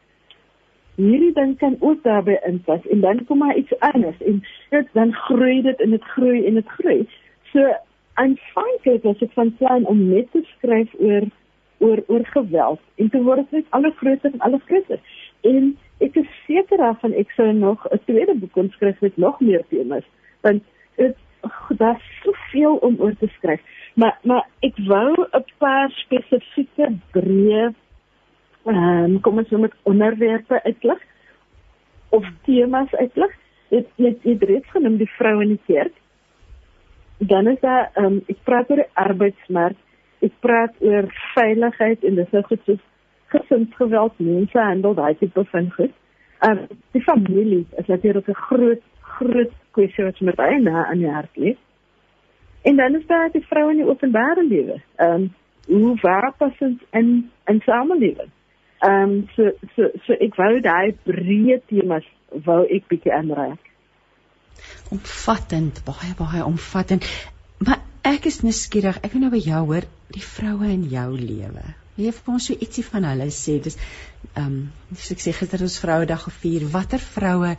hierdie 0.95 1.33
ding 1.35 1.57
kan 1.59 1.77
ook 1.81 2.03
daarbey 2.03 2.39
inpas 2.47 2.87
en 2.87 3.01
dan 3.01 3.25
kom 3.25 3.39
maar 3.39 3.57
iets 3.57 3.79
anders 3.79 4.21
en 4.23 4.43
dit 4.71 4.89
dan 4.93 5.13
groei 5.13 5.63
dit 5.63 5.81
en 5.81 5.91
dit 5.91 6.05
groei 6.15 6.45
en 6.47 6.55
dit 6.55 6.69
groei. 6.79 7.09
So 7.53 7.73
aanvanklik 8.15 9.03
was 9.03 9.23
ek 9.27 9.33
van 9.35 9.55
plan 9.59 9.87
om 9.91 10.05
net 10.09 10.31
te 10.31 10.45
skryf 10.57 10.95
oor 10.99 11.27
oor 11.79 12.03
oor 12.07 12.27
geweld 12.37 12.81
en 12.95 13.11
toe 13.11 13.23
word 13.23 13.51
net 13.51 13.67
al 13.71 13.91
groter 13.99 14.31
en 14.33 14.47
al 14.47 14.59
groter. 14.67 15.01
En 15.43 15.73
ek 15.99 16.15
is 16.23 16.31
seker 16.47 16.79
daarvan 16.79 17.15
ek 17.19 17.35
sou 17.35 17.53
nog 17.53 17.87
'n 17.91 17.99
tweede 18.07 18.35
boek 18.35 18.53
kon 18.53 18.71
skryf 18.71 19.01
met 19.01 19.17
nog 19.17 19.41
meer 19.41 19.65
temas 19.69 20.07
want 20.45 20.63
dit 21.01 21.17
daar's 21.81 22.05
soveel 22.23 22.77
om 22.77 22.97
oor 22.99 23.17
te 23.19 23.29
skryf. 23.37 23.61
Maar 23.95 24.19
maar 24.23 24.47
ek 24.61 24.79
wou 24.87 25.27
'n 25.33 25.45
paar 25.59 25.91
spesifieke 25.91 26.93
breë 27.13 27.73
ehm 28.65 29.05
um, 29.05 29.21
kom 29.21 29.39
ons 29.39 29.51
noem 29.51 29.67
dit 29.69 29.75
onderwerpe 29.83 30.63
uitlig 30.63 31.01
of 32.09 32.25
temas 32.45 32.95
uitlig. 32.95 33.33
Dit 33.69 33.87
dit 33.97 34.43
reeds 34.43 34.71
genoem 34.71 34.97
die 34.97 35.11
vrou 35.19 35.41
in 35.43 35.49
die 35.49 35.61
kerk. 35.67 35.93
Dan 37.19 37.47
is 37.47 37.61
daar 37.61 37.91
ehm 37.95 38.05
um, 38.05 38.23
ek 38.27 38.41
praat 38.45 38.71
oor 38.71 38.83
die 38.83 38.95
arbeidsmark. 38.95 39.77
Ek 40.21 40.33
praat 40.41 40.75
oor 40.81 41.11
veiligheid 41.35 42.05
en 42.05 42.15
dis 42.15 42.31
nou 42.31 42.43
goed 42.43 42.61
soos 42.65 42.81
gesinsgeweld, 43.35 44.19
mensehandel, 44.19 44.95
daai 44.95 45.15
tipe 45.15 45.45
van 45.45 45.71
goed. 45.77 45.93
Ehm 46.41 46.59
um, 46.59 46.83
die 46.93 47.03
familie 47.03 47.67
is 47.77 47.87
natuurlik 47.87 48.29
'n 48.29 48.43
groot 48.49 48.83
groot 49.19 49.53
kwessie 49.77 50.05
wat 50.05 50.21
met 50.21 50.39
baie 50.39 50.61
na 50.63 50.87
aan 50.87 51.03
die 51.03 51.11
hart 51.11 51.37
lê. 51.41 51.57
En 52.65 52.77
dan 52.77 52.95
is 52.97 53.07
daar 53.07 53.31
die 53.33 53.45
vroue 53.45 53.75
in 53.75 53.83
die 53.83 53.91
openbare 53.91 54.47
lewe. 54.47 54.81
Ehm 54.97 55.27
um, 55.27 55.33
hoe 55.67 55.97
pas 56.39 56.59
ons 56.61 56.81
in 56.91 57.31
in 57.45 57.61
samelewing? 57.65 58.33
Ehm 58.79 59.03
um, 59.03 59.29
so 59.37 59.51
so 59.77 59.91
so 60.07 60.17
ek 60.27 60.37
wou 60.41 60.61
daai 60.61 60.97
breë 61.09 61.61
temas 61.69 62.09
wou 62.47 62.65
ek 62.65 62.89
bietjie 62.89 63.13
aanraak. 63.13 63.71
Omvattend, 64.93 65.81
baie 65.85 66.13
baie 66.19 66.45
omvattend. 66.45 67.07
Maar 67.59 67.81
ek 68.03 68.29
is 68.31 68.43
nuuskierig. 68.43 69.01
Ek 69.03 69.13
wil 69.13 69.27
nou 69.27 69.33
by 69.35 69.41
jou 69.45 69.63
hoor 69.71 69.89
die 70.13 70.25
vroue 70.25 70.69
in 70.73 70.85
jou 70.93 71.09
lewe. 71.19 71.65
Wie 71.95 72.09
het 72.11 72.27
ons 72.27 72.49
so 72.49 72.57
ietsie 72.59 72.85
van 72.85 73.07
hulle 73.07 73.31
sê? 73.31 73.61
Dis 73.63 73.79
ehm 74.35 74.47
um, 74.47 74.61
soos 74.97 75.15
ek 75.15 75.25
sê 75.25 75.37
gister 75.37 75.63
ons 75.69 75.81
Vrouedag 75.85 76.29
gevier. 76.29 76.67
Watter 76.73 77.03
vroue 77.13 77.55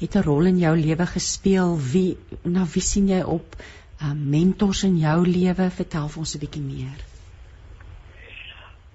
het 0.00 0.14
'n 0.14 0.26
rol 0.28 0.44
in 0.46 0.58
jou 0.58 0.76
lewe 0.76 1.06
gespeel? 1.06 1.78
Wie 1.92 2.16
na 2.44 2.64
wie 2.74 2.82
sien 2.82 3.08
jy 3.08 3.22
op? 3.22 3.56
Um, 4.02 4.28
mentors 4.30 4.82
in 4.84 4.96
jou 4.96 5.26
lewe? 5.26 5.70
Vertel 5.70 6.08
ons 6.18 6.34
'n 6.34 6.38
bietjie 6.38 6.62
meer. 6.62 6.98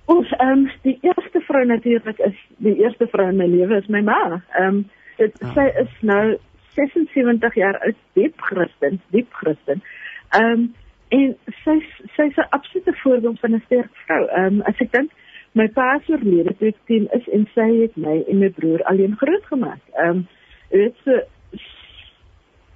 Ons 0.06 0.32
ehm 0.32 0.50
um, 0.52 0.72
die 0.82 0.98
eerste 1.02 1.40
vrou 1.40 1.66
natuurlik 1.66 2.20
is 2.20 2.38
die 2.58 2.76
eerste 2.84 3.08
vrou 3.08 3.30
in 3.30 3.38
my 3.38 3.48
lewe 3.48 3.78
is 3.78 3.88
my 3.88 4.02
ma. 4.02 4.44
Ehm 4.58 4.68
um, 4.68 4.90
dit 5.18 5.42
oh. 5.44 5.54
sy 5.54 5.66
is 5.82 5.94
nou 6.02 6.38
76 6.76 7.56
jaar 7.56 7.80
oud, 7.86 7.98
diep 8.14 8.42
Christen, 8.42 9.02
diep 9.10 9.34
Christen. 9.34 9.82
Ehm 10.30 10.52
um, 10.52 10.76
en 11.12 11.36
sy 11.64 11.78
sy's 12.16 12.38
'n 12.38 12.50
absolute 12.50 12.94
voorbeeld 13.04 13.40
van 13.40 13.56
'n 13.56 13.64
sterk 13.66 13.96
vrou. 14.06 14.28
Ehm 14.28 14.46
um, 14.46 14.62
as 14.62 14.80
ek 14.80 14.92
dink 14.92 15.12
my 15.52 15.68
pa 15.68 16.00
se 16.06 16.12
oorlede 16.12 16.56
toe 16.58 16.68
ek 16.68 16.78
10 16.86 17.08
is 17.18 17.28
en 17.28 17.48
sy 17.54 17.70
het 17.82 17.96
my 17.96 18.24
en 18.28 18.40
my 18.40 18.50
broer 18.50 18.84
alleen 18.84 19.16
grootgemaak. 19.18 19.84
Ehm 19.96 20.10
um, 20.10 20.28
dit 20.72 20.96
is 21.06 21.06
'n 21.06 21.24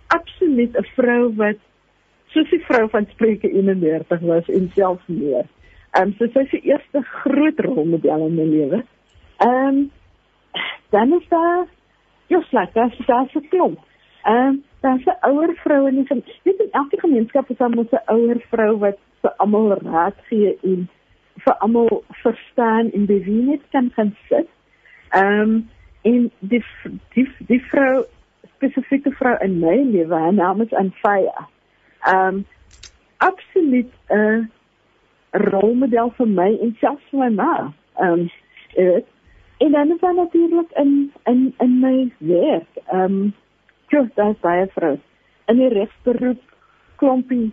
absoluut 0.07 0.77
'n 0.77 0.87
vrou 0.95 1.35
wat 1.35 1.59
soos 2.25 2.49
die 2.49 2.63
vrou 2.67 2.89
van 2.89 3.07
Spreuke 3.09 3.49
31 3.51 4.19
was 4.19 4.47
en 4.47 4.71
self 4.75 5.01
meer. 5.05 5.45
Ehm 5.91 6.07
um, 6.07 6.13
so 6.17 6.27
sy 6.27 6.43
die 6.51 6.61
eerste 6.71 7.01
groot 7.01 7.59
rolmodel 7.59 8.27
in 8.27 8.35
my 8.35 8.43
lewe. 8.43 8.83
Ehm 9.37 9.67
um, 9.67 9.91
dan 10.89 11.13
is 11.13 11.27
daar 11.29 11.67
Josla, 12.27 12.69
dit 12.73 12.99
is 12.99 13.05
daar 13.05 13.29
se 13.31 13.41
klomp. 13.49 13.79
Ehm 14.23 14.47
um, 14.47 14.63
daar's 14.81 15.05
'n 15.05 15.29
ouer 15.29 15.55
vrou 15.63 15.87
in 15.87 15.95
die 15.95 16.23
weet 16.43 16.59
in 16.59 16.71
elke 16.71 16.99
gemeenskap 16.99 17.49
is 17.49 17.57
daar 17.57 17.69
mos 17.69 17.91
'n 17.91 18.11
ouer 18.11 18.39
vrou 18.49 18.77
wat 18.77 18.97
vir 19.21 19.33
almal 19.37 19.73
raad 19.73 20.17
gee 20.29 20.57
en 20.63 20.89
vir 21.43 21.53
almal 21.53 22.03
verstaan 22.09 22.91
en 22.91 23.05
beweeg 23.05 23.61
kan 23.71 23.91
kan 23.95 24.15
sit. 24.29 24.47
Ehm 25.09 25.63
en 26.05 26.31
die 26.39 26.63
die 27.13 27.25
die 27.49 27.61
vrou 27.71 28.05
spesifieke 28.55 29.11
vrou 29.17 29.33
in 29.43 29.57
my 29.59 29.75
lewe, 29.83 30.13
haar 30.13 30.33
naam 30.33 30.61
is 30.61 30.73
Anfaya. 30.73 31.47
Ehm 32.05 32.27
um, 32.27 32.45
absoluut 33.17 33.91
'n 34.09 34.51
rolmodel 35.31 36.11
vir 36.17 36.27
my 36.27 36.51
en 36.61 36.75
selfs 36.79 37.09
vir 37.09 37.19
my 37.19 37.29
ma. 37.29 37.73
Ehm 37.97 38.27
um, 38.77 39.03
en 39.57 39.71
dan 39.71 39.91
is 39.91 39.99
daar 39.99 40.13
natuurlik 40.13 40.71
in 40.71 41.11
in 41.23 41.53
in 41.57 41.79
my 41.79 42.11
werk. 42.17 42.69
Ehm 42.85 43.01
um, 43.01 43.33
jy 43.89 44.09
daar's 44.13 44.39
baie 44.39 44.67
vrou 44.67 44.99
in 45.47 45.57
die 45.57 45.69
regsberoep 45.73 46.41
klompie 46.95 47.51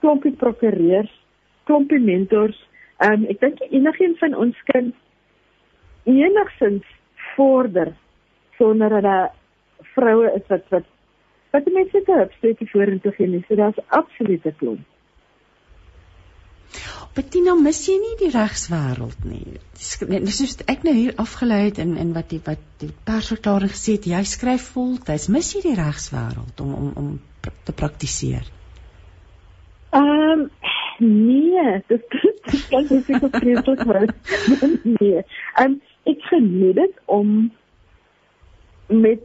klompie 0.00 0.32
prokureurs, 0.32 1.12
klompie 1.64 2.00
mentors. 2.00 2.68
Ehm 2.98 3.12
um, 3.12 3.26
ek 3.26 3.40
dink 3.40 3.60
enigiemand 3.70 4.18
van 4.18 4.34
ons 4.34 4.62
kan 4.70 4.94
enigsins 6.04 6.97
vorder 7.38 7.94
sonder 8.58 8.90
dat 8.98 9.04
'n 9.04 9.84
vroue 9.94 10.30
is 10.34 10.46
wat 10.52 10.68
wat 10.74 10.86
wat 11.52 11.72
mense 11.72 12.02
se 12.04 12.20
opsteekie 12.26 12.70
vorentoe 12.70 13.12
gee. 13.16 13.44
So 13.48 13.56
daar's 13.56 13.82
absolute 13.88 14.54
klomp. 14.58 14.86
Bettina, 17.16 17.54
mis 17.58 17.80
jy 17.88 17.96
nie 17.98 18.16
die 18.20 18.28
regswêreld 18.30 19.24
nie? 19.26 19.56
Dis 19.74 20.36
soos 20.36 20.58
ek 20.70 20.84
nou 20.86 20.92
hier 20.94 21.16
afgelei 21.18 21.64
het 21.64 21.80
in 21.82 21.96
in 21.98 22.12
wat 22.14 22.28
die 22.30 22.40
wat 22.44 22.62
die 22.82 22.90
persverklaring 23.08 23.72
gesê 23.72 23.96
het, 23.96 24.06
jy 24.06 24.20
skryf 24.28 24.68
voltyds, 24.76 25.26
mis 25.32 25.48
jy 25.56 25.64
die 25.64 25.74
regswêreld 25.80 26.62
om 26.62 26.74
om 26.76 26.92
om 27.02 27.08
te 27.42 27.74
praktiseer? 27.82 28.46
Ehm 29.98 30.44
um, 30.44 30.44
nee, 31.00 31.82
dit 31.88 32.16
dit 32.52 32.64
kan 32.70 32.86
nie 32.90 33.02
seker 33.08 33.32
vreeslik 33.34 33.84
wees. 33.90 34.14
nee. 35.00 35.24
Ehm 35.24 35.64
um, 35.64 35.80
ek 36.08 36.22
geniet 36.30 36.76
dit 36.78 37.00
om 37.06 37.50
met 38.88 39.22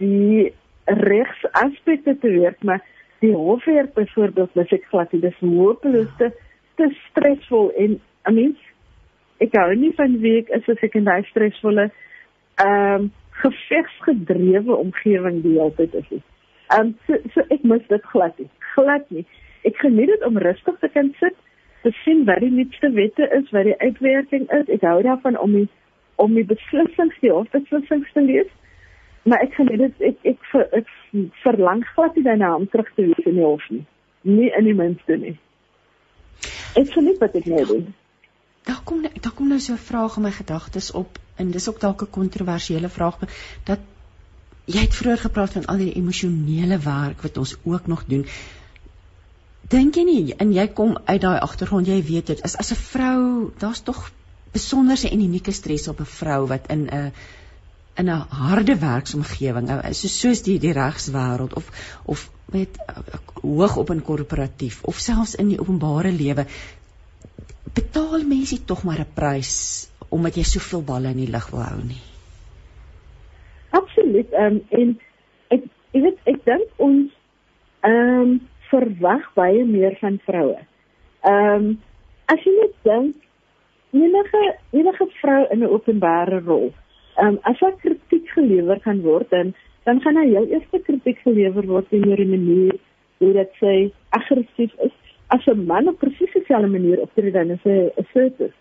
die 0.00 0.52
regsaspekte 0.84 2.16
te 2.20 2.30
werk, 2.30 2.62
maar 2.62 2.82
die 3.24 3.32
hofwerk 3.34 3.94
byvoorbeeld, 3.94 4.58
as 4.58 4.74
ek 4.74 4.88
glad 4.90 5.12
nie, 5.12 5.22
dis 5.24 5.38
hopeloos 5.40 6.10
te 6.20 6.32
te 6.76 6.90
stresvol 7.06 7.70
en 7.80 7.94
I 8.28 8.32
mean 8.36 8.50
ek 9.44 9.54
hou 9.56 9.70
nie 9.76 9.92
van 9.96 10.18
week 10.20 10.50
is 10.52 10.66
as 10.68 10.82
ek 10.84 10.98
in 10.98 11.08
daai 11.08 11.24
stresvolle 11.30 11.88
ehm 12.62 13.06
um, 13.06 13.08
gevegsgedrewe 13.36 14.72
omgewing 14.72 15.42
die 15.44 15.58
hele 15.58 15.72
tyd 15.76 15.96
is. 15.98 16.06
Ehm 16.12 16.80
um, 16.80 16.92
so, 17.06 17.18
so 17.34 17.44
ek 17.52 17.64
mis 17.68 17.84
dit 17.88 18.06
glad 18.12 18.38
nie. 18.40 18.48
Glad 18.74 19.10
nie. 19.12 19.24
Ek 19.68 19.76
geniet 19.82 20.12
dit 20.12 20.24
om 20.24 20.38
rustig 20.40 20.78
te 20.80 20.88
kan 20.94 21.10
sit, 21.20 21.36
te 21.84 21.92
sien 22.02 22.24
wat 22.28 22.40
die 22.44 22.52
nuutste 22.52 22.90
wette 22.96 23.28
is, 23.36 23.50
wat 23.56 23.68
die 23.68 23.76
uitwerking 23.82 24.46
is. 24.60 24.70
Ek 24.72 24.86
hou 24.88 25.00
daarvan 25.04 25.36
om 25.42 25.56
die 25.58 25.66
om 26.16 26.34
die 26.34 26.44
beslissings, 26.44 27.18
die 27.20 27.32
hofbeslissings 27.32 28.12
te 28.12 28.22
lees. 28.24 28.52
Maar 29.26 29.42
ek 29.42 29.56
geniet 29.58 29.82
dit 29.84 30.06
ek 30.10 30.28
ek, 30.32 30.48
ek, 30.54 30.90
ek 31.12 31.36
verlang 31.42 31.84
glad 31.94 32.16
nie 32.16 32.24
daarna 32.26 32.54
om 32.56 32.68
terug 32.70 32.92
te 32.94 33.08
wees 33.08 33.26
in 33.26 33.38
die 33.40 33.46
hof 33.46 33.64
nie. 33.70 33.84
Nie 34.22 34.50
in 34.58 34.68
die 34.68 34.74
minste 34.74 35.16
nie. 35.18 35.36
Ek 36.76 36.92
sien 36.92 37.08
net 37.08 37.18
wat 37.22 37.34
ek 37.38 37.48
nou 37.50 37.64
doen. 37.66 37.86
Daar 38.66 38.82
kom 38.84 39.02
daar 39.06 39.34
kom 39.34 39.48
nou 39.48 39.58
so 39.62 39.72
'n 39.72 39.86
vraag 39.90 40.16
in 40.16 40.22
my 40.22 40.30
gedagtes 40.30 40.90
op 40.92 41.18
en 41.36 41.50
dis 41.50 41.68
ook 41.68 41.80
dalk 41.80 42.02
'n 42.02 42.10
kontroversiële 42.10 42.88
vraag 42.88 43.18
dat 43.64 43.80
jy 44.64 44.80
het 44.80 44.94
vroeër 44.94 45.18
gepraat 45.18 45.52
van 45.52 45.66
al 45.66 45.76
die 45.76 45.94
emosionele 45.94 46.78
werk 46.78 47.22
wat 47.22 47.36
ons 47.36 47.56
ook 47.62 47.86
nog 47.86 48.04
doen. 48.04 48.26
Dink 49.68 49.94
jy 49.94 50.04
nie 50.04 50.34
en 50.34 50.52
jy 50.52 50.66
kom 50.68 50.98
uit 51.04 51.20
daai 51.20 51.38
agtergrond, 51.38 51.86
jy 51.86 52.02
weet 52.02 52.26
dit 52.26 52.44
is 52.44 52.56
as 52.56 52.70
'n 52.72 52.82
vrou, 52.82 53.50
daar's 53.58 53.82
tog 53.82 54.10
besonderse 54.56 55.10
en 55.10 55.24
unieke 55.28 55.52
stres 55.52 55.88
op 55.92 56.00
'n 56.00 56.12
vrou 56.18 56.46
wat 56.52 56.70
in 56.76 56.86
'n 57.00 57.12
in 57.96 58.08
'n 58.10 58.26
harde 58.44 58.76
werksomgewing 58.78 59.68
so 59.92 60.08
soos 60.08 60.42
die 60.42 60.58
die 60.58 60.72
regswêreld 60.72 61.54
of 61.54 61.70
of 62.04 62.30
met 62.52 62.78
hoog 63.42 63.76
op 63.76 63.90
in 63.90 64.02
korporatief 64.02 64.82
of 64.82 64.98
selfs 64.98 65.34
in 65.34 65.48
die 65.48 65.60
openbare 65.60 66.12
lewe 66.12 66.46
betaal 67.74 68.22
mense 68.24 68.64
tog 68.64 68.84
maar 68.84 69.00
'n 69.00 69.14
prys 69.14 69.54
omdat 70.08 70.36
jy 70.36 70.42
soveel 70.42 70.82
balle 70.82 71.10
in 71.14 71.22
die 71.24 71.30
lug 71.30 71.48
wil 71.50 71.62
hou 71.62 71.82
nie. 71.82 72.02
Absoluut. 73.70 74.32
Ehm 74.32 74.54
um, 74.54 74.62
en 74.70 74.98
ek 75.48 75.64
ek 75.92 76.02
weet 76.02 76.30
ek 76.32 76.44
dink 76.44 76.80
ons 76.88 77.12
ehm 77.80 78.20
um, 78.20 78.40
verwag 78.70 79.26
baie 79.34 79.64
meer 79.64 79.96
van 80.00 80.18
vroue. 80.28 80.62
Ehm 81.22 81.54
um, 81.54 81.68
as 82.26 82.42
jy 82.44 82.54
net 82.60 82.74
dink 82.82 83.25
enige 84.02 84.42
enige 84.70 85.06
vrou 85.20 85.46
in 85.50 85.62
'n 85.62 85.72
openbare 85.78 86.40
rol 86.40 86.72
Ehm 87.16 87.28
um, 87.28 87.38
as 87.42 87.58
daar 87.58 87.76
kritiek 87.80 88.28
gelewer 88.28 88.80
kan 88.80 89.00
word 89.00 89.30
dan 89.30 89.54
dan 89.84 90.00
gaan 90.00 90.16
hy 90.20 90.26
heel 90.28 90.46
eerste 90.46 90.78
kritiek 90.84 91.18
gelewer 91.24 91.66
word 91.66 91.88
teenoor 91.88 92.20
die 92.20 92.28
manier 92.28 92.74
hoe 93.18 93.32
dit 93.32 93.54
sê 93.60 93.72
aggressief 94.18 94.74
is. 94.84 94.92
As 95.26 95.46
'n 95.46 95.64
man 95.66 95.88
op 95.88 95.98
presies 95.98 96.32
dieselfde 96.32 96.68
manier 96.68 97.00
optree 97.00 97.32
dan 97.32 97.50
is 97.50 97.62
hy 97.62 97.78
assertive. 98.02 98.52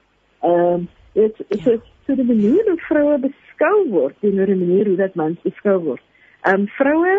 Ehm 0.41 0.73
um, 0.73 0.87
dit 1.13 1.43
is 1.47 1.63
ja. 1.63 1.77
so 2.05 2.15
die 2.15 2.23
manier 2.31 2.63
hoe 2.69 2.79
vroue 2.87 3.17
beskou 3.27 3.77
word 3.89 4.15
teenoor 4.19 4.45
die 4.45 4.61
manier 4.63 4.87
hoe 4.87 4.97
dat 5.03 5.15
mans 5.15 5.41
beskou 5.43 5.77
word. 5.89 6.03
Ehm 6.41 6.59
um, 6.59 6.67
vroue 6.67 7.15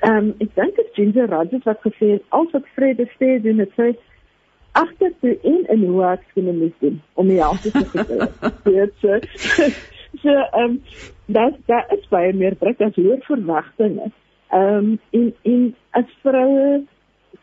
ehm 0.00 0.16
um, 0.16 0.34
ek 0.38 0.54
dink 0.54 0.76
dit 0.76 0.94
Ginger 1.00 1.32
Rogers 1.32 1.64
wat 1.64 1.80
gesê 1.80 2.10
het 2.18 2.24
als 2.28 2.52
wat 2.52 2.68
vrede 2.76 3.08
steeds 3.14 3.42
doen 3.42 3.56
dit 3.56 3.72
sê 3.80 3.94
agter 4.74 5.12
toe 5.20 5.34
en 5.42 5.60
in 5.74 5.84
hoe 5.86 6.04
ek 6.10 6.22
skien 6.30 6.50
moet 6.58 6.78
doen 6.84 7.00
om 7.14 7.28
die 7.30 7.40
help 7.40 7.62
te 7.62 7.70
kry. 7.92 8.28
Dit 8.66 8.94
sê 9.02 9.18
so 10.22 10.30
ehm 10.30 10.62
um, 10.62 10.80
dat 11.26 11.58
daar 11.70 11.86
is 11.96 12.08
baie 12.10 12.32
meer 12.32 12.56
druk 12.58 12.80
as 12.86 12.98
hoër 12.98 13.22
verwagtinge. 13.28 14.10
Ehm 14.50 14.90
um, 14.90 14.98
en 15.18 15.30
en 15.52 15.62
as 16.00 16.10
vroue 16.22 16.82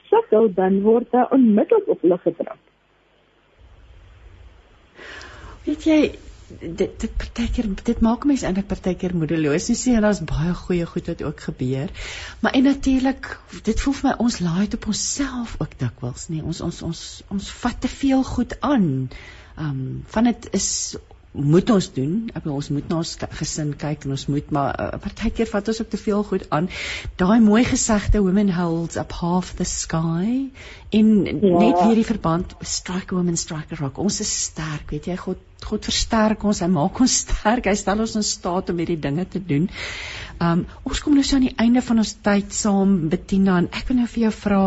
sukkel 0.10 0.52
dan 0.60 0.82
word 0.82 1.12
daar 1.12 1.32
onmiddellik 1.32 1.88
op 1.88 2.02
hulle 2.02 2.20
getrap. 2.26 2.60
Weet 5.66 5.88
jy 5.88 6.00
dit 6.60 7.00
dit 7.04 7.14
partykeer 7.18 7.68
dit 7.84 8.02
maak 8.06 8.26
mense 8.30 8.46
eintlik 8.48 8.68
partykeer 8.70 9.16
moedeloos. 9.16 9.70
Jy 9.72 9.76
sien 9.80 10.02
daar's 10.06 10.24
baie 10.28 10.54
goeie 10.58 10.86
goed 10.86 11.12
wat 11.12 11.24
ook 11.24 11.46
gebeur. 11.50 11.92
Maar 12.40 12.58
en 12.60 12.68
natuurlik, 12.70 13.32
dit 13.64 13.82
voel 13.82 13.98
vir 14.00 14.10
my 14.10 14.16
ons 14.26 14.40
laai 14.40 14.66
dit 14.66 14.80
op 14.80 14.90
onsself 14.94 15.56
ook 15.60 15.78
dikwels, 15.80 16.28
nee. 16.34 16.44
Ons 16.44 16.62
ons 16.62 16.82
ons 16.90 17.06
ons 17.36 17.52
vat 17.64 17.82
te 17.82 17.92
veel 18.02 18.24
goed 18.34 18.58
aan. 18.60 18.92
Ehm 19.56 19.70
um, 19.70 20.04
van 20.08 20.30
dit 20.32 20.48
is 20.58 20.70
moet 21.32 21.70
ons 21.72 21.86
doen. 21.96 22.16
Ek 22.34 22.44
bedoel 22.44 22.58
ons 22.58 22.70
moet 22.76 22.90
na 22.92 22.98
ons 23.00 23.12
gesin 23.40 23.72
kyk 23.80 24.04
en 24.06 24.16
ons 24.18 24.26
moet 24.34 24.50
maar 24.52 24.74
uh, 24.76 25.00
partykeer 25.00 25.48
vat 25.48 25.70
ons 25.72 25.80
ook 25.84 25.92
te 25.94 26.00
veel 26.02 26.26
goed 26.28 26.44
aan. 26.52 26.68
Daai 27.22 27.40
mooi 27.44 27.64
gesegde 27.68 28.20
women 28.26 28.52
holds 28.52 29.00
up 29.00 29.16
half 29.22 29.54
the 29.56 29.68
sky 29.68 30.52
en 30.92 31.12
ja. 31.24 31.32
net 31.32 31.80
weer 31.80 31.96
die 32.02 32.08
verband 32.08 32.56
strike 32.68 33.16
women 33.16 33.40
strike 33.40 33.80
rock. 33.80 34.02
Ons 34.04 34.20
is 34.26 34.34
sterk, 34.50 34.92
weet 34.92 35.08
jy? 35.08 35.18
God 35.24 35.48
God 35.62 35.86
versterk 35.86 36.42
ons, 36.50 36.60
hy 36.66 36.68
maak 36.74 37.00
ons 37.06 37.20
sterk. 37.22 37.68
Hy 37.70 37.76
stel 37.78 38.02
ons 38.02 38.16
in 38.18 38.26
staat 38.26 38.72
om 38.74 38.80
hierdie 38.82 39.00
dinge 39.00 39.28
te 39.30 39.40
doen. 39.40 39.70
Um 40.44 40.66
ons 40.84 41.04
kom 41.04 41.16
nou 41.16 41.24
so 41.24 41.40
aan 41.40 41.48
die 41.48 41.58
einde 41.64 41.86
van 41.86 42.04
ons 42.04 42.16
tyd 42.26 42.52
saam 42.56 42.98
Bettina 43.14 43.62
en 43.62 43.72
ek 43.72 43.88
wil 43.88 44.02
nou 44.02 44.10
vir 44.10 44.28
jou 44.28 44.34
vra 44.42 44.64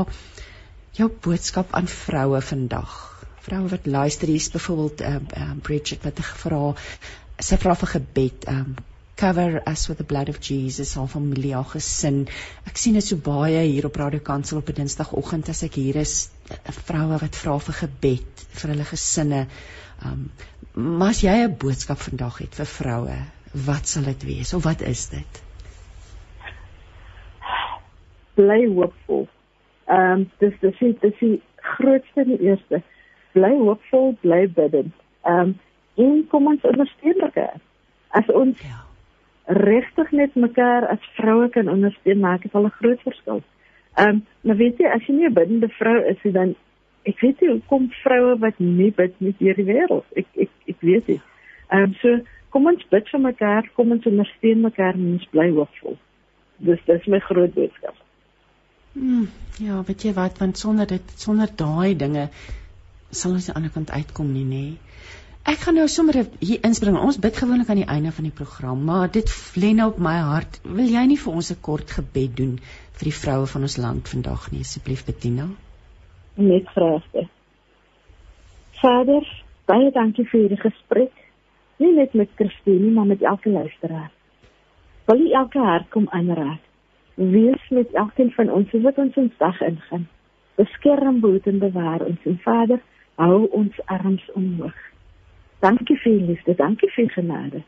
jou 0.94 1.10
boodskap 1.26 1.74
aan 1.74 1.90
vroue 1.90 2.40
vandag 2.40 3.13
vroue 3.44 3.68
wat 3.72 3.86
luister 3.86 4.32
hier's 4.32 4.50
byvoorbeeld 4.54 5.04
um, 5.10 5.28
um 5.42 5.60
Bridget 5.68 6.04
wat 6.06 6.24
gevra 6.30 6.62
sy 7.38 7.60
vra 7.60 7.76
vir 7.82 7.92
gebed 7.98 8.48
um 8.52 8.74
cover 9.16 9.60
us 9.70 9.86
with 9.88 9.98
the 9.98 10.08
blood 10.12 10.28
of 10.28 10.40
Jesus 10.42 10.94
haar 10.98 11.10
familie 11.12 11.54
haar 11.54 11.68
gesin 11.74 12.24
ek 12.70 12.80
sien 12.82 12.98
dit 12.98 13.06
so 13.06 13.20
baie 13.28 13.62
hier 13.62 13.86
op 13.86 14.00
Radio 14.00 14.24
Kansel 14.30 14.58
op 14.58 14.72
'n 14.72 14.80
Dinsdagoggend 14.80 15.48
as 15.48 15.62
ek 15.62 15.78
hier 15.82 16.00
is 16.02 16.16
vroue 16.88 17.20
wat 17.22 17.38
vra 17.44 17.58
vir 17.68 17.80
gebed 17.84 18.44
vir 18.58 18.74
hulle 18.74 18.90
gesinne 18.90 19.46
um 20.10 20.28
maar 20.74 21.14
as 21.14 21.22
jy 21.22 21.36
'n 21.44 21.56
boodskap 21.66 21.98
vandag 22.08 22.38
het 22.42 22.54
vir 22.60 22.66
vroue 22.66 23.18
wat 23.54 23.86
sal 23.86 24.02
dit 24.02 24.22
wees 24.26 24.54
of 24.54 24.64
wat 24.64 24.80
is 24.82 25.08
dit? 25.08 25.42
Bly 28.34 28.66
hoopvol. 28.66 29.28
Ehm 29.86 30.10
um, 30.10 30.30
dis 30.38 30.54
dis 30.60 30.98
dis 31.00 31.18
die 31.20 31.42
grootste 31.76 32.20
en 32.20 32.32
die 32.32 32.40
eerste. 32.48 32.82
Bly 33.34 33.52
hoopvol, 33.60 34.14
bly 34.22 34.46
bidend. 34.56 34.94
Ehm 35.26 35.40
um, 35.40 35.54
en 35.94 36.24
kom 36.30 36.46
ons 36.50 36.64
ondersteun 36.66 37.20
mekaar. 37.22 37.60
As 38.18 38.26
ons 38.34 38.58
ja. 38.62 38.80
regtig 39.46 40.10
net 40.10 40.34
mekaar 40.34 40.86
as 40.90 41.02
vroue 41.18 41.48
kan 41.54 41.70
ondersteun, 41.70 42.18
maak 42.22 42.42
dit 42.42 42.54
al 42.54 42.66
'n 42.66 42.78
groot 42.80 43.00
verskil. 43.06 43.42
Ehm 43.94 44.08
um, 44.08 44.24
maar 44.40 44.56
weet 44.56 44.78
jy, 44.78 44.90
as 44.90 45.06
jy 45.06 45.14
nie 45.14 45.28
'n 45.28 45.34
biddende 45.34 45.68
vrou 45.68 45.98
is, 46.12 46.18
dan 46.22 46.54
ek 47.04 47.20
weet 47.20 47.40
nie 47.40 47.50
hoekom 47.50 47.90
vroue 48.02 48.38
wat 48.38 48.58
nie 48.58 48.90
bid 48.90 49.20
nie 49.20 49.34
hier 49.38 49.54
die 49.54 49.68
wêreld. 49.68 50.06
Ek 50.16 50.26
ek 50.36 50.50
ek 50.66 50.80
weet 50.80 51.06
nie. 51.08 51.20
Ehm 51.68 51.82
um, 51.82 51.94
so 52.02 52.18
kom 52.50 52.66
ons 52.66 52.86
bid 52.90 53.08
vir 53.10 53.20
mekaar, 53.20 53.70
kom 53.74 53.92
ons 53.92 54.06
ondersteun 54.06 54.60
mekaar 54.60 54.94
en 54.94 55.12
ons 55.12 55.28
bly 55.30 55.50
hoopvol. 55.50 55.96
Dis 56.58 56.82
dis 56.86 57.06
my 57.06 57.18
groot 57.18 57.54
boodskap. 57.54 57.94
Hmm, 58.94 59.26
ja, 59.58 59.80
weet 59.82 60.04
jy 60.06 60.12
wat, 60.14 60.38
want 60.38 60.58
sonder 60.58 60.86
dit 60.86 61.14
sonder 61.18 61.50
daai 61.56 61.96
dinge 61.98 62.28
sal 63.14 63.32
ons 63.32 63.48
aan 63.48 63.54
die 63.54 63.56
ander 63.60 63.74
kant 63.74 63.90
uitkom 63.90 64.32
nie, 64.32 64.44
nê? 64.44 64.64
Ek 65.44 65.60
gaan 65.66 65.76
nou 65.76 65.84
sommer 65.92 66.16
hier 66.40 66.62
inspring. 66.64 66.96
Ons 66.96 67.18
bid 67.20 67.36
gewoonlik 67.36 67.68
aan 67.68 67.82
die 67.82 67.90
einde 67.94 68.12
van 68.16 68.24
die 68.24 68.32
program, 68.32 68.84
maar 68.88 69.10
dit 69.12 69.28
lê 69.60 69.74
nou 69.76 69.90
op 69.90 69.98
my 70.00 70.14
hart. 70.24 70.56
Wil 70.64 70.88
jy 70.88 71.02
nie 71.10 71.18
vir 71.20 71.34
ons 71.34 71.50
'n 71.52 71.60
kort 71.60 71.90
gebed 71.90 72.36
doen 72.36 72.54
vir 72.96 73.04
die 73.10 73.18
vroue 73.18 73.46
van 73.46 73.62
ons 73.68 73.76
land 73.76 74.08
vandag 74.08 74.50
nie, 74.52 74.60
asseblief 74.60 75.04
Bettina? 75.04 75.48
Net 76.36 76.70
vrae. 76.74 77.28
Vader, 78.80 79.28
baie 79.66 79.90
dankie 79.92 80.24
vir 80.24 80.40
hierdie 80.40 80.62
gesprek. 80.64 81.12
Nie 81.78 81.92
net 81.92 82.14
met 82.14 82.30
Christine, 82.36 82.90
maar 82.90 83.06
met 83.06 83.22
elke 83.22 83.50
luisteraar. 83.50 84.10
Wil 85.06 85.20
jy 85.26 85.32
elke 85.32 85.58
hart 85.58 85.90
kom 85.90 86.08
aanraak? 86.08 86.60
Wees 87.14 87.68
met 87.70 87.92
elkeen 87.92 88.32
van 88.32 88.50
ons 88.50 88.72
wat 88.72 88.98
ons 88.98 89.16
ons 89.16 89.38
dag 89.38 89.60
ingaan. 89.60 90.08
Beskerm, 90.56 91.20
behoed 91.20 91.46
en 91.46 91.58
bewaar 91.58 92.00
ons 92.06 92.24
en 92.24 92.38
Vader, 92.38 92.80
hou 93.20 93.46
ons 93.50 93.80
arms 93.86 94.24
omhoog. 94.34 94.80
Dankie 95.64 95.96
vir 95.96 96.18
die 96.18 96.26
liefde, 96.32 96.54
dankie 96.54 96.90
vir 96.96 97.08
genade. 97.14 97.62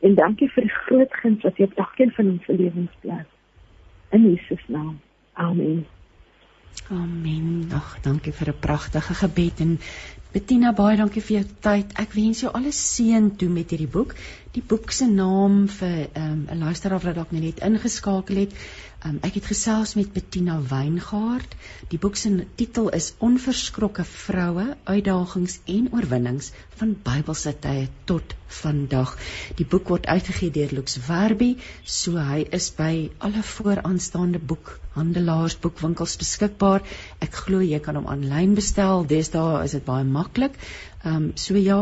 En 0.00 0.14
dankie 0.14 0.48
vir 0.48 0.66
die 0.66 0.76
groot 0.86 1.14
guns 1.22 1.44
wat 1.44 1.56
jy 1.60 1.68
op 1.68 1.78
elkeen 1.84 2.12
van 2.16 2.34
ons 2.34 2.46
lewens 2.46 2.92
plaas. 3.00 3.30
In 4.10 4.26
Jesus 4.30 4.62
naam. 4.68 5.00
Amen. 5.32 5.86
Amen. 6.90 7.68
Ag, 7.74 7.98
dankie 8.02 8.32
vir 8.32 8.48
'n 8.52 8.60
pragtige 8.60 9.14
gebed 9.14 9.60
en 9.60 9.78
Bettina, 10.32 10.70
baie 10.72 10.96
dankie 10.96 11.22
vir 11.26 11.36
jou 11.36 11.46
tyd. 11.60 11.92
Ek 11.98 12.12
wens 12.14 12.40
jou 12.44 12.50
alles 12.54 12.78
seën 12.94 13.36
toe 13.36 13.48
met 13.48 13.70
hierdie 13.70 13.90
boek. 13.90 14.14
Die 14.54 14.62
boek 14.62 14.92
se 14.94 15.08
naam 15.10 15.66
vir 15.68 15.96
ehm, 16.12 16.44
'n 16.46 16.52
um, 16.54 16.58
luisteraar 16.58 17.02
wat 17.02 17.14
dalk 17.14 17.32
net 17.32 17.58
ingeskakel 17.66 18.36
het, 18.36 18.54
Um, 19.00 19.16
ek 19.24 19.38
het 19.38 19.46
gesels 19.48 19.94
met 19.96 20.10
Bettina 20.12 20.58
Wyngaard. 20.60 21.54
Die 21.88 21.98
boek 21.98 22.18
se 22.20 22.28
titel 22.60 22.90
is 22.92 23.06
Onverskrokke 23.24 24.04
vroue, 24.04 24.66
uitdagings 24.84 25.54
en 25.74 25.86
oorwinnings 25.96 26.50
van 26.76 26.92
Bybelse 27.06 27.54
tye 27.64 27.86
tot 28.10 28.34
vandag. 28.60 29.14
Die 29.56 29.64
boek 29.64 29.88
word 29.88 30.04
uitgegee 30.04 30.52
deur 30.52 30.74
Lux 30.76 30.98
Werby, 31.06 31.54
so 31.84 32.20
hy 32.20 32.42
is 32.58 32.68
by 32.76 33.08
alle 33.24 33.40
vooraanstaande 33.54 34.42
boekhandelaars, 34.52 35.56
boekwinkels 35.64 36.18
beskikbaar. 36.20 36.84
Ek 37.24 37.40
glo 37.46 37.64
jy 37.64 37.80
kan 37.80 37.96
hom 37.96 38.10
aanlyn 38.12 38.52
bestel. 38.58 39.08
Deesdae 39.08 39.64
is 39.64 39.78
dit 39.78 39.88
baie 39.88 40.04
maklik. 40.04 40.60
Ehm 41.00 41.16
um, 41.16 41.32
so 41.40 41.56
ja, 41.56 41.80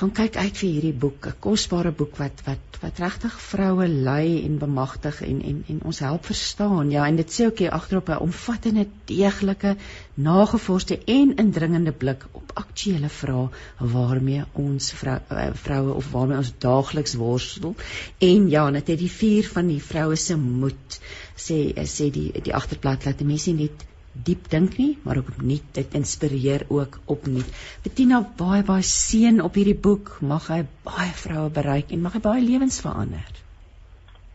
gaan 0.00 0.12
kyk 0.16 0.36
uit 0.40 0.56
vir 0.56 0.68
hierdie 0.68 0.96
boek, 0.96 1.26
'n 1.28 1.40
kosbare 1.44 1.90
boek 1.92 2.14
wat 2.16 2.38
wat 2.46 2.76
wat 2.80 3.00
regtig 3.02 3.34
vroue 3.44 3.88
lei 3.88 4.44
en 4.46 4.54
bemagtig 4.58 5.18
en 5.26 5.42
en 5.48 5.58
en 5.72 5.80
ons 5.90 5.98
help 5.98 6.24
verstaan. 6.24 6.90
Ja, 6.90 7.06
en 7.06 7.16
dit 7.16 7.34
sê 7.34 7.48
ook 7.48 7.58
hier 7.58 7.74
agterop 7.76 8.08
'n 8.08 8.22
omvattende, 8.26 8.86
deeglike, 9.04 9.76
nagevorsde 10.14 10.98
en 11.04 11.36
indringende 11.36 11.92
blik 11.92 12.24
op 12.32 12.50
aktuelle 12.54 13.08
vrae 13.08 13.48
waarmee 13.78 14.44
ons 14.52 14.92
vrou, 14.92 15.18
eh, 15.28 15.50
vroue 15.52 15.92
of 15.92 16.10
waarmee 16.10 16.36
ons 16.36 16.54
daagliks 16.58 17.14
worstel. 17.14 17.74
En 18.18 18.48
ja, 18.48 18.70
net 18.70 18.86
die 18.86 19.10
vier 19.10 19.48
van 19.48 19.66
die 19.66 19.82
vroue 19.82 20.16
se 20.16 20.36
moed 20.36 21.00
sê 21.36 21.74
sê 21.84 22.10
die 22.10 22.32
die 22.42 22.54
agterplaas 22.54 23.04
laat 23.04 23.20
mense 23.20 23.52
net 23.52 23.89
diep 24.24 24.48
dink 24.50 24.76
nie, 24.78 24.98
maar 25.02 25.20
ook 25.20 25.28
opnuut 25.34 25.66
dit 25.76 25.94
inspireer 25.94 26.66
ook 26.68 27.00
opnuut. 27.04 27.46
Bettina 27.84 28.20
baie 28.36 28.62
baie 28.66 28.82
seën 28.82 29.40
op 29.42 29.54
hierdie 29.58 29.78
boek. 29.88 30.16
Mag 30.20 30.48
hy 30.52 30.62
baie 30.86 31.12
vroue 31.22 31.50
bereik 31.50 31.94
en 31.94 32.04
mag 32.06 32.18
hy 32.18 32.22
baie 32.24 32.44
lewens 32.44 32.80
verander. 32.84 33.40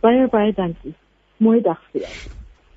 Baie 0.05 0.27
baie 0.31 0.53
dankie. 0.53 0.95
Mooi 1.37 1.61
dag 1.61 1.81
vir 1.91 2.05
jou. 2.05 2.13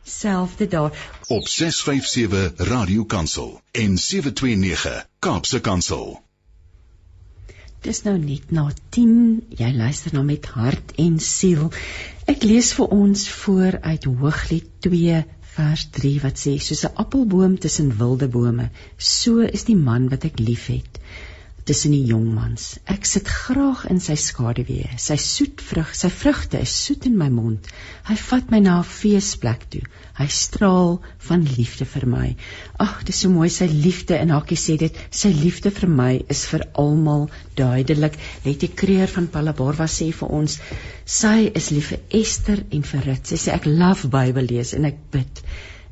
Selfde 0.08 0.66
daar 0.66 0.94
op 1.28 1.48
657 1.48 2.68
Radio 2.68 3.04
Kansel 3.04 3.60
en 3.72 3.98
729 3.98 5.04
Kaapse 5.18 5.60
Kansel. 5.60 6.16
Dis 7.84 8.00
nou 8.02 8.16
net 8.18 8.50
na 8.50 8.64
10. 8.90 9.10
Jy 9.54 9.68
luister 9.76 10.14
nou 10.16 10.24
met 10.26 10.46
hart 10.50 10.96
en 10.98 11.18
siel. 11.22 11.68
Ek 12.26 12.42
lees 12.42 12.72
vir 12.74 12.90
ons 12.94 13.28
voor 13.42 13.78
uit 13.84 14.08
Hooglied 14.08 14.72
2 14.86 15.20
vers 15.58 15.84
3 15.98 16.22
wat 16.24 16.40
sê 16.44 16.54
soos 16.66 16.84
'n 16.88 16.96
appelboom 17.04 17.58
tussen 17.64 17.90
wilde 18.00 18.28
bome 18.36 18.66
so 19.12 19.32
is 19.58 19.64
die 19.70 19.80
man 19.88 20.08
wat 20.12 20.26
ek 20.30 20.42
liefhet 20.48 20.97
tussen 21.68 21.92
die 21.92 22.04
jongmans 22.08 22.78
ek 22.88 23.06
sit 23.08 23.28
graag 23.28 23.84
in 23.92 24.00
sy 24.02 24.16
skaduwee. 24.18 24.88
Sy 25.00 25.16
soet 25.20 25.60
vrug 25.62 25.90
sy 25.96 26.08
vrugte 26.12 26.60
is 26.64 26.72
soet 26.84 27.06
in 27.10 27.16
my 27.20 27.28
mond. 27.32 27.68
Hy 28.08 28.16
vat 28.22 28.50
my 28.52 28.60
na 28.64 28.78
'n 28.78 28.88
feesplek 28.88 29.66
toe. 29.70 29.82
Hy 30.18 30.26
straal 30.32 30.98
van 31.28 31.44
liefde 31.44 31.84
vir 31.84 32.06
my. 32.06 32.28
Ag 32.80 33.04
dis 33.04 33.20
so 33.22 33.28
mooi 33.30 33.48
sy 33.48 33.66
liefde 33.66 34.18
en 34.18 34.34
hakkie 34.34 34.58
sê 34.64 34.78
dit 34.78 34.98
sy 35.10 35.28
liefde 35.28 35.70
vir 35.70 35.88
my 35.88 36.12
is 36.28 36.44
vir 36.46 36.66
almal 36.74 37.28
duidelik. 37.56 38.18
Letty 38.44 38.68
Kreer 38.68 39.06
van 39.06 39.28
Palabarwa 39.28 39.86
sê 39.86 40.12
vir 40.12 40.28
ons 40.28 40.60
Sy 41.04 41.50
is 41.54 41.70
lief 41.70 41.88
vir 41.92 42.00
Ester 42.10 42.64
en 42.70 42.82
vir 42.82 43.00
Rit. 43.06 43.26
Sy 43.26 43.36
sê 43.36 43.54
ek 43.54 43.66
love 43.66 44.08
Bybel 44.08 44.46
lees 44.50 44.74
en 44.74 44.84
ek 44.84 44.98
bid 45.12 45.42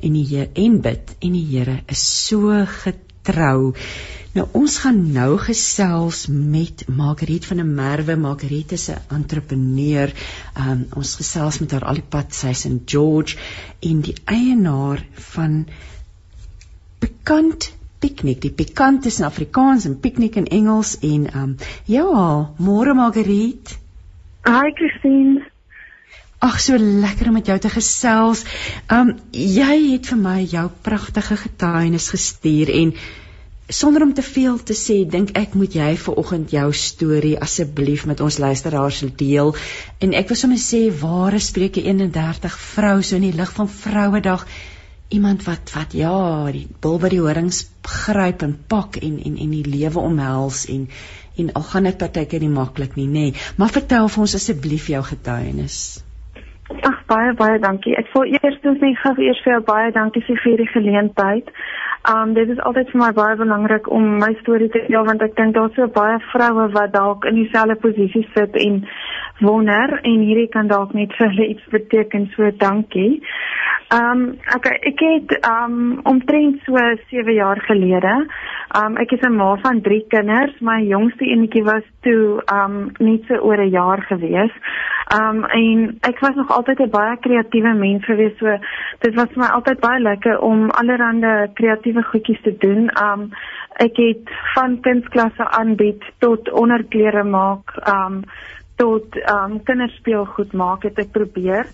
en 0.02 0.12
die 0.12 0.24
Here 0.24 0.50
en 0.54 0.80
bid 0.80 1.16
en 1.20 1.32
die 1.32 1.46
Here 1.54 1.82
is 1.88 1.98
so 1.98 2.64
getrou. 2.66 3.05
Nou 4.36 4.44
ons 4.52 4.74
gaan 4.82 4.98
nou 5.12 5.38
gesels 5.40 6.26
met 6.28 6.82
Margriet 6.92 7.46
van 7.48 7.62
der 7.62 7.68
Merwe. 7.68 8.16
Margriet 8.20 8.72
is 8.72 8.90
'n 8.90 9.00
entrepreneur. 9.08 10.12
Um, 10.58 10.86
ons 10.92 11.14
gesels 11.14 11.58
met 11.58 11.70
haar 11.70 11.84
al 11.84 11.94
die 11.94 12.08
pad 12.08 12.34
sy's 12.34 12.64
in 12.64 12.82
George 12.84 13.38
en 13.80 14.00
die 14.00 14.16
eienaar 14.24 15.06
van 15.32 15.66
bekend 16.98 17.72
piknik. 17.98 18.40
Die 18.40 18.52
pikant 18.52 19.06
is 19.06 19.18
in 19.18 19.24
Afrikaans 19.24 19.84
en 19.84 20.00
piknik 20.00 20.36
in 20.36 20.46
Engels 20.46 20.98
en 21.00 21.26
um, 21.36 21.56
ja, 21.84 22.52
môre 22.58 22.94
Margriet. 22.94 23.78
Hi 24.44 24.70
Christine. 24.74 25.55
Ag 26.38 26.58
so 26.60 26.76
lekker 26.76 27.28
om 27.30 27.38
met 27.38 27.46
jou 27.46 27.58
te 27.58 27.70
gesels. 27.72 28.44
Um 28.92 29.14
jy 29.32 29.76
het 29.92 30.10
vir 30.10 30.18
my 30.20 30.40
jou 30.44 30.66
pragtige 30.82 31.36
getuienis 31.40 32.10
gestuur 32.12 32.72
en 32.74 32.92
sonder 33.68 34.02
om 34.02 34.12
te 34.14 34.22
veel 34.22 34.58
te 34.62 34.76
sê, 34.78 35.00
dink 35.10 35.32
ek 35.38 35.56
moet 35.58 35.74
jy 35.74 35.88
vir 35.98 36.18
oggend 36.22 36.52
jou 36.54 36.68
storie 36.72 37.34
asseblief 37.40 38.06
met 38.06 38.20
ons 38.20 38.38
luisteraars 38.38 39.02
deel. 39.16 39.56
En 39.98 40.14
ek 40.14 40.28
wil 40.30 40.38
sommer 40.38 40.60
sê 40.60 40.86
ware 41.00 41.40
Spreuke 41.40 41.82
31 41.82 42.58
vrou 42.76 42.96
so 43.02 43.16
in 43.16 43.30
die 43.30 43.36
lig 43.36 43.52
van 43.56 43.68
Vrouedag 43.68 44.46
iemand 45.08 45.44
wat 45.46 45.72
wat 45.74 45.92
ja, 45.94 46.50
die 46.52 46.66
bil 46.82 46.98
by 46.98 47.10
die 47.12 47.22
horings 47.22 47.64
gryp 47.86 48.42
en 48.42 48.56
pak 48.68 48.98
en 49.00 49.20
en 49.22 49.36
en 49.38 49.52
die 49.54 49.66
lewe 49.66 50.02
omhels 50.02 50.66
en 50.70 50.88
en 51.36 51.52
al 51.52 51.66
gaan 51.68 51.86
dit 51.88 51.98
partykeer 52.00 52.40
nie 52.40 52.52
maklik 52.52 52.96
nie, 52.96 53.06
nê. 53.06 53.26
Nee. 53.30 53.46
Maar 53.56 53.72
vertel 53.74 54.08
vir 54.08 54.22
ons 54.24 54.34
asseblief 54.38 54.86
jou 54.88 55.02
getuienis. 55.04 55.80
Ag 56.66 57.02
baie 57.06 57.32
baie 57.38 57.58
dankie. 57.62 57.94
Ek 57.94 58.08
wil 58.14 58.32
eers 58.34 58.56
net 58.64 58.98
gou 59.02 59.14
eers 59.22 59.42
vir 59.44 59.52
jou 59.52 59.62
baie 59.68 59.90
dankie 59.94 60.22
vir 60.26 60.40
hierdie 60.42 60.70
geleentheid. 60.72 61.52
Um 62.14 62.34
dit 62.34 62.48
is 62.48 62.60
altyd 62.62 62.90
vir 62.92 63.00
my 63.00 63.12
baie 63.12 63.36
belangrik 63.36 63.90
om 63.90 64.04
my 64.22 64.32
storie 64.40 64.68
te 64.70 64.84
deel 64.86 65.06
want 65.08 65.22
ek 65.26 65.34
dink 65.38 65.54
daar's 65.56 65.74
so 65.74 65.88
baie 65.90 66.18
vroue 66.30 66.68
wat 66.76 66.92
dalk 66.94 67.24
in 67.26 67.34
dieselfde 67.40 67.74
posisie 67.82 68.22
sit 68.34 68.54
en 68.62 68.82
wonder 69.40 69.96
en 70.02 70.26
hierdie 70.28 70.48
kan 70.52 70.70
dalk 70.70 70.94
net 70.94 71.14
vir 71.18 71.32
hulle 71.32 71.48
iets 71.54 71.66
beteken. 71.72 72.28
So 72.36 72.50
dankie. 72.62 73.22
Um 73.94 74.22
okay, 74.54 74.78
ek 74.92 75.02
het 75.08 75.34
um 75.50 75.98
omtrent 76.12 76.62
so 76.66 76.78
7 77.10 77.34
jaar 77.34 77.60
gelede 77.66 78.14
Um 78.74 78.96
ek 78.96 79.12
is 79.12 79.22
'n 79.22 79.36
ma 79.36 79.56
van 79.62 79.80
3 79.80 80.06
kinders. 80.08 80.54
My 80.60 80.82
jongste 80.82 81.24
enetjie 81.24 81.62
was 81.64 81.84
toe 82.02 82.42
um 82.52 82.92
net 82.98 83.22
so 83.28 83.34
oor 83.34 83.60
'n 83.62 83.70
jaar 83.70 84.02
gewees. 84.02 84.52
Um 85.18 85.44
en 85.44 85.98
ek 86.00 86.18
was 86.20 86.34
nog 86.34 86.50
altyd 86.50 86.80
'n 86.80 86.90
baie 86.90 87.16
kreatiewe 87.16 87.74
mens 87.74 88.04
gewees. 88.04 88.36
So 88.38 88.58
dit 89.00 89.14
was 89.14 89.28
vir 89.32 89.42
my 89.42 89.48
altyd 89.48 89.80
baie 89.80 90.00
lekker 90.00 90.40
om 90.40 90.70
allerlei 90.70 91.48
kreatiewe 91.54 91.95
goedjies 92.02 92.42
te 92.42 92.56
doen. 92.58 92.90
Um 93.02 93.30
ek 93.76 93.96
het 93.96 94.30
van 94.54 94.80
kindsklasse 94.80 95.48
aanbied 95.48 96.04
tot 96.18 96.50
onderklere 96.50 97.24
maak. 97.24 97.74
Um 97.88 98.24
tot 98.76 99.16
um, 99.32 99.62
kinderspeelgoed 99.64 100.52
maak 100.52 100.82
het 100.84 100.98
ek 101.00 101.14
probeer. 101.14 101.68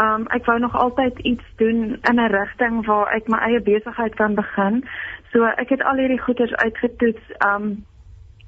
Um, 0.00 0.26
ek 0.32 0.46
wou 0.48 0.58
nog 0.60 0.76
altyd 0.76 1.18
iets 1.28 1.44
doen 1.60 1.96
in 2.08 2.20
'n 2.20 2.32
rigting 2.32 2.84
waar 2.86 3.12
ek 3.12 3.28
my 3.28 3.38
eie 3.38 3.60
besigheid 3.60 4.14
kan 4.14 4.34
begin. 4.34 4.84
So 5.32 5.44
ek 5.44 5.68
het 5.68 5.82
al 5.82 5.96
hierdie 5.96 6.20
goeders 6.20 6.54
uitgetoets 6.54 7.24
um, 7.46 7.84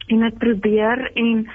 en 0.06 0.20
dit 0.20 0.38
probeer 0.38 1.10
en 1.14 1.48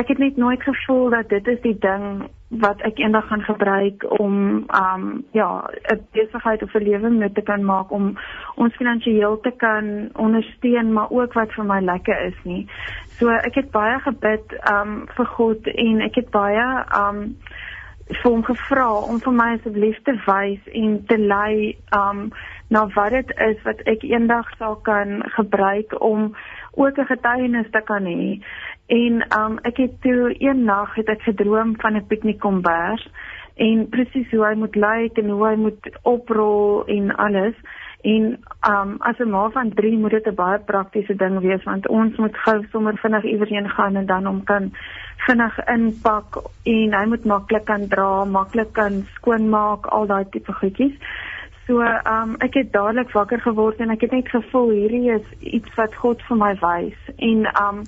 ek 0.00 0.08
het 0.08 0.18
net 0.18 0.36
nooit 0.36 0.62
gevoel 0.62 1.10
dat 1.10 1.28
dit 1.28 1.46
is 1.46 1.60
die 1.60 1.78
ding 1.78 2.28
wat 2.50 2.80
ek 2.82 2.98
eendag 2.98 3.26
gaan 3.26 3.42
gebruik 3.46 4.04
om 4.20 4.66
um 4.74 5.24
ja 5.30 5.70
'n 5.92 6.06
besigheid 6.12 6.62
of 6.62 6.74
'n 6.74 6.82
lewe 6.82 7.10
mee 7.10 7.32
te 7.32 7.42
kan 7.42 7.64
maak 7.64 7.90
om 7.90 8.18
ons 8.54 8.76
finansiëel 8.76 9.40
te 9.40 9.50
kan 9.50 10.08
ondersteun 10.12 10.92
maar 10.92 11.10
ook 11.10 11.32
wat 11.32 11.52
vir 11.52 11.64
my 11.64 11.80
lekker 11.80 12.20
is 12.20 12.38
nie. 12.42 12.66
So 13.06 13.28
ek 13.28 13.54
het 13.54 13.70
baie 13.70 13.98
gebid 13.98 14.44
um 14.72 15.06
vir 15.16 15.26
God 15.26 15.66
en 15.66 16.00
ek 16.00 16.14
het 16.14 16.30
baie 16.30 16.84
um 16.96 17.36
vir 18.06 18.30
hom 18.30 18.44
gevra 18.44 18.92
om 18.92 19.20
vir 19.20 19.32
my 19.32 19.52
asseblief 19.54 20.02
te 20.02 20.14
wys 20.26 20.60
en 20.72 21.04
te 21.06 21.18
lei 21.18 21.76
um 21.94 22.32
na 22.68 22.86
wat 22.94 23.10
dit 23.10 23.30
is 23.38 23.62
wat 23.62 23.80
ek 23.90 24.02
eendag 24.02 24.50
sal 24.58 24.76
kan 24.76 25.22
gebruik 25.36 25.94
om 26.00 26.34
ook 26.74 26.98
'n 26.98 27.06
getuienis 27.06 27.70
te 27.70 27.80
kan 27.80 28.04
hê. 28.04 28.42
En 28.90 29.24
um 29.38 29.58
ek 29.62 29.76
het 29.76 30.00
toe 30.02 30.34
een 30.38 30.64
nag 30.64 30.94
het 30.98 31.08
ek 31.08 31.22
gedroom 31.22 31.76
van 31.78 31.96
'n 31.96 32.06
piknikkombers 32.06 33.08
en 33.54 33.88
presies 33.88 34.30
hoe 34.30 34.46
hy 34.46 34.54
moet 34.54 34.74
lyk 34.74 35.18
en 35.18 35.28
hoe 35.30 35.46
hy 35.46 35.54
moet 35.54 35.98
oprol 36.02 36.86
en 36.86 37.14
alles. 37.16 37.54
En 38.02 38.24
um 38.70 38.96
as 38.98 39.18
'n 39.18 39.30
ma 39.30 39.50
van 39.50 39.70
3 39.74 39.98
moet 39.98 40.10
dit 40.10 40.26
'n 40.26 40.34
baie 40.34 40.58
praktiese 40.58 41.16
ding 41.16 41.38
wees 41.38 41.62
want 41.62 41.88
ons 41.88 42.16
moet 42.16 42.36
gou 42.36 42.66
sommer 42.70 42.98
vinnig 42.98 43.24
iewers 43.24 43.50
heen 43.50 43.70
gaan 43.70 43.96
en 43.96 44.06
dan 44.06 44.26
hom 44.26 44.44
kan 44.44 44.72
vinnig 45.16 45.58
inpak 45.66 46.42
en 46.64 46.92
hy 46.92 47.04
moet 47.06 47.24
maklik 47.24 47.64
kan 47.64 47.88
dra, 47.88 48.24
maklik 48.24 48.72
kan 48.72 49.06
skoonmaak, 49.14 49.86
al 49.86 50.06
daai 50.06 50.24
tipe 50.30 50.52
goedjies. 50.52 50.96
So 51.66 51.80
um 52.14 52.34
ek 52.38 52.54
het 52.54 52.72
dadelik 52.72 53.10
wakker 53.10 53.40
geword 53.40 53.78
en 53.78 53.90
ek 53.90 54.00
het 54.00 54.10
net 54.10 54.28
gevoel 54.28 54.70
hierdie 54.70 55.10
is 55.10 55.26
iets 55.40 55.74
wat 55.74 55.94
God 55.94 56.22
vir 56.22 56.36
my 56.36 56.54
wys 56.60 56.98
en 57.16 57.46
um 57.46 57.84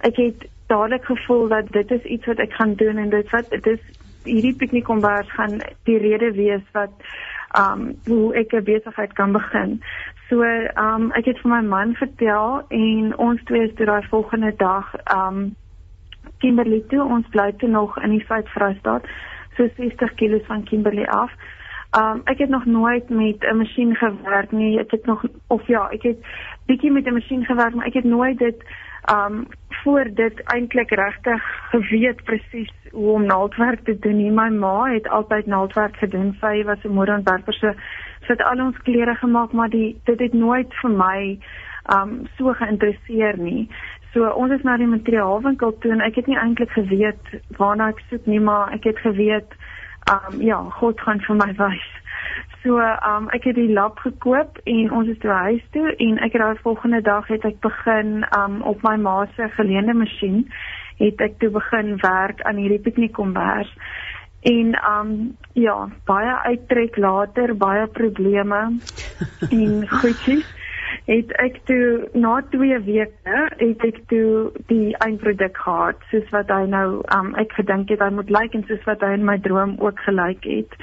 ek 0.00 0.16
het 0.16 0.48
dadelik 0.66 1.04
gevoel 1.04 1.48
dat 1.48 1.72
dit 1.72 1.90
is 1.90 2.02
iets 2.02 2.26
wat 2.26 2.38
ek 2.38 2.52
gaan 2.52 2.74
doen 2.74 2.96
en 2.96 3.10
dit 3.10 3.30
wat 3.30 3.50
dit 3.50 3.66
is 3.66 3.80
hierdie 4.24 4.54
piknikkombers 4.54 5.32
gaan 5.32 5.60
die 5.88 5.98
rede 5.98 6.32
wees 6.36 6.64
wat 6.76 6.92
um 7.58 7.94
hoe 8.06 8.34
ek 8.34 8.52
'n 8.54 8.64
besigheid 8.64 9.12
kan 9.12 9.32
begin. 9.32 9.82
So 10.28 10.42
um 10.86 11.10
ek 11.12 11.24
het 11.24 11.38
vir 11.42 11.50
my 11.50 11.62
man 11.62 11.94
vertel 11.94 12.62
en 12.68 13.16
ons 13.18 13.40
twee 13.44 13.68
is 13.68 13.74
toe 13.74 13.86
daai 13.86 14.06
volgende 14.08 14.52
dag 14.56 14.94
um 15.14 15.56
Kimberley 16.38 16.82
toe 16.88 17.02
ons 17.04 17.26
bly 17.28 17.52
toe 17.52 17.68
nog 17.68 17.98
in 18.02 18.10
die 18.10 18.24
Suid-Vrystaat 18.28 19.04
so 19.56 19.68
60 19.76 20.14
km 20.14 20.44
van 20.46 20.62
Kimberley 20.64 21.06
af. 21.06 21.30
Um 21.98 22.22
ek 22.24 22.38
het 22.38 22.48
nog 22.48 22.64
nooit 22.64 23.08
met 23.08 23.42
'n 23.42 23.56
masjien 23.56 23.96
gewerk 23.96 24.52
nie. 24.52 24.78
Ek 24.78 24.90
het 24.90 25.06
nog 25.06 25.24
of 25.46 25.66
ja, 25.66 25.88
ek 25.90 26.02
het 26.02 26.18
bietjie 26.66 26.92
met 26.92 27.06
'n 27.06 27.12
masjien 27.12 27.44
gewerk, 27.44 27.74
maar 27.74 27.86
ek 27.86 27.94
het 27.94 28.04
nooit 28.04 28.38
dit 28.38 28.64
um 29.08 29.46
voor 29.82 30.04
dit 30.14 30.42
eintlik 30.52 30.90
regtig 30.90 31.42
geweet 31.70 32.24
presies 32.24 32.72
hoe 32.90 33.12
om 33.12 33.24
naaldwerk 33.26 33.84
te 33.84 33.98
doen. 33.98 34.16
Nie. 34.16 34.30
My 34.30 34.48
ma 34.48 34.92
het 34.92 35.08
altyd 35.08 35.46
naaldwerk 35.46 35.96
gedoen. 35.96 36.36
Sy 36.40 36.64
was 36.64 36.84
'n 36.84 36.92
modeontwerper 36.92 37.54
so 37.54 37.72
sy 38.20 38.32
het 38.32 38.42
al 38.42 38.60
ons 38.64 38.82
klere 38.82 39.14
gemaak, 39.14 39.52
maar 39.52 39.68
die 39.68 40.00
dit 40.04 40.18
het 40.20 40.32
nooit 40.32 40.74
vir 40.82 40.90
my 40.90 41.38
um 41.94 42.26
so 42.36 42.52
geïnteresseer 42.52 43.38
nie. 43.38 43.68
So 44.12 44.26
ons 44.28 44.52
is 44.52 44.62
na 44.62 44.76
die 44.76 44.86
materiaalwinkel 44.90 45.76
toe 45.78 45.92
en 45.92 46.00
ek 46.00 46.14
het 46.14 46.26
nie 46.26 46.38
eintlik 46.38 46.70
geweet 46.70 47.34
waarna 47.58 47.88
ek 47.88 48.02
soek 48.10 48.26
nie, 48.26 48.40
maar 48.40 48.72
ek 48.72 48.84
het 48.84 48.98
geweet 48.98 49.54
um 50.10 50.40
ja, 50.42 50.60
God 50.80 51.00
gaan 51.00 51.20
vir 51.26 51.36
my 51.38 51.52
wys. 51.58 51.88
So 52.62 52.76
um 52.78 53.30
ek 53.36 53.48
het 53.48 53.56
die 53.56 53.72
lap 53.72 53.98
gekoop 54.04 54.60
en 54.68 54.92
ons 54.92 55.08
is 55.08 55.18
toe 55.22 55.32
huis 55.46 55.64
toe 55.72 55.88
en 55.96 56.20
ek 56.20 56.36
het 56.36 56.42
daai 56.42 56.62
volgende 56.64 57.00
dag 57.06 57.26
het 57.32 57.44
ek 57.48 57.60
begin 57.64 58.20
um 58.36 58.60
op 58.68 58.82
my 58.86 58.96
ma 59.00 59.24
se 59.36 59.48
geleende 59.56 59.96
masjien 59.96 60.44
het 61.00 61.20
ek 61.24 61.38
toe 61.40 61.50
begin 61.50 61.96
werk 62.02 62.42
aan 62.44 62.60
hierdie 62.60 62.82
piknikkombers. 62.84 63.72
En 64.44 64.76
um 64.92 65.10
ja, 65.52 65.88
baie 66.08 66.36
uittrek 66.52 66.96
later, 66.96 67.54
baie 67.56 67.86
probleme 67.86 68.60
en 69.60 69.88
goedjies 69.88 70.48
het 71.06 71.32
ek 71.42 71.60
toe 71.64 72.08
na 72.12 72.40
2 72.50 72.80
weke 72.86 73.38
het 73.60 73.84
ek 73.86 74.00
toe 74.12 74.50
die 74.68 74.96
eindproduk 75.04 75.56
gehad 75.56 76.02
soos 76.10 76.28
wat 76.34 76.50
hy 76.52 76.66
nou 76.70 77.00
um 77.16 77.32
ek 77.40 77.54
gedink 77.58 77.90
het 77.92 78.02
hy 78.04 78.10
moet 78.14 78.30
lyk 78.30 78.54
en 78.54 78.66
soos 78.68 78.84
wat 78.88 79.02
hy 79.04 79.14
in 79.16 79.24
my 79.24 79.38
droom 79.38 79.76
ook 79.80 80.00
gelyk 80.06 80.44
het. 80.44 80.76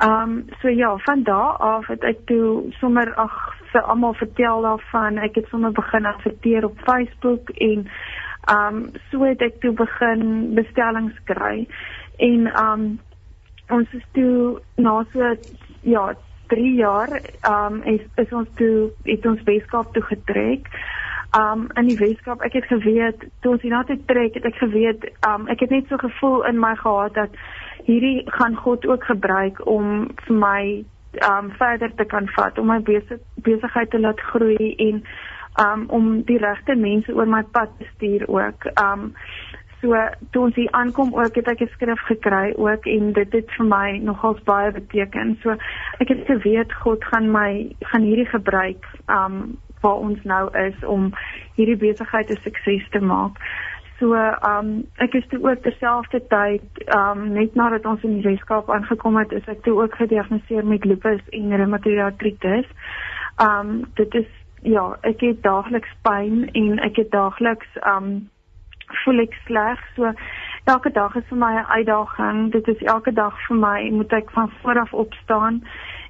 Um 0.00 0.46
so 0.60 0.68
ja, 0.68 0.96
van 1.06 1.22
daar 1.22 1.58
af 1.58 1.86
het 1.86 2.04
ek 2.04 2.24
toe 2.30 2.70
sommer 2.80 3.12
ag 3.20 3.36
vir 3.72 3.82
almal 3.82 4.14
vertel 4.14 4.62
daarvan. 4.62 5.18
Ek 5.18 5.34
het 5.36 5.48
sommer 5.50 5.72
begin 5.72 6.06
adverteer 6.06 6.64
op 6.64 6.78
Facebook 6.86 7.50
en 7.50 7.86
um 8.54 8.88
so 9.10 9.24
het 9.24 9.42
ek 9.42 9.60
toe 9.60 9.72
begin 9.76 10.54
bestellings 10.54 11.18
kry. 11.24 11.66
En 12.16 12.48
um 12.64 12.88
ons 13.70 13.92
is 13.92 14.06
toe 14.12 14.60
na 14.76 15.02
so 15.12 15.34
ja, 15.82 16.12
3 16.50 16.74
jaar 16.74 17.20
um 17.48 17.82
is, 17.82 18.02
is 18.14 18.32
ons 18.32 18.48
toe 18.58 18.90
het 19.06 19.26
ons 19.26 19.42
Weskaap 19.46 19.92
toe 19.94 20.02
getrek. 20.02 20.68
Um 21.38 21.68
in 21.78 21.90
die 21.90 21.98
Weskaap, 21.98 22.42
ek 22.46 22.58
het 22.58 22.68
geweet 22.70 23.26
toe 23.40 23.54
ons 23.54 23.62
hiernatoe 23.62 23.98
trek, 24.10 24.34
het 24.38 24.46
ek 24.50 24.58
geweet 24.62 25.06
um 25.26 25.46
ek 25.52 25.62
het 25.66 25.74
net 25.74 25.90
so 25.90 26.00
gevoel 26.02 26.46
in 26.50 26.58
my 26.58 26.74
gehad 26.82 27.14
dat 27.18 27.36
hierdie 27.86 28.24
gaan 28.38 28.56
God 28.58 28.86
ook 28.86 29.04
gebruik 29.06 29.62
om 29.66 30.08
vir 30.26 30.40
my 30.44 30.62
um 31.26 31.52
verder 31.58 31.94
te 31.94 32.06
kan 32.06 32.26
vat, 32.36 32.58
om 32.58 32.70
my 32.70 32.80
besig, 32.86 33.22
besigheid 33.46 33.90
te 33.90 34.02
laat 34.02 34.20
groei 34.32 34.74
en 34.88 35.04
um 35.62 35.86
om 35.88 36.10
die 36.26 36.38
regte 36.38 36.74
mense 36.74 37.14
oor 37.14 37.30
my 37.30 37.42
pad 37.54 37.70
te 37.78 37.86
stuur 37.94 38.26
ook. 38.28 38.70
Um 38.82 39.12
So 39.80 39.96
toe 40.32 40.42
ons 40.44 40.58
hier 40.60 40.72
aankom 40.76 41.14
ook 41.16 41.34
het 41.40 41.46
ek 41.48 41.60
'n 41.64 41.72
skrif 41.72 42.00
gekry 42.08 42.52
ook 42.56 42.86
en 42.86 43.12
dit 43.12 43.32
het 43.32 43.50
vir 43.56 43.66
my 43.66 43.98
nogals 43.98 44.42
baie 44.44 44.72
beteken. 44.72 45.38
So 45.42 45.56
ek 45.98 46.08
het 46.08 46.26
geweet 46.26 46.72
God 46.72 47.04
gaan 47.04 47.30
my 47.30 47.72
gaan 47.80 48.02
hierdie 48.02 48.28
gebruik 48.28 48.84
um 49.08 49.56
waar 49.80 49.96
ons 49.96 50.22
nou 50.24 50.58
is 50.58 50.84
om 50.84 51.12
hierdie 51.56 51.76
besigheid 51.76 52.30
'n 52.30 52.42
sukses 52.42 52.88
te 52.90 53.00
maak. 53.00 53.38
So 53.98 54.14
um 54.14 54.84
ek 54.96 55.14
is 55.14 55.26
toe 55.28 55.50
ook 55.50 55.62
terselfdertyd 55.62 56.62
um 56.94 57.32
net 57.32 57.54
nadat 57.54 57.86
ons 57.86 58.02
in 58.02 58.20
die 58.20 58.28
Weskaap 58.30 58.70
aangekom 58.70 59.16
het, 59.16 59.32
is 59.32 59.48
ek 59.48 59.62
toe 59.62 59.82
ook 59.82 59.94
gediagnoseer 59.94 60.66
met 60.66 60.84
lupus 60.84 61.20
en 61.30 61.56
reumatoïde 61.56 62.02
artritis. 62.02 62.66
Um 63.38 63.84
dit 63.94 64.14
is 64.14 64.28
ja, 64.62 64.96
ek 65.00 65.20
het 65.20 65.42
daagliks 65.42 65.94
pyn 66.02 66.50
en 66.52 66.78
ek 66.78 66.96
het 66.96 67.10
daagliks 67.10 67.68
um 67.86 68.28
voel 69.04 69.24
ek 69.24 69.36
sleg. 69.46 69.80
So 69.96 70.12
elke 70.64 70.90
dag 70.90 71.14
is 71.16 71.24
vir 71.28 71.38
my 71.38 71.52
'n 71.58 71.70
uitdaging. 71.76 72.52
Dit 72.52 72.68
is 72.68 72.82
elke 72.82 73.12
dag 73.12 73.34
vir 73.46 73.56
my 73.56 73.90
moet 73.90 74.12
ek 74.12 74.30
van 74.30 74.50
vooraf 74.62 74.92
opstaan 74.92 75.62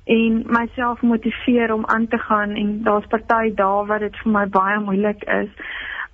en 0.05 0.43
myself 0.47 1.03
motiveer 1.03 1.73
om 1.73 1.87
aan 1.87 2.09
te 2.09 2.19
gaan 2.19 2.51
en 2.51 2.83
daar's 2.83 3.07
party 3.07 3.55
dae 3.55 3.87
wat 3.87 4.01
dit 4.01 4.17
vir 4.23 4.33
my 4.33 4.47
baie 4.47 4.79
moeilik 4.81 5.25
is. 5.25 5.51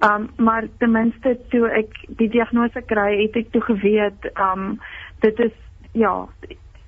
Um 0.04 0.28
maar 0.36 0.64
ten 0.78 0.90
minste 0.90 1.38
toe 1.48 1.68
ek 1.68 1.88
die 2.08 2.28
diagnose 2.28 2.82
kry, 2.82 3.22
het 3.22 3.36
ek 3.36 3.50
toe 3.52 3.62
geweet 3.62 4.30
um 4.34 4.80
dit 5.20 5.38
is 5.38 5.52
ja, 5.92 6.28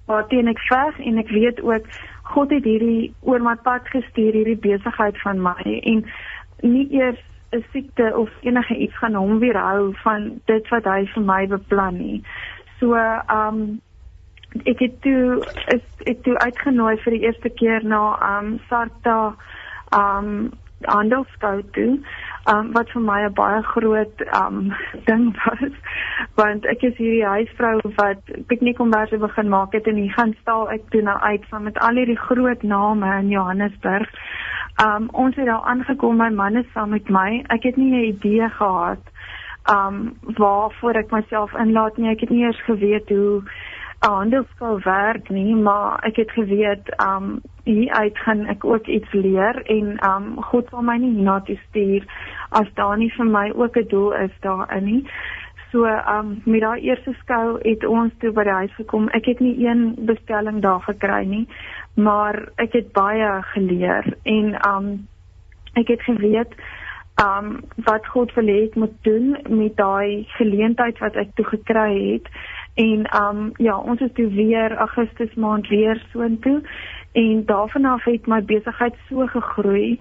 wat 0.07 0.29
teen 0.29 0.49
ek 0.49 0.61
veg 0.69 0.99
en 0.99 1.19
ek 1.19 1.31
weet 1.33 1.61
ook 1.61 1.89
God 2.35 2.51
het 2.53 2.65
hierdie 2.65 3.15
oor 3.21 3.41
my 3.41 3.55
pad 3.65 3.89
gestuur 3.89 4.37
hierdie 4.37 4.61
besigheid 4.61 5.17
van 5.23 5.41
my 5.41 5.63
en 5.65 6.05
nie 6.61 6.87
eers 6.93 7.25
'n 7.53 7.65
siekte 7.73 8.17
of 8.17 8.31
enige 8.41 8.77
iets 8.77 8.99
gaan 8.99 9.15
hom 9.15 9.39
weerhou 9.39 9.95
van 10.05 10.41
dit 10.45 10.69
wat 10.69 10.85
hy 10.85 11.05
vir 11.15 11.23
my 11.23 11.47
beplan 11.47 11.97
nie. 11.97 12.23
So, 12.81 12.95
um 13.33 13.81
ek 14.65 14.79
het 14.79 15.01
toe 15.05 15.45
is 15.75 15.85
ek 16.07 16.23
toe 16.25 16.39
uitgenooi 16.39 16.97
vir 17.05 17.17
die 17.17 17.25
eerste 17.27 17.49
keer 17.49 17.85
na 17.85 18.17
um 18.39 18.59
Sarta 18.69 19.35
um 19.97 20.51
handelskou 20.87 21.63
toe. 21.73 21.99
Um 22.53 22.73
wat 22.73 22.91
vir 22.95 23.03
my 23.03 23.21
'n 23.25 23.35
baie 23.35 23.63
groot 23.63 24.23
um 24.43 24.73
ding 25.09 25.33
was 25.45 25.73
want 26.35 26.67
ek 26.67 26.83
is 26.83 26.97
hierdie 26.97 27.27
huisvrou 27.27 27.81
wat 27.97 28.23
piknikkomberse 28.47 29.19
begin 29.19 29.49
maak 29.49 29.73
het 29.73 29.87
en 29.87 29.97
hier 29.97 30.13
gaan 30.13 30.37
stal 30.41 30.71
ek 30.71 30.85
toe 30.91 31.03
nou 31.03 31.19
uit 31.19 31.45
van 31.51 31.63
met 31.63 31.79
al 31.79 31.95
hierdie 31.95 32.23
groot 32.29 32.63
name 32.63 33.19
in 33.19 33.29
Johannesburg. 33.29 34.09
Um 34.87 35.09
ons 35.11 35.37
het 35.37 35.47
daar 35.47 35.65
aangekom, 35.67 36.17
my 36.17 36.29
man 36.31 36.57
is 36.57 36.67
saam 36.73 36.93
met 36.95 37.09
my. 37.09 37.43
Ek 37.51 37.63
het 37.63 37.77
nie 37.77 37.91
'n 37.93 38.09
idee 38.15 38.49
gehad 38.49 39.03
um 39.75 40.17
waarvoor 40.23 40.95
ek 40.95 41.11
myself 41.11 41.55
inlaat 41.55 41.97
nie. 41.97 42.11
Ek 42.11 42.21
het 42.21 42.31
nie 42.31 42.45
eers 42.45 42.63
geweet 42.65 43.09
hoe 43.09 43.43
'n 44.03 44.11
handelsskool 44.11 44.81
werk 44.85 45.29
nie, 45.29 45.55
maar 45.55 45.99
ek 46.05 46.17
het 46.17 46.31
geweet 46.31 47.03
um 47.07 47.41
hier 47.65 47.93
uit 47.93 48.19
gaan 48.19 48.47
ek 48.47 48.65
ook 48.65 48.87
iets 48.87 49.13
leer 49.13 49.63
en 49.67 49.99
um 50.11 50.43
God 50.43 50.69
sal 50.71 50.83
my 50.83 50.97
nie 50.97 51.15
hiernatoe 51.15 51.59
stuur 51.69 52.05
as 52.51 52.69
daar 52.75 52.97
nie 52.99 53.13
vir 53.17 53.27
my 53.27 53.51
ook 53.55 53.77
'n 53.77 53.89
doel 53.89 54.13
is 54.13 54.41
daarin 54.41 54.85
nie. 54.85 55.11
So 55.73 55.85
um 55.85 56.41
met 56.45 56.61
daai 56.61 56.81
eerste 56.81 57.13
skou 57.21 57.59
het 57.61 57.85
ons 57.85 58.13
toe 58.23 58.33
by 58.33 58.45
die 58.49 58.57
huis 58.63 58.75
gekom. 58.79 59.09
Ek 59.13 59.27
het 59.29 59.41
nie 59.45 59.55
een 59.67 59.93
bestelling 60.09 60.63
daar 60.65 60.81
gekry 60.87 61.25
nie, 61.29 61.45
maar 61.95 62.41
ek 62.57 62.73
het 62.79 62.93
baie 62.97 63.29
geleer 63.53 64.09
en 64.25 64.55
um 64.69 64.93
ek 65.77 65.93
het 65.93 66.05
geweet 66.09 66.57
um 67.21 67.59
wat 67.85 68.07
God 68.15 68.33
wil 68.39 68.49
hê 68.49 68.63
ek 68.69 68.79
moet 68.81 68.95
doen 69.05 69.35
met 69.49 69.77
daai 69.77 70.25
geleentheid 70.39 70.99
wat 71.05 71.19
ek 71.21 71.35
toe 71.37 71.45
gekry 71.53 71.93
het. 72.15 72.33
En 72.81 73.05
um 73.21 73.51
ja, 73.59 73.77
ons 73.77 74.01
is 74.01 74.15
toe 74.17 74.31
weer 74.33 74.77
Augustus 74.77 75.35
maand 75.35 75.69
weer 75.69 76.01
soontoe 76.15 76.63
en 77.19 77.45
daarvan 77.47 77.85
af 77.85 78.05
het 78.05 78.27
my 78.27 78.43
besigheid 78.45 78.95
so 79.09 79.27
gegroei. 79.27 79.99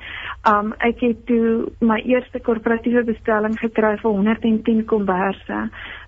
Um 0.49 0.73
ek 0.85 0.99
het 1.01 1.25
toe 1.25 1.65
my 1.79 1.97
eerste 2.05 2.39
korporatiewe 2.39 3.03
bestelling 3.07 3.57
gekry 3.59 3.95
vir 4.01 4.11
110 4.11 4.83
komberse 4.91 5.61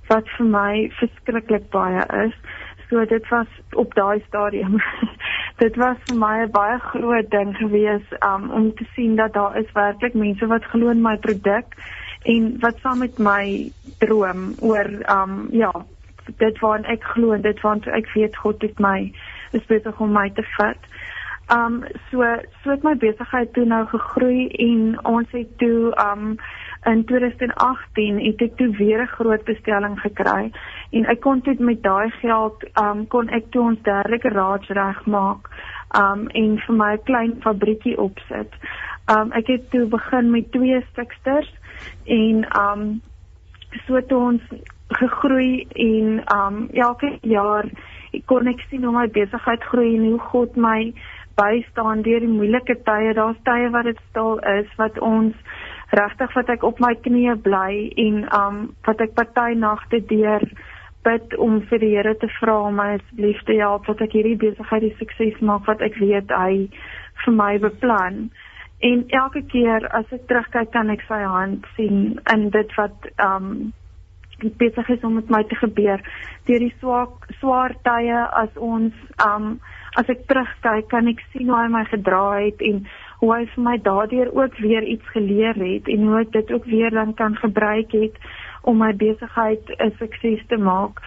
wat 0.10 0.30
vir 0.38 0.49
my 0.53 0.74
verskriklik 0.99 1.70
baie 1.74 2.03
is. 2.26 2.36
So 2.89 3.05
dit 3.05 3.26
was 3.30 3.47
op 3.74 3.95
daai 3.97 4.22
stadium. 4.28 4.78
dit 5.64 5.76
was 5.82 5.97
vir 6.10 6.20
my 6.26 6.36
'n 6.43 6.51
baie 6.51 6.78
groot 6.91 7.32
ding 7.32 7.55
gewees 7.57 8.05
um 8.32 8.51
om 8.51 8.74
te 8.76 8.86
sien 8.93 9.16
dat 9.16 9.34
daar 9.34 9.57
is 9.57 9.72
werklik 9.74 10.14
mense 10.14 10.47
wat 10.53 10.70
glo 10.74 10.89
in 10.89 11.01
my 11.01 11.18
produk 11.18 11.66
en 12.24 12.53
wat 12.60 12.78
saam 12.82 12.99
met 12.99 13.18
my 13.18 13.72
droom 13.97 14.53
oor 14.62 14.89
um 15.18 15.47
ja, 15.51 15.74
dit 16.38 16.60
waaraan 16.60 16.86
ek 16.86 17.03
glo, 17.03 17.38
dit 17.38 17.62
waaraan 17.62 17.97
ek 17.97 18.14
weet 18.14 18.38
God 18.38 18.62
het 18.62 18.80
my 18.80 19.12
is 19.51 19.66
besig 19.66 19.99
om 19.99 20.12
my 20.14 20.30
te 20.30 20.45
vat. 20.57 20.89
Um 21.50 21.84
so 22.12 22.24
so 22.64 22.70
het 22.70 22.84
my 22.84 22.93
besigheid 22.95 23.54
toe 23.54 23.66
nou 23.66 23.86
gegroei 23.89 24.47
en 24.66 25.06
ons 25.06 25.32
het 25.32 25.58
toe 25.58 25.93
um 26.04 26.36
in 26.86 27.02
2018 27.06 28.20
het 28.26 28.41
ek 28.41 28.58
toe 28.58 28.70
weer 28.78 29.02
'n 29.02 29.14
groot 29.18 29.43
bestelling 29.43 29.97
gekry 30.00 30.52
en 30.91 31.06
ek 31.06 31.20
kon 31.20 31.39
dit 31.39 31.60
met 31.60 31.82
daai 31.84 32.10
geld 32.22 32.64
um 32.82 33.08
kon 33.08 33.30
ek 33.30 33.50
toe 33.52 33.62
ons 33.62 33.82
derde 33.82 34.20
garage 34.20 34.74
regmaak 34.74 35.50
um 35.97 36.28
en 36.28 36.60
vir 36.60 36.76
my 36.76 36.93
'n 36.93 37.04
klein 37.04 37.41
fabriekie 37.41 37.97
opsit. 37.97 38.54
Um 39.08 39.32
ek 39.32 39.47
het 39.47 39.70
toe 39.72 39.86
begin 39.86 40.32
met 40.32 40.52
twee 40.52 40.86
stuksters 40.91 41.54
en 42.06 42.45
um 42.62 43.02
so 43.88 43.95
het 43.95 44.12
ons 44.12 44.41
gegroei 44.88 45.68
en 45.74 46.22
um 46.36 46.70
elke 46.74 47.18
jaar 47.22 47.66
kon 48.26 48.47
ek 48.47 48.62
sien 48.70 48.84
hoe 48.84 48.93
my 48.93 49.08
besigheid 49.08 49.64
groei 49.64 49.95
en 49.95 50.06
hoe 50.06 50.20
God 50.20 50.56
my 50.56 50.93
bystaan 51.40 52.04
deur 52.06 52.24
die 52.26 52.32
moeilike 52.32 52.76
tye. 52.88 53.14
Daar's 53.18 53.40
tye 53.48 53.70
wat 53.76 53.88
dit 53.90 54.00
stil 54.10 54.40
is 54.60 54.70
wat 54.82 55.00
ons 55.00 55.36
regtig 55.96 56.34
wat 56.38 56.50
ek 56.54 56.66
op 56.68 56.82
my 56.84 56.94
knieë 57.06 57.40
bly 57.46 57.72
en 58.04 58.20
um 58.40 58.60
wat 58.88 59.02
ek 59.02 59.16
party 59.18 59.56
nagte 59.58 60.02
deur 60.12 60.46
bid 61.08 61.34
om 61.40 61.62
vir 61.70 61.82
die 61.82 61.94
Here 61.96 62.14
te 62.22 62.28
vra 62.40 62.58
om 62.68 62.78
my 62.78 62.90
asseblief 62.98 63.42
te 63.48 63.56
help 63.62 63.88
dat 63.88 64.04
ek 64.06 64.14
hierdie 64.18 64.38
besigheid 64.42 64.86
die 64.86 64.96
sukses 65.00 65.42
maak 65.42 65.66
wat 65.70 65.82
ek 65.86 65.98
weet 66.02 66.32
hy 66.36 66.68
vir 67.24 67.36
my 67.36 67.54
beplan. 67.64 68.28
En 68.86 69.04
elke 69.22 69.42
keer 69.52 69.88
as 69.96 70.12
ek 70.16 70.28
terugkyk 70.28 70.72
kan 70.76 70.92
ek 70.94 71.04
sy 71.08 71.20
hand 71.24 71.66
sien 71.76 72.20
in 72.34 72.50
dit 72.56 72.76
wat 72.78 73.12
um 73.26 73.72
besig 74.62 74.88
is 74.90 75.02
om 75.04 75.18
met 75.20 75.32
my 75.32 75.42
te 75.44 75.58
gebeur. 75.60 76.04
Deur 76.48 76.64
die 76.64 76.76
swaar 76.80 77.10
swaar 77.42 77.76
tye 77.88 78.22
as 78.44 78.54
ons 78.56 78.96
um 79.26 79.58
as 79.98 80.10
ek 80.10 80.28
terugkyk 80.28 80.90
kan 80.90 81.08
ek 81.08 81.24
sien 81.32 81.50
hoe 81.50 81.62
hy 81.62 81.68
my 81.74 81.86
gedra 81.90 82.24
het 82.40 82.62
en 82.62 82.84
hoe 83.20 83.32
hy 83.34 83.46
vir 83.54 83.64
my 83.64 83.78
daardeur 83.84 84.30
ook 84.36 84.58
weer 84.64 84.84
iets 84.84 85.08
geleer 85.16 85.58
het 85.58 85.88
en 85.88 86.06
hoe 86.08 86.20
ek 86.22 86.32
dit 86.32 86.52
ook 86.52 86.66
weer 86.66 86.90
dan 86.92 87.14
kan 87.14 87.36
gebruik 87.36 87.92
het 87.92 88.16
om 88.64 88.78
my 88.78 88.94
besigheid 88.94 89.64
'n 89.80 89.92
sukses 90.00 90.46
te 90.48 90.58
maak. 90.58 91.02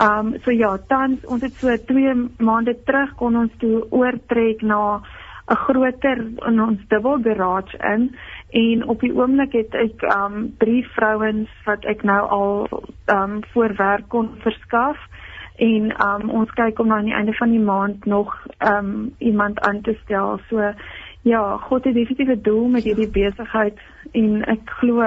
Um 0.00 0.34
so 0.44 0.50
ja, 0.50 0.78
tans 0.88 1.24
ons 1.26 1.42
het 1.42 1.52
so 1.54 1.76
2 1.76 2.14
maande 2.38 2.74
terug 2.84 3.14
kon 3.16 3.36
ons 3.36 3.52
toe 3.58 3.86
oortrek 3.90 4.62
na 4.62 5.02
'n 5.50 5.56
groter 5.56 6.18
in 6.48 6.60
ons 6.60 6.80
dubbel 6.88 7.18
garage 7.22 7.76
in 7.94 8.16
en 8.50 8.88
op 8.88 9.00
die 9.00 9.12
oomblik 9.14 9.52
het 9.52 9.74
ek 9.74 10.02
um 10.02 10.54
drie 10.58 10.84
vrouens 10.94 11.50
wat 11.66 11.84
ek 11.84 12.02
nou 12.02 12.20
al 12.28 12.68
um 13.06 13.40
voor 13.52 13.74
werk 13.76 14.08
kon 14.08 14.30
verskaf 14.44 14.96
en 15.56 15.92
um 16.06 16.30
ons 16.30 16.50
kyk 16.50 16.78
om 16.78 16.92
aan 16.92 17.04
die 17.04 17.14
einde 17.14 17.32
van 17.32 17.50
die 17.50 17.60
maand 17.60 18.04
nog 18.04 18.34
um 18.58 19.14
iemand 19.18 19.60
aan 19.60 19.80
te 19.80 19.96
stel. 20.04 20.40
So 20.48 20.72
ja, 21.22 21.56
God 21.56 21.84
het 21.84 21.94
definitief 21.94 22.28
'n 22.28 22.42
doel 22.42 22.68
met 22.68 22.84
hierdie 22.84 23.10
besigheid 23.10 23.78
en 24.12 24.44
ek 24.44 24.60
glo 24.80 25.00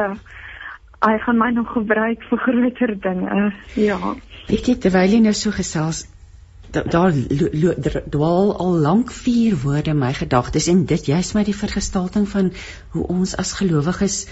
hy 1.05 1.17
gaan 1.17 1.37
my 1.37 1.51
nog 1.51 1.71
gebruik 1.71 2.23
vir 2.29 2.37
groter 2.37 2.99
dinge. 2.99 3.53
Ja. 3.73 4.15
Weet 4.47 4.67
jy 4.67 4.75
terwyl 4.75 5.09
jy 5.09 5.19
nou 5.19 5.33
so 5.33 5.51
gesels 5.51 6.05
daar 6.75 7.13
dwaal 8.09 8.57
al 8.57 8.73
lank 8.83 9.11
vier 9.11 9.55
woorde 9.63 9.89
in 9.89 9.99
my 9.99 10.13
gedagtes 10.13 10.67
en 10.67 10.85
dit 10.85 11.05
juist 11.05 11.35
my 11.35 11.43
die 11.43 11.55
vergestalting 11.55 12.27
van 12.29 12.51
hoe 12.89 13.07
ons 13.07 13.35
as 13.37 13.53
gelowiges 13.53 14.25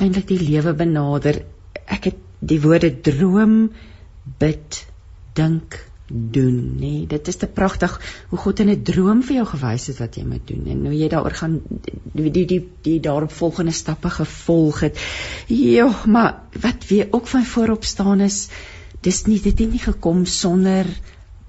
eintlik 0.00 0.28
die 0.28 0.40
lewe 0.40 0.72
benader. 0.74 1.42
Ek 1.84 2.04
het 2.04 2.16
die 2.40 2.60
woorde 2.60 2.90
droom, 3.00 3.72
bid, 4.38 4.80
dink 5.34 5.80
doen 6.06 6.76
nê? 6.76 6.80
Nee, 6.80 7.06
dit 7.06 7.28
is 7.28 7.36
te 7.40 7.46
pragtig 7.46 7.94
hoe 8.28 8.38
God 8.38 8.60
in 8.60 8.70
'n 8.70 8.82
droom 8.82 9.22
vir 9.22 9.36
jou 9.36 9.46
gewys 9.46 9.86
het 9.86 9.98
wat 9.98 10.16
jy 10.16 10.24
moet 10.24 10.46
doen 10.46 10.66
en 10.66 10.84
hoe 10.86 10.98
jy 10.98 11.08
daaroor 11.08 11.36
gaan 11.40 11.60
die 12.12 12.30
die 12.30 12.44
die, 12.46 12.68
die 12.82 13.00
daarop 13.00 13.32
volgende 13.32 13.72
stappe 13.72 14.10
gevolg 14.10 14.80
het. 14.80 14.98
Ja 15.48 15.90
maar 16.06 16.42
wat 16.60 16.86
weer 16.88 17.08
ook 17.10 17.26
van 17.26 17.44
voorop 17.44 17.84
staan 17.84 18.20
is 18.20 18.48
dis 19.00 19.24
nie 19.26 19.40
dit 19.40 19.58
het 19.58 19.70
nie 19.70 19.82
gekom 19.82 20.24
sonder 20.26 20.86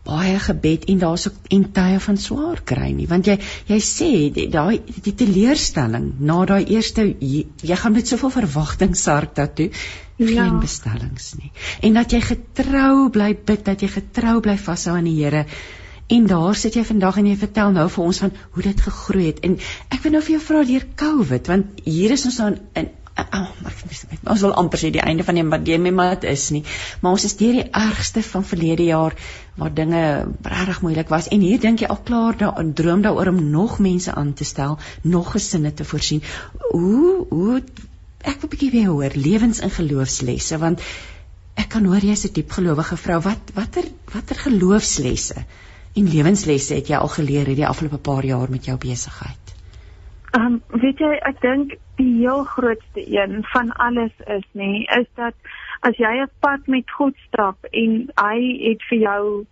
baie 0.05 0.37
gebed 0.39 0.85
en 0.91 1.01
daar's 1.01 1.27
ook 1.27 1.51
en 1.57 1.65
tye 1.75 1.99
van 2.05 2.17
swaar 2.21 2.61
kry 2.71 2.91
nie. 2.93 3.07
Want 3.09 3.27
jy 3.29 3.37
jy 3.69 3.79
sê 3.81 4.09
daai 4.33 4.77
die, 4.85 5.01
die 5.09 5.15
teleurstelling 5.21 6.11
na 6.19 6.43
daai 6.45 6.65
eerste 6.65 7.07
jy, 7.07 7.45
jy 7.61 7.79
gaan 7.81 7.95
met 7.97 8.07
soveel 8.07 8.33
verwagting 8.37 8.95
sark 8.99 9.35
daartoe 9.39 9.71
geen 10.17 10.35
ja. 10.35 10.59
bestellings 10.61 11.33
nie. 11.39 11.51
En 11.81 11.97
dat 11.99 12.13
jy 12.13 12.21
getrou 12.23 13.09
bly 13.11 13.33
bid 13.35 13.65
dat 13.65 13.81
jy 13.81 13.89
getrou 13.97 14.39
bly 14.45 14.57
vashou 14.57 14.95
aan 14.95 15.09
die 15.09 15.17
Here. 15.17 15.45
En 16.07 16.27
daar 16.29 16.55
sit 16.55 16.75
jy 16.77 16.83
vandag 16.85 17.17
en 17.17 17.31
jy 17.31 17.37
vertel 17.41 17.73
nou 17.73 17.87
vir 17.89 18.03
ons 18.05 18.19
van 18.21 18.35
hoe 18.53 18.63
dit 18.67 18.81
gegroei 18.87 19.25
het. 19.31 19.41
En 19.47 19.57
ek 19.89 20.03
wil 20.03 20.13
nou 20.15 20.21
vir 20.21 20.35
jou 20.37 20.43
vra 20.51 20.61
deur 20.69 20.85
Covid 21.01 21.49
want 21.51 21.81
hier 21.87 22.13
is 22.13 22.27
ons 22.29 22.39
nou 22.43 22.53
in 22.77 22.93
Oh, 23.15 23.47
maar 23.63 23.75
ons 24.33 24.41
wil 24.43 24.53
amper 24.59 24.79
sê 24.81 24.89
die 24.91 25.03
einde 25.03 25.23
van 25.23 25.37
die 25.37 25.43
pandemie 25.47 25.91
maar 25.95 26.15
dit 26.15 26.25
is 26.33 26.49
nie. 26.51 26.63
Maar 26.99 27.15
ons 27.15 27.25
is 27.27 27.37
deur 27.39 27.53
die 27.55 27.69
ergste 27.79 28.23
van 28.27 28.43
verlede 28.43 28.87
jaar 28.89 29.15
waar 29.55 29.71
dinge 29.77 30.01
regtig 30.43 30.81
moeilik 30.83 31.13
was 31.13 31.29
en 31.31 31.45
hier 31.45 31.61
dink 31.63 31.79
jy 31.79 31.87
al 31.93 32.01
klaar 32.09 32.35
daaroor 32.41 32.73
droom 32.79 33.05
daaroor 33.05 33.31
om 33.31 33.39
nog 33.53 33.77
mense 33.79 34.11
aan 34.11 34.33
te 34.33 34.47
stel, 34.47 34.75
nog 35.15 35.31
gesinne 35.37 35.71
te 35.73 35.87
voorsien. 35.87 36.23
Hoe 36.73 37.13
hoe 37.29 37.61
ek 38.19 38.41
wil 38.41 38.49
'n 38.49 38.53
bietjie 38.55 38.71
weer 38.75 38.91
hoor 38.91 39.15
lewens 39.15 39.63
in 39.63 39.71
geloofslesse 39.77 40.59
want 40.65 40.83
ek 41.55 41.69
kan 41.77 41.87
hoor 41.87 42.03
jy's 42.03 42.25
'n 42.27 42.33
diep 42.35 42.51
gelowige 42.51 42.97
vrou. 42.97 43.21
Wat 43.21 43.55
watter 43.61 43.87
watter 44.11 44.35
geloofslesse 44.35 45.45
en 45.95 46.13
lewenslesse 46.17 46.73
het 46.73 46.87
jy 46.91 46.97
al 46.99 47.15
geleer 47.17 47.47
hierdie 47.47 47.67
afgelope 47.67 47.97
paar 47.97 48.25
jaar 48.25 48.49
met 48.49 48.65
jou 48.65 48.77
besigheid? 48.77 49.44
Ehm 50.35 50.45
um, 50.45 50.55
weet 50.81 50.99
jy 50.99 51.13
ek 51.29 51.37
dink 51.43 51.73
die 51.95 52.13
heel 52.19 52.43
grootste 52.43 53.03
een 53.07 53.43
van 53.53 53.69
alles 53.83 54.15
is 54.27 54.43
nê 54.51 54.83
is 54.97 55.05
dat 55.15 55.35
as 55.87 55.95
jy 56.01 56.11
'n 56.23 56.31
pad 56.43 56.67
met 56.67 56.91
God 56.91 57.15
stap 57.27 57.67
en 57.71 57.93
hy 58.19 58.39
het 58.63 58.83
vir 58.89 58.99
jou 58.99 59.45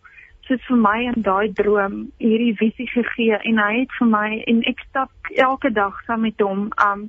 soos 0.48 0.66
vir 0.68 0.82
my 0.88 0.98
in 1.12 1.22
daai 1.28 1.54
droom 1.60 1.96
hierdie 2.20 2.56
visie 2.64 2.88
gegee 2.96 3.40
en 3.52 3.64
hy 3.64 3.74
het 3.80 3.96
vir 4.00 4.10
my 4.16 4.44
en 4.54 4.60
ek 4.74 4.84
stap 4.90 5.32
elke 5.48 5.72
dag 5.72 6.04
saam 6.06 6.28
met 6.28 6.42
hom 6.48 6.68
um 6.88 7.08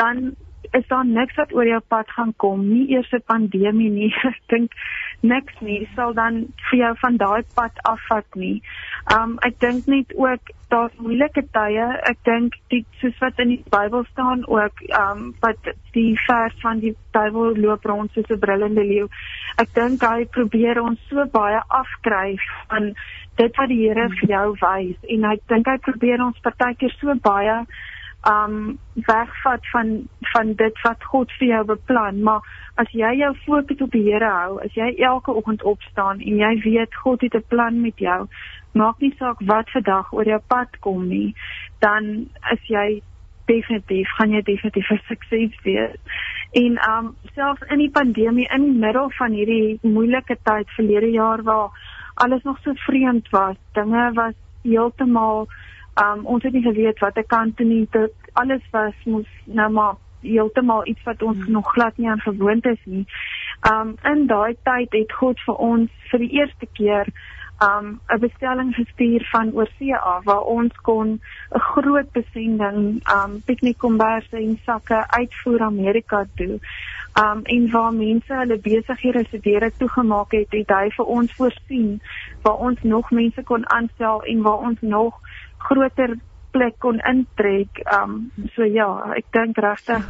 dan 0.00 0.32
is 0.78 0.86
daar 0.88 1.06
niks 1.06 1.36
wat 1.40 1.54
oor 1.54 1.66
jou 1.66 1.80
pad 1.94 2.10
gaan 2.16 2.34
kom 2.44 2.66
nie 2.68 2.86
eers 2.96 3.12
'n 3.12 3.22
pandemie 3.26 3.90
nie 3.90 4.12
ek 4.32 4.40
dink 4.54 4.72
niks 5.22 5.60
nie 5.60 5.88
sal 5.94 6.12
dan 6.14 6.46
vir 6.70 6.78
jou 6.78 6.94
van 7.02 7.16
daai 7.16 7.42
pad 7.54 7.80
afvat 7.94 8.28
nie 8.34 8.62
um 9.16 9.38
ek 9.48 9.58
dink 9.60 9.86
net 9.86 10.14
ook 10.16 10.54
daar's 10.74 10.94
moeilike 10.98 11.42
tye. 11.54 11.86
Ek 12.10 12.18
dink 12.26 12.56
dit 12.72 12.86
soos 13.00 13.16
wat 13.22 13.38
in 13.42 13.52
die 13.54 13.62
Bybel 13.70 14.04
staan 14.10 14.44
ook 14.50 14.82
um 14.98 15.26
wat 15.44 15.70
die 15.96 16.14
vers 16.26 16.56
van 16.62 16.80
die 16.82 16.94
Bybel 17.14 17.58
loop 17.64 17.84
rond 17.90 18.12
soos 18.12 18.30
'n 18.30 18.42
brullende 18.44 18.84
leeu. 18.84 19.08
Ek 19.62 19.74
dink 19.74 20.02
hy 20.02 20.24
probeer 20.38 20.82
ons 20.82 21.00
so 21.08 21.26
baie 21.38 21.60
afkry 21.68 22.36
van 22.68 22.94
dit 23.36 23.56
wat 23.56 23.68
die 23.68 23.82
Here 23.84 24.08
vir 24.20 24.28
jou 24.36 24.46
wys 24.60 24.96
en 25.14 25.24
hy 25.30 25.36
dink 25.52 25.66
hy 25.66 25.78
probeer 25.78 26.22
ons 26.24 26.44
partykeer 26.46 26.94
so 27.00 27.14
baie 27.22 27.56
um 28.30 28.78
wegvat 28.94 29.70
van 29.72 30.08
van 30.32 30.52
dit 30.54 30.82
wat 30.82 31.04
God 31.04 31.32
vir 31.38 31.48
jou 31.48 31.64
beplan 31.64 32.22
maar 32.22 32.40
as 32.80 32.90
jy 32.90 33.12
jou 33.20 33.34
fokus 33.44 33.80
op 33.80 33.90
die 33.92 34.04
Here 34.10 34.30
hou 34.30 34.60
as 34.64 34.74
jy 34.74 34.94
elke 34.98 35.32
oggend 35.32 35.62
opstaan 35.62 36.20
en 36.20 36.36
jy 36.42 36.54
weet 36.64 36.94
God 37.04 37.20
het 37.20 37.34
'n 37.34 37.48
plan 37.48 37.80
met 37.80 37.98
jou 37.98 38.28
maak 38.74 39.00
nie 39.00 39.14
saak 39.18 39.42
wat 39.50 39.70
vandag 39.70 40.12
oor 40.12 40.28
jou 40.28 40.40
pad 40.50 40.78
kom 40.86 41.06
nie, 41.08 41.34
dan 41.84 42.28
is 42.52 42.70
jy 42.70 42.86
definitief 43.50 44.10
gaan 44.18 44.32
jy 44.34 44.42
definitief 44.42 44.90
sukses 45.08 45.58
wees. 45.66 46.22
En 46.58 46.78
um 46.90 47.12
selfs 47.34 47.66
in 47.70 47.82
die 47.82 47.90
pandemie 47.90 48.48
in 48.54 48.66
die 48.68 48.80
middel 48.86 49.10
van 49.18 49.36
hierdie 49.36 49.78
moeilike 49.82 50.38
tyd 50.48 50.70
verlede 50.78 51.12
jaar 51.14 51.42
waar 51.46 51.70
alles 52.22 52.42
nog 52.42 52.58
so 52.62 52.74
vreemd 52.86 53.30
was, 53.34 53.58
dinge 53.78 54.10
was 54.18 54.34
heeltemal 54.62 55.46
um 56.02 56.26
ons 56.26 56.42
het 56.42 56.52
nie 56.52 56.62
geweet 56.62 56.98
wat 56.98 57.16
ek 57.16 57.28
kan 57.28 57.52
doen 57.56 57.68
nie. 57.68 57.86
Dit 57.90 58.32
alles 58.32 58.62
was 58.70 58.94
moes 59.04 59.30
nou 59.44 59.70
maar 59.70 59.94
heeltemal 60.24 60.86
iets 60.86 61.02
wat 61.04 61.22
ons 61.22 61.38
hmm. 61.44 61.52
nog 61.52 61.70
glad 61.72 61.96
nie 61.96 62.10
aan 62.10 62.20
gewoond 62.20 62.66
is 62.66 62.82
nie. 62.84 63.06
Um 63.70 63.94
in 64.02 64.26
daai 64.26 64.56
tyd 64.62 64.92
het 64.92 65.12
God 65.12 65.40
vir 65.46 65.54
ons 65.54 65.90
vir 66.10 66.24
die 66.24 66.32
eerste 66.40 66.66
keer 66.72 67.12
um 67.62 68.00
'n 68.10 68.20
bestelling 68.20 68.74
gestuur 68.74 69.28
van 69.30 69.52
oorsee 69.52 69.96
af 69.96 70.24
waar 70.24 70.42
ons 70.56 70.74
kon 70.82 71.20
'n 71.54 71.60
groot 71.70 72.10
besending 72.12 73.02
um 73.16 73.42
piknikkomberse 73.44 74.36
en 74.36 74.58
sakke 74.64 75.04
uitvoer 75.08 75.60
Amerika 75.60 76.26
toe. 76.34 76.58
Um 77.22 77.40
en 77.44 77.70
waar 77.70 77.92
mense 77.92 78.34
hulle 78.34 78.58
besighede 78.58 79.24
se 79.30 79.40
deure 79.40 79.70
toegemaak 79.76 80.32
het, 80.32 80.50
het 80.50 80.68
hy 80.68 80.90
vir 80.90 81.04
ons 81.04 81.32
voorsien 81.32 82.00
waar 82.42 82.56
ons 82.56 82.82
nog 82.82 83.10
mense 83.10 83.42
kon 83.42 83.70
aanstel 83.70 84.22
en 84.22 84.42
waar 84.42 84.58
ons 84.58 84.80
nog 84.80 85.20
groter 85.68 86.16
plek 86.54 86.78
kon 86.82 87.00
intrek. 87.10 87.82
Um 87.90 88.30
so 88.54 88.66
ja, 88.68 88.88
ek 89.18 89.30
dink 89.34 89.58
regtig 89.58 90.06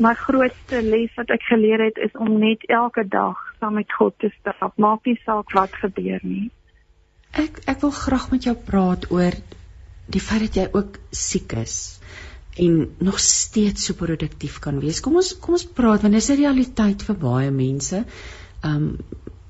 my 0.00 0.14
grootste 0.16 0.80
les 0.84 1.12
wat 1.18 1.32
ek 1.34 1.44
geleer 1.48 1.84
het 1.84 2.00
is 2.00 2.16
om 2.16 2.38
net 2.40 2.64
elke 2.72 3.04
dag 3.04 3.40
saam 3.60 3.76
met 3.80 3.92
God 3.92 4.16
te 4.20 4.32
stap. 4.38 4.76
Maak 4.80 5.08
nie 5.08 5.18
saak 5.24 5.52
wat 5.56 5.76
gebeur 5.82 6.20
nie. 6.24 6.48
Ek 7.36 7.62
ek 7.70 7.82
wil 7.84 7.94
graag 7.94 8.30
met 8.32 8.48
jou 8.48 8.56
praat 8.68 9.08
oor 9.14 9.36
die 10.10 10.22
feit 10.24 10.48
dat 10.48 10.56
jy 10.58 10.68
ook 10.74 10.98
siek 11.14 11.52
is 11.60 11.76
en 12.60 12.80
nog 12.98 13.20
steeds 13.22 13.84
so 13.86 13.94
produktief 13.94 14.58
kan 14.64 14.80
wees. 14.82 15.00
Kom 15.04 15.20
ons 15.20 15.34
kom 15.38 15.56
ons 15.56 15.68
praat 15.76 16.02
want 16.02 16.16
dit 16.16 16.22
is 16.22 16.30
'n 16.30 16.40
realiteit 16.42 17.02
vir 17.02 17.16
baie 17.16 17.50
mense. 17.50 18.04
Um 18.64 18.98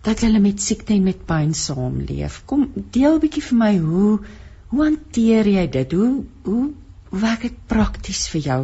dat 0.03 0.21
hulle 0.25 0.41
met 0.41 0.61
siekte 0.61 0.95
en 0.95 1.03
met 1.05 1.27
pyn 1.27 1.55
saamleef. 1.55 2.43
Kom 2.47 2.71
deel 2.75 3.17
'n 3.17 3.21
bietjie 3.21 3.43
vir 3.49 3.59
my 3.59 3.75
hoe 3.79 4.21
hoe 4.71 4.85
hanteer 4.85 5.47
jy 5.47 5.67
dit? 5.71 5.93
Hoe 5.93 6.25
hoe 6.45 6.71
werk 7.11 7.43
dit 7.43 7.57
prakties 7.67 8.29
vir 8.31 8.41
jou? 8.41 8.61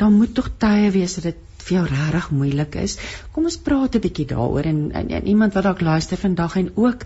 Daar 0.00 0.10
moet 0.10 0.34
tog 0.34 0.48
tye 0.58 0.90
wees 0.90 1.18
dat 1.18 1.24
dit 1.30 1.64
vir 1.66 1.76
jou 1.76 1.86
regtig 1.90 2.30
moeilik 2.32 2.78
is. 2.80 2.96
Kom 3.34 3.44
ons 3.44 3.60
praat 3.60 3.94
'n 3.94 4.00
bietjie 4.00 4.26
daaroor 4.26 4.64
en, 4.64 4.80
en, 4.92 5.08
en 5.08 5.26
iemand 5.26 5.54
wat 5.54 5.68
dalk 5.68 5.80
luister 5.80 6.16
vandag 6.16 6.56
en 6.56 6.72
ook 6.76 7.04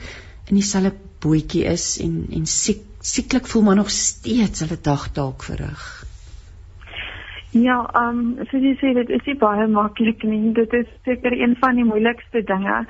in 0.48 0.54
dieselfde 0.60 0.94
bootjie 1.20 1.64
is 1.64 1.98
en 2.04 2.26
en 2.30 2.46
siek 2.46 2.82
sieklik 3.00 3.46
voel 3.46 3.62
maar 3.62 3.76
nog 3.76 3.90
steeds 3.90 4.60
hulle 4.60 4.78
dag 4.80 5.12
dalk 5.12 5.42
verrig. 5.42 6.04
Ja, 7.54 7.88
ehm 7.94 8.18
um, 8.18 8.46
soos 8.50 8.62
jy 8.62 8.74
sê 8.80 8.94
dit 8.94 9.10
is 9.14 9.26
nie 9.26 9.36
baie 9.38 9.66
maklik 9.70 10.22
nie. 10.22 10.52
Dit 10.52 10.72
is 10.72 10.88
seker 11.04 11.32
een 11.32 11.56
van 11.60 11.76
die 11.78 11.84
moeilikste 11.84 12.42
dinge. 12.42 12.86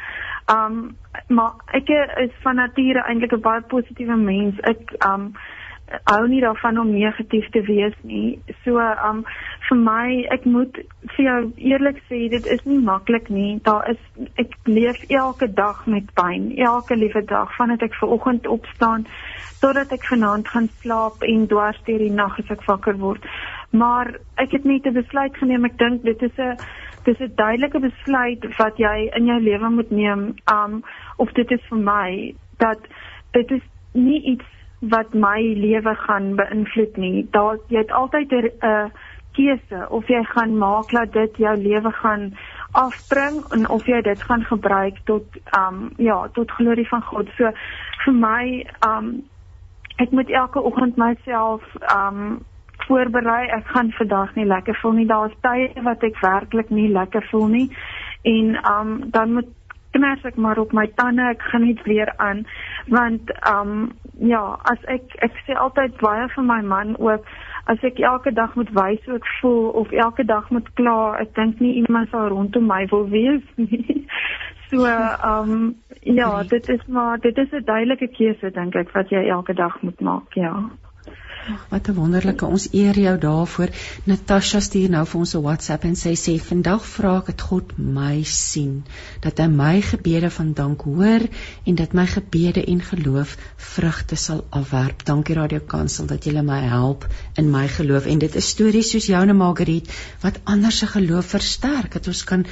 Ehm 0.47 0.79
um, 0.79 0.97
maar 1.29 1.53
ek 1.79 1.89
is 2.25 2.33
van 2.43 2.57
nature 2.57 3.03
eintlik 3.09 3.33
'n 3.33 3.41
baie 3.41 3.63
positiewe 3.75 4.17
mens. 4.17 4.61
Ek 4.61 4.95
ehm 4.99 5.21
um, 5.21 5.33
hou 6.05 6.27
nie 6.29 6.41
daarvan 6.41 6.79
om 6.79 6.91
negatief 6.91 7.49
te 7.51 7.61
wees 7.63 7.95
nie. 8.03 8.39
So 8.65 8.81
um 8.81 9.25
vir 9.69 9.79
my 9.79 10.25
ek 10.33 10.47
moet 10.49 10.79
vir 11.17 11.25
jou 11.25 11.41
eerlik 11.57 12.01
sê 12.09 12.25
dit 12.33 12.47
is 12.57 12.65
nie 12.65 12.79
maklik 12.81 13.29
nie. 13.31 13.59
Daar 13.65 13.91
is 13.91 14.01
ek 14.41 14.57
leef 14.65 15.03
elke 15.09 15.49
dag 15.53 15.85
met 15.87 16.09
pyn, 16.17 16.53
elke 16.57 16.97
liewe 16.97 17.25
dag 17.29 17.53
vandat 17.57 17.83
ek 17.83 17.99
ver 18.01 18.17
oggend 18.17 18.47
opstaan 18.47 19.07
totdat 19.61 19.93
ek 19.97 20.09
vanaand 20.09 20.49
gaan 20.49 20.71
slaap 20.81 21.23
en 21.25 21.47
dwars 21.49 21.79
deur 21.87 22.03
die 22.03 22.13
nag 22.13 22.39
as 22.41 22.51
ek 22.53 22.65
wakker 22.69 22.99
word. 23.01 23.29
Maar 23.73 24.15
ek 24.41 24.57
het 24.57 24.65
net 24.65 24.87
'n 24.87 24.97
besluit 25.01 25.37
geneem. 25.37 25.65
Ek 25.65 25.79
dink 25.79 26.03
dit 26.03 26.23
is 26.23 26.39
'n 26.39 26.57
dis 27.05 27.21
'n 27.21 27.33
duidelike 27.37 27.81
besluit 27.81 28.57
wat 28.59 28.77
jy 28.79 29.11
in 29.17 29.27
jou 29.27 29.41
lewe 29.41 29.71
moet 29.71 29.91
neem. 29.91 30.35
Um 30.49 30.83
of 31.17 31.33
dit 31.33 31.51
is 31.51 31.63
vir 31.69 31.79
my 31.79 32.35
dat 32.59 32.81
dit 33.33 33.51
is 33.51 33.63
nie 33.93 34.23
iets 34.23 34.45
wat 34.89 35.15
my 35.15 35.41
lewe 35.41 35.95
gaan 35.95 36.35
beïnvloed 36.37 36.97
nie. 36.97 37.27
Daar 37.31 37.59
jy 37.69 37.79
het 37.79 37.93
altyd 37.93 38.33
'n 38.33 38.51
uh, 38.67 38.87
keuse 39.35 39.87
of 39.91 40.09
jy 40.09 40.23
gaan 40.25 40.59
maak 40.59 40.91
dat 40.91 41.13
dit 41.13 41.37
jou 41.37 41.57
lewe 41.57 41.93
gaan 41.93 42.33
afbring 42.73 43.43
en 43.55 43.69
of 43.69 43.87
jy 43.87 44.01
dit 44.03 44.23
gaan 44.23 44.43
gebruik 44.45 44.99
tot 45.05 45.39
um 45.59 45.91
ja, 45.97 46.29
tot 46.33 46.51
glorie 46.51 46.89
van 46.89 47.03
God. 47.03 47.31
So 47.39 47.51
vir 48.05 48.15
my 48.15 48.45
um 48.87 49.15
ek 50.03 50.11
moet 50.11 50.31
elke 50.31 50.63
oggend 50.63 50.97
myself 50.97 51.63
um 51.95 52.43
voorberei. 52.87 53.47
Ek 53.57 53.67
gaan 53.75 53.93
vandag 53.99 54.35
nie 54.35 54.47
lekker 54.47 54.79
voel 54.83 54.99
nie. 54.99 55.07
Daar's 55.07 55.37
tye 55.47 55.71
wat 55.87 56.03
ek 56.03 56.19
werklik 56.23 56.71
nie 56.71 56.89
lekker 56.93 57.27
voel 57.31 57.47
nie. 57.47 57.69
En 58.23 58.57
um 58.71 58.97
dan 59.11 59.39
moet 59.39 59.53
kners 59.95 60.25
ek 60.29 60.37
maar 60.37 60.59
op 60.59 60.73
my 60.77 60.87
tande. 61.01 61.31
Ek 61.35 61.43
gaan 61.51 61.67
net 61.67 61.83
weer 61.89 62.13
aan 62.17 62.45
want 62.93 63.33
um 63.49 63.93
ja, 64.21 64.43
as 64.71 64.79
ek 64.93 65.17
ek 65.27 65.35
sê 65.47 65.57
altyd 65.59 65.97
baie 66.03 66.29
vir 66.35 66.47
my 66.47 66.61
man 66.63 66.95
ook 66.99 67.27
as 67.73 67.83
ek 67.83 67.99
elke 67.99 68.33
dag 68.33 68.55
moet 68.55 68.71
wys 68.77 69.05
hoe 69.09 69.17
ek 69.17 69.29
voel 69.41 69.69
of 69.83 69.93
elke 69.93 70.25
dag 70.25 70.51
moet 70.51 70.69
kla, 70.79 71.17
ek 71.21 71.35
dink 71.39 71.61
nie 71.65 71.75
iemand 71.81 72.13
sal 72.13 72.29
rondom 72.29 72.69
my 72.69 72.85
wil 72.93 73.09
wees 73.09 73.45
nie. 73.61 74.05
So, 74.71 74.85
ehm 74.85 75.51
um, 75.51 75.75
ja, 76.05 76.43
dit 76.43 76.69
is 76.69 76.87
maar 76.87 77.21
dit 77.21 77.39
is 77.39 77.51
'n 77.53 77.65
duidelike 77.65 78.09
keuse 78.09 78.51
dink 78.51 78.75
ek 78.75 78.91
wat 78.93 79.11
jy 79.11 79.29
elke 79.29 79.55
dag 79.55 79.81
moet 79.83 80.01
maak, 80.01 80.35
ja. 80.35 80.53
Wat 81.69 81.89
'n 81.89 81.95
wonderlike 81.95 82.47
ons 82.47 82.69
eer 82.73 82.99
jou 82.99 83.19
daarvoor. 83.19 83.69
Natasha 84.05 84.61
stuur 84.61 84.91
nou 84.91 85.05
vir 85.07 85.19
ons 85.21 85.35
'n 85.35 85.43
WhatsApp 85.43 85.85
en 85.85 85.97
sy 85.97 86.15
sê 86.17 86.35
vandag 86.41 86.85
vra 86.85 87.17
ek 87.19 87.27
dat 87.27 87.41
God 87.41 87.75
my 87.79 88.23
sien, 88.23 88.85
dat 89.21 89.39
hy 89.39 89.47
my 89.47 89.81
gebede 89.81 90.31
van 90.31 90.53
dank 90.53 90.83
hoor 90.83 91.21
en 91.65 91.75
dat 91.75 91.93
my 91.93 92.07
gebede 92.07 92.65
en 92.65 92.81
geloof 92.81 93.37
vrugte 93.57 94.17
sal 94.17 94.45
afwerp. 94.51 95.05
Dankie 95.05 95.35
Radio 95.35 95.61
Kansel 95.61 96.07
dat 96.07 96.25
julle 96.25 96.43
my 96.43 96.61
help 96.61 97.07
in 97.37 97.51
my 97.51 97.69
geloof 97.69 98.07
en 98.07 98.19
dit 98.19 98.35
is 98.35 98.49
stories 98.49 98.91
soos 98.91 99.07
joune 99.07 99.33
Margriet 99.33 99.93
wat 100.21 100.41
ander 100.45 100.73
se 100.73 100.87
geloof 100.87 101.27
versterk. 101.27 101.93
Dat 101.93 102.07
ons 102.07 102.25
kan 102.25 102.47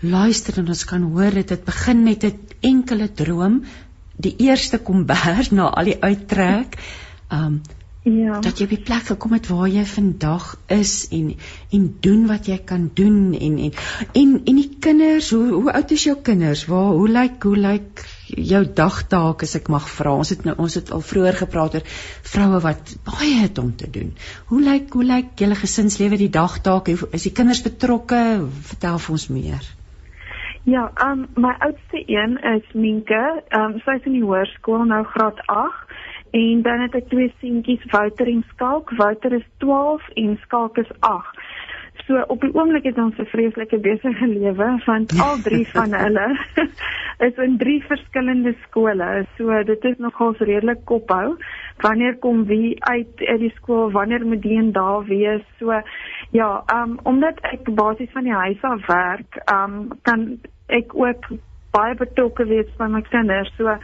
luister 0.00 0.58
en 0.58 0.68
ons 0.68 0.84
kan 0.84 1.02
hoor 1.02 1.30
dit 1.30 1.48
het 1.50 1.64
begin 1.64 2.02
met 2.02 2.24
'n 2.24 2.38
enkele 2.60 3.12
droom, 3.12 3.64
die 4.16 4.36
eerste 4.38 4.78
kombers 4.78 5.50
na 5.56 5.68
al 5.68 5.84
die 5.84 6.02
uittrek. 6.02 6.78
Um 7.30 7.60
Ja. 8.08 8.38
Dat 8.40 8.56
jy 8.56 8.64
op 8.64 8.72
die 8.72 8.84
plek 8.88 9.08
gekom 9.10 9.34
het 9.36 9.48
waar 9.52 9.68
jy 9.68 9.82
vandag 9.84 10.44
is 10.72 10.92
en 11.12 11.34
en 11.76 11.88
doen 12.00 12.22
wat 12.30 12.46
jy 12.48 12.56
kan 12.70 12.86
doen 12.96 13.34
en 13.36 13.58
en 13.66 13.72
en 14.20 14.30
en 14.44 14.60
die 14.60 14.70
kinders, 14.80 15.30
hoe 15.34 15.50
hoe 15.52 15.72
oud 15.72 15.92
is 15.92 16.06
jou 16.08 16.16
kinders? 16.30 16.64
Waar 16.70 16.94
hoe 16.96 17.08
lyk 17.08 17.44
hoe 17.44 17.56
lyk 17.56 18.04
jou 18.28 18.62
dagtaak 18.80 19.44
as 19.44 19.56
ek 19.60 19.68
mag 19.68 19.88
vra? 19.92 20.14
Ons 20.22 20.32
het 20.32 20.44
nou 20.48 20.56
ons 20.56 20.78
het 20.80 20.92
al 20.92 21.04
vroeër 21.04 21.40
gepraat 21.42 21.76
oor 21.76 21.88
vroue 22.32 22.60
wat 22.64 22.94
baie 23.10 23.34
het 23.42 23.58
om 23.58 23.74
te 23.76 23.90
doen. 23.90 24.14
Hoe 24.52 24.62
lyk 24.62 24.92
hoe 24.96 25.04
lyk 25.04 25.34
julle 25.44 25.58
gesinslewe 25.58 26.16
die 26.16 26.32
dagtaak? 26.32 26.88
Is 26.88 27.28
die 27.28 27.34
kinders 27.34 27.64
betrokke? 27.66 28.22
Vertel 28.72 29.04
vir 29.04 29.18
ons 29.18 29.28
meer. 29.28 29.74
Ja, 30.68 30.88
um 31.04 31.26
my 31.36 31.54
oudste 31.64 32.02
een 32.06 32.38
is 32.54 32.72
Minke. 32.72 33.42
Um 33.56 33.78
sy 33.84 34.00
is 34.00 34.08
in 34.08 34.16
die 34.16 34.24
hoërskool 34.24 34.88
nou 34.88 35.04
graad 35.12 35.44
8 35.46 35.87
En 36.30 36.62
dan 36.62 36.80
het 36.80 36.94
ek 36.94 37.08
twee 37.08 37.32
seentjies, 37.40 37.84
Wouter 37.90 38.26
en 38.26 38.44
Skalk. 38.52 38.90
Wouter 38.96 39.32
is 39.32 39.46
12 39.58 40.08
en 40.14 40.38
Skalk 40.42 40.78
is 40.78 40.90
8. 41.00 41.38
So 42.06 42.20
op 42.32 42.40
die 42.40 42.54
oomblik 42.54 42.86
het 42.88 42.98
ons 42.98 43.18
'n 43.18 43.26
vreeslike 43.28 43.78
besige 43.78 44.26
lewe 44.26 44.68
want 44.84 45.12
al 45.20 45.40
drie 45.42 45.66
van 45.76 45.92
hulle 45.92 46.28
is 47.28 47.36
in 47.36 47.58
drie 47.58 47.84
verskillende 47.84 48.54
skole. 48.66 49.26
So 49.36 49.62
dit 49.62 49.84
is 49.84 49.98
nogal 49.98 50.34
redelik 50.38 50.84
kophou. 50.84 51.36
Wanneer 51.76 52.16
kom 52.16 52.44
wie 52.46 52.84
uit 52.84 53.12
uit 53.16 53.40
die 53.40 53.52
skool? 53.54 53.90
Wanneer 53.90 54.26
moet 54.26 54.42
die 54.42 54.58
en 54.58 54.72
daar 54.72 55.04
wees? 55.04 55.44
So 55.58 55.82
ja, 56.30 56.64
um 56.74 56.98
omdat 57.02 57.40
ek 57.40 57.74
basies 57.74 58.12
van 58.12 58.24
die 58.24 58.32
huis 58.32 58.62
af 58.62 58.86
werk, 58.86 59.42
um 59.52 59.88
kan 60.02 60.40
ek 60.66 60.94
ook 60.94 61.28
baie 61.74 61.94
betrokke 61.98 62.46
wees 62.48 62.68
by 62.78 62.88
my 62.92 63.02
kinders. 63.10 63.50
So, 63.56 63.74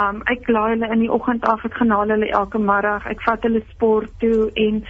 um 0.00 0.22
ek 0.32 0.48
laai 0.52 0.74
hulle 0.74 0.88
in 0.92 1.02
die 1.04 1.10
oggend 1.12 1.44
af, 1.48 1.64
ek 1.68 1.76
gaan 1.78 1.92
haal 1.94 2.12
hulle 2.14 2.28
elke 2.40 2.60
middag, 2.62 3.06
ek 3.12 3.22
vat 3.26 3.44
hulle 3.48 3.62
sport 3.72 4.12
toe 4.22 4.48
en 4.66 4.82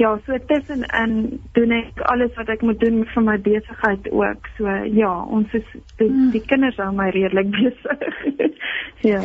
ja, 0.00 0.14
so 0.26 0.38
tussenin 0.50 1.14
doen 1.56 1.74
ek 1.78 2.02
alles 2.12 2.34
wat 2.38 2.52
ek 2.54 2.64
moet 2.66 2.80
doen 2.80 3.02
vir 3.12 3.26
my 3.28 3.36
besigheid 3.48 4.10
ook. 4.12 4.50
So 4.58 4.76
ja, 5.00 5.12
ons 5.38 5.52
is 5.56 5.66
die, 5.72 6.08
hmm. 6.08 6.30
die 6.34 6.44
kinders 6.44 6.80
hou 6.82 6.90
my 6.96 7.10
redelik 7.14 7.52
besig. 7.54 8.52
ja. 9.12 9.24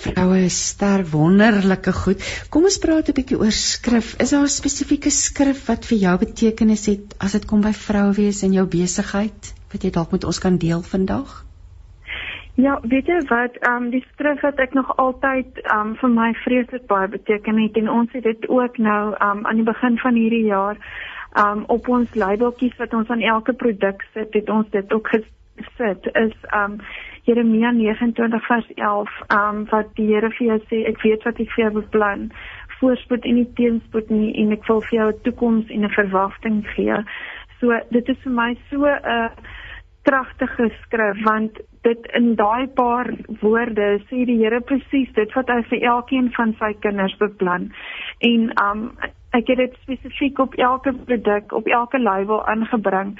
Vroue 0.00 0.48
ster 0.54 1.04
wonderlike 1.12 1.92
goed. 2.02 2.24
Kom 2.52 2.68
ons 2.68 2.80
praat 2.82 3.10
'n 3.10 3.16
bietjie 3.20 3.40
oor 3.40 3.54
skrif. 3.56 4.14
Is 4.24 4.32
daar 4.36 4.48
'n 4.48 4.56
spesifieke 4.60 5.10
skrif 5.10 5.66
wat 5.68 5.88
vir 5.92 5.98
jou 6.06 6.16
betekenis 6.24 6.86
het 6.92 7.14
as 7.18 7.32
dit 7.36 7.46
kom 7.46 7.60
by 7.60 7.72
vroue 7.72 8.16
wees 8.16 8.42
in 8.42 8.56
jou 8.56 8.66
besigheid? 8.66 9.54
Wat 9.72 9.84
jy 9.84 9.90
dalk 9.90 10.12
met 10.12 10.24
ons 10.24 10.38
kan 10.38 10.56
deel 10.58 10.82
vandag? 10.82 11.49
Ja, 12.60 12.78
weet 12.82 13.06
jy 13.06 13.20
wat, 13.28 13.54
ehm 13.56 13.84
um, 13.84 13.90
die 13.90 14.04
skrif 14.12 14.40
wat 14.44 14.58
ek 14.60 14.74
nog 14.76 14.96
altyd 14.96 15.60
ehm 15.62 15.92
um, 15.92 15.94
vir 16.00 16.10
my 16.16 16.32
vreeslik 16.44 16.86
baie 16.86 17.08
beteken 17.08 17.58
het 17.62 17.76
en 17.80 17.88
ons 17.88 18.12
het 18.12 18.26
dit 18.26 18.48
ook 18.48 18.78
nou 18.78 19.14
ehm 19.14 19.38
um, 19.38 19.46
aan 19.46 19.62
die 19.62 19.70
begin 19.72 19.98
van 19.98 20.14
hierdie 20.14 20.44
jaar 20.44 20.76
um 21.38 21.64
op 21.66 21.88
ons 21.88 22.14
labeltjies 22.14 22.76
wat 22.76 22.94
ons 22.94 23.08
aan 23.08 23.22
elke 23.22 23.52
produk 23.52 24.02
sit, 24.14 24.34
het 24.34 24.48
ons 24.50 24.70
dit 24.70 24.92
ook 24.92 25.08
gesit. 25.08 26.10
Is 26.12 26.34
um 26.54 26.80
Jeremia 27.28 27.70
29 27.70 28.46
vers 28.46 28.68
11 28.74 29.10
um 29.36 29.64
wat 29.70 29.94
die 29.94 30.08
Here 30.10 30.30
vir 30.30 30.46
jou 30.46 30.58
sê 30.70 30.82
ek 30.90 31.02
weet 31.02 31.24
wat 31.24 31.40
ek 31.40 31.54
vir 31.54 31.64
jou 31.64 31.72
beplan. 31.78 32.30
Voorspoed 32.80 33.24
en 33.24 33.38
nie 33.38 33.48
teenspoed 33.54 34.10
nie 34.10 34.32
en 34.42 34.52
ek 34.56 34.66
wil 34.68 34.80
vir 34.88 34.98
jou 34.98 35.08
'n 35.12 35.22
toekoms 35.22 35.70
en 35.70 35.84
'n 35.84 35.96
verwagting 35.96 36.66
gee. 36.74 36.98
So 37.60 37.80
dit 37.90 38.08
is 38.08 38.18
vir 38.24 38.32
my 38.32 38.56
so 38.70 38.84
'n 38.84 39.00
uh, 39.04 39.30
kragtige 40.02 40.70
skrif 40.82 41.24
want 41.24 41.60
dit 41.86 42.06
in 42.18 42.34
daai 42.36 42.66
paar 42.76 43.08
woorde 43.40 44.00
sê 44.08 44.24
die 44.28 44.38
Here 44.42 44.60
presies 44.60 45.12
dit 45.16 45.32
wat 45.36 45.48
hy 45.48 45.62
vir 45.70 45.86
elkeen 45.94 46.28
van 46.36 46.54
sy 46.58 46.74
kinders 46.84 47.16
beplan. 47.22 47.70
En 48.18 48.50
um 48.64 48.90
ek 49.30 49.46
het 49.46 49.60
dit 49.62 49.76
spesifiek 49.84 50.38
op 50.42 50.56
elke 50.58 50.92
produk, 51.06 51.52
op 51.54 51.66
elke 51.70 51.98
label 52.02 52.42
aangebring 52.50 53.14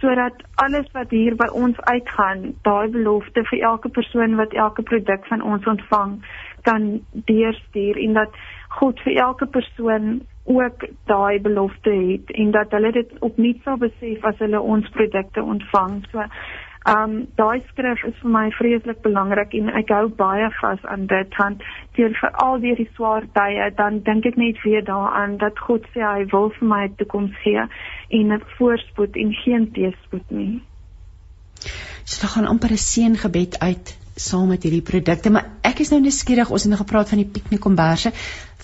sodat 0.00 0.42
alles 0.54 0.88
wat 0.92 1.10
hier 1.10 1.36
by 1.40 1.46
ons 1.56 1.78
uitgaan, 1.88 2.50
daai 2.68 2.88
belofte 2.92 3.44
vir 3.50 3.62
elke 3.64 3.88
persoon 3.88 4.36
wat 4.36 4.52
elke 4.52 4.82
produk 4.82 5.24
van 5.30 5.42
ons 5.42 5.66
ontvang, 5.66 6.18
kan 6.68 6.88
deurstuur 7.30 7.96
en 8.04 8.18
dat 8.18 8.36
God 8.76 9.00
vir 9.06 9.16
elke 9.22 9.46
persoon 9.46 10.20
ook 10.46 10.84
daai 11.10 11.40
belofte 11.40 11.90
het 11.90 12.30
en 12.30 12.50
dat 12.54 12.70
hulle 12.76 12.92
dit 12.92 13.12
opnuut 13.20 13.62
sal 13.64 13.80
besef 13.82 14.24
as 14.24 14.38
hulle 14.44 14.60
ons 14.60 14.88
produkte 14.94 15.42
ontvang. 15.42 16.02
So 16.12 16.26
um, 16.92 17.26
daai 17.40 17.62
skrif 17.70 18.04
is 18.08 18.14
vir 18.22 18.32
my 18.36 18.44
vreeslik 18.58 19.02
belangrik 19.06 19.54
en 19.58 19.72
ek 19.80 19.90
hou 19.94 20.06
baie 20.20 20.48
vas 20.60 20.86
aan 20.94 21.06
dit 21.12 21.36
want 21.40 21.66
deur 21.98 22.14
vir 22.20 22.38
al 22.46 22.60
die 22.64 22.88
swaar 22.94 23.26
tye 23.38 23.68
dan 23.80 24.00
dink 24.08 24.26
ek 24.30 24.38
net 24.42 24.62
weer 24.64 24.84
daaraan 24.84 25.36
dat 25.42 25.58
God 25.68 25.86
sê 25.94 26.04
hy 26.06 26.24
wil 26.32 26.50
vir 26.58 26.68
my 26.74 26.82
'n 26.86 26.96
toekoms 27.02 27.36
gee 27.42 27.66
en 28.20 28.32
'n 28.32 28.42
voorspoed 28.56 29.16
en 29.16 29.32
geen 29.42 29.70
teëspoed 29.72 30.30
nie. 30.30 30.62
So 32.04 32.20
dan 32.22 32.30
gaan 32.34 32.50
amper 32.54 32.70
'n 32.70 32.86
seëngebed 32.90 33.58
uit 33.58 34.05
saam 34.16 34.48
met 34.48 34.64
hierdie 34.64 34.84
produkte, 34.84 35.30
maar 35.30 35.50
ek 35.68 35.82
is 35.84 35.90
nou 35.92 36.00
nuuskierig, 36.00 36.50
ons 36.50 36.64
het 36.64 36.72
nou 36.72 36.80
gepraat 36.80 37.12
van 37.12 37.20
die 37.20 37.28
piknikkomberse. 37.28 38.12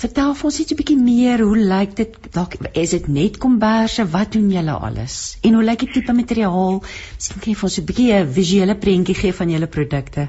Vertel 0.02 0.32
vir 0.38 0.48
ons 0.48 0.58
net 0.58 0.72
'n 0.72 0.78
bietjie 0.80 0.96
meer, 0.96 1.44
hoe 1.44 1.56
lyk 1.72 1.96
dit? 1.96 2.16
Dalk 2.32 2.56
is 2.72 2.90
dit 2.96 3.08
net 3.08 3.38
komberse, 3.38 4.08
wat 4.16 4.32
doen 4.32 4.50
julle 4.50 4.72
alles? 4.72 5.38
En 5.44 5.54
hoe 5.54 5.64
lyk 5.64 5.84
die 5.84 5.92
tipe 5.92 6.12
materiaal? 6.12 6.80
Miskien 7.16 7.40
kan 7.40 7.52
jy 7.52 7.58
vir 7.58 7.68
ons 7.68 7.78
'n 7.78 7.84
bietjie 7.84 8.12
'n 8.12 8.32
visuele 8.32 8.76
prentjie 8.76 9.14
gee 9.14 9.32
van 9.32 9.50
julle 9.50 9.66
produkte. 9.66 10.28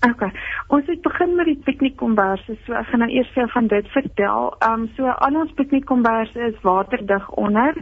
OK. 0.00 0.22
Ons 0.68 0.86
het 0.86 1.02
begin 1.02 1.34
met 1.36 1.46
die 1.46 1.60
piknikkomberse. 1.64 2.56
So 2.64 2.72
ek 2.72 2.86
gaan 2.88 3.02
nou 3.04 3.10
eers 3.10 3.32
vir 3.34 3.48
van 3.52 3.66
dit 3.66 3.88
vertel. 3.92 4.54
Ehm 4.58 4.72
um, 4.72 4.88
so 4.96 5.04
al 5.04 5.36
ons 5.36 5.52
piknikkomberse 5.52 6.40
is 6.40 6.60
waterdig 6.62 7.30
onder 7.30 7.76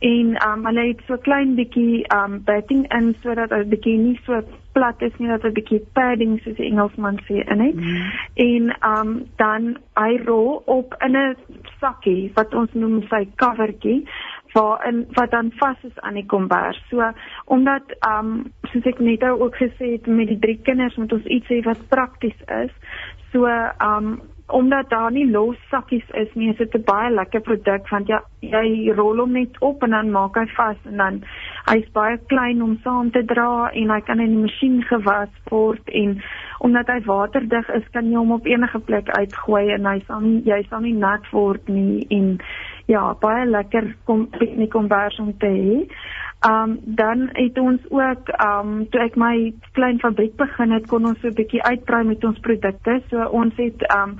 en 0.00 0.36
um, 0.48 0.64
hulle 0.64 0.86
het 0.86 1.00
so 1.06 1.16
klein 1.26 1.54
bietjie 1.58 2.06
um, 2.14 2.38
batting 2.44 2.86
in 2.96 3.12
sodat 3.22 3.52
dit 3.52 3.68
bietjie 3.68 3.98
nie 4.00 4.16
so 4.24 4.40
plat 4.72 5.02
is 5.04 5.12
nie 5.18 5.28
dat 5.28 5.44
'n 5.44 5.52
bietjie 5.52 5.80
padding 5.92 6.40
soos 6.40 6.56
die 6.56 6.70
Engelsman 6.70 7.20
sê 7.28 7.44
in 7.44 7.60
het. 7.60 7.76
Mm. 7.76 8.10
En 8.34 8.76
um, 8.92 9.10
dan 9.36 9.76
hy 10.00 10.16
rol 10.24 10.62
op 10.66 10.94
in 11.04 11.16
'n 11.16 11.36
sakkie 11.80 12.30
wat 12.34 12.54
ons 12.54 12.72
noem 12.72 13.02
sy 13.08 13.28
covertjie 13.36 14.06
waar 14.52 14.86
in 14.86 15.06
wat 15.10 15.30
dan 15.30 15.52
vas 15.56 15.76
is 15.82 16.00
aan 16.00 16.14
die 16.14 16.26
kombers. 16.26 16.82
So 16.88 17.12
omdat 17.44 17.82
um, 18.08 18.52
soos 18.62 18.84
ek 18.84 18.98
net 18.98 19.22
ook 19.22 19.56
gesê 19.56 19.92
het 19.92 20.06
met 20.06 20.28
die 20.28 20.38
drie 20.38 20.60
kinders 20.62 20.96
moet 20.96 21.12
ons 21.12 21.24
iets 21.24 21.48
hê 21.48 21.60
wat 21.62 21.88
prakties 21.88 22.40
is. 22.46 22.72
So 23.32 23.46
um, 23.78 24.20
omdat 24.50 24.90
daar 24.90 25.12
nie 25.12 25.30
los 25.30 25.56
sakkies 25.70 26.04
is 26.10 26.28
nie, 26.34 26.50
is 26.50 26.56
dit 26.56 26.74
'n 26.74 26.84
baie 26.84 27.10
lekker 27.10 27.40
produk 27.40 27.88
want 27.90 28.06
ja, 28.06 28.20
jy 28.40 28.92
rol 28.96 29.18
hom 29.18 29.32
net 29.32 29.58
op 29.60 29.82
en 29.82 29.90
dan 29.90 30.10
maak 30.10 30.36
hy 30.36 30.46
vas 30.56 30.76
en 30.84 30.96
dan 30.96 31.22
hy's 31.70 31.90
baie 31.92 32.18
klein 32.26 32.62
om 32.62 32.78
saam 32.84 33.10
te 33.10 33.24
dra 33.24 33.70
en 33.72 33.90
hy 33.90 34.00
kan 34.00 34.20
in 34.20 34.34
die 34.34 34.42
masjien 34.42 34.82
gewas 34.82 35.32
word 35.50 35.88
en 35.88 36.22
omdat 36.58 36.86
hy 36.86 37.00
waterdig 37.04 37.68
is, 37.68 37.84
kan 37.92 38.10
jy 38.10 38.16
hom 38.16 38.32
op 38.32 38.46
enige 38.46 38.78
plek 38.78 39.08
uitgooi 39.08 39.70
en 39.70 39.86
hy 39.86 40.02
sal 40.06 40.20
nie 40.20 40.42
jy 40.44 40.62
sal 40.68 40.80
nie 40.80 40.96
nat 40.96 41.30
word 41.32 41.68
nie 41.68 42.06
en 42.10 42.38
ja, 42.86 43.14
baie 43.20 43.46
lekker 43.46 43.94
kom 44.04 44.26
piknik 44.38 44.70
kombers 44.74 45.18
om 45.18 45.32
te 45.38 45.46
hê. 45.46 45.86
Um 46.48 46.78
dan 46.84 47.28
het 47.32 47.58
ons 47.58 47.80
ook 47.92 48.30
um 48.40 48.86
toe 48.90 49.00
ek 49.04 49.16
my 49.20 49.52
klein 49.76 49.98
fabriek 50.00 50.36
begin 50.40 50.72
het, 50.72 50.86
kon 50.88 51.04
ons 51.04 51.20
so 51.20 51.28
'n 51.28 51.36
bietjie 51.36 51.62
uitbrei 51.62 52.04
met 52.04 52.24
ons 52.24 52.38
produkte. 52.40 53.02
So 53.10 53.28
ons 53.28 53.56
het 53.56 53.84
um 53.94 54.16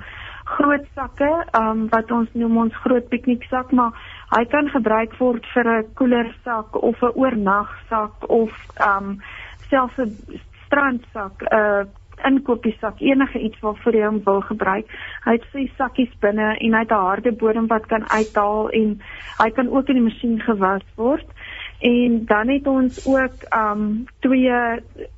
groot 0.57 0.85
sakke 0.95 1.29
um 1.57 1.87
wat 1.93 2.11
ons 2.11 2.29
noem 2.33 2.57
ons 2.65 2.81
groot 2.83 3.07
pikniksak, 3.09 3.71
maar 3.71 3.91
hy 4.35 4.43
kan 4.51 4.69
gebruik 4.69 5.15
word 5.19 5.45
vir 5.53 5.71
'n 5.77 5.87
koeler 5.95 6.29
sak 6.43 6.75
of 6.75 7.01
'n 7.03 7.15
oornagsak 7.15 8.29
of 8.29 8.51
um 8.89 9.21
selfs 9.69 9.97
'n 9.97 10.39
strandsak, 10.65 11.35
'n 11.41 11.55
uh, 11.55 11.83
inkopiesak, 12.25 12.99
enige 12.99 13.39
iets 13.39 13.59
waarvoor 13.59 13.95
jy 13.95 14.05
hom 14.05 14.21
wil 14.23 14.41
gebruik. 14.41 14.85
Hy 15.25 15.31
het 15.37 15.45
sy 15.51 15.65
sakkies 15.77 16.11
binne 16.23 16.55
en 16.57 16.73
hy 16.73 16.83
het 16.83 16.91
'n 16.91 17.07
harde 17.09 17.31
bodem 17.31 17.67
wat 17.67 17.85
kan 17.85 18.09
uithaal 18.09 18.69
en 18.69 18.99
hy 19.37 19.49
kan 19.49 19.69
ook 19.69 19.89
in 19.89 19.95
die 19.95 20.03
masjien 20.09 20.39
gewas 20.39 20.85
word. 20.95 21.27
En 21.81 22.25
dan 22.25 22.47
het 22.47 22.67
ons 22.67 23.07
ook 23.07 23.37
um 23.57 24.05
twee 24.19 24.53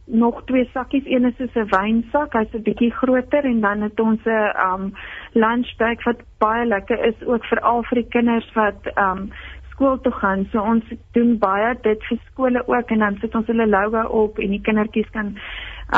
nog 0.06 0.44
twee 0.46 0.70
sakkies, 0.74 1.04
een 1.06 1.26
is 1.26 1.36
soos 1.38 1.56
'n 1.56 1.68
wynsak, 1.70 2.34
hy's 2.34 2.54
'n 2.54 2.64
bietjie 2.64 2.92
groter 2.92 3.44
en 3.44 3.60
dan 3.60 3.82
het 3.82 4.00
ons 4.00 4.22
'n 4.26 4.56
um 4.72 4.94
lunchbag 5.34 6.04
wat 6.06 6.22
baie 6.38 6.66
lekker 6.66 7.06
is 7.06 7.28
ook 7.28 7.46
vir 7.46 7.60
al 7.60 7.84
vir 7.90 8.02
die 8.02 8.10
kinders 8.16 8.50
wat 8.56 8.88
um 8.98 9.30
skool 9.74 9.98
toe 10.06 10.14
gaan. 10.14 10.46
So 10.52 10.62
ons 10.62 10.90
doen 11.18 11.38
baie 11.42 11.74
dit 11.82 12.08
vir 12.10 12.20
skole 12.30 12.62
ook 12.68 12.92
en 12.94 13.06
dan 13.06 13.18
sit 13.22 13.36
ons 13.36 13.48
hulle 13.50 13.68
logo 13.68 14.04
op 14.24 14.40
en 14.40 14.54
die 14.54 14.62
kindertjies 14.62 15.10
kan 15.18 15.36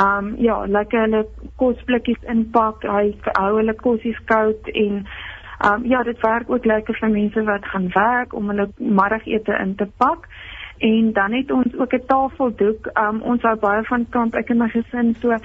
um 0.00 0.34
ja, 0.42 0.58
lekker 0.66 1.06
hulle 1.06 1.24
kosblikkies 1.60 2.24
inpak, 2.32 2.84
hy 2.84 3.14
hou 3.38 3.52
hulle 3.58 3.76
kosies 3.80 4.18
koud 4.32 4.72
en 4.74 5.04
um 5.66 5.86
ja, 5.88 6.02
dit 6.04 6.20
werk 6.24 6.50
ook 6.52 6.68
lekker 6.68 6.98
vir 7.00 7.12
mense 7.12 7.46
wat 7.48 7.68
gaan 7.72 7.88
werk 7.94 8.34
om 8.36 8.52
hulle 8.52 8.68
middagete 8.76 9.56
in 9.62 9.74
te 9.76 9.88
pak. 10.02 10.28
En 10.84 11.12
dan 11.16 11.32
het 11.32 11.50
ons 11.50 11.78
ook 11.78 11.92
'n 11.94 12.06
tafeldoek. 12.06 12.90
Um 13.00 13.22
ons 13.22 13.42
hou 13.42 13.56
baie 13.56 13.84
van 13.84 14.06
kamp 14.10 14.34
ek 14.34 14.50
en 14.50 14.58
my 14.58 14.68
gesin 14.68 15.14
so 15.20 15.36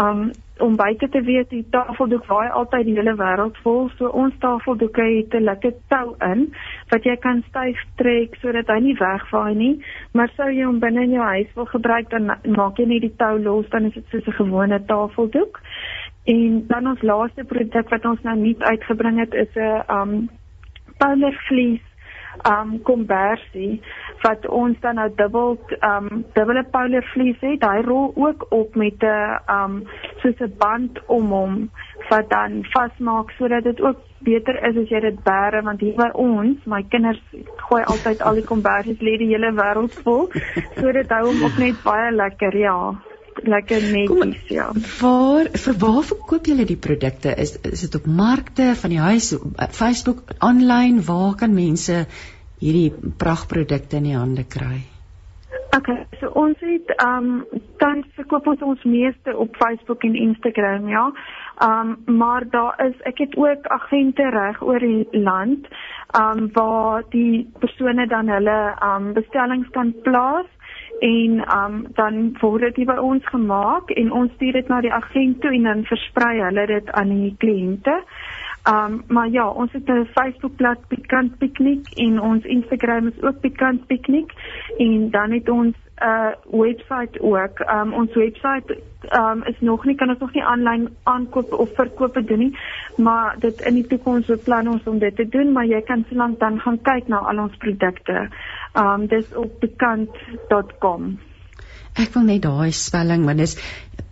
um 0.00 0.30
om 0.62 0.76
buite 0.76 1.08
te 1.08 1.20
weet 1.26 1.50
die 1.50 1.64
tafeldoek 1.74 2.26
waai 2.30 2.48
altyd 2.60 2.86
die 2.86 2.94
hele 2.98 3.14
wêreld 3.18 3.56
vol. 3.64 3.88
So 3.98 4.10
ons 4.22 4.34
tafeldoeke 4.44 5.02
het 5.08 5.34
'n 5.34 5.44
lekker 5.48 5.72
tou 5.94 6.14
in 6.30 6.44
wat 6.92 7.04
jy 7.04 7.16
kan 7.16 7.42
styf 7.48 7.78
trek 7.96 8.34
sodat 8.42 8.66
hy 8.70 8.78
nie 8.80 8.94
wegvaai 9.00 9.54
nie. 9.54 9.74
Maar 10.12 10.30
sou 10.36 10.48
jy 10.50 10.64
hom 10.64 10.78
binne 10.78 11.02
in 11.02 11.12
jou 11.18 11.24
huis 11.24 11.50
wil 11.54 11.66
gebruik 11.66 12.10
dan 12.10 12.30
maak 12.56 12.78
jy 12.78 12.86
net 12.86 13.00
die 13.00 13.16
tou 13.16 13.38
los 13.38 13.68
dan 13.70 13.84
is 13.84 13.94
dit 13.94 14.04
soos 14.10 14.26
'n 14.26 14.38
gewone 14.42 14.84
tafeldoek. 14.86 15.60
En 16.26 16.64
dan 16.66 16.86
ons 16.86 17.02
laaste 17.02 17.44
produk 17.44 17.88
wat 17.90 18.04
ons 18.04 18.22
nou 18.22 18.36
nie 18.36 18.56
uitgebring 18.58 19.18
het 19.18 19.34
is 19.34 19.54
'n 19.56 19.82
um 19.90 20.28
polar 20.98 21.32
fleece 21.48 21.92
um 22.46 22.82
konversie 22.82 23.80
wat 24.22 24.46
ons 24.48 24.78
dan 24.80 24.94
nou 25.00 25.08
dubbel 25.16 25.58
um 25.88 26.24
dubbele 26.36 26.64
polar 26.74 27.04
fleece 27.12 27.46
het. 27.54 27.66
Hy 27.66 27.82
rol 27.86 28.12
ook 28.14 28.46
op 28.50 28.74
met 28.74 29.02
'n 29.02 29.52
um 29.56 29.82
soos 30.22 30.40
'n 30.40 30.54
band 30.58 31.00
om 31.06 31.30
hom 31.30 31.70
wat 32.08 32.30
dan 32.30 32.64
vasmaak 32.72 33.30
sodat 33.30 33.64
dit 33.64 33.80
ook 33.80 33.98
beter 34.18 34.54
is 34.68 34.76
as 34.76 34.88
jy 34.88 35.00
dit 35.00 35.22
bære 35.24 35.62
want 35.62 35.80
hier 35.80 35.94
by 35.94 36.10
ons, 36.14 36.58
my 36.64 36.82
kinders 36.88 37.22
gooi 37.68 37.82
altyd 37.82 38.22
al 38.22 38.34
die 38.34 38.44
konversies 38.44 39.00
lê 39.00 39.16
die 39.18 39.32
hele 39.34 39.52
wêreld 39.52 39.94
vol. 40.02 40.28
So 40.76 40.92
dit 40.92 41.08
hou 41.08 41.24
hom 41.26 41.44
ook 41.44 41.58
net 41.58 41.82
baie 41.84 42.12
lekker, 42.12 42.56
ja 42.56 42.94
lekker 43.40 43.82
netjies 43.92 44.48
ja. 44.52 44.68
Waar 45.00 45.48
vir 45.64 45.78
waar 45.78 46.02
verkoop 46.04 46.46
julle 46.46 46.66
die 46.68 46.76
produkte? 46.76 47.34
Is 47.34 47.56
is 47.60 47.80
dit 47.86 47.94
op 47.94 48.06
markte 48.06 48.72
van 48.82 48.90
die 48.90 49.00
huis, 49.00 49.32
Facebook, 49.70 50.22
aanlyn, 50.38 51.02
waar 51.04 51.34
kan 51.34 51.54
mense 51.54 52.06
hierdie 52.62 53.12
pragtprodukte 53.18 53.98
in 53.98 54.10
die 54.10 54.18
hande 54.18 54.46
kry? 54.46 54.80
Okay, 55.72 56.02
so 56.20 56.28
ons 56.36 56.60
het 56.60 56.90
ehm 57.00 57.28
um, 57.30 57.60
tans 57.80 58.06
verkoop 58.16 58.46
ons 58.52 58.62
ons 58.62 58.82
meeste 58.84 59.32
op 59.44 59.56
Facebook 59.56 60.04
en 60.04 60.14
Instagram, 60.14 60.88
ja. 60.88 61.06
Ehm 61.64 61.94
um, 61.94 62.16
maar 62.18 62.44
daar 62.50 62.76
is 62.86 62.98
ek 63.08 63.18
het 63.24 63.36
ook 63.36 63.66
agente 63.76 64.28
reg 64.36 64.60
oor 64.62 64.78
die 64.78 65.06
land 65.10 65.68
ehm 66.12 66.38
um, 66.38 66.50
waar 66.52 67.04
die 67.08 67.48
persone 67.58 68.06
dan 68.06 68.28
hulle 68.28 68.58
ehm 68.74 69.06
um, 69.06 69.12
bestellings 69.12 69.70
kan 69.70 69.94
plaas 70.02 70.50
en 71.00 71.40
um, 71.56 71.86
dan 71.94 72.36
word 72.40 72.76
dit 72.76 72.86
by 72.86 72.98
ons 73.00 73.24
gemaak 73.32 73.90
en 73.90 74.12
ons 74.12 74.32
stuur 74.36 74.52
dit 74.60 74.68
na 74.68 74.80
die 74.80 74.92
agent 74.92 75.40
toe 75.40 75.50
en 75.56 75.68
dan 75.70 75.84
versprei 75.88 76.36
hulle 76.42 76.66
dit 76.66 76.90
aan 76.90 77.10
die 77.16 77.34
kliënte. 77.38 77.96
Um 78.70 79.02
maar 79.08 79.28
ja, 79.28 79.48
ons 79.48 79.72
het 79.72 79.88
'n 79.88 80.08
Facebookblad 80.14 80.78
Pikant 80.88 81.38
Piknik 81.38 81.88
en 81.94 82.20
ons 82.20 82.44
Instagram 82.44 83.06
is 83.06 83.22
ook 83.22 83.40
Pikant 83.40 83.86
Piknik 83.86 84.32
en 84.78 85.10
dan 85.10 85.30
het 85.30 85.48
ons 85.48 85.74
'n 85.74 86.04
uh, 86.04 86.60
webwerf 86.60 87.20
ook. 87.20 87.58
Um 87.74 87.92
ons 87.92 88.14
webwerf 88.14 88.64
um 89.10 89.42
is 89.42 89.60
nog 89.60 89.84
nie 89.84 89.94
kan 89.94 90.08
ons 90.08 90.18
nog 90.18 90.32
nie 90.32 90.44
aanlyn 90.44 90.88
aankoop 91.02 91.52
of 91.52 91.74
verkoop 91.74 92.26
doen 92.26 92.38
nie, 92.38 92.58
maar 92.96 93.36
dit 93.38 93.60
in 93.60 93.74
die 93.74 93.86
toekoms 93.86 94.26
beplan 94.26 94.68
ons 94.68 94.82
om 94.84 94.98
dit 94.98 95.16
te 95.16 95.28
doen, 95.28 95.52
maar 95.52 95.66
jy 95.66 95.82
kan 95.82 96.04
solank 96.08 96.38
dan 96.38 96.60
gaan 96.60 96.82
kyk 96.82 97.08
na 97.08 97.16
al 97.16 97.38
ons 97.38 97.56
produkte. 97.56 98.28
Um 98.74 99.06
dis 99.06 99.34
op 99.34 99.58
pikant.com. 99.60 101.18
Ek 101.92 102.14
wil 102.14 102.22
net 102.22 102.42
daai 102.42 102.70
spelling, 102.70 103.24
want 103.24 103.38
dis 103.38 103.56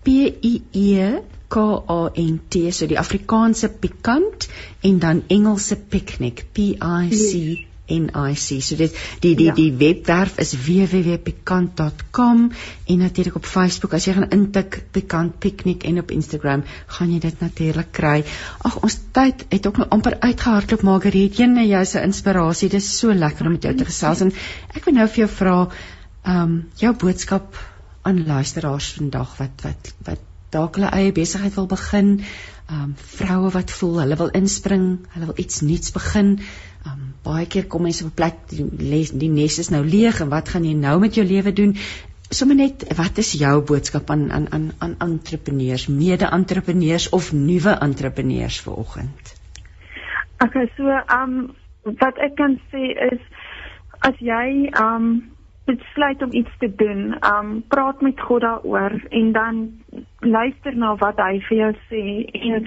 P 0.02 0.08
I 0.42 0.62
E 0.72 1.20
K 1.50 1.64
A 1.88 2.10
N 2.14 2.38
T, 2.48 2.70
so 2.70 2.86
die 2.86 2.98
Afrikaanse 3.00 3.68
pikant 3.82 4.46
en 4.86 5.00
dan 5.02 5.24
Engelse 5.28 5.76
picnic, 5.76 6.46
P 6.54 6.70
I 6.78 7.10
C 7.10 7.66
N 7.90 8.10
I 8.14 8.34
C. 8.34 8.60
So 8.62 8.76
dit 8.78 8.94
die 9.24 9.34
die 9.34 9.48
ja. 9.48 9.54
die 9.54 9.72
webwerf 9.80 10.38
is 10.38 10.52
www.pikant.com 10.54 12.44
en 12.86 13.02
natuurlik 13.02 13.40
op 13.40 13.48
Facebook 13.50 13.96
as 13.98 14.06
jy 14.06 14.14
gaan 14.18 14.30
intik 14.36 14.78
pikant 14.94 15.38
picnic 15.42 15.86
en 15.90 15.98
op 16.04 16.14
Instagram 16.14 16.62
gaan 16.86 17.12
jy 17.12 17.20
dit 17.26 17.42
natuurlik 17.42 17.90
kry. 17.98 18.22
Ag 18.70 18.78
ons 18.84 18.98
tyd 19.16 19.44
het 19.50 19.66
ook 19.66 19.82
nou 19.82 19.88
amper 19.98 20.20
uitgehardloop 20.20 20.86
Margriet. 20.86 21.42
Jy 21.42 21.50
jy 21.66 21.82
is 21.82 21.96
'n 21.96 22.06
inspirasie. 22.12 22.68
Dit 22.68 22.82
is 22.82 22.98
so 22.98 23.12
lekker 23.12 23.46
om 23.46 23.58
met 23.58 23.66
jou 23.66 23.74
te 23.74 23.90
gesels 23.90 24.20
en 24.20 24.32
ek 24.74 24.84
wil 24.84 24.94
nou 24.94 25.08
vir 25.08 25.26
jou 25.26 25.30
vra 25.34 25.58
ehm 25.66 26.42
um, 26.42 26.56
jou 26.76 26.94
boodskap 26.94 27.56
aan 28.02 28.26
luisteraars 28.26 28.92
vandag 28.96 29.38
wat 29.38 29.62
wat 29.64 29.94
wat 30.04 30.29
dalk 30.50 30.78
hulle 30.78 30.90
eie 30.90 31.12
besigheid 31.12 31.54
wil 31.54 31.68
begin, 31.70 32.18
ehm 32.70 32.82
um, 32.82 32.94
vroue 33.18 33.50
wat 33.50 33.70
voel 33.70 34.00
hulle 34.00 34.16
wil 34.16 34.30
inspring, 34.40 34.84
hulle 35.14 35.30
wil 35.30 35.38
iets 35.42 35.60
nuuts 35.60 35.94
begin. 35.96 36.36
Ehm 36.84 36.92
um, 36.92 37.08
baie 37.24 37.46
keer 37.46 37.66
kom 37.66 37.82
mense 37.82 38.04
op 38.04 38.10
'n 38.10 38.14
plek 38.14 38.36
die, 38.48 39.08
die 39.22 39.28
nes 39.28 39.58
is 39.58 39.70
nou 39.70 39.84
leeg 39.84 40.20
en 40.20 40.28
wat 40.28 40.48
gaan 40.48 40.64
jy 40.64 40.74
nou 40.74 40.98
met 41.00 41.14
jou 41.14 41.26
lewe 41.26 41.52
doen? 41.52 41.76
Sommige 42.30 42.58
net 42.58 42.96
wat 42.96 43.18
is 43.18 43.32
jou 43.32 43.60
boodskap 43.62 44.10
aan 44.10 44.30
aan 44.32 44.46
aan 44.52 44.72
aan 44.78 44.94
entrepreneurs, 44.98 45.86
mede-entrepreneurs 45.86 47.08
of 47.08 47.32
nuwe 47.32 47.70
entrepreneurs 47.70 48.60
vanoggend? 48.60 49.34
Okay, 50.44 50.70
so 50.76 50.88
ehm 50.88 51.22
um, 51.22 51.54
wat 51.82 52.18
ek 52.18 52.34
kan 52.36 52.60
sê 52.70 52.94
is 53.12 53.20
as 53.98 54.16
jy 54.18 54.70
ehm 54.70 54.94
um, 54.94 55.29
besluit 55.76 56.22
om 56.22 56.32
iets 56.32 56.56
te 56.58 56.68
doen, 56.76 57.14
um 57.26 57.62
praat 57.68 58.00
met 58.00 58.20
God 58.20 58.42
daaroor 58.42 58.96
en 59.08 59.32
dan 59.32 59.60
luister 60.20 60.76
na 60.76 60.94
wat 61.00 61.18
hy 61.22 61.40
vir 61.48 61.56
jou 61.58 61.70
sê 61.90 62.02
en 62.32 62.66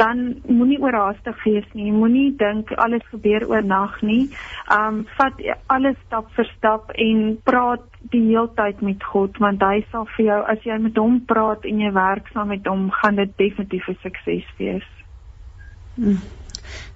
dan 0.00 0.22
moenie 0.46 0.78
oorhaastig 0.82 1.44
wees 1.44 1.66
nie. 1.72 1.92
Moenie 1.92 2.30
dink 2.38 2.72
alles 2.72 3.04
gebeur 3.10 3.46
oornag 3.48 4.00
nie. 4.02 4.28
Um 4.74 5.04
vat 5.18 5.42
alles 5.66 5.98
stap 6.06 6.30
vir 6.36 6.50
stap 6.56 6.92
en 6.94 7.38
praat 7.44 7.84
die 8.12 8.24
hele 8.30 8.50
tyd 8.56 8.82
met 8.82 9.04
God 9.12 9.38
want 9.42 9.62
hy 9.62 9.82
sal 9.90 10.06
vir 10.16 10.26
jou 10.30 10.40
as 10.54 10.64
jy 10.66 10.78
met 10.82 10.98
hom 10.98 11.20
praat 11.26 11.66
en 11.68 11.80
jy 11.84 11.92
werk 11.92 12.30
saam 12.34 12.52
met 12.54 12.66
hom, 12.66 12.90
gaan 13.02 13.16
dit 13.16 13.36
definitief 13.36 13.88
'n 13.88 13.98
sukses 14.02 14.54
wees. 14.58 14.88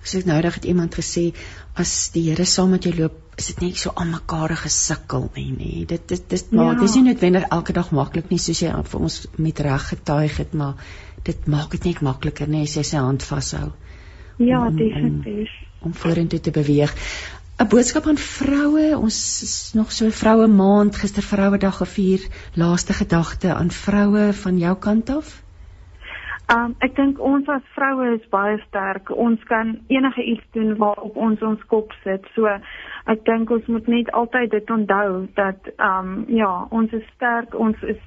Hmm. 0.03 0.19
Ek 0.19 0.27
nou 0.27 0.41
dat 0.43 0.65
iemand 0.65 0.95
gesê 0.99 1.33
as 1.79 2.11
die 2.15 2.29
Here 2.29 2.45
saam 2.45 2.71
met 2.75 2.85
jou 2.85 2.95
loop, 2.97 3.19
is 3.39 3.47
dit 3.53 3.61
net 3.65 3.79
so 3.81 3.93
almekaar 3.95 4.57
gesukkel 4.61 5.31
nie, 5.37 5.51
nee. 5.57 5.85
Dit 5.87 6.09
dit 6.09 6.25
dit 6.29 6.51
maak 6.53 6.77
ja. 6.77 6.81
dis 6.83 6.97
nie 6.99 7.05
noodwendig 7.11 7.47
elke 7.49 7.73
dag 7.73 7.93
maklik 7.97 8.31
nie 8.31 8.39
soos 8.39 8.61
jy 8.61 8.73
vir 8.91 9.01
ons 9.01 9.21
met 9.39 9.61
reg 9.61 9.87
getuig 9.93 10.37
het, 10.43 10.53
maar 10.53 10.75
dit 11.25 11.47
maak 11.47 11.71
dit 11.71 11.85
net 11.85 12.03
makliker 12.03 12.51
nie 12.51 12.65
as 12.67 12.77
jy 12.77 12.83
sy 12.83 12.99
hand 12.99 13.23
vashou. 13.23 13.71
Ja, 14.43 14.65
definitief. 14.71 15.55
Om, 15.81 15.93
om 15.93 15.95
vorentoe 15.95 16.41
te 16.41 16.51
beweeg. 16.51 16.93
'n 17.63 17.69
Boodskap 17.69 18.07
aan 18.07 18.19
vroue. 18.19 18.99
Ons 18.99 19.17
is 19.43 19.71
nog 19.75 19.93
so 19.93 20.11
vroue 20.11 20.49
maand, 20.49 20.97
gister 20.97 21.23
Vrouedag 21.23 21.77
gevier. 21.77 22.27
Laaste 22.55 22.93
gedagte 22.93 23.55
aan 23.55 23.71
vroue 23.71 24.33
van 24.33 24.59
jou 24.59 24.77
kant 24.77 25.11
af? 25.11 25.42
Um 26.51 26.75
ek 26.83 26.97
dink 26.99 27.21
ons 27.23 27.49
as 27.49 27.65
vroue 27.77 28.15
is 28.17 28.25
baie 28.35 28.59
sterk. 28.67 29.11
Ons 29.15 29.43
kan 29.49 29.77
enige 29.89 30.25
iets 30.35 30.45
doen 30.57 30.75
waarop 30.81 31.17
ons 31.17 31.43
ons 31.43 31.63
kop 31.71 31.95
sit. 32.03 32.27
So 32.35 32.51
ek 33.07 33.25
dink 33.29 33.51
ons 33.51 33.69
moet 33.71 33.87
net 33.89 34.11
altyd 34.13 34.51
dit 34.51 34.71
onthou 34.71 35.27
dat 35.39 35.71
um 35.79 36.25
ja, 36.29 36.67
ons 36.71 36.93
is 36.93 37.07
sterk. 37.15 37.55
Ons 37.55 37.79
is 37.83 38.01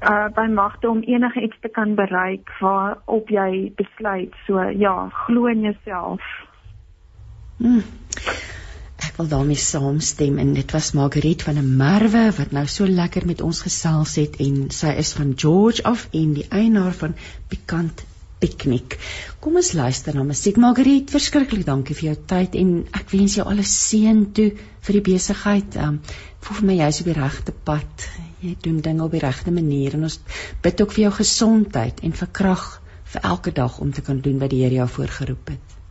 uh 0.00 0.28
by 0.34 0.46
magte 0.48 0.88
om 0.88 1.04
enige 1.04 1.42
iets 1.42 1.60
te 1.60 1.68
kan 1.68 1.94
bereik 1.98 2.50
waarop 2.60 3.28
jy 3.30 3.72
besluit. 3.76 4.32
So 4.46 4.64
ja, 4.70 4.96
glo 5.26 5.46
in 5.52 5.68
jouself. 5.68 6.24
Hmm 7.58 7.84
ek 9.12 9.18
wil 9.20 9.26
daarmee 9.28 9.60
saamstem 9.60 10.38
en 10.40 10.54
dit 10.56 10.70
was 10.72 10.94
Margriet 10.96 11.42
van 11.44 11.58
der 11.58 11.66
Merwe 11.80 12.22
wat 12.32 12.54
nou 12.56 12.62
so 12.64 12.86
lekker 12.88 13.26
met 13.28 13.42
ons 13.44 13.58
gesels 13.60 14.14
het 14.16 14.38
en 14.40 14.70
sy 14.72 14.94
is 15.02 15.10
van 15.18 15.34
George 15.36 15.84
af 15.84 16.06
en 16.16 16.30
die 16.38 16.46
eienaar 16.48 16.94
van 16.96 17.12
Pikant 17.50 18.06
Piknik. 18.40 18.96
Kom 19.44 19.58
ons 19.60 19.74
luister 19.76 20.16
na 20.16 20.24
musiek. 20.24 20.56
Margriet, 20.56 21.12
verskriklik 21.12 21.66
dankie 21.68 21.98
vir 21.98 22.06
jou 22.06 22.14
tyd 22.32 22.56
en 22.62 22.72
ek 22.96 23.12
wens 23.12 23.36
jou 23.36 23.44
alles 23.52 23.74
seën 23.82 24.24
toe 24.32 24.48
vir 24.56 24.98
die 24.98 25.04
besigheid. 25.10 25.76
Um 25.76 26.00
voel 26.40 26.60
vir 26.62 26.68
my 26.70 26.78
jy's 26.80 27.02
op 27.04 27.12
die 27.12 27.18
regte 27.20 27.56
pad. 27.68 28.08
Jy 28.40 28.56
doen 28.64 28.80
dinge 28.88 29.04
op 29.04 29.12
die 29.12 29.22
regte 29.26 29.52
manier 29.52 29.98
en 30.00 30.08
ons 30.08 30.18
bid 30.64 30.80
ook 30.80 30.96
vir 30.96 31.04
jou 31.04 31.12
gesondheid 31.20 32.00
en 32.00 32.16
vir 32.22 32.32
krag 32.40 32.66
vir 33.12 33.28
elke 33.34 33.52
dag 33.60 33.76
om 33.84 33.92
te 33.92 34.08
kan 34.08 34.24
doen 34.24 34.40
wat 34.40 34.56
die 34.56 34.64
Here 34.64 34.80
jou 34.80 34.90
voorgeroep 34.96 35.56
het. 35.58 35.81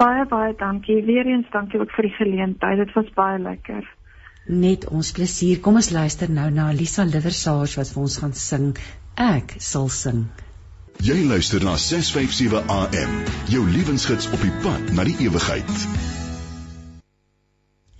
Baie 0.00 0.24
baie 0.28 0.52
dankie. 0.56 1.02
Weereens 1.04 1.48
dankie 1.52 1.80
ook 1.80 1.90
vir 1.92 2.08
die 2.08 2.16
geleentheid. 2.16 2.78
Dit 2.80 2.94
was 2.96 3.10
baie 3.16 3.40
lekker. 3.42 3.88
Net 4.48 4.86
ons 4.88 5.10
plesier. 5.12 5.60
Kom 5.60 5.76
ons 5.80 5.90
luister 5.92 6.30
nou 6.32 6.48
na 6.54 6.70
Lisa 6.72 7.04
Liversage 7.04 7.76
wat 7.76 7.92
vir 7.92 8.06
ons 8.06 8.16
gaan 8.22 8.32
sing. 8.32 8.70
Ek 9.20 9.58
sal 9.60 9.90
sing. 9.92 10.24
Jy 11.04 11.18
luister 11.28 11.64
na 11.64 11.76
657 11.76 12.64
AM. 12.78 13.20
Jou 13.52 13.66
lewensgids 13.68 14.32
op 14.32 14.40
die 14.44 14.56
pad 14.64 14.90
na 14.96 15.04
die 15.08 15.16
ewigheid. 15.28 16.19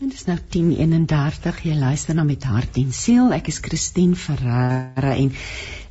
En 0.01 0.09
dit 0.09 0.17
is 0.17 0.25
nou 0.25 0.39
10:31. 0.55 1.59
Jy 1.63 1.75
luister 1.77 2.15
na 2.15 2.23
met 2.25 2.45
hart 2.49 2.77
en 2.81 2.93
siel. 2.93 3.35
Ek 3.37 3.51
is 3.53 3.59
Christine 3.61 4.17
Ferreira 4.17 5.13
en 5.13 5.33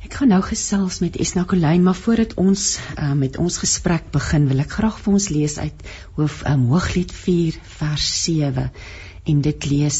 Ek 0.02 0.16
gaan 0.18 0.32
nou 0.32 0.40
gesels 0.42 0.96
met 0.98 1.14
Esna 1.22 1.44
Kolyn, 1.46 1.84
maar 1.86 1.94
voordat 1.94 2.32
ons 2.34 2.62
uh, 2.98 3.12
met 3.14 3.36
ons 3.38 3.58
gesprek 3.62 4.08
begin, 4.10 4.48
wil 4.50 4.64
ek 4.64 4.72
graag 4.80 4.96
vir 5.04 5.12
ons 5.14 5.28
lees 5.30 5.54
uit 5.62 5.84
Hoof 6.16 6.40
um, 6.50 6.64
Hooglied 6.72 7.14
4 7.14 7.60
vers 7.76 8.06
7 8.24 8.64
en 9.30 9.42
dit 9.46 9.66
lees: 9.70 9.98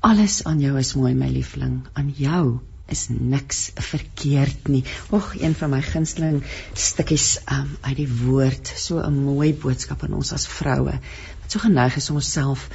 Alles 0.00 0.38
aan 0.48 0.62
jou 0.64 0.78
is 0.80 0.94
mooi 0.96 1.12
my 1.14 1.28
liefling, 1.28 1.82
aan 1.92 2.14
jou 2.16 2.60
is 2.88 3.08
niks 3.10 3.60
verkeerd 3.90 4.70
nie. 4.72 4.84
Och, 5.10 5.34
een 5.36 5.52
van 5.54 5.74
my 5.74 5.82
gunsteling 5.84 6.40
stukkies 6.72 7.42
um, 7.44 7.76
uit 7.82 7.98
die 8.00 8.08
woord, 8.22 8.72
so 8.86 9.04
'n 9.04 9.20
mooi 9.26 9.52
boodskap 9.52 10.08
aan 10.08 10.16
ons 10.22 10.32
as 10.32 10.48
vroue 10.48 10.96
wat 10.96 11.52
so 11.52 11.58
geneig 11.58 12.00
is 12.00 12.08
om 12.08 12.22
onsself 12.24 12.70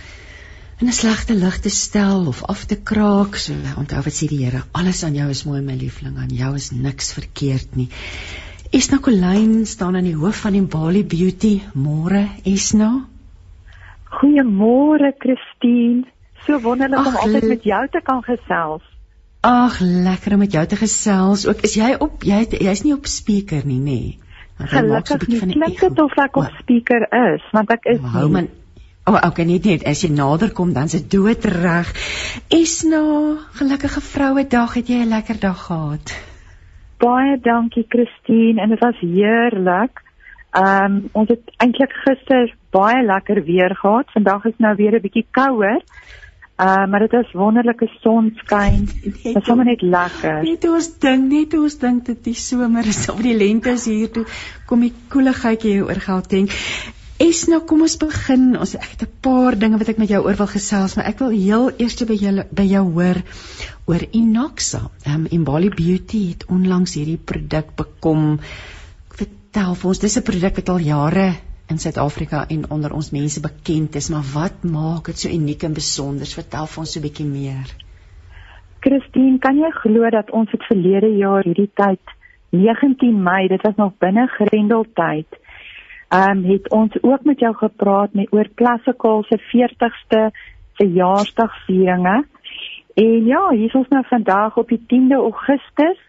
in 0.79 0.87
'n 0.87 0.91
slegte 0.91 1.33
lig 1.33 1.59
te 1.59 1.69
stel 1.69 2.27
of 2.27 2.43
af 2.43 2.65
te 2.65 2.75
kraak. 2.75 3.35
So 3.35 3.53
onthou 3.77 4.01
wat 4.03 4.13
sê 4.13 4.27
die 4.27 4.43
Here, 4.45 4.63
alles 4.71 5.03
aan 5.03 5.15
jou 5.15 5.29
is 5.29 5.45
mooi 5.45 5.61
my 5.61 5.75
liefling, 5.75 6.17
aan 6.17 6.35
jou 6.35 6.55
is 6.55 6.71
niks 6.71 7.13
verkeerd 7.13 7.75
nie. 7.75 7.89
Esna 8.71 8.97
Kolyn 8.97 9.65
staan 9.65 9.95
aan 9.95 10.03
die 10.03 10.15
hoof 10.15 10.41
van 10.41 10.51
die 10.51 10.61
Bali 10.61 11.03
Beauty. 11.03 11.61
Môre 11.73 12.29
Esna. 12.43 13.05
Goeiemôre 14.09 15.13
Christine. 15.19 16.03
So 16.45 16.59
wonderlik 16.59 16.99
Ach, 16.99 17.07
om 17.07 17.15
altyd 17.15 17.47
met 17.47 17.63
jou 17.63 17.87
te 17.91 18.01
kan 18.03 18.21
gesels. 18.23 18.83
Ag, 19.41 19.79
lekker 19.79 20.33
om 20.33 20.39
met 20.39 20.51
jou 20.51 20.65
te 20.65 20.75
gesels. 20.75 21.47
Ook 21.47 21.61
is 21.61 21.75
jy 21.75 21.95
op 21.99 22.23
jy 22.23 22.43
jy's 22.59 22.83
nie 22.83 22.93
op 22.93 23.05
speaker 23.05 23.65
nie, 23.65 23.79
nê? 23.79 23.99
Nee. 24.01 24.19
Gelukkig 24.57 25.27
nie. 25.27 25.39
Klink 25.39 25.79
dit 25.79 25.99
of 25.99 26.13
ek 26.23 26.37
op 26.39 26.51
speaker 26.61 27.07
is, 27.35 27.43
want 27.51 27.71
ek 27.75 27.89
is 27.91 27.99
Hou 28.13 28.29
man, 28.31 28.47
O, 29.07 29.11
oh, 29.11 29.19
okay, 29.27 29.45
net 29.45 29.67
net 29.69 29.83
as 29.85 29.99
jy 30.01 30.07
nader 30.09 30.49
kom 30.57 30.71
dan 30.73 30.87
se 30.89 30.97
dood 31.05 31.43
reg. 31.45 31.91
Esna, 32.49 33.01
gelukkige 33.53 34.01
vroue 34.01 34.43
dag, 34.49 34.73
het 34.73 34.87
jy 34.89 35.03
'n 35.03 35.13
lekker 35.13 35.37
dag 35.39 35.59
gehad? 35.67 36.13
Baie 36.97 37.37
dankie 37.37 37.85
Christine 37.85 38.61
en 38.61 38.69
dit 38.73 38.81
was 38.81 38.97
heerlik. 38.99 40.01
Ehm 40.57 40.85
um, 40.85 41.09
ons 41.11 41.29
het 41.29 41.53
eintlik 41.61 41.93
gister 42.01 42.55
baie 42.71 43.05
lekker 43.05 43.43
weer 43.43 43.75
gehad. 43.75 44.09
Vandag 44.17 44.45
is 44.45 44.57
nou 44.57 44.75
weer 44.75 44.97
'n 44.97 45.01
bietjie 45.05 45.27
kouer. 45.31 45.81
Ehm 46.55 46.81
uh, 46.81 46.87
maar 46.89 46.99
dit 46.99 47.13
is 47.13 47.31
wonderlike 47.31 47.87
sonskyn. 48.01 48.85
Dit 49.03 49.35
is 49.35 49.45
sommer 49.45 49.65
net 49.65 49.81
lekker. 49.81 50.43
Net 50.43 50.67
ons 50.69 50.97
dink, 50.99 51.31
net 51.31 51.53
ons 51.53 51.77
dink 51.77 52.05
dit 52.05 52.23
die 52.23 52.33
somer 52.33 52.87
is 52.87 53.09
of 53.09 53.21
die 53.21 53.37
lente 53.37 53.69
is 53.69 53.85
hier 53.85 54.11
toe 54.11 54.25
kom 54.65 54.79
die 54.79 54.93
koeligheid 55.09 55.61
hier 55.61 55.83
oor 55.85 55.99
Gauteng. 55.99 56.49
Esna, 57.15 57.61
kom 57.63 57.85
ons 57.85 57.93
begin. 57.95 58.57
Ons 58.59 58.73
ek 58.75 58.89
het 58.91 59.03
'n 59.05 59.13
paar 59.23 59.55
dinge 59.55 59.77
wat 59.79 59.87
ek 59.87 59.97
met 59.97 60.09
jou 60.09 60.19
oor 60.25 60.35
wil 60.35 60.51
gesels, 60.51 60.95
maar 60.95 61.07
ek 61.07 61.19
wil 61.19 61.29
heel 61.29 61.71
eers 61.79 61.95
by 62.03 62.13
jou 62.13 62.43
by 62.51 62.65
jou 62.67 62.83
hoor 62.91 63.21
oor 63.87 64.03
Inoxa. 64.11 64.91
Ehm 65.05 65.15
um, 65.15 65.27
Imbali 65.31 65.69
Beauty 65.69 66.29
het 66.31 66.45
onlangs 66.49 66.95
hierdie 66.95 67.17
produk 67.17 67.75
bekom. 67.75 68.39
Vertel 69.15 69.75
vir 69.75 69.87
ons, 69.87 69.99
dis 69.99 70.17
'n 70.17 70.23
produk 70.23 70.55
wat 70.55 70.69
al 70.69 70.79
jare 70.79 71.33
in 71.69 71.79
Suid-Afrika 71.79 72.45
en 72.49 72.69
onder 72.69 72.91
ons 72.93 73.11
mense 73.11 73.39
bekend 73.39 73.95
is, 73.95 74.09
maar 74.09 74.25
wat 74.33 74.63
maak 74.63 75.05
dit 75.05 75.17
so 75.17 75.29
uniek 75.29 75.63
en 75.63 75.73
besonder? 75.73 76.27
Vertel 76.27 76.67
vir 76.67 76.79
ons 76.79 76.91
so 76.91 76.99
'n 76.99 77.03
bietjie 77.03 77.25
meer. 77.25 77.75
Christine, 78.81 79.39
kan 79.39 79.57
jy 79.57 79.71
glo 79.71 80.09
dat 80.09 80.31
ons 80.31 80.51
het 80.51 80.63
verlede 80.67 81.15
jaar 81.17 81.43
hierdie 81.43 81.71
tyd 81.73 82.01
19 82.51 83.23
Mei, 83.23 83.47
dit 83.47 83.61
was 83.61 83.75
nog 83.75 83.93
binne 83.99 84.27
Grendeltyd, 84.27 85.27
ehm 86.15 86.37
um, 86.37 86.43
het 86.51 86.69
ons 86.71 86.93
ook 87.01 87.23
met 87.23 87.39
jou 87.39 87.53
gepraat 87.55 88.13
met 88.13 88.33
oor 88.33 88.47
Klassikaal 88.53 89.23
se 89.23 89.37
40ste 89.51 90.21
verjaarsdagvieringe. 90.73 92.25
En 92.93 93.25
ja, 93.25 93.49
hier 93.49 93.65
is 93.65 93.75
ons 93.75 93.87
nou 93.87 94.03
vandag 94.07 94.57
op 94.57 94.69
die 94.69 94.83
10de 94.93 95.15
Augustus, 95.15 95.99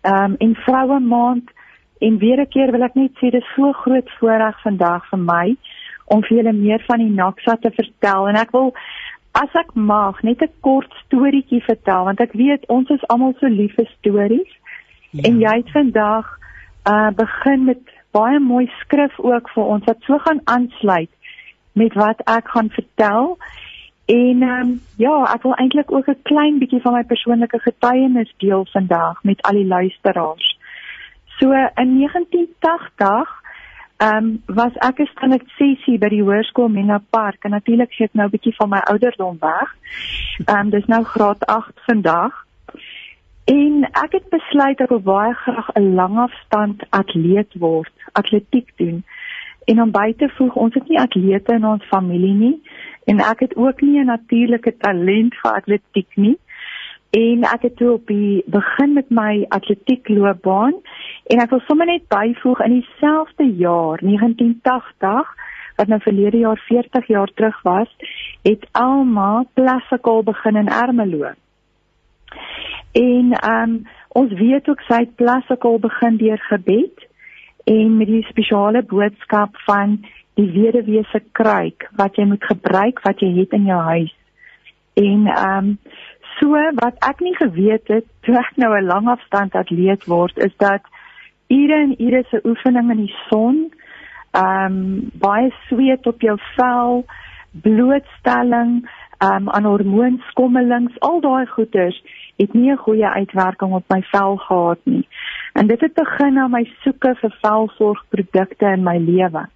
ehm 0.00 0.24
um, 0.24 0.34
en 0.38 0.54
Vroue 0.54 1.00
Maand 1.00 1.50
en 1.98 2.18
weer 2.18 2.40
'n 2.40 2.48
keer 2.48 2.70
wil 2.70 2.82
ek 2.82 2.94
net 2.94 3.12
sê 3.18 3.30
dis 3.30 3.54
so 3.54 3.72
groot 3.72 4.10
voorreg 4.18 4.62
vandag 4.62 5.08
vir 5.10 5.18
my 5.18 5.56
om 6.04 6.22
vir 6.22 6.36
julle 6.36 6.52
meer 6.52 6.84
van 6.86 6.98
die 6.98 7.14
Naksa 7.20 7.56
te 7.56 7.70
vertel 7.70 8.28
en 8.28 8.36
ek 8.36 8.50
wil 8.50 8.72
as 9.32 9.52
ek 9.54 9.74
mag 9.74 10.22
net 10.22 10.42
'n 10.42 10.52
kort 10.60 10.92
storieetjie 11.04 11.62
vertel 11.62 12.04
want 12.04 12.20
ek 12.20 12.32
weet 12.32 12.68
ons 12.68 12.90
is 12.90 13.08
almal 13.08 13.34
so 13.40 13.46
lief 13.46 13.74
vir 13.74 13.88
stories 13.98 14.52
ja. 15.10 15.22
en 15.28 15.40
jy 15.40 15.54
het 15.56 15.70
vandag 15.72 16.26
uh 16.92 17.10
begin 17.10 17.64
met 17.64 17.97
baie 18.18 18.42
mooi 18.50 18.66
skrif 18.82 19.18
ook 19.18 19.54
vir 19.54 19.72
ons 19.76 19.88
wat 19.90 20.04
so 20.06 20.18
gaan 20.26 20.42
aansluit 20.44 21.10
met 21.72 21.94
wat 21.94 22.22
ek 22.38 22.54
gaan 22.54 22.70
vertel 22.74 23.36
En 24.08 24.42
ehm 24.42 24.60
um, 24.60 24.80
ja, 24.96 25.16
ek 25.34 25.42
wil 25.42 25.54
eintlik 25.54 25.92
ook 25.92 26.06
'n 26.08 26.22
klein 26.22 26.58
bietjie 26.58 26.80
van 26.80 26.92
my 26.92 27.04
persoonlike 27.04 27.58
getuienis 27.58 28.32
deel 28.36 28.64
vandag 28.72 29.22
met 29.22 29.42
al 29.42 29.52
die 29.52 29.66
luisteraars. 29.66 30.58
So 31.38 31.52
in 31.52 31.90
1980 31.98 33.42
ehm 33.96 34.16
um, 34.16 34.42
was 34.46 34.72
ek 34.74 34.98
'n 34.98 35.10
standaard 35.12 35.48
sessie 35.58 35.98
by 35.98 36.08
die 36.08 36.22
hoërskool 36.22 36.68
Mena 36.68 37.02
Park 37.10 37.44
en 37.44 37.50
natuurlik 37.50 37.92
sê 37.92 38.04
ek 38.04 38.14
nou 38.14 38.26
'n 38.26 38.30
bietjie 38.30 38.56
van 38.56 38.68
my 38.68 38.78
ouderdom 38.78 39.36
weg. 39.40 39.76
Ehm 40.44 40.58
um, 40.58 40.70
dis 40.70 40.86
nou 40.86 41.02
graad 41.04 41.46
8 41.46 41.80
vandag. 41.86 42.47
En 43.48 43.84
ek 43.96 44.12
het 44.12 44.26
besluit 44.28 44.80
ek 44.84 44.90
wil 44.92 45.00
baie 45.00 45.34
graag 45.42 45.68
'n 45.80 45.94
langafstand 45.96 46.82
atleet 46.90 47.54
word, 47.62 47.92
atletiek 48.12 48.68
doen. 48.76 49.04
En 49.64 49.80
om 49.82 49.90
by 49.90 50.12
te 50.16 50.28
voeg, 50.28 50.54
ons 50.54 50.74
het 50.74 50.88
nie 50.88 51.00
atlete 51.00 51.54
in 51.54 51.64
ons 51.64 51.84
familie 51.84 52.34
nie 52.34 52.60
en 53.04 53.20
ek 53.20 53.40
het 53.40 53.56
ook 53.56 53.80
nie 53.80 54.00
'n 54.00 54.12
natuurlike 54.12 54.76
talent 54.76 55.34
vir 55.40 55.52
atletiek 55.52 56.16
nie. 56.16 56.38
En 57.10 57.44
ek 57.44 57.62
het 57.62 57.76
toe 57.76 57.92
op 57.92 58.06
die 58.06 58.42
begin 58.46 58.92
met 58.92 59.10
my 59.10 59.46
atletiekloopbaan 59.48 60.74
en 61.26 61.40
ek 61.40 61.50
wil 61.50 61.60
sommer 61.60 61.86
net 61.86 62.08
byvoeg 62.08 62.60
in 62.60 62.72
dieselfde 62.80 63.46
jaar 63.56 63.98
1980 64.00 65.34
wat 65.76 65.86
nou 65.86 66.00
verlede 66.00 66.38
jaar 66.38 66.60
40 66.68 67.06
jaar 67.06 67.30
terug 67.34 67.62
was, 67.62 67.96
het 68.42 68.68
Alma 68.72 69.44
Plassakol 69.54 70.22
begin 70.22 70.56
in 70.56 70.68
Ermelo. 70.68 71.32
En 72.92 73.32
ehm 73.32 73.62
um, 73.62 73.86
ons 74.08 74.32
weet 74.32 74.68
ook 74.68 74.80
sy 74.80 75.04
het 75.04 75.14
Plassakol 75.14 75.78
begin 75.78 76.16
deur 76.16 76.40
gebed 76.48 77.06
en 77.64 77.96
met 77.96 78.06
die 78.06 78.24
spesiale 78.26 78.82
boodskap 78.82 79.56
van 79.66 79.98
die 80.34 80.50
weduwee 80.52 81.04
se 81.10 81.20
kruik 81.32 81.88
wat 82.00 82.16
jy 82.16 82.24
moet 82.24 82.44
gebruik 82.44 83.02
wat 83.04 83.20
jy 83.20 83.28
het 83.40 83.52
in 83.52 83.68
jou 83.68 83.80
huis. 83.92 84.14
En 84.94 85.26
ehm 85.26 85.58
um, 85.58 85.78
so 86.38 86.54
wat 86.78 86.98
ek 87.02 87.20
nie 87.20 87.34
geweet 87.36 87.90
het 87.90 88.06
toe 88.26 88.36
ek 88.38 88.56
nou 88.56 88.70
'n 88.78 88.86
langafstand 88.86 89.54
atleet 89.54 90.04
word 90.06 90.38
is 90.38 90.54
dat 90.56 90.82
ure 91.48 91.74
en 91.74 91.94
ure 91.98 92.24
se 92.30 92.40
oefening 92.44 92.90
in 92.90 93.04
die 93.06 93.16
son, 93.28 93.72
ehm 94.30 94.64
um, 94.64 95.10
baie 95.12 95.52
sweet 95.68 96.06
op 96.06 96.20
jou 96.20 96.38
vel, 96.56 97.04
blootstelling 97.52 98.88
um, 99.18 99.48
aan 99.50 99.64
hormoonskommelings, 99.64 101.00
al 101.00 101.20
daai 101.20 101.46
goeters 101.46 102.02
het 102.38 102.52
nie 102.54 102.70
'n 102.70 102.84
goeie 102.86 103.08
uitwerking 103.08 103.72
op 103.74 103.84
my 103.88 104.02
vel 104.02 104.36
gehad 104.36 104.78
nie. 104.84 105.08
En 105.52 105.66
dit 105.66 105.80
het 105.80 105.94
begin 105.94 106.38
aan 106.38 106.50
my 106.50 106.64
soeke 106.82 107.14
vir 107.14 107.36
velsorgprodukte 107.42 108.66
in 108.66 108.82
my 108.82 108.98
lewe. 108.98 109.48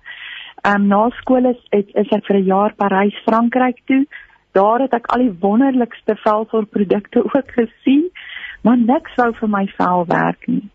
Ehm 0.62 0.74
um, 0.74 0.86
na 0.86 1.08
skool 1.10 1.44
is 1.50 1.62
ek 1.70 1.88
is 1.94 2.08
ek 2.08 2.26
vir 2.26 2.36
'n 2.36 2.44
jaar 2.44 2.74
Parys, 2.74 3.22
Frankryk 3.24 3.78
toe. 3.84 4.06
Daar 4.52 4.80
het 4.80 4.92
ek 4.92 5.06
al 5.06 5.18
die 5.18 5.38
wonderlikste 5.40 6.16
velsorgprodukte 6.16 7.24
ook 7.34 7.50
gesien, 7.50 8.10
maar 8.62 8.76
niks 8.76 9.14
wou 9.16 9.32
vir 9.34 9.48
my 9.48 9.66
vel 9.78 10.04
werk 10.06 10.46
nie. 10.46 10.68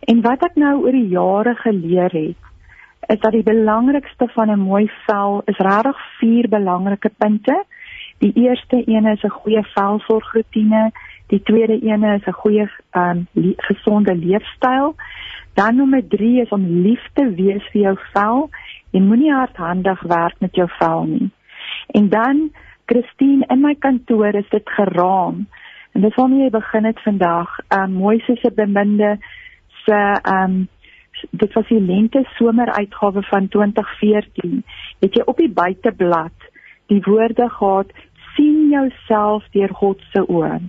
En 0.00 0.22
wat 0.22 0.42
ek 0.42 0.54
nou 0.54 0.74
oor 0.82 0.92
die 0.92 1.08
jare 1.08 1.54
geleer 1.54 2.10
het, 2.10 2.40
is 3.06 3.20
dat 3.20 3.32
die 3.32 3.42
belangrikste 3.42 4.28
van 4.34 4.50
'n 4.50 4.58
mooi 4.58 4.90
vel 5.06 5.42
is 5.46 5.58
regtig 5.58 5.98
vier 6.18 6.48
belangrike 6.48 7.10
punte. 7.18 7.64
Die 8.18 8.32
eerste 8.34 8.82
een 8.86 9.06
is 9.06 9.22
'n 9.22 9.38
goeie 9.38 9.62
velsorgroetine, 9.74 10.90
die 11.32 11.42
tweede 11.42 11.78
een 11.80 12.04
is 12.04 12.26
'n 12.26 12.40
goeie 12.42 12.68
um, 12.92 13.26
gesonde 13.56 14.14
leefstyl. 14.14 14.94
Dan 15.54 15.76
nommer 15.76 16.08
3 16.08 16.40
is 16.40 16.48
om 16.48 16.66
lief 16.66 17.08
te 17.12 17.34
wees 17.34 17.64
vir 17.72 17.82
jou 17.82 17.96
vel 18.12 18.50
Jy 18.92 19.00
moenie 19.00 19.32
hardhandig 19.32 20.02
werk 20.04 20.40
met 20.44 20.58
jou 20.58 20.66
vel 20.78 21.06
nie. 21.08 21.30
En 21.96 22.08
dan 22.12 22.50
Christine 22.90 23.46
in 23.48 23.62
my 23.64 23.72
kantoor 23.80 24.34
is 24.36 24.48
dit 24.52 24.68
geraam. 24.76 25.46
En 25.92 26.04
dis 26.04 26.14
waarmee 26.14 26.44
jy 26.44 26.50
begin 26.52 26.84
het 26.84 27.00
vandag. 27.00 27.54
Um 27.76 27.96
mooi 28.02 28.18
soos 28.26 28.44
'n 28.44 28.54
beminde 28.54 29.16
se 29.84 30.00
um 30.34 30.68
dit 31.30 31.52
was 31.52 31.68
die 31.68 31.80
lente 31.80 32.24
somer 32.36 32.72
uitgawe 32.72 33.22
van 33.22 33.48
2014. 33.48 34.62
Het 35.00 35.14
jy 35.14 35.22
op 35.24 35.36
die 35.36 35.52
buiteblad 35.52 36.36
die 36.86 37.00
woorde 37.00 37.48
gehad 37.48 37.92
sien 38.34 38.68
jouself 38.68 39.48
deur 39.50 39.74
God 39.74 40.00
se 40.12 40.24
oë. 40.28 40.60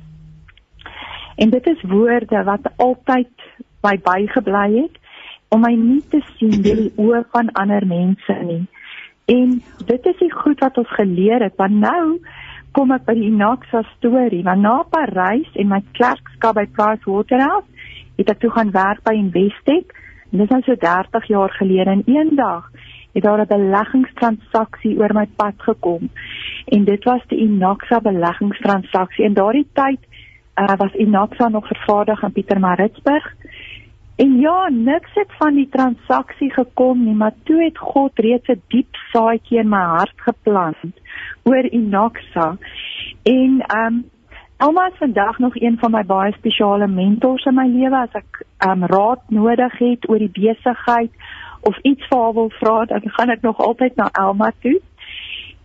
En 1.35 1.49
dit 1.49 1.67
is 1.67 1.81
woorde 1.81 2.43
wat 2.43 2.67
altyd 2.75 3.47
by 3.81 3.97
bygebly 4.03 4.67
het 4.81 4.99
om 5.53 5.61
my 5.61 5.73
nie 5.77 6.01
te 6.09 6.21
sien 6.37 6.61
deur 6.65 6.79
die 6.81 6.93
oë 6.97 7.23
van 7.33 7.51
ander 7.61 7.85
mense 7.85 8.37
nie. 8.47 8.63
En 9.25 9.59
dit 9.85 10.05
is 10.11 10.17
die 10.19 10.31
goed 10.33 10.59
wat 10.59 10.77
ons 10.77 10.95
geleer 10.97 11.43
het, 11.45 11.55
want 11.61 11.77
nou 11.79 12.19
kom 12.73 12.91
ek 12.91 13.05
by 13.05 13.13
die 13.19 13.27
Inaxa 13.29 13.83
storie, 13.93 14.41
want 14.43 14.65
na 14.65 14.79
Parys 14.89 15.49
en 15.61 15.69
my 15.69 15.79
klerkskap 15.93 16.57
by 16.57 16.65
Price 16.75 17.05
Waterhouse, 17.05 17.67
het 18.17 18.31
ek 18.33 18.41
toe 18.41 18.51
gaan 18.55 18.73
werk 18.73 19.03
by 19.05 19.13
Investec. 19.17 19.93
En 20.31 20.41
dit 20.41 20.47
is 20.47 20.53
nou 20.55 20.61
so 20.65 20.75
30 20.81 21.29
jaar 21.29 21.53
gelede 21.59 21.93
en 21.93 22.03
eendag 22.09 22.71
het 23.13 23.23
daar 23.23 23.41
'n 23.41 23.47
beleggingstransaksie 23.47 24.97
oor 24.97 25.13
my 25.13 25.27
pad 25.35 25.53
gekom. 25.57 26.09
En 26.65 26.83
dit 26.83 27.03
was 27.03 27.21
die 27.27 27.39
Inaxa 27.39 27.99
beleggingstransaksie. 27.99 29.25
In 29.25 29.33
daardie 29.33 29.67
tyd 29.73 30.01
uh, 30.55 30.75
was 30.77 30.93
Inaxa 30.93 31.47
nog 31.47 31.67
vervaardig 31.67 32.23
in 32.23 32.31
Pietermaritzburg. 32.31 33.35
En 34.15 34.39
ja, 34.39 34.69
niks 34.69 35.13
het 35.13 35.31
van 35.37 35.55
die 35.55 35.69
transaksie 35.69 36.51
gekom 36.53 37.03
nie, 37.03 37.15
maar 37.15 37.33
toe 37.43 37.63
het 37.63 37.77
God 37.77 38.19
reeds 38.19 38.47
'n 38.47 38.61
diep 38.67 38.95
saadjie 39.11 39.59
in 39.59 39.69
my 39.69 39.81
hart 39.81 40.13
geplant 40.15 40.99
oor 41.43 41.65
Inoxa. 41.71 42.57
En 43.23 43.63
ehm 43.67 43.85
um, 43.85 44.11
Alma 44.57 44.87
is 44.87 44.97
vandag 44.97 45.39
nog 45.39 45.55
een 45.55 45.77
van 45.79 45.91
my 45.91 46.03
baie 46.05 46.33
spesiale 46.33 46.87
mentors 46.87 47.45
in 47.45 47.55
my 47.55 47.67
lewe 47.67 47.97
as 47.97 48.13
ek 48.13 48.45
ehm 48.57 48.83
um, 48.83 48.85
raad 48.85 49.19
nodig 49.27 49.77
het 49.77 50.09
oor 50.09 50.17
die 50.17 50.31
besigheid 50.31 51.11
of 51.61 51.77
iets 51.81 52.07
vir 52.07 52.19
haar 52.19 52.33
wil 52.33 52.49
vra, 52.49 52.85
dan 52.85 53.01
gaan 53.03 53.29
ek 53.29 53.41
nog 53.41 53.57
altyd 53.57 53.95
na 53.95 54.09
Alma 54.11 54.51
toe. 54.61 54.81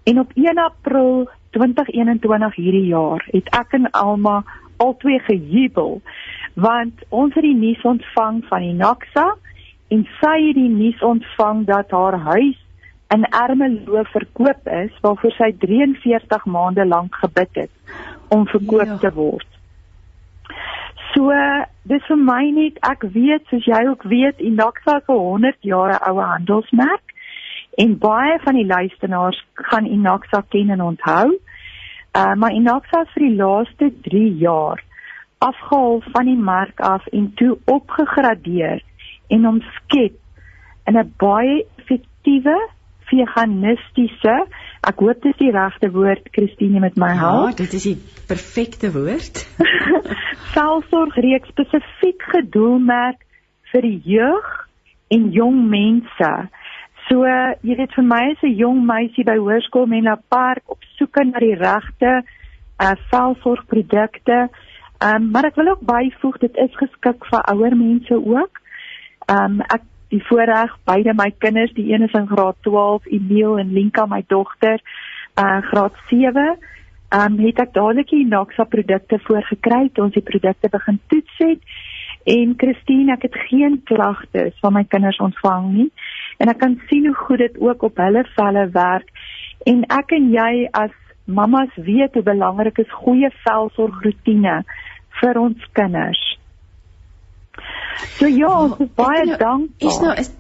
En 0.05 0.21
op 0.21 0.31
1 0.35 0.59
April 0.59 1.29
2021 1.51 2.55
hierdie 2.55 2.87
jaar 2.87 3.27
het 3.31 3.49
ek 3.59 3.73
en 3.73 3.91
Alma 3.91 4.45
albei 4.85 5.19
gejubel 5.27 6.01
want 6.55 7.05
ons 7.09 7.35
het 7.35 7.47
die 7.47 7.57
nuus 7.57 7.83
ontvang 7.87 8.41
van 8.49 8.65
die 8.67 8.75
Naxa 8.79 9.27
en 9.95 10.07
sy 10.21 10.37
het 10.47 10.57
die 10.59 10.73
nuus 10.73 11.03
ontvang 11.03 11.67
dat 11.67 11.91
haar 11.91 12.19
huis 12.33 12.59
in 13.15 13.25
Ermelo 13.25 14.03
verkoop 14.13 14.67
is 14.67 14.93
waarvoor 15.05 15.35
sy 15.37 15.53
43 15.65 16.45
maande 16.45 16.85
lank 16.87 17.15
gebid 17.23 17.63
het 17.63 17.71
om 18.29 18.47
verkoop 18.47 18.91
ja. 18.91 18.99
te 19.05 19.13
word. 19.15 19.47
So 21.15 21.33
dis 21.89 22.05
vir 22.11 22.21
my 22.21 22.43
net 22.53 22.77
ek 22.85 23.07
weet 23.15 23.47
soos 23.49 23.65
jy 23.69 23.81
ook 23.89 24.05
weet 24.13 24.43
Inaxa 24.45 24.99
is 25.01 25.09
'n 25.09 25.21
100 25.23 25.57
jaar 25.71 25.97
oue 26.11 26.25
handelsmerk 26.35 27.15
en 27.79 27.99
baie 27.99 28.39
van 28.45 28.55
die 28.55 28.67
luisteraars 28.67 29.41
gaan 29.71 29.87
Inaxa 29.87 30.43
ken 30.49 30.71
en 30.71 30.83
onthou. 30.83 31.39
Uh 32.19 32.35
maar 32.35 32.53
Inaxa 32.53 33.05
vir 33.15 33.27
die 33.29 33.37
laaste 33.39 33.91
3 34.11 34.23
jaar 34.43 34.83
afgehaal 35.39 36.01
van 36.15 36.27
die 36.27 36.41
mark 36.51 36.81
af 36.81 37.07
en 37.07 37.29
toe 37.39 37.59
opgegradeer 37.65 38.83
en 39.29 39.47
omskep 39.47 40.17
in 40.91 40.99
'n 40.99 41.15
baie 41.17 41.67
effektiewe 41.77 42.57
veganistiese 43.11 44.35
ek 44.89 45.01
hoop 45.03 45.23
dit 45.23 45.33
is 45.33 45.41
die 45.41 45.53
regte 45.55 45.91
woord 45.95 46.29
Christine 46.33 46.81
met 46.81 46.97
my 46.97 47.11
help. 47.19 47.51
Ja, 47.51 47.57
dit 47.63 47.73
is 47.73 47.87
die 47.91 47.97
perfekte 48.27 48.93
woord. 48.95 49.43
Selfsorgreeks 50.57 51.51
spesifiek 51.55 52.23
gedoelmerk 52.35 53.25
vir 53.73 53.83
die 53.83 53.99
jeug 54.05 54.49
en 55.15 55.31
jong 55.35 55.59
mense. 55.71 56.33
So, 57.09 57.25
jy 57.65 57.73
weet 57.79 57.95
vir 57.97 58.05
my 58.05 58.25
is 58.31 58.43
'n 58.45 58.57
jong 58.61 58.81
meisie 58.85 59.25
by 59.25 59.39
Hoërskool 59.41 59.87
Menla 59.89 60.19
Park 60.29 60.63
op 60.69 60.83
soek 60.99 61.17
na 61.25 61.41
die 61.41 61.57
regte 61.57 62.23
uh 62.85 62.95
velsorgprodukte. 63.11 64.49
Ehm 65.01 65.15
um, 65.15 65.31
maar 65.31 65.45
ek 65.49 65.57
wil 65.57 65.69
ook 65.73 65.87
byvoeg 65.89 66.37
dit 66.39 66.57
is 66.57 66.75
geskik 66.77 67.25
vir 67.31 67.43
ouer 67.53 67.77
mense 67.77 68.15
ook. 68.15 68.61
Ehm 69.27 69.45
um, 69.45 69.61
ek 69.61 69.83
die 70.09 70.23
voorreg 70.29 70.77
beide 70.85 71.15
my 71.15 71.31
kinders, 71.39 71.73
die 71.73 71.93
een 71.93 72.03
is 72.03 72.13
in 72.13 72.29
graad 72.29 72.57
12, 72.61 73.07
Emil 73.07 73.59
en 73.59 73.73
Linka 73.73 74.07
my 74.07 74.25
dogter, 74.27 74.81
uh 75.41 75.61
graad 75.71 75.97
7. 76.11 76.59
Ehm 77.09 77.33
um, 77.33 77.45
het 77.47 77.59
ek 77.59 77.73
dadelik 77.73 78.11
die 78.11 78.27
Naxa 78.27 78.65
produkte 78.65 79.19
voorgekry 79.19 79.89
toe 79.93 80.05
ons 80.05 80.15
die 80.15 80.29
produkte 80.31 80.69
begin 80.69 81.01
toets 81.07 81.39
het. 81.39 81.61
En 82.25 82.55
Christine, 82.57 83.13
ek 83.13 83.23
het 83.23 83.37
geen 83.49 83.81
klagtes 83.85 84.59
van 84.61 84.73
my 84.73 84.85
kinders 84.85 85.19
ontvang 85.19 85.73
nie. 85.73 85.91
En 86.39 86.49
ek 86.49 86.59
kan 86.63 86.79
sien 86.89 87.07
hoe 87.07 87.19
goed 87.19 87.43
dit 87.43 87.61
ook 87.61 87.83
op 87.83 87.97
hulle 87.97 88.25
velle 88.37 88.69
werk. 88.75 89.11
En 89.67 89.85
ek 89.91 90.15
en 90.17 90.31
jy 90.33 90.69
as 90.73 90.95
mamas 91.25 91.75
weet 91.77 92.15
hoe 92.15 92.25
belangrik 92.25 92.79
is 92.79 92.99
goeie 93.03 93.31
velsorgroetine 93.45 94.63
vir 95.21 95.41
ons 95.41 95.71
kinders. 95.77 96.23
So 98.19 98.29
ja, 98.31 98.53
is 98.79 98.93
baie 98.99 99.25
nou, 99.27 99.39
dankbaar. 99.41 99.91
Is 99.91 100.03
nou 100.03 100.15
is 100.23 100.31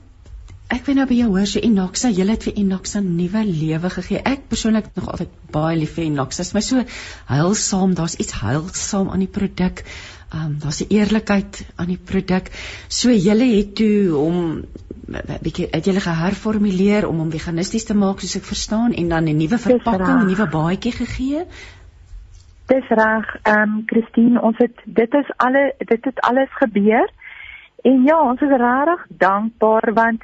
ek 0.69 0.85
weet 0.85 0.99
nou 0.99 1.07
by 1.09 1.17
jou 1.17 1.29
hoor 1.33 1.49
so 1.49 1.61
Enoxa, 1.65 2.11
jy 2.13 2.27
het 2.29 2.45
vir 2.45 2.59
Enoxa 2.61 3.01
nuwe 3.05 3.43
lewe 3.49 3.91
gegee. 3.95 4.21
Ek 4.21 4.45
persoonlik 4.51 4.91
nog 4.99 5.09
altyd 5.15 5.33
baie 5.53 5.79
lief 5.81 5.95
vir 5.97 6.07
Enoxa. 6.07 6.45
Dit 6.45 6.51
is 6.51 6.57
my 6.57 6.63
so 6.65 6.85
heilsaam, 7.31 7.95
daar's 7.99 8.19
iets 8.21 8.37
heilsaam 8.43 9.09
aan 9.13 9.25
die 9.25 9.33
produk. 9.39 9.85
Ehm 10.29 10.45
um, 10.45 10.59
daar's 10.61 10.83
'n 10.85 10.93
eerlikheid 10.93 11.65
aan 11.77 11.89
die 11.89 12.03
produk. 12.11 12.53
So 12.89 13.11
julle 13.11 13.49
het 13.57 13.75
toe 13.81 14.17
om 14.17 14.65
bietjie 15.43 15.69
het 15.71 15.85
julle 15.89 16.01
geherformuleer 16.05 17.09
om 17.09 17.19
hom 17.23 17.31
veganisties 17.33 17.87
te 17.89 17.97
maak 17.97 18.21
soos 18.21 18.37
ek 18.41 18.49
verstaan 18.49 18.93
en 18.93 19.09
dan 19.09 19.29
'n 19.29 19.37
nuwe 19.37 19.59
verpakking, 19.59 20.23
'n 20.23 20.27
nuwe 20.27 20.49
baadjie 20.49 20.93
gegee. 20.93 21.45
Dis 22.67 22.89
reg, 22.89 23.37
ehm 23.43 23.63
um, 23.63 23.83
Christine, 23.87 24.41
ons 24.41 24.59
het 24.59 24.77
dit 24.85 25.15
is 25.15 25.31
alle 25.37 25.75
dit 25.79 26.05
het 26.05 26.21
alles 26.21 26.51
gebeur. 26.51 27.09
En 27.83 28.03
ja, 28.03 28.21
ons 28.31 28.41
is 28.41 28.49
regtig 28.49 29.07
dankbaar 29.09 29.93
want 29.95 30.23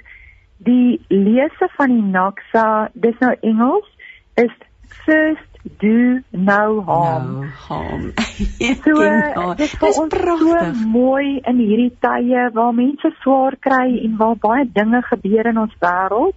die 0.57 1.01
lese 1.09 1.69
van 1.77 1.89
die 1.89 2.03
Naxa, 2.03 2.91
dis 2.93 3.19
nou 3.19 3.37
Engels, 3.41 3.89
is 4.35 4.53
first 5.05 5.54
do 5.81 6.23
no 6.31 6.83
harm. 6.83 7.41
No 7.41 7.47
harm. 7.69 8.13
so, 8.85 9.55
dit 9.55 9.73
is 9.73 10.01
prachtig. 10.09 10.75
so 10.75 10.89
mooi 10.89 11.41
in 11.45 11.63
hierdie 11.63 11.93
tye 12.05 12.51
waar 12.53 12.75
mense 12.75 13.13
swaar 13.23 13.57
kry 13.61 13.89
en 14.05 14.17
waar 14.21 14.37
baie 14.41 14.67
dinge 14.73 15.03
gebeur 15.09 15.47
in 15.53 15.59
ons 15.59 15.79
wêreld. 15.81 16.37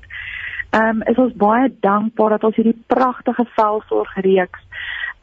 Ehm 0.71 1.01
um, 1.01 1.03
is 1.11 1.17
ons 1.17 1.35
baie 1.35 1.67
dankbaar 1.79 2.37
dat 2.37 2.47
ons 2.49 2.55
hierdie 2.55 2.79
pragtige 2.87 3.45
velsorgreeks 3.55 4.63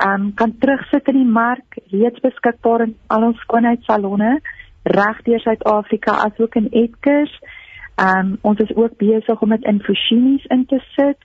um, 0.06 0.32
kan 0.34 0.52
terugsit 0.58 1.08
in 1.08 1.20
die 1.20 1.32
mark, 1.40 1.80
reeds 1.92 2.20
beskikbaar 2.20 2.86
in 2.88 2.94
al 3.08 3.30
ons 3.30 3.40
skoonheidssalonne 3.46 4.38
regdeur 4.84 5.40
Suid-Afrika 5.40 6.12
asook 6.28 6.54
in 6.54 6.68
Edgars. 6.70 7.32
Um 7.96 8.36
ons 8.42 8.60
is 8.60 8.74
ook 8.76 8.96
besig 8.98 9.40
om 9.40 9.48
dit 9.48 9.64
in 9.64 9.80
Fushini's 9.80 10.44
in 10.44 10.66
te 10.66 10.80
sit. 10.96 11.18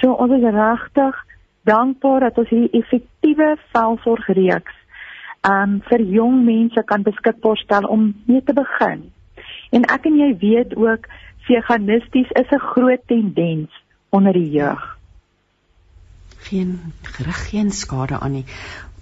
So 0.00 0.12
ons 0.12 0.32
is 0.32 0.46
regtig 0.54 1.24
dankbaar 1.64 2.20
dat 2.20 2.38
ons 2.38 2.48
hierdie 2.48 2.80
effektiewe 2.80 3.56
velsorgreeks 3.72 4.76
um 5.48 5.80
vir 5.88 6.02
jong 6.02 6.44
mense 6.44 6.82
kan 6.84 7.02
beskikbaar 7.02 7.56
stel 7.56 7.86
om 7.86 8.12
mee 8.26 8.42
te 8.42 8.52
begin. 8.52 9.10
En 9.70 9.84
ek 9.84 10.06
en 10.10 10.18
jy 10.18 10.30
weet 10.38 10.76
ook 10.76 11.06
veganisties 11.46 12.30
is 12.30 12.50
'n 12.50 12.64
groot 12.74 13.02
tendens 13.06 13.70
onder 14.10 14.32
die 14.32 14.50
jeug 14.50 14.98
geen 16.48 16.92
gerig 17.02 17.48
geen 17.48 17.70
skade 17.70 18.18
aan 18.18 18.32
nie. 18.32 18.44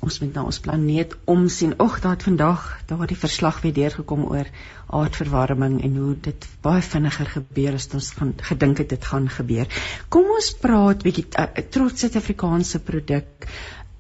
Ons 0.07 0.21
moet 0.23 0.37
na 0.39 0.45
ons 0.47 0.59
planeet 0.63 1.15
omsien. 1.27 1.73
Ag, 1.83 1.97
daar 2.03 2.15
het 2.15 2.27
vandag 2.29 2.67
daar 2.87 3.09
die 3.11 3.19
verslag 3.19 3.57
weer 3.65 3.75
deurgekom 3.75 4.23
oor 4.31 4.47
aardverwarming 4.95 5.81
en 5.83 5.97
hoe 5.99 6.13
dit 6.29 6.47
baie 6.63 6.85
vinniger 6.89 7.33
gebeur 7.33 7.75
as 7.75 7.89
ons 7.99 8.13
gaan 8.15 8.31
gedink 8.51 8.85
het 8.85 8.93
dit 8.95 9.09
gaan 9.11 9.27
gebeur. 9.39 9.67
Kom 10.15 10.31
ons 10.37 10.53
praat 10.63 11.03
bietjie 11.03 11.27
uh, 11.43 11.49
trots 11.75 12.07
Suid-Afrikaanse 12.07 12.85
produk. 12.87 13.51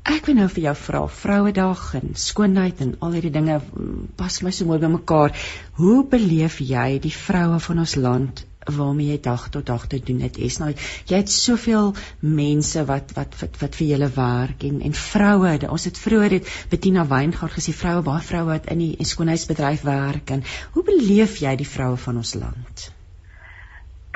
Ek 0.06 0.30
wil 0.30 0.38
nou 0.38 0.48
vir 0.54 0.68
jou 0.68 0.76
vra, 0.84 1.02
Vrouedag 1.10 1.86
en 1.98 2.14
skoonheid 2.28 2.84
en 2.86 2.94
al 3.02 3.18
hierdie 3.18 3.34
dinge 3.34 3.58
mm, 3.58 4.12
pas 4.20 4.42
my 4.46 4.54
so 4.54 4.70
mooi 4.70 4.78
by 4.78 4.92
mekaar. 4.94 5.34
Hoe 5.80 6.04
beleef 6.06 6.60
jy 6.62 7.00
die 7.02 7.16
vroue 7.16 7.58
van 7.66 7.82
ons 7.82 7.98
land 7.98 8.46
waarmee 8.76 9.12
jy 9.12 9.20
dag 9.22 9.48
tot 9.54 9.66
dag 9.66 9.86
te 9.86 10.00
doen 10.02 10.20
het. 10.20 10.38
Is 10.38 10.58
nou 10.58 10.72
jy 11.06 11.20
het 11.20 11.30
soveel 11.30 11.92
mense 12.20 12.84
wat 12.88 13.14
wat 13.16 13.38
wat, 13.40 13.60
wat 13.60 13.78
vir 13.78 13.86
julle 13.86 14.10
werk 14.16 14.66
en 14.68 14.80
en 14.80 14.98
vroue. 15.00 15.54
Ons 15.70 15.88
het 15.90 15.98
vroeër 15.98 16.38
dit 16.38 16.52
Bettina 16.70 17.06
Weingart 17.06 17.56
gesê 17.58 17.74
vroue 17.76 18.02
baie 18.02 18.22
vroue 18.22 18.50
wat 18.52 18.70
in 18.72 18.84
die 18.84 18.92
skoonheidsbedryf 19.04 19.82
werk 19.86 20.30
en 20.30 20.44
hoe 20.74 20.84
beleef 20.84 21.40
jy 21.42 21.56
die 21.56 21.68
vroue 21.68 21.96
van 21.96 22.22
ons 22.22 22.34
land? 22.34 22.88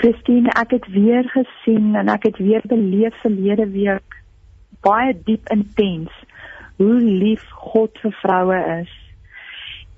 Christine, 0.01 0.49
ek 0.57 0.71
het 0.79 0.87
weer 0.89 1.27
gesien 1.29 1.95
en 2.01 2.09
ek 2.09 2.31
het 2.31 2.39
weer 2.41 2.63
beleef 2.65 3.17
verlede 3.21 3.67
week 3.69 4.17
baie 4.81 5.13
diep 5.27 5.51
intens 5.53 6.13
hoe 6.81 6.97
lief 7.01 7.45
God 7.73 7.99
vir 8.01 8.15
vroue 8.23 8.59
is. 8.81 8.93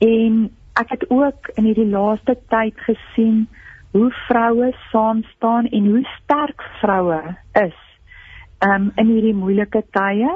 En 0.03 0.49
ek 0.81 0.95
het 0.97 1.05
ook 1.11 1.53
in 1.55 1.69
hierdie 1.69 1.91
laaste 1.93 2.35
tyd 2.51 2.81
gesien 2.89 3.45
hoe 3.93 4.11
vroue 4.27 4.73
saam 4.91 5.23
staan 5.37 5.67
en 5.67 5.87
hoe 5.87 6.05
sterk 6.17 6.63
vroue 6.81 7.37
is 7.53 7.79
um, 8.65 8.91
in 8.97 9.11
hierdie 9.13 9.37
moeilike 9.37 9.83
tye 9.97 10.31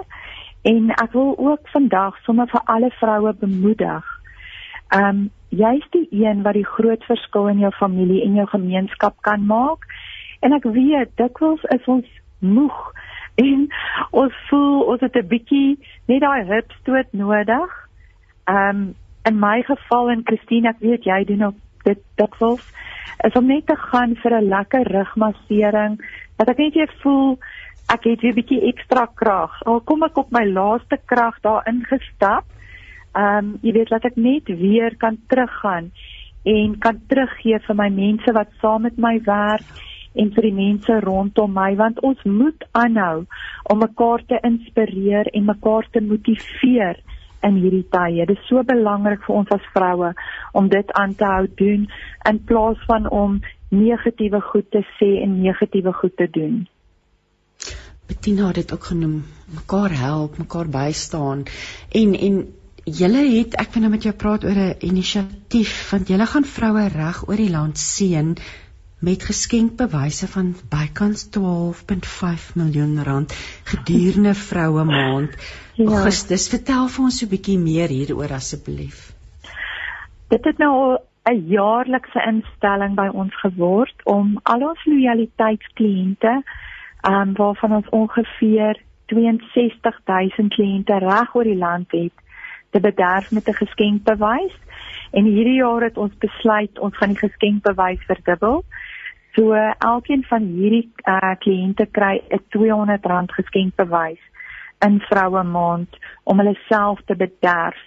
en 0.67 0.91
ek 0.91 1.13
wil 1.15 1.35
ook 1.39 1.69
vandag 1.73 2.19
sommer 2.27 2.51
vir 2.51 2.63
alle 2.65 2.91
vroue 2.99 3.33
bemoedig. 3.41 4.05
Um 4.95 5.29
jy's 5.55 5.87
die 5.95 6.09
een 6.11 6.43
wat 6.43 6.59
die 6.59 6.67
groot 6.67 7.05
verskil 7.07 7.47
in 7.49 7.63
jou 7.63 7.71
familie 7.79 8.25
en 8.27 8.35
jou 8.35 8.47
gemeenskap 8.51 9.15
kan 9.23 9.47
maak 9.47 9.87
en 10.45 10.57
ek 10.57 10.67
weet 10.75 11.15
dikwels 11.21 11.63
is 11.75 11.87
ons 11.87 12.09
moeg 12.43 12.81
en 13.47 13.67
ons 14.11 14.41
voel 14.51 14.83
ons 14.93 15.01
het 15.01 15.17
'n 15.17 15.29
bietjie 15.33 15.79
net 16.11 16.21
daai 16.21 16.45
hupstoot 16.51 17.13
nodig. 17.13 17.71
Um 18.51 18.95
in 19.27 19.39
my 19.39 19.63
geval 19.63 20.11
en 20.11 20.27
Christine 20.27 20.69
ek 20.69 20.83
weet 20.83 21.05
jy 21.05 21.25
doen 21.25 21.43
ook 21.43 21.66
dit 21.87 22.03
dikwels 22.21 22.65
is 23.25 23.37
om 23.39 23.47
net 23.49 23.67
te 23.67 23.77
gaan 23.77 24.17
vir 24.23 24.33
'n 24.41 24.49
lekker 24.49 24.85
rugmassering 24.93 25.97
dat 26.37 26.49
ek 26.49 26.59
net 26.59 26.75
weer 26.75 26.93
voel 27.03 27.39
ek 27.95 28.05
het 28.05 28.21
weer 28.21 28.33
'n 28.33 28.41
bietjie 28.41 28.67
ekstra 28.73 29.07
krag. 29.15 29.63
Al 29.63 29.81
kom 29.81 30.03
ek 30.03 30.19
op 30.19 30.31
my 30.31 30.45
laaste 30.45 30.99
krag 31.07 31.41
daarin 31.41 31.85
gestap. 31.85 32.45
Ehm 33.15 33.39
um, 33.39 33.59
jy 33.63 33.73
weet 33.73 33.89
dat 33.89 34.05
ek 34.05 34.17
net 34.17 34.47
weer 34.49 34.97
kan 34.97 35.19
teruggaan 35.29 35.91
en 36.45 36.79
kan 36.79 37.01
teruggee 37.09 37.59
vir 37.59 37.77
my 37.77 37.89
mense 37.89 38.33
wat 38.33 38.49
saam 38.61 38.83
met 38.83 38.99
my 38.99 39.21
werk 39.25 39.67
en 40.15 40.31
vir 40.35 40.43
die 40.43 40.57
mense 40.59 41.01
rondom 41.01 41.53
my 41.53 41.75
want 41.77 42.01
ons 42.01 42.23
moet 42.25 42.65
aanhou 42.73 43.27
om 43.73 43.79
mekaar 43.79 44.23
te 44.27 44.39
inspireer 44.43 45.27
en 45.33 45.45
mekaar 45.45 45.89
te 45.93 46.01
motiveer 46.01 47.01
in 47.43 47.59
hierdie 47.61 47.87
tye. 47.91 48.27
Dit 48.27 48.39
is 48.39 48.49
so 48.49 48.63
belangrik 48.63 49.25
vir 49.27 49.37
ons 49.37 49.53
as 49.55 49.69
vroue 49.75 50.13
om 50.53 50.69
dit 50.69 50.93
aan 50.93 51.15
te 51.15 51.25
hou 51.25 51.47
doen 51.61 51.87
in 52.31 52.41
plaas 52.45 52.81
van 52.87 53.11
om 53.11 53.41
negatiewe 53.69 54.41
goed 54.41 54.71
te 54.71 54.83
sê 54.99 55.11
en 55.23 55.41
negatiewe 55.43 55.93
goed 55.93 56.17
te 56.17 56.29
doen. 56.31 56.67
Bettina 58.07 58.47
het 58.47 58.55
dit 58.55 58.73
ook 58.73 58.85
genoem, 58.85 59.25
mekaar 59.55 59.91
help, 59.91 60.39
mekaar 60.39 60.69
bystaan 60.71 61.45
en 61.91 62.15
en 62.15 62.37
julle 62.87 63.23
het 63.33 63.57
ek 63.59 63.73
wil 63.75 63.83
nou 63.83 63.91
met 63.97 64.05
jou 64.07 64.15
praat 64.15 64.45
oor 64.45 64.59
'n 64.65 64.77
inisiatief 64.81 65.91
want 65.91 66.09
julle 66.09 66.27
gaan 66.27 66.45
vroue 66.45 66.89
reg 66.89 67.29
oor 67.29 67.37
die 67.37 67.51
land 67.51 67.79
seën 67.79 68.37
met 68.99 69.23
geskenkbewyse 69.23 70.27
van 70.29 70.55
bykans 70.73 71.29
12.5 71.39 72.55
miljoen 72.55 73.03
rand 73.05 73.33
gedurende 73.65 74.35
vroue 74.35 74.85
maand 74.85 75.37
ja. 75.75 75.85
Augustus. 75.85 76.49
Vertel 76.49 76.89
vir 76.89 77.05
ons 77.05 77.23
'n 77.23 77.29
bietjie 77.29 77.59
meer 77.59 77.89
hieroor 77.89 78.33
asseblief. 78.33 79.13
Dit 80.29 80.45
het 80.45 80.59
nou 80.59 80.97
'n 81.25 81.47
jaarlikse 81.49 82.23
instelling 82.27 82.95
by 82.95 83.09
ons 83.13 83.35
geword 83.41 84.05
om 84.05 84.41
al 84.43 84.69
ons 84.69 84.85
lojaliteitskliënte, 84.85 86.43
ehm 87.01 87.29
um, 87.29 87.33
waarvan 87.35 87.73
ons 87.73 87.89
ongeveer 87.89 88.81
62000 89.07 90.55
kliënte 90.55 90.99
reg 90.99 91.35
oor 91.35 91.45
die 91.45 91.59
land 91.59 91.91
het, 91.91 92.13
te 92.77 92.85
bederf 92.89 93.31
met 93.31 93.49
'n 93.49 93.61
geskenkbewys. 93.63 94.57
En 95.11 95.25
hierdie 95.25 95.61
jaar 95.65 95.83
het 95.83 95.97
ons 95.97 96.19
besluit 96.19 96.79
ons 96.79 96.97
gaan 96.97 97.09
die 97.15 97.25
geskenkbewys 97.29 98.05
verdubbel. 98.07 98.65
So 99.35 99.53
elkeen 99.79 100.25
van 100.25 100.43
hierdie 100.43 100.93
uh, 101.05 101.35
kliënte 101.39 101.87
kry 101.87 102.21
'n 102.29 102.39
R200 102.39 103.33
geskenkbewys 103.39 104.23
in 104.87 105.01
vroue 105.01 105.43
maand 105.43 105.97
om 106.25 106.39
hulle 106.39 106.59
self 106.69 107.01
te 107.05 107.17
bederf. 107.17 107.81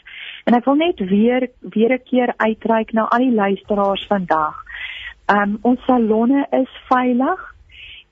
En 0.46 0.54
ek 0.54 0.66
wil 0.66 0.76
net 0.76 1.00
weer 1.00 1.50
weer 1.60 1.94
'n 1.94 2.04
keer 2.04 2.34
uitreik 2.38 2.92
na 2.92 3.04
al 3.10 3.20
die 3.20 3.34
luisteraars 3.34 4.06
vandag. 4.08 4.56
Um, 5.28 5.58
ons 5.62 5.86
salonne 5.86 6.48
is 6.52 6.72
veilig 6.88 7.56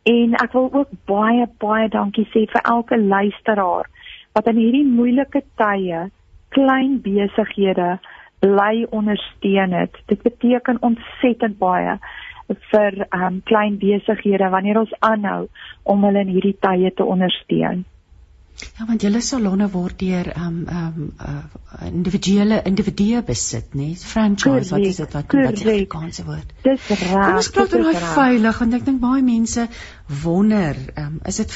en 0.03 0.33
ek 0.33 0.51
wil 0.51 0.69
ook 0.73 0.89
baie 1.05 1.47
baie 1.57 1.89
dankie 1.89 2.27
sê 2.33 2.45
vir 2.51 2.61
elke 2.63 2.97
luisteraar 2.97 3.89
wat 4.33 4.47
in 4.47 4.55
hierdie 4.55 4.85
moeilike 4.85 5.41
tye 5.55 6.09
klein 6.57 7.01
besighede 7.05 7.97
bly 8.45 8.85
ondersteun 8.89 9.73
het. 9.73 9.97
Dit 10.05 10.21
beteken 10.25 10.81
ontsettend 10.81 11.57
baie 11.61 11.97
vir 12.71 13.03
um, 13.11 13.41
klein 13.43 13.77
besighede 13.81 14.49
wanneer 14.53 14.79
ons 14.85 14.95
aanhou 15.03 15.47
om 15.83 16.03
hulle 16.07 16.25
in 16.25 16.33
hierdie 16.37 16.57
tye 16.63 16.93
te 16.95 17.05
ondersteun. 17.05 17.85
Ja, 18.57 18.85
want 18.89 19.03
julle 19.05 19.19
salonne 19.21 19.67
word 19.73 19.99
deur 20.01 20.29
ehm 20.31 20.45
um, 20.45 20.61
ehm 20.75 21.01
um, 21.01 21.09
uh, 21.21 21.89
individuele 21.89 22.61
individue 22.65 23.21
besit, 23.27 23.75
né? 23.75 23.89
Nee? 23.91 23.97
Franchise, 24.13 24.71
wat 24.73 24.85
is 24.87 24.97
dit 25.01 25.13
wat 25.13 25.35
wat 25.35 25.59
die 25.59 25.67
Afrikaanse 25.67 26.25
woord? 26.25 26.55
Dis 26.63 26.87
reg. 26.89 27.11
Kom 27.11 27.41
ons 27.41 27.51
praat 27.57 27.75
oor 27.77 27.85
daai 27.85 28.07
veilig 28.15 28.63
want 28.63 28.79
ek 28.79 28.87
dink 28.87 28.99
baie 29.03 29.21
mense 29.27 29.67
wonder, 30.23 30.81
ehm 30.95 31.05
um, 31.05 31.21
is 31.33 31.41
dit 31.43 31.55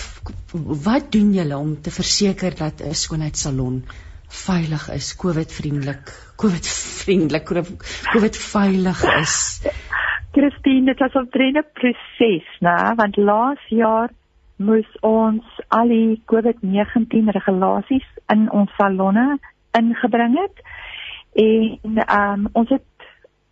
wat 0.85 1.09
doen 1.15 1.33
julle 1.39 1.57
om 1.57 1.73
te 1.81 1.95
verseker 1.97 2.57
dat 2.61 2.85
'n 2.85 3.01
skoonheidssalon 3.05 3.81
veilig 4.31 4.87
is, 4.95 5.11
COVID-vriendelik, 5.19 6.11
COVID-vriendelik, 6.41 7.51
COVID-veilig 8.13 9.03
is? 9.19 9.35
Christine, 10.35 10.85
dit 10.85 10.99
was 10.99 11.13
'n 11.13 11.27
drene 11.29 11.63
proses, 11.73 12.47
né? 12.59 12.95
Want 12.95 13.17
laas 13.17 13.63
jaar 13.67 14.09
moes 14.55 14.87
ons 15.01 15.43
al 15.67 15.87
die 15.87 16.21
COVID-19 16.31 17.31
regulasies 17.35 18.07
in 18.33 18.47
ons 18.51 18.71
salonne 18.77 19.39
ingebring 19.77 20.37
het 20.39 20.63
en 21.43 22.01
um, 22.19 22.47
ons 22.53 22.69
het 22.69 23.07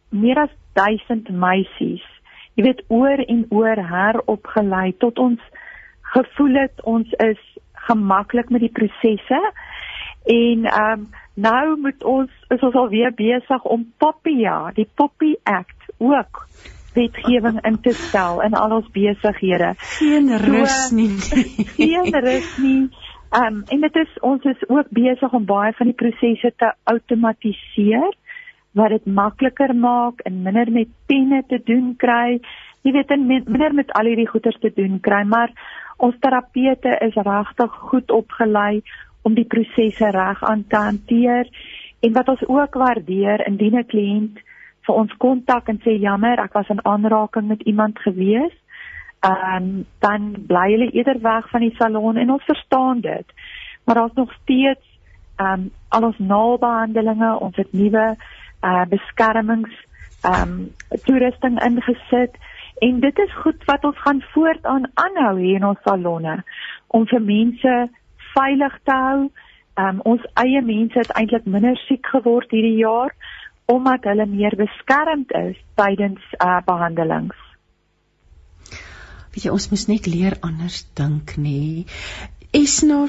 meer 0.09 0.41
as 0.45 0.53
1000 0.79 1.31
meisies 1.31 2.05
jy 2.57 2.65
weet 2.67 2.83
oor 2.91 3.23
en 3.25 3.45
oor 3.55 3.81
heropgelei 3.91 4.91
tot 5.03 5.19
ons 5.19 5.41
gevoel 6.15 6.61
het 6.63 6.83
ons 6.93 7.17
is 7.25 7.41
gemaklik 7.87 8.51
met 8.53 8.65
die 8.65 8.73
prosesse 8.75 9.39
en 10.25 10.65
um, 10.81 11.07
nou 11.33 11.77
moet 11.79 12.03
ons 12.03 12.31
is 12.49 12.61
ons 12.61 12.75
alweer 12.75 13.13
besig 13.15 13.63
om 13.63 13.85
Poppia 13.97 14.71
die 14.75 14.87
Poppy 14.95 15.35
Act 15.43 15.93
ook 15.97 16.45
wetgewing 16.93 17.59
in 17.65 17.81
te 17.81 17.93
stel 17.93 18.41
in 18.41 18.53
al 18.53 18.75
ons 18.79 18.89
besighede. 18.91 19.73
Geen 19.77 20.31
rus 20.37 20.87
so, 20.87 20.95
nie. 20.95 21.15
geen 21.77 22.19
rus 22.25 22.57
nie. 22.57 22.89
Um 23.39 23.61
en 23.69 23.83
dit 23.85 23.99
is 24.01 24.15
ons 24.25 24.43
is 24.49 24.63
ook 24.67 24.89
besig 24.89 25.33
om 25.33 25.45
baie 25.45 25.73
van 25.77 25.91
die 25.91 25.97
prosesse 25.97 26.51
te 26.57 26.71
outomatiseer 26.89 28.15
wat 28.77 28.93
dit 28.95 29.05
makliker 29.05 29.73
maak 29.75 30.23
en 30.25 30.41
minder 30.45 30.71
met 30.71 30.89
penne 31.05 31.43
te 31.47 31.61
doen 31.65 31.93
kry. 31.97 32.39
Jy 32.85 32.95
weet 32.95 33.11
en 33.13 33.27
minder 33.27 33.73
met 33.75 33.91
al 33.97 34.09
hierdie 34.09 34.29
goeders 34.29 34.57
te 34.61 34.71
doen 34.75 34.99
kry, 35.03 35.23
maar 35.27 35.53
ons 35.97 36.15
terapeute 36.23 36.95
is 37.05 37.17
regtig 37.27 37.77
goed 37.91 38.11
opgelei 38.11 38.81
om 39.21 39.33
die 39.33 39.47
prosesse 39.47 40.11
reg 40.11 40.43
aan 40.43 40.65
te 40.67 40.75
hanteer 40.75 41.49
en 41.99 42.13
wat 42.13 42.27
ons 42.27 42.45
ook 42.47 42.73
waardeer 42.73 43.47
indien 43.47 43.75
'n 43.77 43.85
kliënt 43.85 44.39
vir 44.85 44.95
ons 44.95 45.17
kontak 45.17 45.67
en 45.69 45.79
sê 45.83 45.99
jammer, 45.99 46.39
ek 46.39 46.53
was 46.53 46.69
in 46.69 46.85
aanraking 46.85 47.47
met 47.47 47.61
iemand 47.61 47.99
gewees. 47.99 48.55
Ehm 49.19 49.55
um, 49.55 49.85
dan 49.99 50.45
bly 50.47 50.71
hulle 50.71 50.91
eerder 50.91 51.19
weg 51.21 51.49
van 51.49 51.59
die 51.59 51.75
salon 51.75 52.17
en 52.17 52.31
ons 52.31 52.43
verstaan 52.43 53.01
dit. 53.01 53.25
Maar 53.85 53.95
daar's 53.95 54.13
nog 54.13 54.33
steeds 54.41 54.85
ehm 55.35 55.53
um, 55.53 55.71
al 55.89 56.03
ons 56.03 56.17
naalbehandelinge, 56.17 57.39
ons 57.39 57.55
het 57.55 57.73
nuwe 57.73 58.15
uh 58.63 58.85
beskermings 58.89 59.71
ehm 60.23 60.41
um, 60.41 60.73
toerusting 61.03 61.61
ingesit 61.63 62.35
en 62.79 62.99
dit 62.99 63.19
is 63.19 63.33
goed 63.43 63.63
wat 63.65 63.83
ons 63.83 63.99
gaan 63.99 64.21
voortaan 64.33 64.89
aanhou 64.93 65.39
hier 65.39 65.55
in 65.55 65.65
ons 65.65 65.83
salonne 65.83 66.43
om 66.87 67.05
vir 67.07 67.21
mense 67.21 67.75
veilig 68.35 68.79
te 68.83 68.95
hou. 69.03 69.19
Ehm 69.79 69.99
um, 69.99 70.01
ons 70.13 70.23
eie 70.43 70.61
mense 70.61 70.99
het 70.99 71.11
eintlik 71.15 71.45
minder 71.45 71.77
siek 71.87 72.05
geword 72.15 72.51
hierdie 72.51 72.79
jaar 72.81 73.15
omdat 73.69 74.07
hulle 74.09 74.25
meer 74.25 74.55
beskermd 74.57 75.31
is 75.37 75.57
tydens 75.77 76.23
uh 76.41 76.57
behandelings. 76.65 77.37
Weet 79.29 79.45
jy, 79.45 79.51
ons 79.53 79.69
moet 79.69 79.85
net 79.91 80.07
leer 80.09 80.35
anders 80.41 80.81
dink, 80.97 81.35
nê? 81.37 81.85
Is 82.57 82.79
nou 82.81 83.03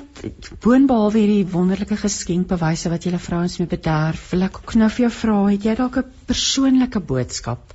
boonbehalwe 0.60 1.22
hierdie 1.22 1.46
wonderlike 1.48 1.96
geskenkbewyse 2.02 2.92
wat 2.92 3.06
julle 3.08 3.22
vrouens 3.24 3.56
mee 3.56 3.70
bederf, 3.70 4.26
wil 4.34 4.44
ek 4.50 4.60
ook 4.60 4.76
nou 4.76 4.90
vir 4.92 5.06
jou 5.06 5.12
vra, 5.16 5.38
het 5.48 5.64
jy 5.64 5.76
dalk 5.78 5.96
'n 6.02 6.12
persoonlike 6.28 7.00
boodskap 7.12 7.72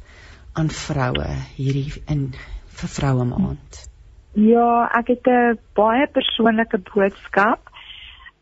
aan 0.54 0.70
vroue 0.70 1.32
hierdie 1.58 1.90
in 2.06 2.28
vir 2.82 2.90
vroue 3.00 3.26
maand? 3.34 3.82
Ja, 4.36 4.90
ek 4.92 5.08
het 5.08 5.28
'n 5.28 5.60
baie 5.74 6.08
persoonlike 6.08 6.78
boodskap. 6.94 7.70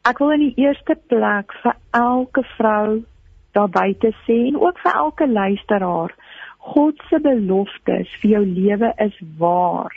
Ek 0.02 0.18
wil 0.18 0.32
in 0.32 0.40
die 0.40 0.66
eerste 0.66 0.96
plek 1.08 1.54
vir 1.62 1.76
elke 1.92 2.44
vrou 2.58 3.04
daar 3.52 3.70
buite 3.70 4.14
sê 4.26 4.48
en 4.48 4.58
ook 4.60 4.80
vir 4.80 4.94
elke 4.94 5.28
luisteraar. 5.28 6.16
God 6.58 6.96
se 7.10 7.20
beloftes 7.20 8.16
vir 8.22 8.32
jou 8.32 8.46
lewe 8.46 8.94
is 8.98 9.20
waar. 9.38 9.94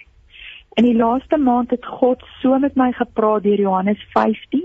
In 0.74 0.84
die 0.84 0.96
laaste 0.96 1.36
maand 1.36 1.70
het 1.70 1.86
God 1.86 2.22
so 2.40 2.58
met 2.58 2.76
my 2.76 2.92
gepraat 2.92 3.42
deur 3.42 3.60
Johannes 3.60 4.02
15. 4.12 4.62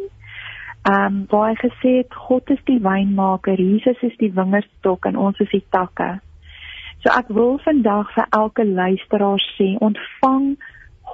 Ehm 0.83 1.05
um, 1.05 1.25
waar 1.29 1.49
hy 1.49 1.55
gesê 1.55 1.97
het 1.97 2.13
God 2.13 2.49
is 2.49 2.63
die 2.63 2.79
wynmaker, 2.79 3.55
Jesus 3.61 4.01
is 4.01 4.17
die 4.17 4.33
wingerdstok 4.33 5.05
en 5.05 5.17
ons 5.17 5.39
is 5.39 5.49
die 5.49 5.65
takke. 5.69 6.19
So 6.99 7.09
ek 7.09 7.27
wil 7.27 7.57
vandag 7.63 8.11
vir 8.13 8.25
elke 8.29 8.65
luisteraar 8.65 9.39
sê, 9.57 9.77
ontvang 9.79 10.57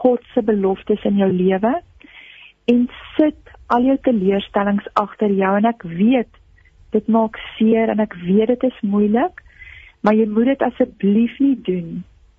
God 0.02 0.24
se 0.34 0.44
beloftes 0.46 1.04
in 1.10 1.20
jou 1.22 1.30
lewe 1.32 1.74
en 2.72 2.84
sit 3.16 3.56
al 3.74 3.88
jou 3.88 3.98
teleurstellings 4.04 4.88
agter 5.00 5.32
jou 5.34 5.54
en 5.60 5.68
ek 5.70 5.86
weet 5.88 6.32
dit 6.96 7.10
maak 7.12 7.40
seer 7.56 7.92
en 7.92 8.02
ek 8.04 8.16
weet 8.24 8.54
dit 8.54 8.68
is 8.70 8.84
moeilik, 8.84 9.42
maar 10.02 10.16
jy 10.16 10.28
moet 10.32 10.54
dit 10.54 10.68
asseblief 10.70 11.36
nie 11.44 11.56
doen 11.68 11.90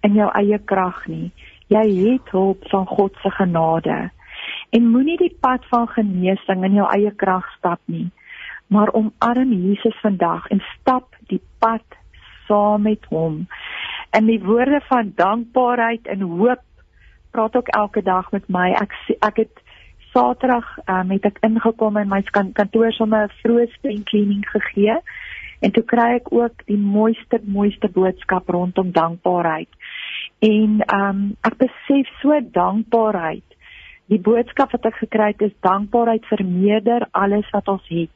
in 0.07 0.17
jou 0.17 0.29
eie 0.41 0.59
krag 0.71 1.03
nie. 1.11 1.29
Jy 1.69 1.85
het 1.99 2.31
hulp 2.33 2.65
van 2.73 2.87
God 2.89 3.17
se 3.23 3.33
genade. 3.37 3.99
En 4.73 4.89
moenie 4.93 5.19
die 5.21 5.35
pad 5.43 5.65
van 5.69 5.89
genesing 5.93 6.65
in 6.65 6.79
jou 6.79 6.87
eie 6.95 7.13
krag 7.21 7.45
stap 7.59 7.81
nie, 7.91 8.09
maar 8.73 8.93
omarm 8.97 9.53
Jesus 9.53 9.97
vandag 10.05 10.49
en 10.55 10.63
stap 10.79 11.17
die 11.33 11.43
pad 11.61 11.85
saam 12.49 12.87
met 12.89 13.05
hom. 13.13 13.45
In 14.17 14.29
die 14.31 14.41
woorde 14.41 14.81
van 14.89 15.13
dankbaarheid 15.17 16.09
en 16.09 16.25
hoop 16.25 16.65
praat 17.31 17.57
ook 17.57 17.69
elke 17.69 18.03
dag 18.03 18.31
met 18.33 18.49
my. 18.49 18.71
Ek 18.73 18.95
ek 19.21 19.37
het 19.45 19.65
Saterdag 20.13 20.67
um, 20.89 21.11
het 21.11 21.25
ek 21.29 21.39
ingekom 21.45 21.97
in 22.01 22.09
my 22.09 22.23
kantoor 22.33 22.93
sommer 22.93 23.27
'n 23.27 23.35
vroeë 23.43 23.67
springcleaning 23.73 24.45
gegee 24.49 24.97
en 25.61 25.71
toe 25.71 25.83
kry 25.83 26.15
ek 26.17 26.33
ook 26.33 26.65
die 26.67 26.79
mooiste 26.79 27.41
mooiste 27.45 27.89
boodskap 27.89 28.49
rondom 28.49 28.93
dankbaarheid. 28.93 29.69
En 30.39 30.81
ehm 30.81 31.09
um, 31.09 31.37
ek 31.43 31.57
besef 31.57 32.09
so 32.21 32.41
dankbaarheid. 32.53 33.45
Die 34.09 34.21
boodskap 34.21 34.73
wat 34.73 34.87
ek 34.87 34.95
gekry 34.95 35.27
het 35.37 35.43
is 35.43 35.61
dankbaarheid 35.61 36.25
vermeerder 36.27 37.07
alles 37.11 37.51
wat 37.51 37.69
ons 37.69 37.89
het. 37.89 38.15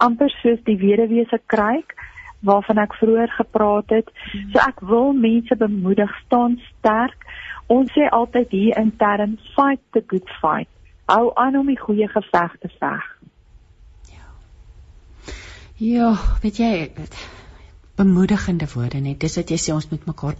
amper 0.00 0.32
soos 0.40 0.60
die 0.68 0.78
weduwee 0.80 1.26
se 1.28 1.38
kruik 1.52 1.94
waarvan 2.40 2.80
ek 2.82 2.96
vroeër 2.98 3.30
gepraat 3.36 3.90
het. 3.94 4.10
So 4.52 4.62
ek 4.64 4.80
wil 4.80 5.12
mense 5.12 5.56
bemoedig 5.56 6.12
staan 6.24 6.60
sterk. 6.68 7.26
Ons 7.66 7.92
sê 7.94 8.08
altyd 8.10 8.50
hier 8.50 8.78
in 8.78 8.92
term 8.96 9.38
fight 9.54 9.82
the 9.92 10.02
good 10.06 10.28
fight 10.40 10.70
hou 11.10 11.30
aan 11.34 11.58
om 11.60 11.70
die 11.70 11.78
goeie 11.78 12.08
geveg 12.10 12.56
te 12.62 12.70
veg. 12.78 13.06
Ja. 15.80 16.12
Weet 16.42 16.60
jy 16.60 16.72
bemoedigende 18.00 18.68
woorde 18.74 19.00
net. 19.04 19.20
Dis 19.20 19.36
wat 19.40 19.50
jy 19.52 19.58
sê 19.60 19.74
ons 19.74 19.88
moet 19.90 20.06
mekaar 20.08 20.38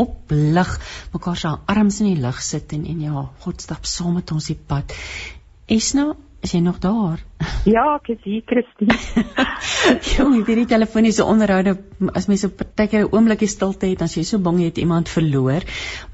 oplig, 0.00 0.72
mekaar 1.12 1.36
se 1.36 1.52
arms 1.74 2.00
in 2.00 2.14
die 2.14 2.22
lug 2.22 2.40
sit 2.44 2.72
en 2.76 2.86
en 2.88 3.04
ja, 3.04 3.26
God 3.44 3.60
stap 3.60 3.88
saam 3.88 4.16
met 4.18 4.32
ons 4.32 4.48
die 4.48 4.58
pad. 4.72 4.94
Esna, 5.70 6.10
Is 6.40 6.54
jy 6.54 6.60
nog 6.64 6.78
daar? 6.80 7.20
Ja, 7.68 7.82
ek 7.98 8.06
is 8.14 8.20
hier, 8.24 8.40
Christine. 8.48 8.94
Jong, 10.14 10.38
hierdie 10.46 10.64
telefoniese 10.68 11.26
onderhoude 11.28 11.74
as 12.16 12.30
mense 12.30 12.48
op 12.48 12.54
partykeer 12.56 13.02
'n 13.04 13.10
oombliekie 13.12 13.48
stilte 13.48 13.90
het, 13.90 13.98
dan 14.00 14.08
jy 14.08 14.22
so 14.24 14.40
bang 14.40 14.60
jy 14.62 14.70
het 14.70 14.78
iemand 14.80 15.12
verloor. 15.12 15.66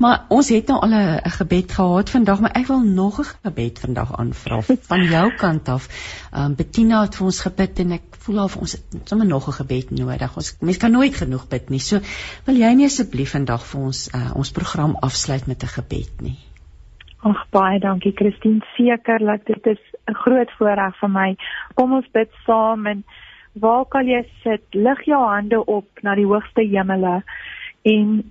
Maar 0.02 0.24
ons 0.34 0.48
het 0.50 0.66
nou 0.66 0.80
al 0.82 0.96
'n 0.98 1.30
gebed 1.36 1.72
gehad 1.78 2.10
vandag, 2.10 2.40
maar 2.40 2.56
ek 2.58 2.66
wil 2.66 2.82
nog 2.82 3.20
'n 3.20 3.28
gebed 3.46 3.78
vandag 3.78 4.16
aanvra 4.18 4.60
van 4.62 5.04
jou 5.04 5.30
kant 5.36 5.68
af. 5.68 5.86
Ehm 6.32 6.44
um, 6.44 6.54
Bettina 6.54 7.02
het 7.02 7.14
vir 7.14 7.26
ons 7.26 7.40
gebid 7.40 7.78
en 7.78 7.92
ek 7.92 8.18
voel 8.18 8.48
vir 8.48 8.60
ons 8.60 8.76
sommer 9.04 9.26
nog 9.26 9.46
'n 9.46 9.58
gebed 9.62 9.90
nodig. 9.90 10.36
Ons 10.36 10.56
mense 10.60 10.80
kan 10.80 10.90
nooit 10.90 11.14
genoeg 11.14 11.46
bid 11.48 11.70
nie. 11.70 11.78
So 11.78 12.00
wil 12.46 12.56
jy 12.56 12.74
nie 12.74 12.86
asseblief 12.86 13.30
vandag 13.30 13.62
vir 13.62 13.80
ons 13.80 14.08
uh, 14.14 14.34
ons 14.34 14.50
program 14.50 14.96
afsluit 14.96 15.46
met 15.46 15.62
'n 15.62 15.74
gebed 15.78 16.20
nie? 16.20 16.38
Ag 17.22 17.46
baie 17.50 17.78
dankie 17.78 18.12
Christine. 18.12 18.60
Sekerlik 18.76 19.46
dit 19.46 19.66
is 19.66 19.78
'n 20.08 20.14
groot 20.14 20.50
voorreg 20.58 20.96
vir 21.00 21.08
my. 21.08 21.36
Kom 21.74 21.92
ons 21.92 22.10
bid 22.12 22.30
saam 22.46 22.86
en 22.86 23.04
waar 23.54 23.84
kan 23.84 24.06
jy 24.06 24.24
sit? 24.42 24.62
Lig 24.72 25.04
jou 25.04 25.24
hande 25.24 25.64
op 25.64 25.86
na 26.02 26.14
die 26.14 26.26
hoogste 26.26 26.62
hemele 26.62 27.22
en 27.82 28.24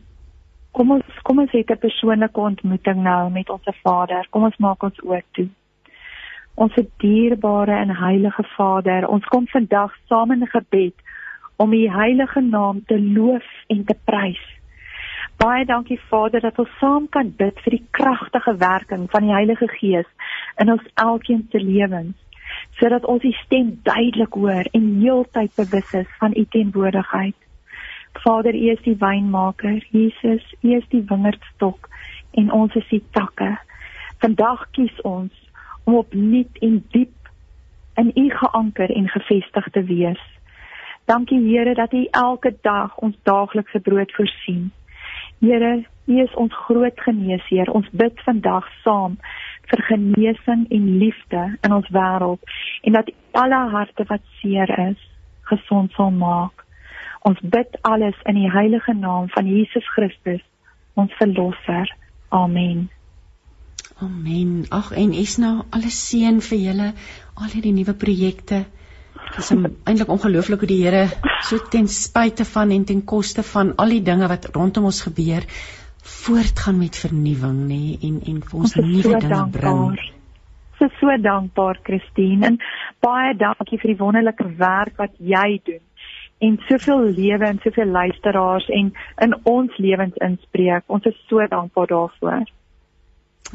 Kom 0.75 0.91
ons 0.91 1.19
kom 1.23 1.39
ons 1.39 1.51
het 1.55 1.69
'n 1.71 1.79
persoonlike 1.79 2.39
ontmoeting 2.39 2.97
nou 3.03 3.31
met 3.31 3.49
ons 3.49 3.67
Vader. 3.83 4.27
Kom 4.29 4.43
ons 4.43 4.57
maak 4.57 4.83
ons 4.83 4.99
oë 5.03 5.21
toe. 5.31 5.47
Ons 6.55 6.75
dierbare 6.97 7.71
en 7.71 7.95
heilige 7.95 8.43
Vader, 8.43 9.07
ons 9.07 9.25
kom 9.25 9.47
vandag 9.47 9.95
saam 10.07 10.31
in 10.31 10.47
gebed 10.47 10.93
om 11.55 11.73
U 11.73 11.87
heilige 11.89 12.41
naam 12.41 12.83
te 12.85 12.99
loof 13.01 13.47
en 13.67 13.85
te 13.85 13.95
prys. 14.03 14.43
Baie 15.37 15.65
dankie 15.65 15.99
Vader 16.09 16.41
dat 16.41 16.59
ons 16.59 16.77
saam 16.79 17.09
kan 17.09 17.33
bid 17.37 17.59
vir 17.59 17.71
die 17.71 17.87
kragtige 17.91 18.57
werking 18.57 19.09
van 19.09 19.21
die 19.21 19.33
Heilige 19.33 19.67
Gees 19.67 20.07
in 20.57 20.71
ons 20.71 20.85
elkeen 20.93 21.47
se 21.51 21.59
lewens 21.59 22.15
sodat 22.79 23.05
ons 23.05 23.23
U 23.23 23.31
stem 23.31 23.79
duidelik 23.83 24.33
hoor 24.33 24.67
en 24.71 24.85
heeltyd 25.01 25.51
bewus 25.55 25.93
is 25.93 26.11
van 26.19 26.35
U 26.37 26.45
teenwoordigheid. 26.49 27.35
Vader, 28.23 28.55
U 28.55 28.69
is 28.71 28.81
die 28.83 28.97
wynmaker, 28.99 29.79
Jesus, 29.91 30.43
U 30.61 30.75
is 30.75 30.87
die 30.89 31.03
wingerdstok 31.07 31.89
en 32.31 32.51
ons 32.51 32.75
is 32.75 32.87
die 32.91 33.03
takke. 33.11 33.55
Vandag 34.23 34.67
kies 34.71 35.01
ons 35.01 35.33
om 35.83 35.99
opnuut 36.01 36.61
en 36.61 36.79
diep 36.91 37.31
in 37.95 38.11
U 38.15 38.29
geanker 38.29 38.91
en 38.91 39.09
gefestig 39.09 39.67
te 39.71 39.83
wees. 39.83 40.21
Dankie 41.05 41.39
Here 41.43 41.75
dat 41.75 41.93
U 41.93 42.07
elke 42.11 42.55
dag 42.61 42.95
ons 42.97 43.15
daaglikse 43.23 43.79
brood 43.79 44.11
voorsien. 44.17 44.71
Here, 45.39 45.83
U 46.07 46.19
is 46.21 46.33
ons 46.33 46.53
groot 46.65 46.99
geneesheer. 47.07 47.69
Ons 47.71 47.89
bid 47.91 48.19
vandag 48.25 48.67
saam 48.83 49.19
vir 49.71 49.83
genesing 49.89 50.65
en 50.69 50.89
liefde 51.01 51.43
in 51.61 51.73
ons 51.73 51.89
wêreld 51.93 52.55
en 52.83 52.97
dat 52.97 53.11
alle 53.31 53.61
harte 53.73 54.05
wat 54.09 54.23
seer 54.41 54.71
is 54.89 55.01
gesond 55.51 55.91
sal 55.97 56.11
maak. 56.11 56.65
Ons 57.25 57.39
bid 57.41 57.77
alles 57.81 58.17
in 58.29 58.37
die 58.37 58.51
heilige 58.51 58.93
naam 58.93 59.29
van 59.33 59.47
Jesus 59.49 59.87
Christus, 59.95 60.41
ons 60.93 61.13
verlosser. 61.17 61.89
Amen. 62.29 62.89
Amen. 64.01 64.65
Ag 64.69 64.91
en 64.91 65.13
Esna, 65.15 65.51
alles 65.71 65.97
seën 66.09 66.41
vir 66.43 66.59
julle 66.59 66.89
al 67.33 67.53
hierdie 67.53 67.73
nuwe 67.73 67.95
projekte. 67.97 68.65
Dit 69.15 69.39
is 69.41 69.51
eintlik 69.55 70.11
ongelooflik 70.11 70.65
hoe 70.65 70.69
die 70.69 70.81
Here 70.83 71.07
so 71.47 71.57
ten 71.71 71.87
spyte 71.91 72.45
van 72.45 72.73
en 72.75 72.85
ten 72.85 73.01
koste 73.07 73.43
van 73.43 73.73
al 73.81 73.95
die 73.95 74.03
dinge 74.05 74.27
wat 74.29 74.49
rondom 74.53 74.89
ons 74.91 75.01
gebeur, 75.07 75.47
voortgaan 76.05 76.77
met 76.77 76.95
vernuwing 76.95 77.61
nê 77.65 77.67
nee, 77.67 77.97
en 78.01 78.21
en 78.33 78.41
vir 78.49 78.59
ons 78.59 78.75
nuwe 78.75 79.01
so 79.01 79.19
dinge 79.19 79.49
bring. 79.51 79.97
So 80.77 80.89
so 80.99 81.17
dankbaar 81.21 81.79
Christine 81.83 82.45
en 82.45 82.57
baie 83.01 83.33
dankie 83.39 83.79
vir 83.81 83.93
die 83.93 84.01
wonderlike 84.03 84.47
werk 84.59 84.97
wat 85.01 85.17
jy 85.17 85.61
doen 85.65 85.83
en 86.45 86.59
soveel 86.67 87.07
lewe 87.15 87.47
en 87.47 87.59
soveel 87.63 87.87
luisteraars 87.87 88.67
en 88.79 88.91
in 89.25 89.37
ons 89.43 89.77
lewens 89.77 90.17
inspreek. 90.27 90.83
Ons 90.87 91.07
is 91.09 91.17
so 91.29 91.47
dankbaar 91.47 91.87
daarvoor. 91.87 92.43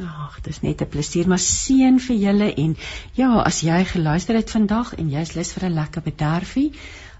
Ag, 0.01 0.40
dit 0.40 0.52
is 0.55 0.60
net 0.62 0.81
'n 0.82 0.89
plesier, 0.89 1.28
maar 1.28 1.43
seën 1.43 1.98
vir 2.01 2.16
julle 2.16 2.55
en 2.55 2.77
ja, 3.14 3.31
as 3.43 3.60
jy 3.60 3.85
geluister 3.85 4.35
het 4.35 4.51
vandag 4.51 4.94
en 4.94 5.10
jy's 5.10 5.35
lus 5.35 5.52
vir 5.52 5.68
'n 5.68 5.74
lekker 5.74 6.02
bederfie, 6.02 6.72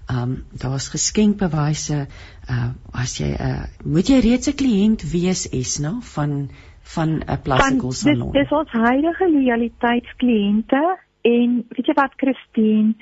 ehm 0.09 0.21
um, 0.21 0.45
daar's 0.51 0.87
geskenkbewyse 0.89 2.07
uh 2.51 2.69
as 3.03 3.17
jy 3.19 3.31
'n 3.31 3.41
uh, 3.49 3.63
moet 3.85 4.07
jy 4.11 4.19
reeds 4.19 4.49
'n 4.49 4.59
kliënt 4.61 5.01
wees 5.11 5.47
Esna 5.61 5.93
van 6.15 6.49
van 6.95 7.09
'n 7.19 7.41
plastical 7.43 7.91
salon. 7.91 8.31
Dis 8.31 8.41
dis 8.41 8.51
ons 8.51 8.71
huidige 8.71 9.31
loyaliteitskliënte 9.31 10.83
en 11.21 11.49
weet 11.69 11.87
jy 11.87 11.95
wat 12.03 12.13
Christine 12.17 12.93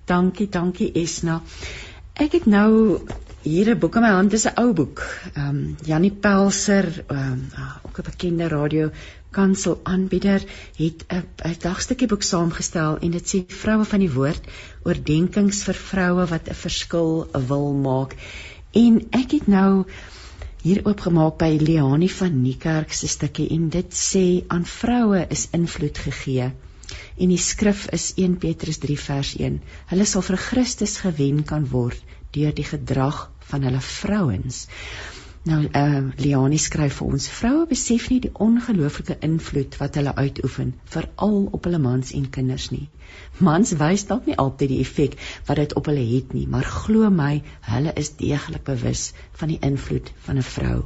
Dankie, 0.05 0.49
dankie 0.49 0.91
Esna. 0.93 1.41
Ek 2.13 2.31
het 2.31 2.45
nou 2.45 2.99
hier 3.41 3.69
'n 3.69 3.79
boek 3.79 3.95
in 3.95 4.01
my 4.01 4.09
hand, 4.09 4.31
dis 4.31 4.45
'n 4.45 4.61
ou 4.61 4.73
boek. 4.73 5.05
Ehm 5.33 5.47
um, 5.47 5.75
Janie 5.85 6.11
Pelser, 6.11 7.03
ehm 7.07 7.31
um, 7.31 7.49
ook 7.83 7.99
'n 7.99 8.03
bekende 8.03 8.47
radio 8.47 8.91
kansel 9.31 9.79
aanbieder, 9.83 10.43
het 10.77 11.05
'n 11.09 11.55
dagstukkie 11.61 12.07
boek 12.07 12.23
saamgestel 12.23 12.97
en 12.97 13.11
dit 13.11 13.33
sê 13.33 13.43
vroue 13.47 13.85
van 13.85 13.99
die 13.99 14.13
woord, 14.13 14.43
oordeenkings 14.83 15.63
vir 15.63 15.73
vroue 15.73 16.25
wat 16.25 16.49
'n 16.49 16.61
verskil 16.63 17.27
wil 17.47 17.73
maak. 17.73 18.15
En 18.73 19.01
ek 19.11 19.31
het 19.31 19.47
nou 19.47 19.85
hier 20.61 20.81
oopgemaak 20.85 21.37
by 21.39 21.57
Leani 21.61 22.09
van 22.09 22.41
Niekerk 22.41 22.93
se 22.93 23.07
stukkie 23.07 23.49
en 23.55 23.69
dit 23.69 23.93
sê 23.93 24.43
aan 24.47 24.65
vroue 24.65 25.25
is 25.29 25.47
invloed 25.51 25.97
gegee. 25.97 26.51
En 27.17 27.29
die 27.29 27.37
skrif 27.37 27.87
is 27.95 28.13
1 28.15 28.37
Petrus 28.37 28.77
3 28.77 28.99
vers 28.99 29.35
1. 29.37 29.61
Hulle 29.91 30.05
sal 30.05 30.21
vir 30.21 30.37
Christus 30.37 30.97
gewen 30.97 31.43
kan 31.43 31.67
word 31.69 32.01
deur 32.35 32.53
die 32.53 32.65
gedrag 32.65 33.29
van 33.51 33.65
hulle 33.65 33.81
vrouens. 33.81 34.67
Nou 35.47 35.67
eh 35.71 35.81
uh, 35.81 35.99
Leani 36.19 36.57
skryf 36.59 36.97
vir 36.99 37.11
ons 37.15 37.25
vroue 37.31 37.67
besef 37.67 38.07
nie 38.11 38.17
die 38.25 38.31
ongelooflike 38.45 39.15
invloed 39.27 39.77
wat 39.79 39.95
hulle 39.95 40.11
uitoefen 40.15 40.73
veral 40.95 41.37
op 41.57 41.69
hulle 41.69 41.79
mans 41.79 42.11
en 42.17 42.25
kinders 42.37 42.65
nie. 42.73 42.89
Mans 43.47 43.71
wys 43.81 44.03
dalk 44.09 44.27
nie 44.27 44.35
altyd 44.43 44.73
die 44.73 44.79
effek 44.83 45.15
wat 45.47 45.61
dit 45.61 45.75
op 45.79 45.87
hulle 45.91 46.03
het 46.09 46.33
nie, 46.35 46.43
maar 46.55 46.67
glo 46.67 47.07
my, 47.19 47.41
hulle 47.69 47.93
is 48.03 48.11
deeglik 48.19 48.65
bewus 48.71 49.05
van 49.39 49.53
die 49.53 49.61
invloed 49.69 50.11
van 50.27 50.41
'n 50.43 50.47
vrou. 50.49 50.81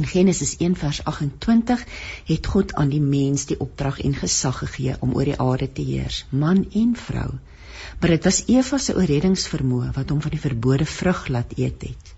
In 0.00 0.06
Genesis 0.14 0.56
1:28 0.56 1.84
het 2.32 2.46
God 2.46 2.74
aan 2.74 2.88
die 2.88 3.04
mens 3.04 3.46
die 3.52 3.60
opdrag 3.60 4.00
en 4.00 4.14
gesag 4.14 4.58
gegee 4.64 4.96
om 5.00 5.14
oor 5.14 5.28
die 5.28 5.40
aarde 5.40 5.72
te 5.72 5.82
heers, 5.82 6.24
man 6.30 6.66
en 6.72 6.96
vrou 6.96 7.30
maar 8.00 8.10
dit 8.10 8.24
was 8.24 8.42
Eva 8.46 8.78
se 8.78 8.94
oorredingsvermoë 8.96 9.92
wat 9.92 10.10
hom 10.10 10.20
van 10.22 10.30
die 10.30 10.40
verbode 10.40 10.86
vrug 10.86 11.28
laat 11.28 11.52
eet 11.58 11.82
het. 11.82 12.14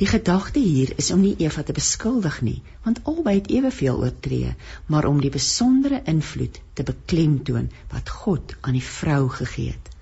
Die 0.00 0.06
gedagte 0.06 0.60
hier 0.60 0.92
is 1.02 1.10
om 1.10 1.20
nie 1.20 1.34
Eva 1.44 1.62
te 1.62 1.76
beskuldig 1.76 2.40
nie, 2.46 2.62
want 2.84 3.00
albei 3.12 3.34
het 3.38 3.50
eweveel 3.50 4.00
oortree, 4.04 4.54
maar 4.86 5.08
om 5.10 5.20
die 5.20 5.34
besondere 5.34 6.02
invloed 6.04 6.60
te 6.74 6.86
beklemtoon 6.90 7.70
wat 7.92 8.08
God 8.22 8.56
aan 8.60 8.78
die 8.78 8.88
vrou 8.92 9.28
gegee 9.40 9.74
het. 9.74 9.92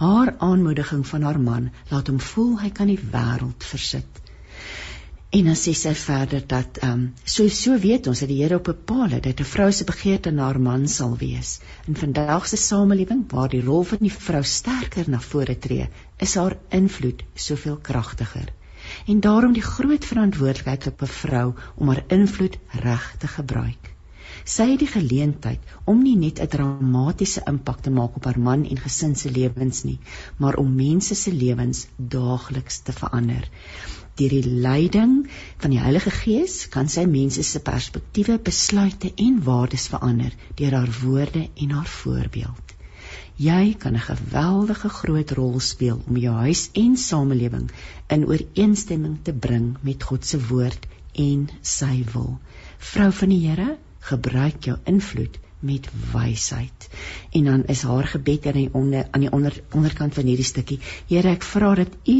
Haar 0.00 0.34
aanmoediging 0.38 1.06
van 1.06 1.22
haar 1.22 1.40
man 1.40 1.70
laat 1.90 2.08
hom 2.10 2.20
voel 2.32 2.58
hy 2.60 2.70
kan 2.80 2.90
die 2.90 3.00
wêreld 3.12 3.66
versit. 3.72 4.20
En 5.30 5.46
dan 5.46 5.58
sê 5.58 5.72
sy 5.78 5.92
verder 5.94 6.42
dat 6.52 6.78
ehm 6.82 6.92
um, 6.92 7.02
so 7.34 7.44
so 7.56 7.76
weet 7.82 8.08
ons 8.10 8.22
dat 8.22 8.30
die 8.32 8.38
Here 8.42 8.56
op 8.58 8.64
bepaal 8.68 9.12
het 9.14 9.28
dat 9.28 9.42
'n 9.44 9.50
vrou 9.50 9.68
se 9.72 9.84
begeerte 9.90 10.30
na 10.30 10.48
haar 10.48 10.60
man 10.60 10.88
sal 10.88 11.16
wees. 11.20 11.60
In 11.86 11.96
vandag 12.00 12.48
se 12.48 12.56
samelewing 12.56 13.22
waar 13.32 13.48
die 13.48 13.62
rol 13.68 13.84
van 13.92 13.98
die 14.00 14.12
vrou 14.12 14.42
sterker 14.42 15.10
na 15.10 15.20
vore 15.20 15.58
tree, 15.58 15.88
is 16.18 16.34
haar 16.34 16.56
invloed 16.68 17.22
soveel 17.34 17.76
kragtiger. 17.76 18.48
En 19.06 19.20
daarom 19.20 19.52
die 19.52 19.62
groot 19.62 20.04
verantwoordelikheid 20.04 20.86
op 20.86 21.02
'n 21.02 21.06
vrou 21.06 21.54
om 21.74 21.88
haar 21.88 22.04
invloed 22.06 22.58
reg 22.68 23.14
te 23.18 23.28
gebruik. 23.28 23.94
Sy 24.44 24.70
het 24.70 24.78
die 24.78 24.88
geleentheid 24.88 25.60
om 25.84 26.02
nie 26.02 26.16
net 26.16 26.40
'n 26.40 26.46
dramatiese 26.46 27.42
impak 27.46 27.80
te 27.80 27.90
maak 27.90 28.16
op 28.16 28.24
haar 28.24 28.40
man 28.40 28.64
en 28.64 28.78
gesin 28.78 29.16
se 29.16 29.30
lewens 29.30 29.82
nie, 29.82 29.98
maar 30.36 30.56
om 30.56 30.74
mense 30.74 31.14
se 31.14 31.32
lewens 31.32 31.86
daagliks 31.96 32.78
te 32.78 32.92
verander 32.92 33.48
deur 34.20 34.32
die 34.36 34.60
leiding 34.64 35.14
van 35.62 35.70
die 35.70 35.80
Heilige 35.80 36.10
Gees 36.10 36.68
kan 36.74 36.88
sy 36.92 37.06
mense 37.08 37.42
se 37.46 37.62
perspektiewe, 37.64 38.38
besluite 38.50 39.12
en 39.16 39.40
waardes 39.46 39.88
verander 39.92 40.36
deur 40.58 40.76
haar 40.76 40.92
woorde 41.02 41.48
en 41.54 41.70
haar 41.78 41.88
voorbeeld. 42.02 42.69
Jy 43.40 43.74
kan 43.82 43.94
'n 43.96 44.04
geweldige 44.04 44.88
groot 44.88 45.30
rol 45.30 45.60
speel 45.60 46.02
om 46.06 46.16
jou 46.16 46.34
huis 46.34 46.68
en 46.72 46.96
samelewing 46.96 47.70
in 48.16 48.26
ooreenstemming 48.26 49.14
te 49.22 49.32
bring 49.32 49.76
met 49.80 50.02
God 50.02 50.26
se 50.26 50.40
woord 50.48 50.86
en 51.12 51.46
sy 51.62 52.04
wil. 52.12 52.38
Vrou 52.78 53.12
van 53.12 53.28
die 53.32 53.48
Here, 53.48 53.78
gebruik 54.10 54.64
jou 54.64 54.76
invloed 54.84 55.38
met 55.60 55.88
wysheid. 56.12 56.88
En 57.30 57.44
dan 57.44 57.64
is 57.64 57.82
haar 57.82 58.06
gebed 58.06 58.46
aan 58.46 58.60
die 58.60 58.68
onder 58.72 59.08
aan 59.10 59.20
die 59.20 59.32
onder 59.32 59.62
onderkant 59.72 60.14
van 60.14 60.24
hierdie 60.24 60.44
stukkie. 60.44 60.80
Here, 61.08 61.28
ek 61.28 61.42
vra 61.42 61.74
dat 61.74 61.96
U 62.04 62.18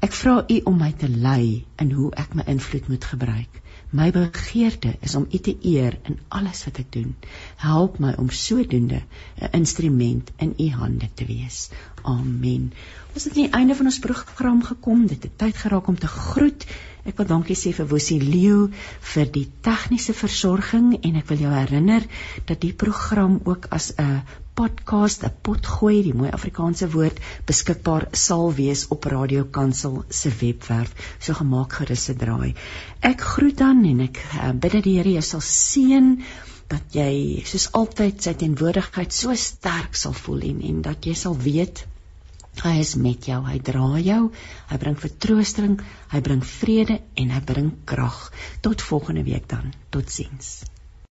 ek 0.00 0.12
vra 0.12 0.44
U 0.48 0.60
om 0.64 0.78
my 0.78 0.92
te 0.92 1.08
lei 1.08 1.64
in 1.76 1.90
hoe 1.90 2.14
ek 2.14 2.34
my 2.34 2.46
invloed 2.46 2.88
moet 2.88 3.04
gebruik. 3.04 3.62
My 3.90 4.10
begeerte 4.14 4.94
is 5.02 5.14
om 5.18 5.26
U 5.26 5.38
te 5.38 5.56
eer 5.66 5.96
in 6.06 6.18
alles 6.28 6.62
wat 6.64 6.76
ek 6.78 6.92
doen. 6.94 7.14
Help 7.58 7.98
my 7.98 8.12
om 8.22 8.28
sodoende 8.30 9.00
'n 9.02 9.50
instrument 9.58 10.30
in 10.38 10.54
U 10.58 10.68
hande 10.70 11.08
te 11.14 11.26
wees. 11.26 11.70
Amen. 12.02 12.72
Ons 13.14 13.24
het 13.24 13.36
aan 13.36 13.42
die 13.42 13.56
einde 13.58 13.74
van 13.74 13.90
ons 13.90 13.98
program 13.98 14.62
gekom. 14.62 15.06
Dit 15.06 15.22
het 15.22 15.38
tyd 15.38 15.56
geraak 15.56 15.86
om 15.86 15.98
te 15.98 16.06
groet. 16.06 16.66
Ek 17.04 17.16
wil 17.16 17.26
dankie 17.26 17.56
sê 17.56 17.72
vir 17.74 17.88
Wosie 17.88 18.20
Leo 18.22 18.68
vir 19.00 19.26
die 19.32 19.48
tegniese 19.60 20.14
versorging 20.14 20.92
en 21.02 21.16
ek 21.16 21.26
wil 21.26 21.38
jou 21.38 21.52
herinner 21.52 22.06
dat 22.44 22.60
die 22.60 22.72
program 22.72 23.40
ook 23.44 23.66
as 23.70 23.92
'n 23.96 24.22
podcast, 24.60 25.24
'n 25.24 25.32
potgooi, 25.46 26.02
die 26.04 26.14
mooi 26.14 26.30
Afrikaanse 26.36 26.88
woord, 26.92 27.20
beskikbaar 27.48 28.08
sal 28.12 28.50
wees 28.54 28.86
op 28.94 29.06
Radio 29.12 29.44
Kansel 29.56 30.02
se 30.08 30.32
webwerf. 30.40 30.92
So 31.18 31.34
gemaak 31.38 31.78
gerus 31.78 32.04
se 32.04 32.14
draai. 32.22 32.54
Ek 33.00 33.20
groet 33.32 33.56
dan 33.58 33.84
en 33.88 34.02
ek 34.04 34.20
uh, 34.20 34.50
bid 34.52 34.76
dat 34.76 34.84
die 34.84 34.96
Here 34.98 35.14
jou 35.16 35.22
sal 35.22 35.44
seën 35.46 36.10
dat 36.70 36.94
jy 36.94 37.42
soos 37.48 37.70
altyd 37.80 38.20
sy 38.22 38.34
teenwoordigheid 38.42 39.16
so 39.16 39.34
sterk 39.34 39.96
sal 39.96 40.12
voel 40.12 40.44
en 40.50 40.60
en 40.72 40.82
dat 40.86 41.08
jy 41.08 41.14
sal 41.18 41.38
weet 41.46 41.86
hy 42.64 42.74
is 42.82 42.96
met 42.98 43.24
jou, 43.30 43.38
hy 43.46 43.58
dra 43.64 43.86
jou, 44.02 44.20
hy 44.68 44.80
bring 44.82 44.98
vertroosting, 44.98 45.78
hy 46.12 46.20
bring 46.20 46.42
vrede 46.44 46.98
en 47.16 47.32
hy 47.32 47.40
bring 47.52 47.72
krag. 47.86 48.18
Tot 48.60 48.84
volgende 48.90 49.24
week 49.24 49.48
dan. 49.48 49.72
Totsiens. 49.94 50.58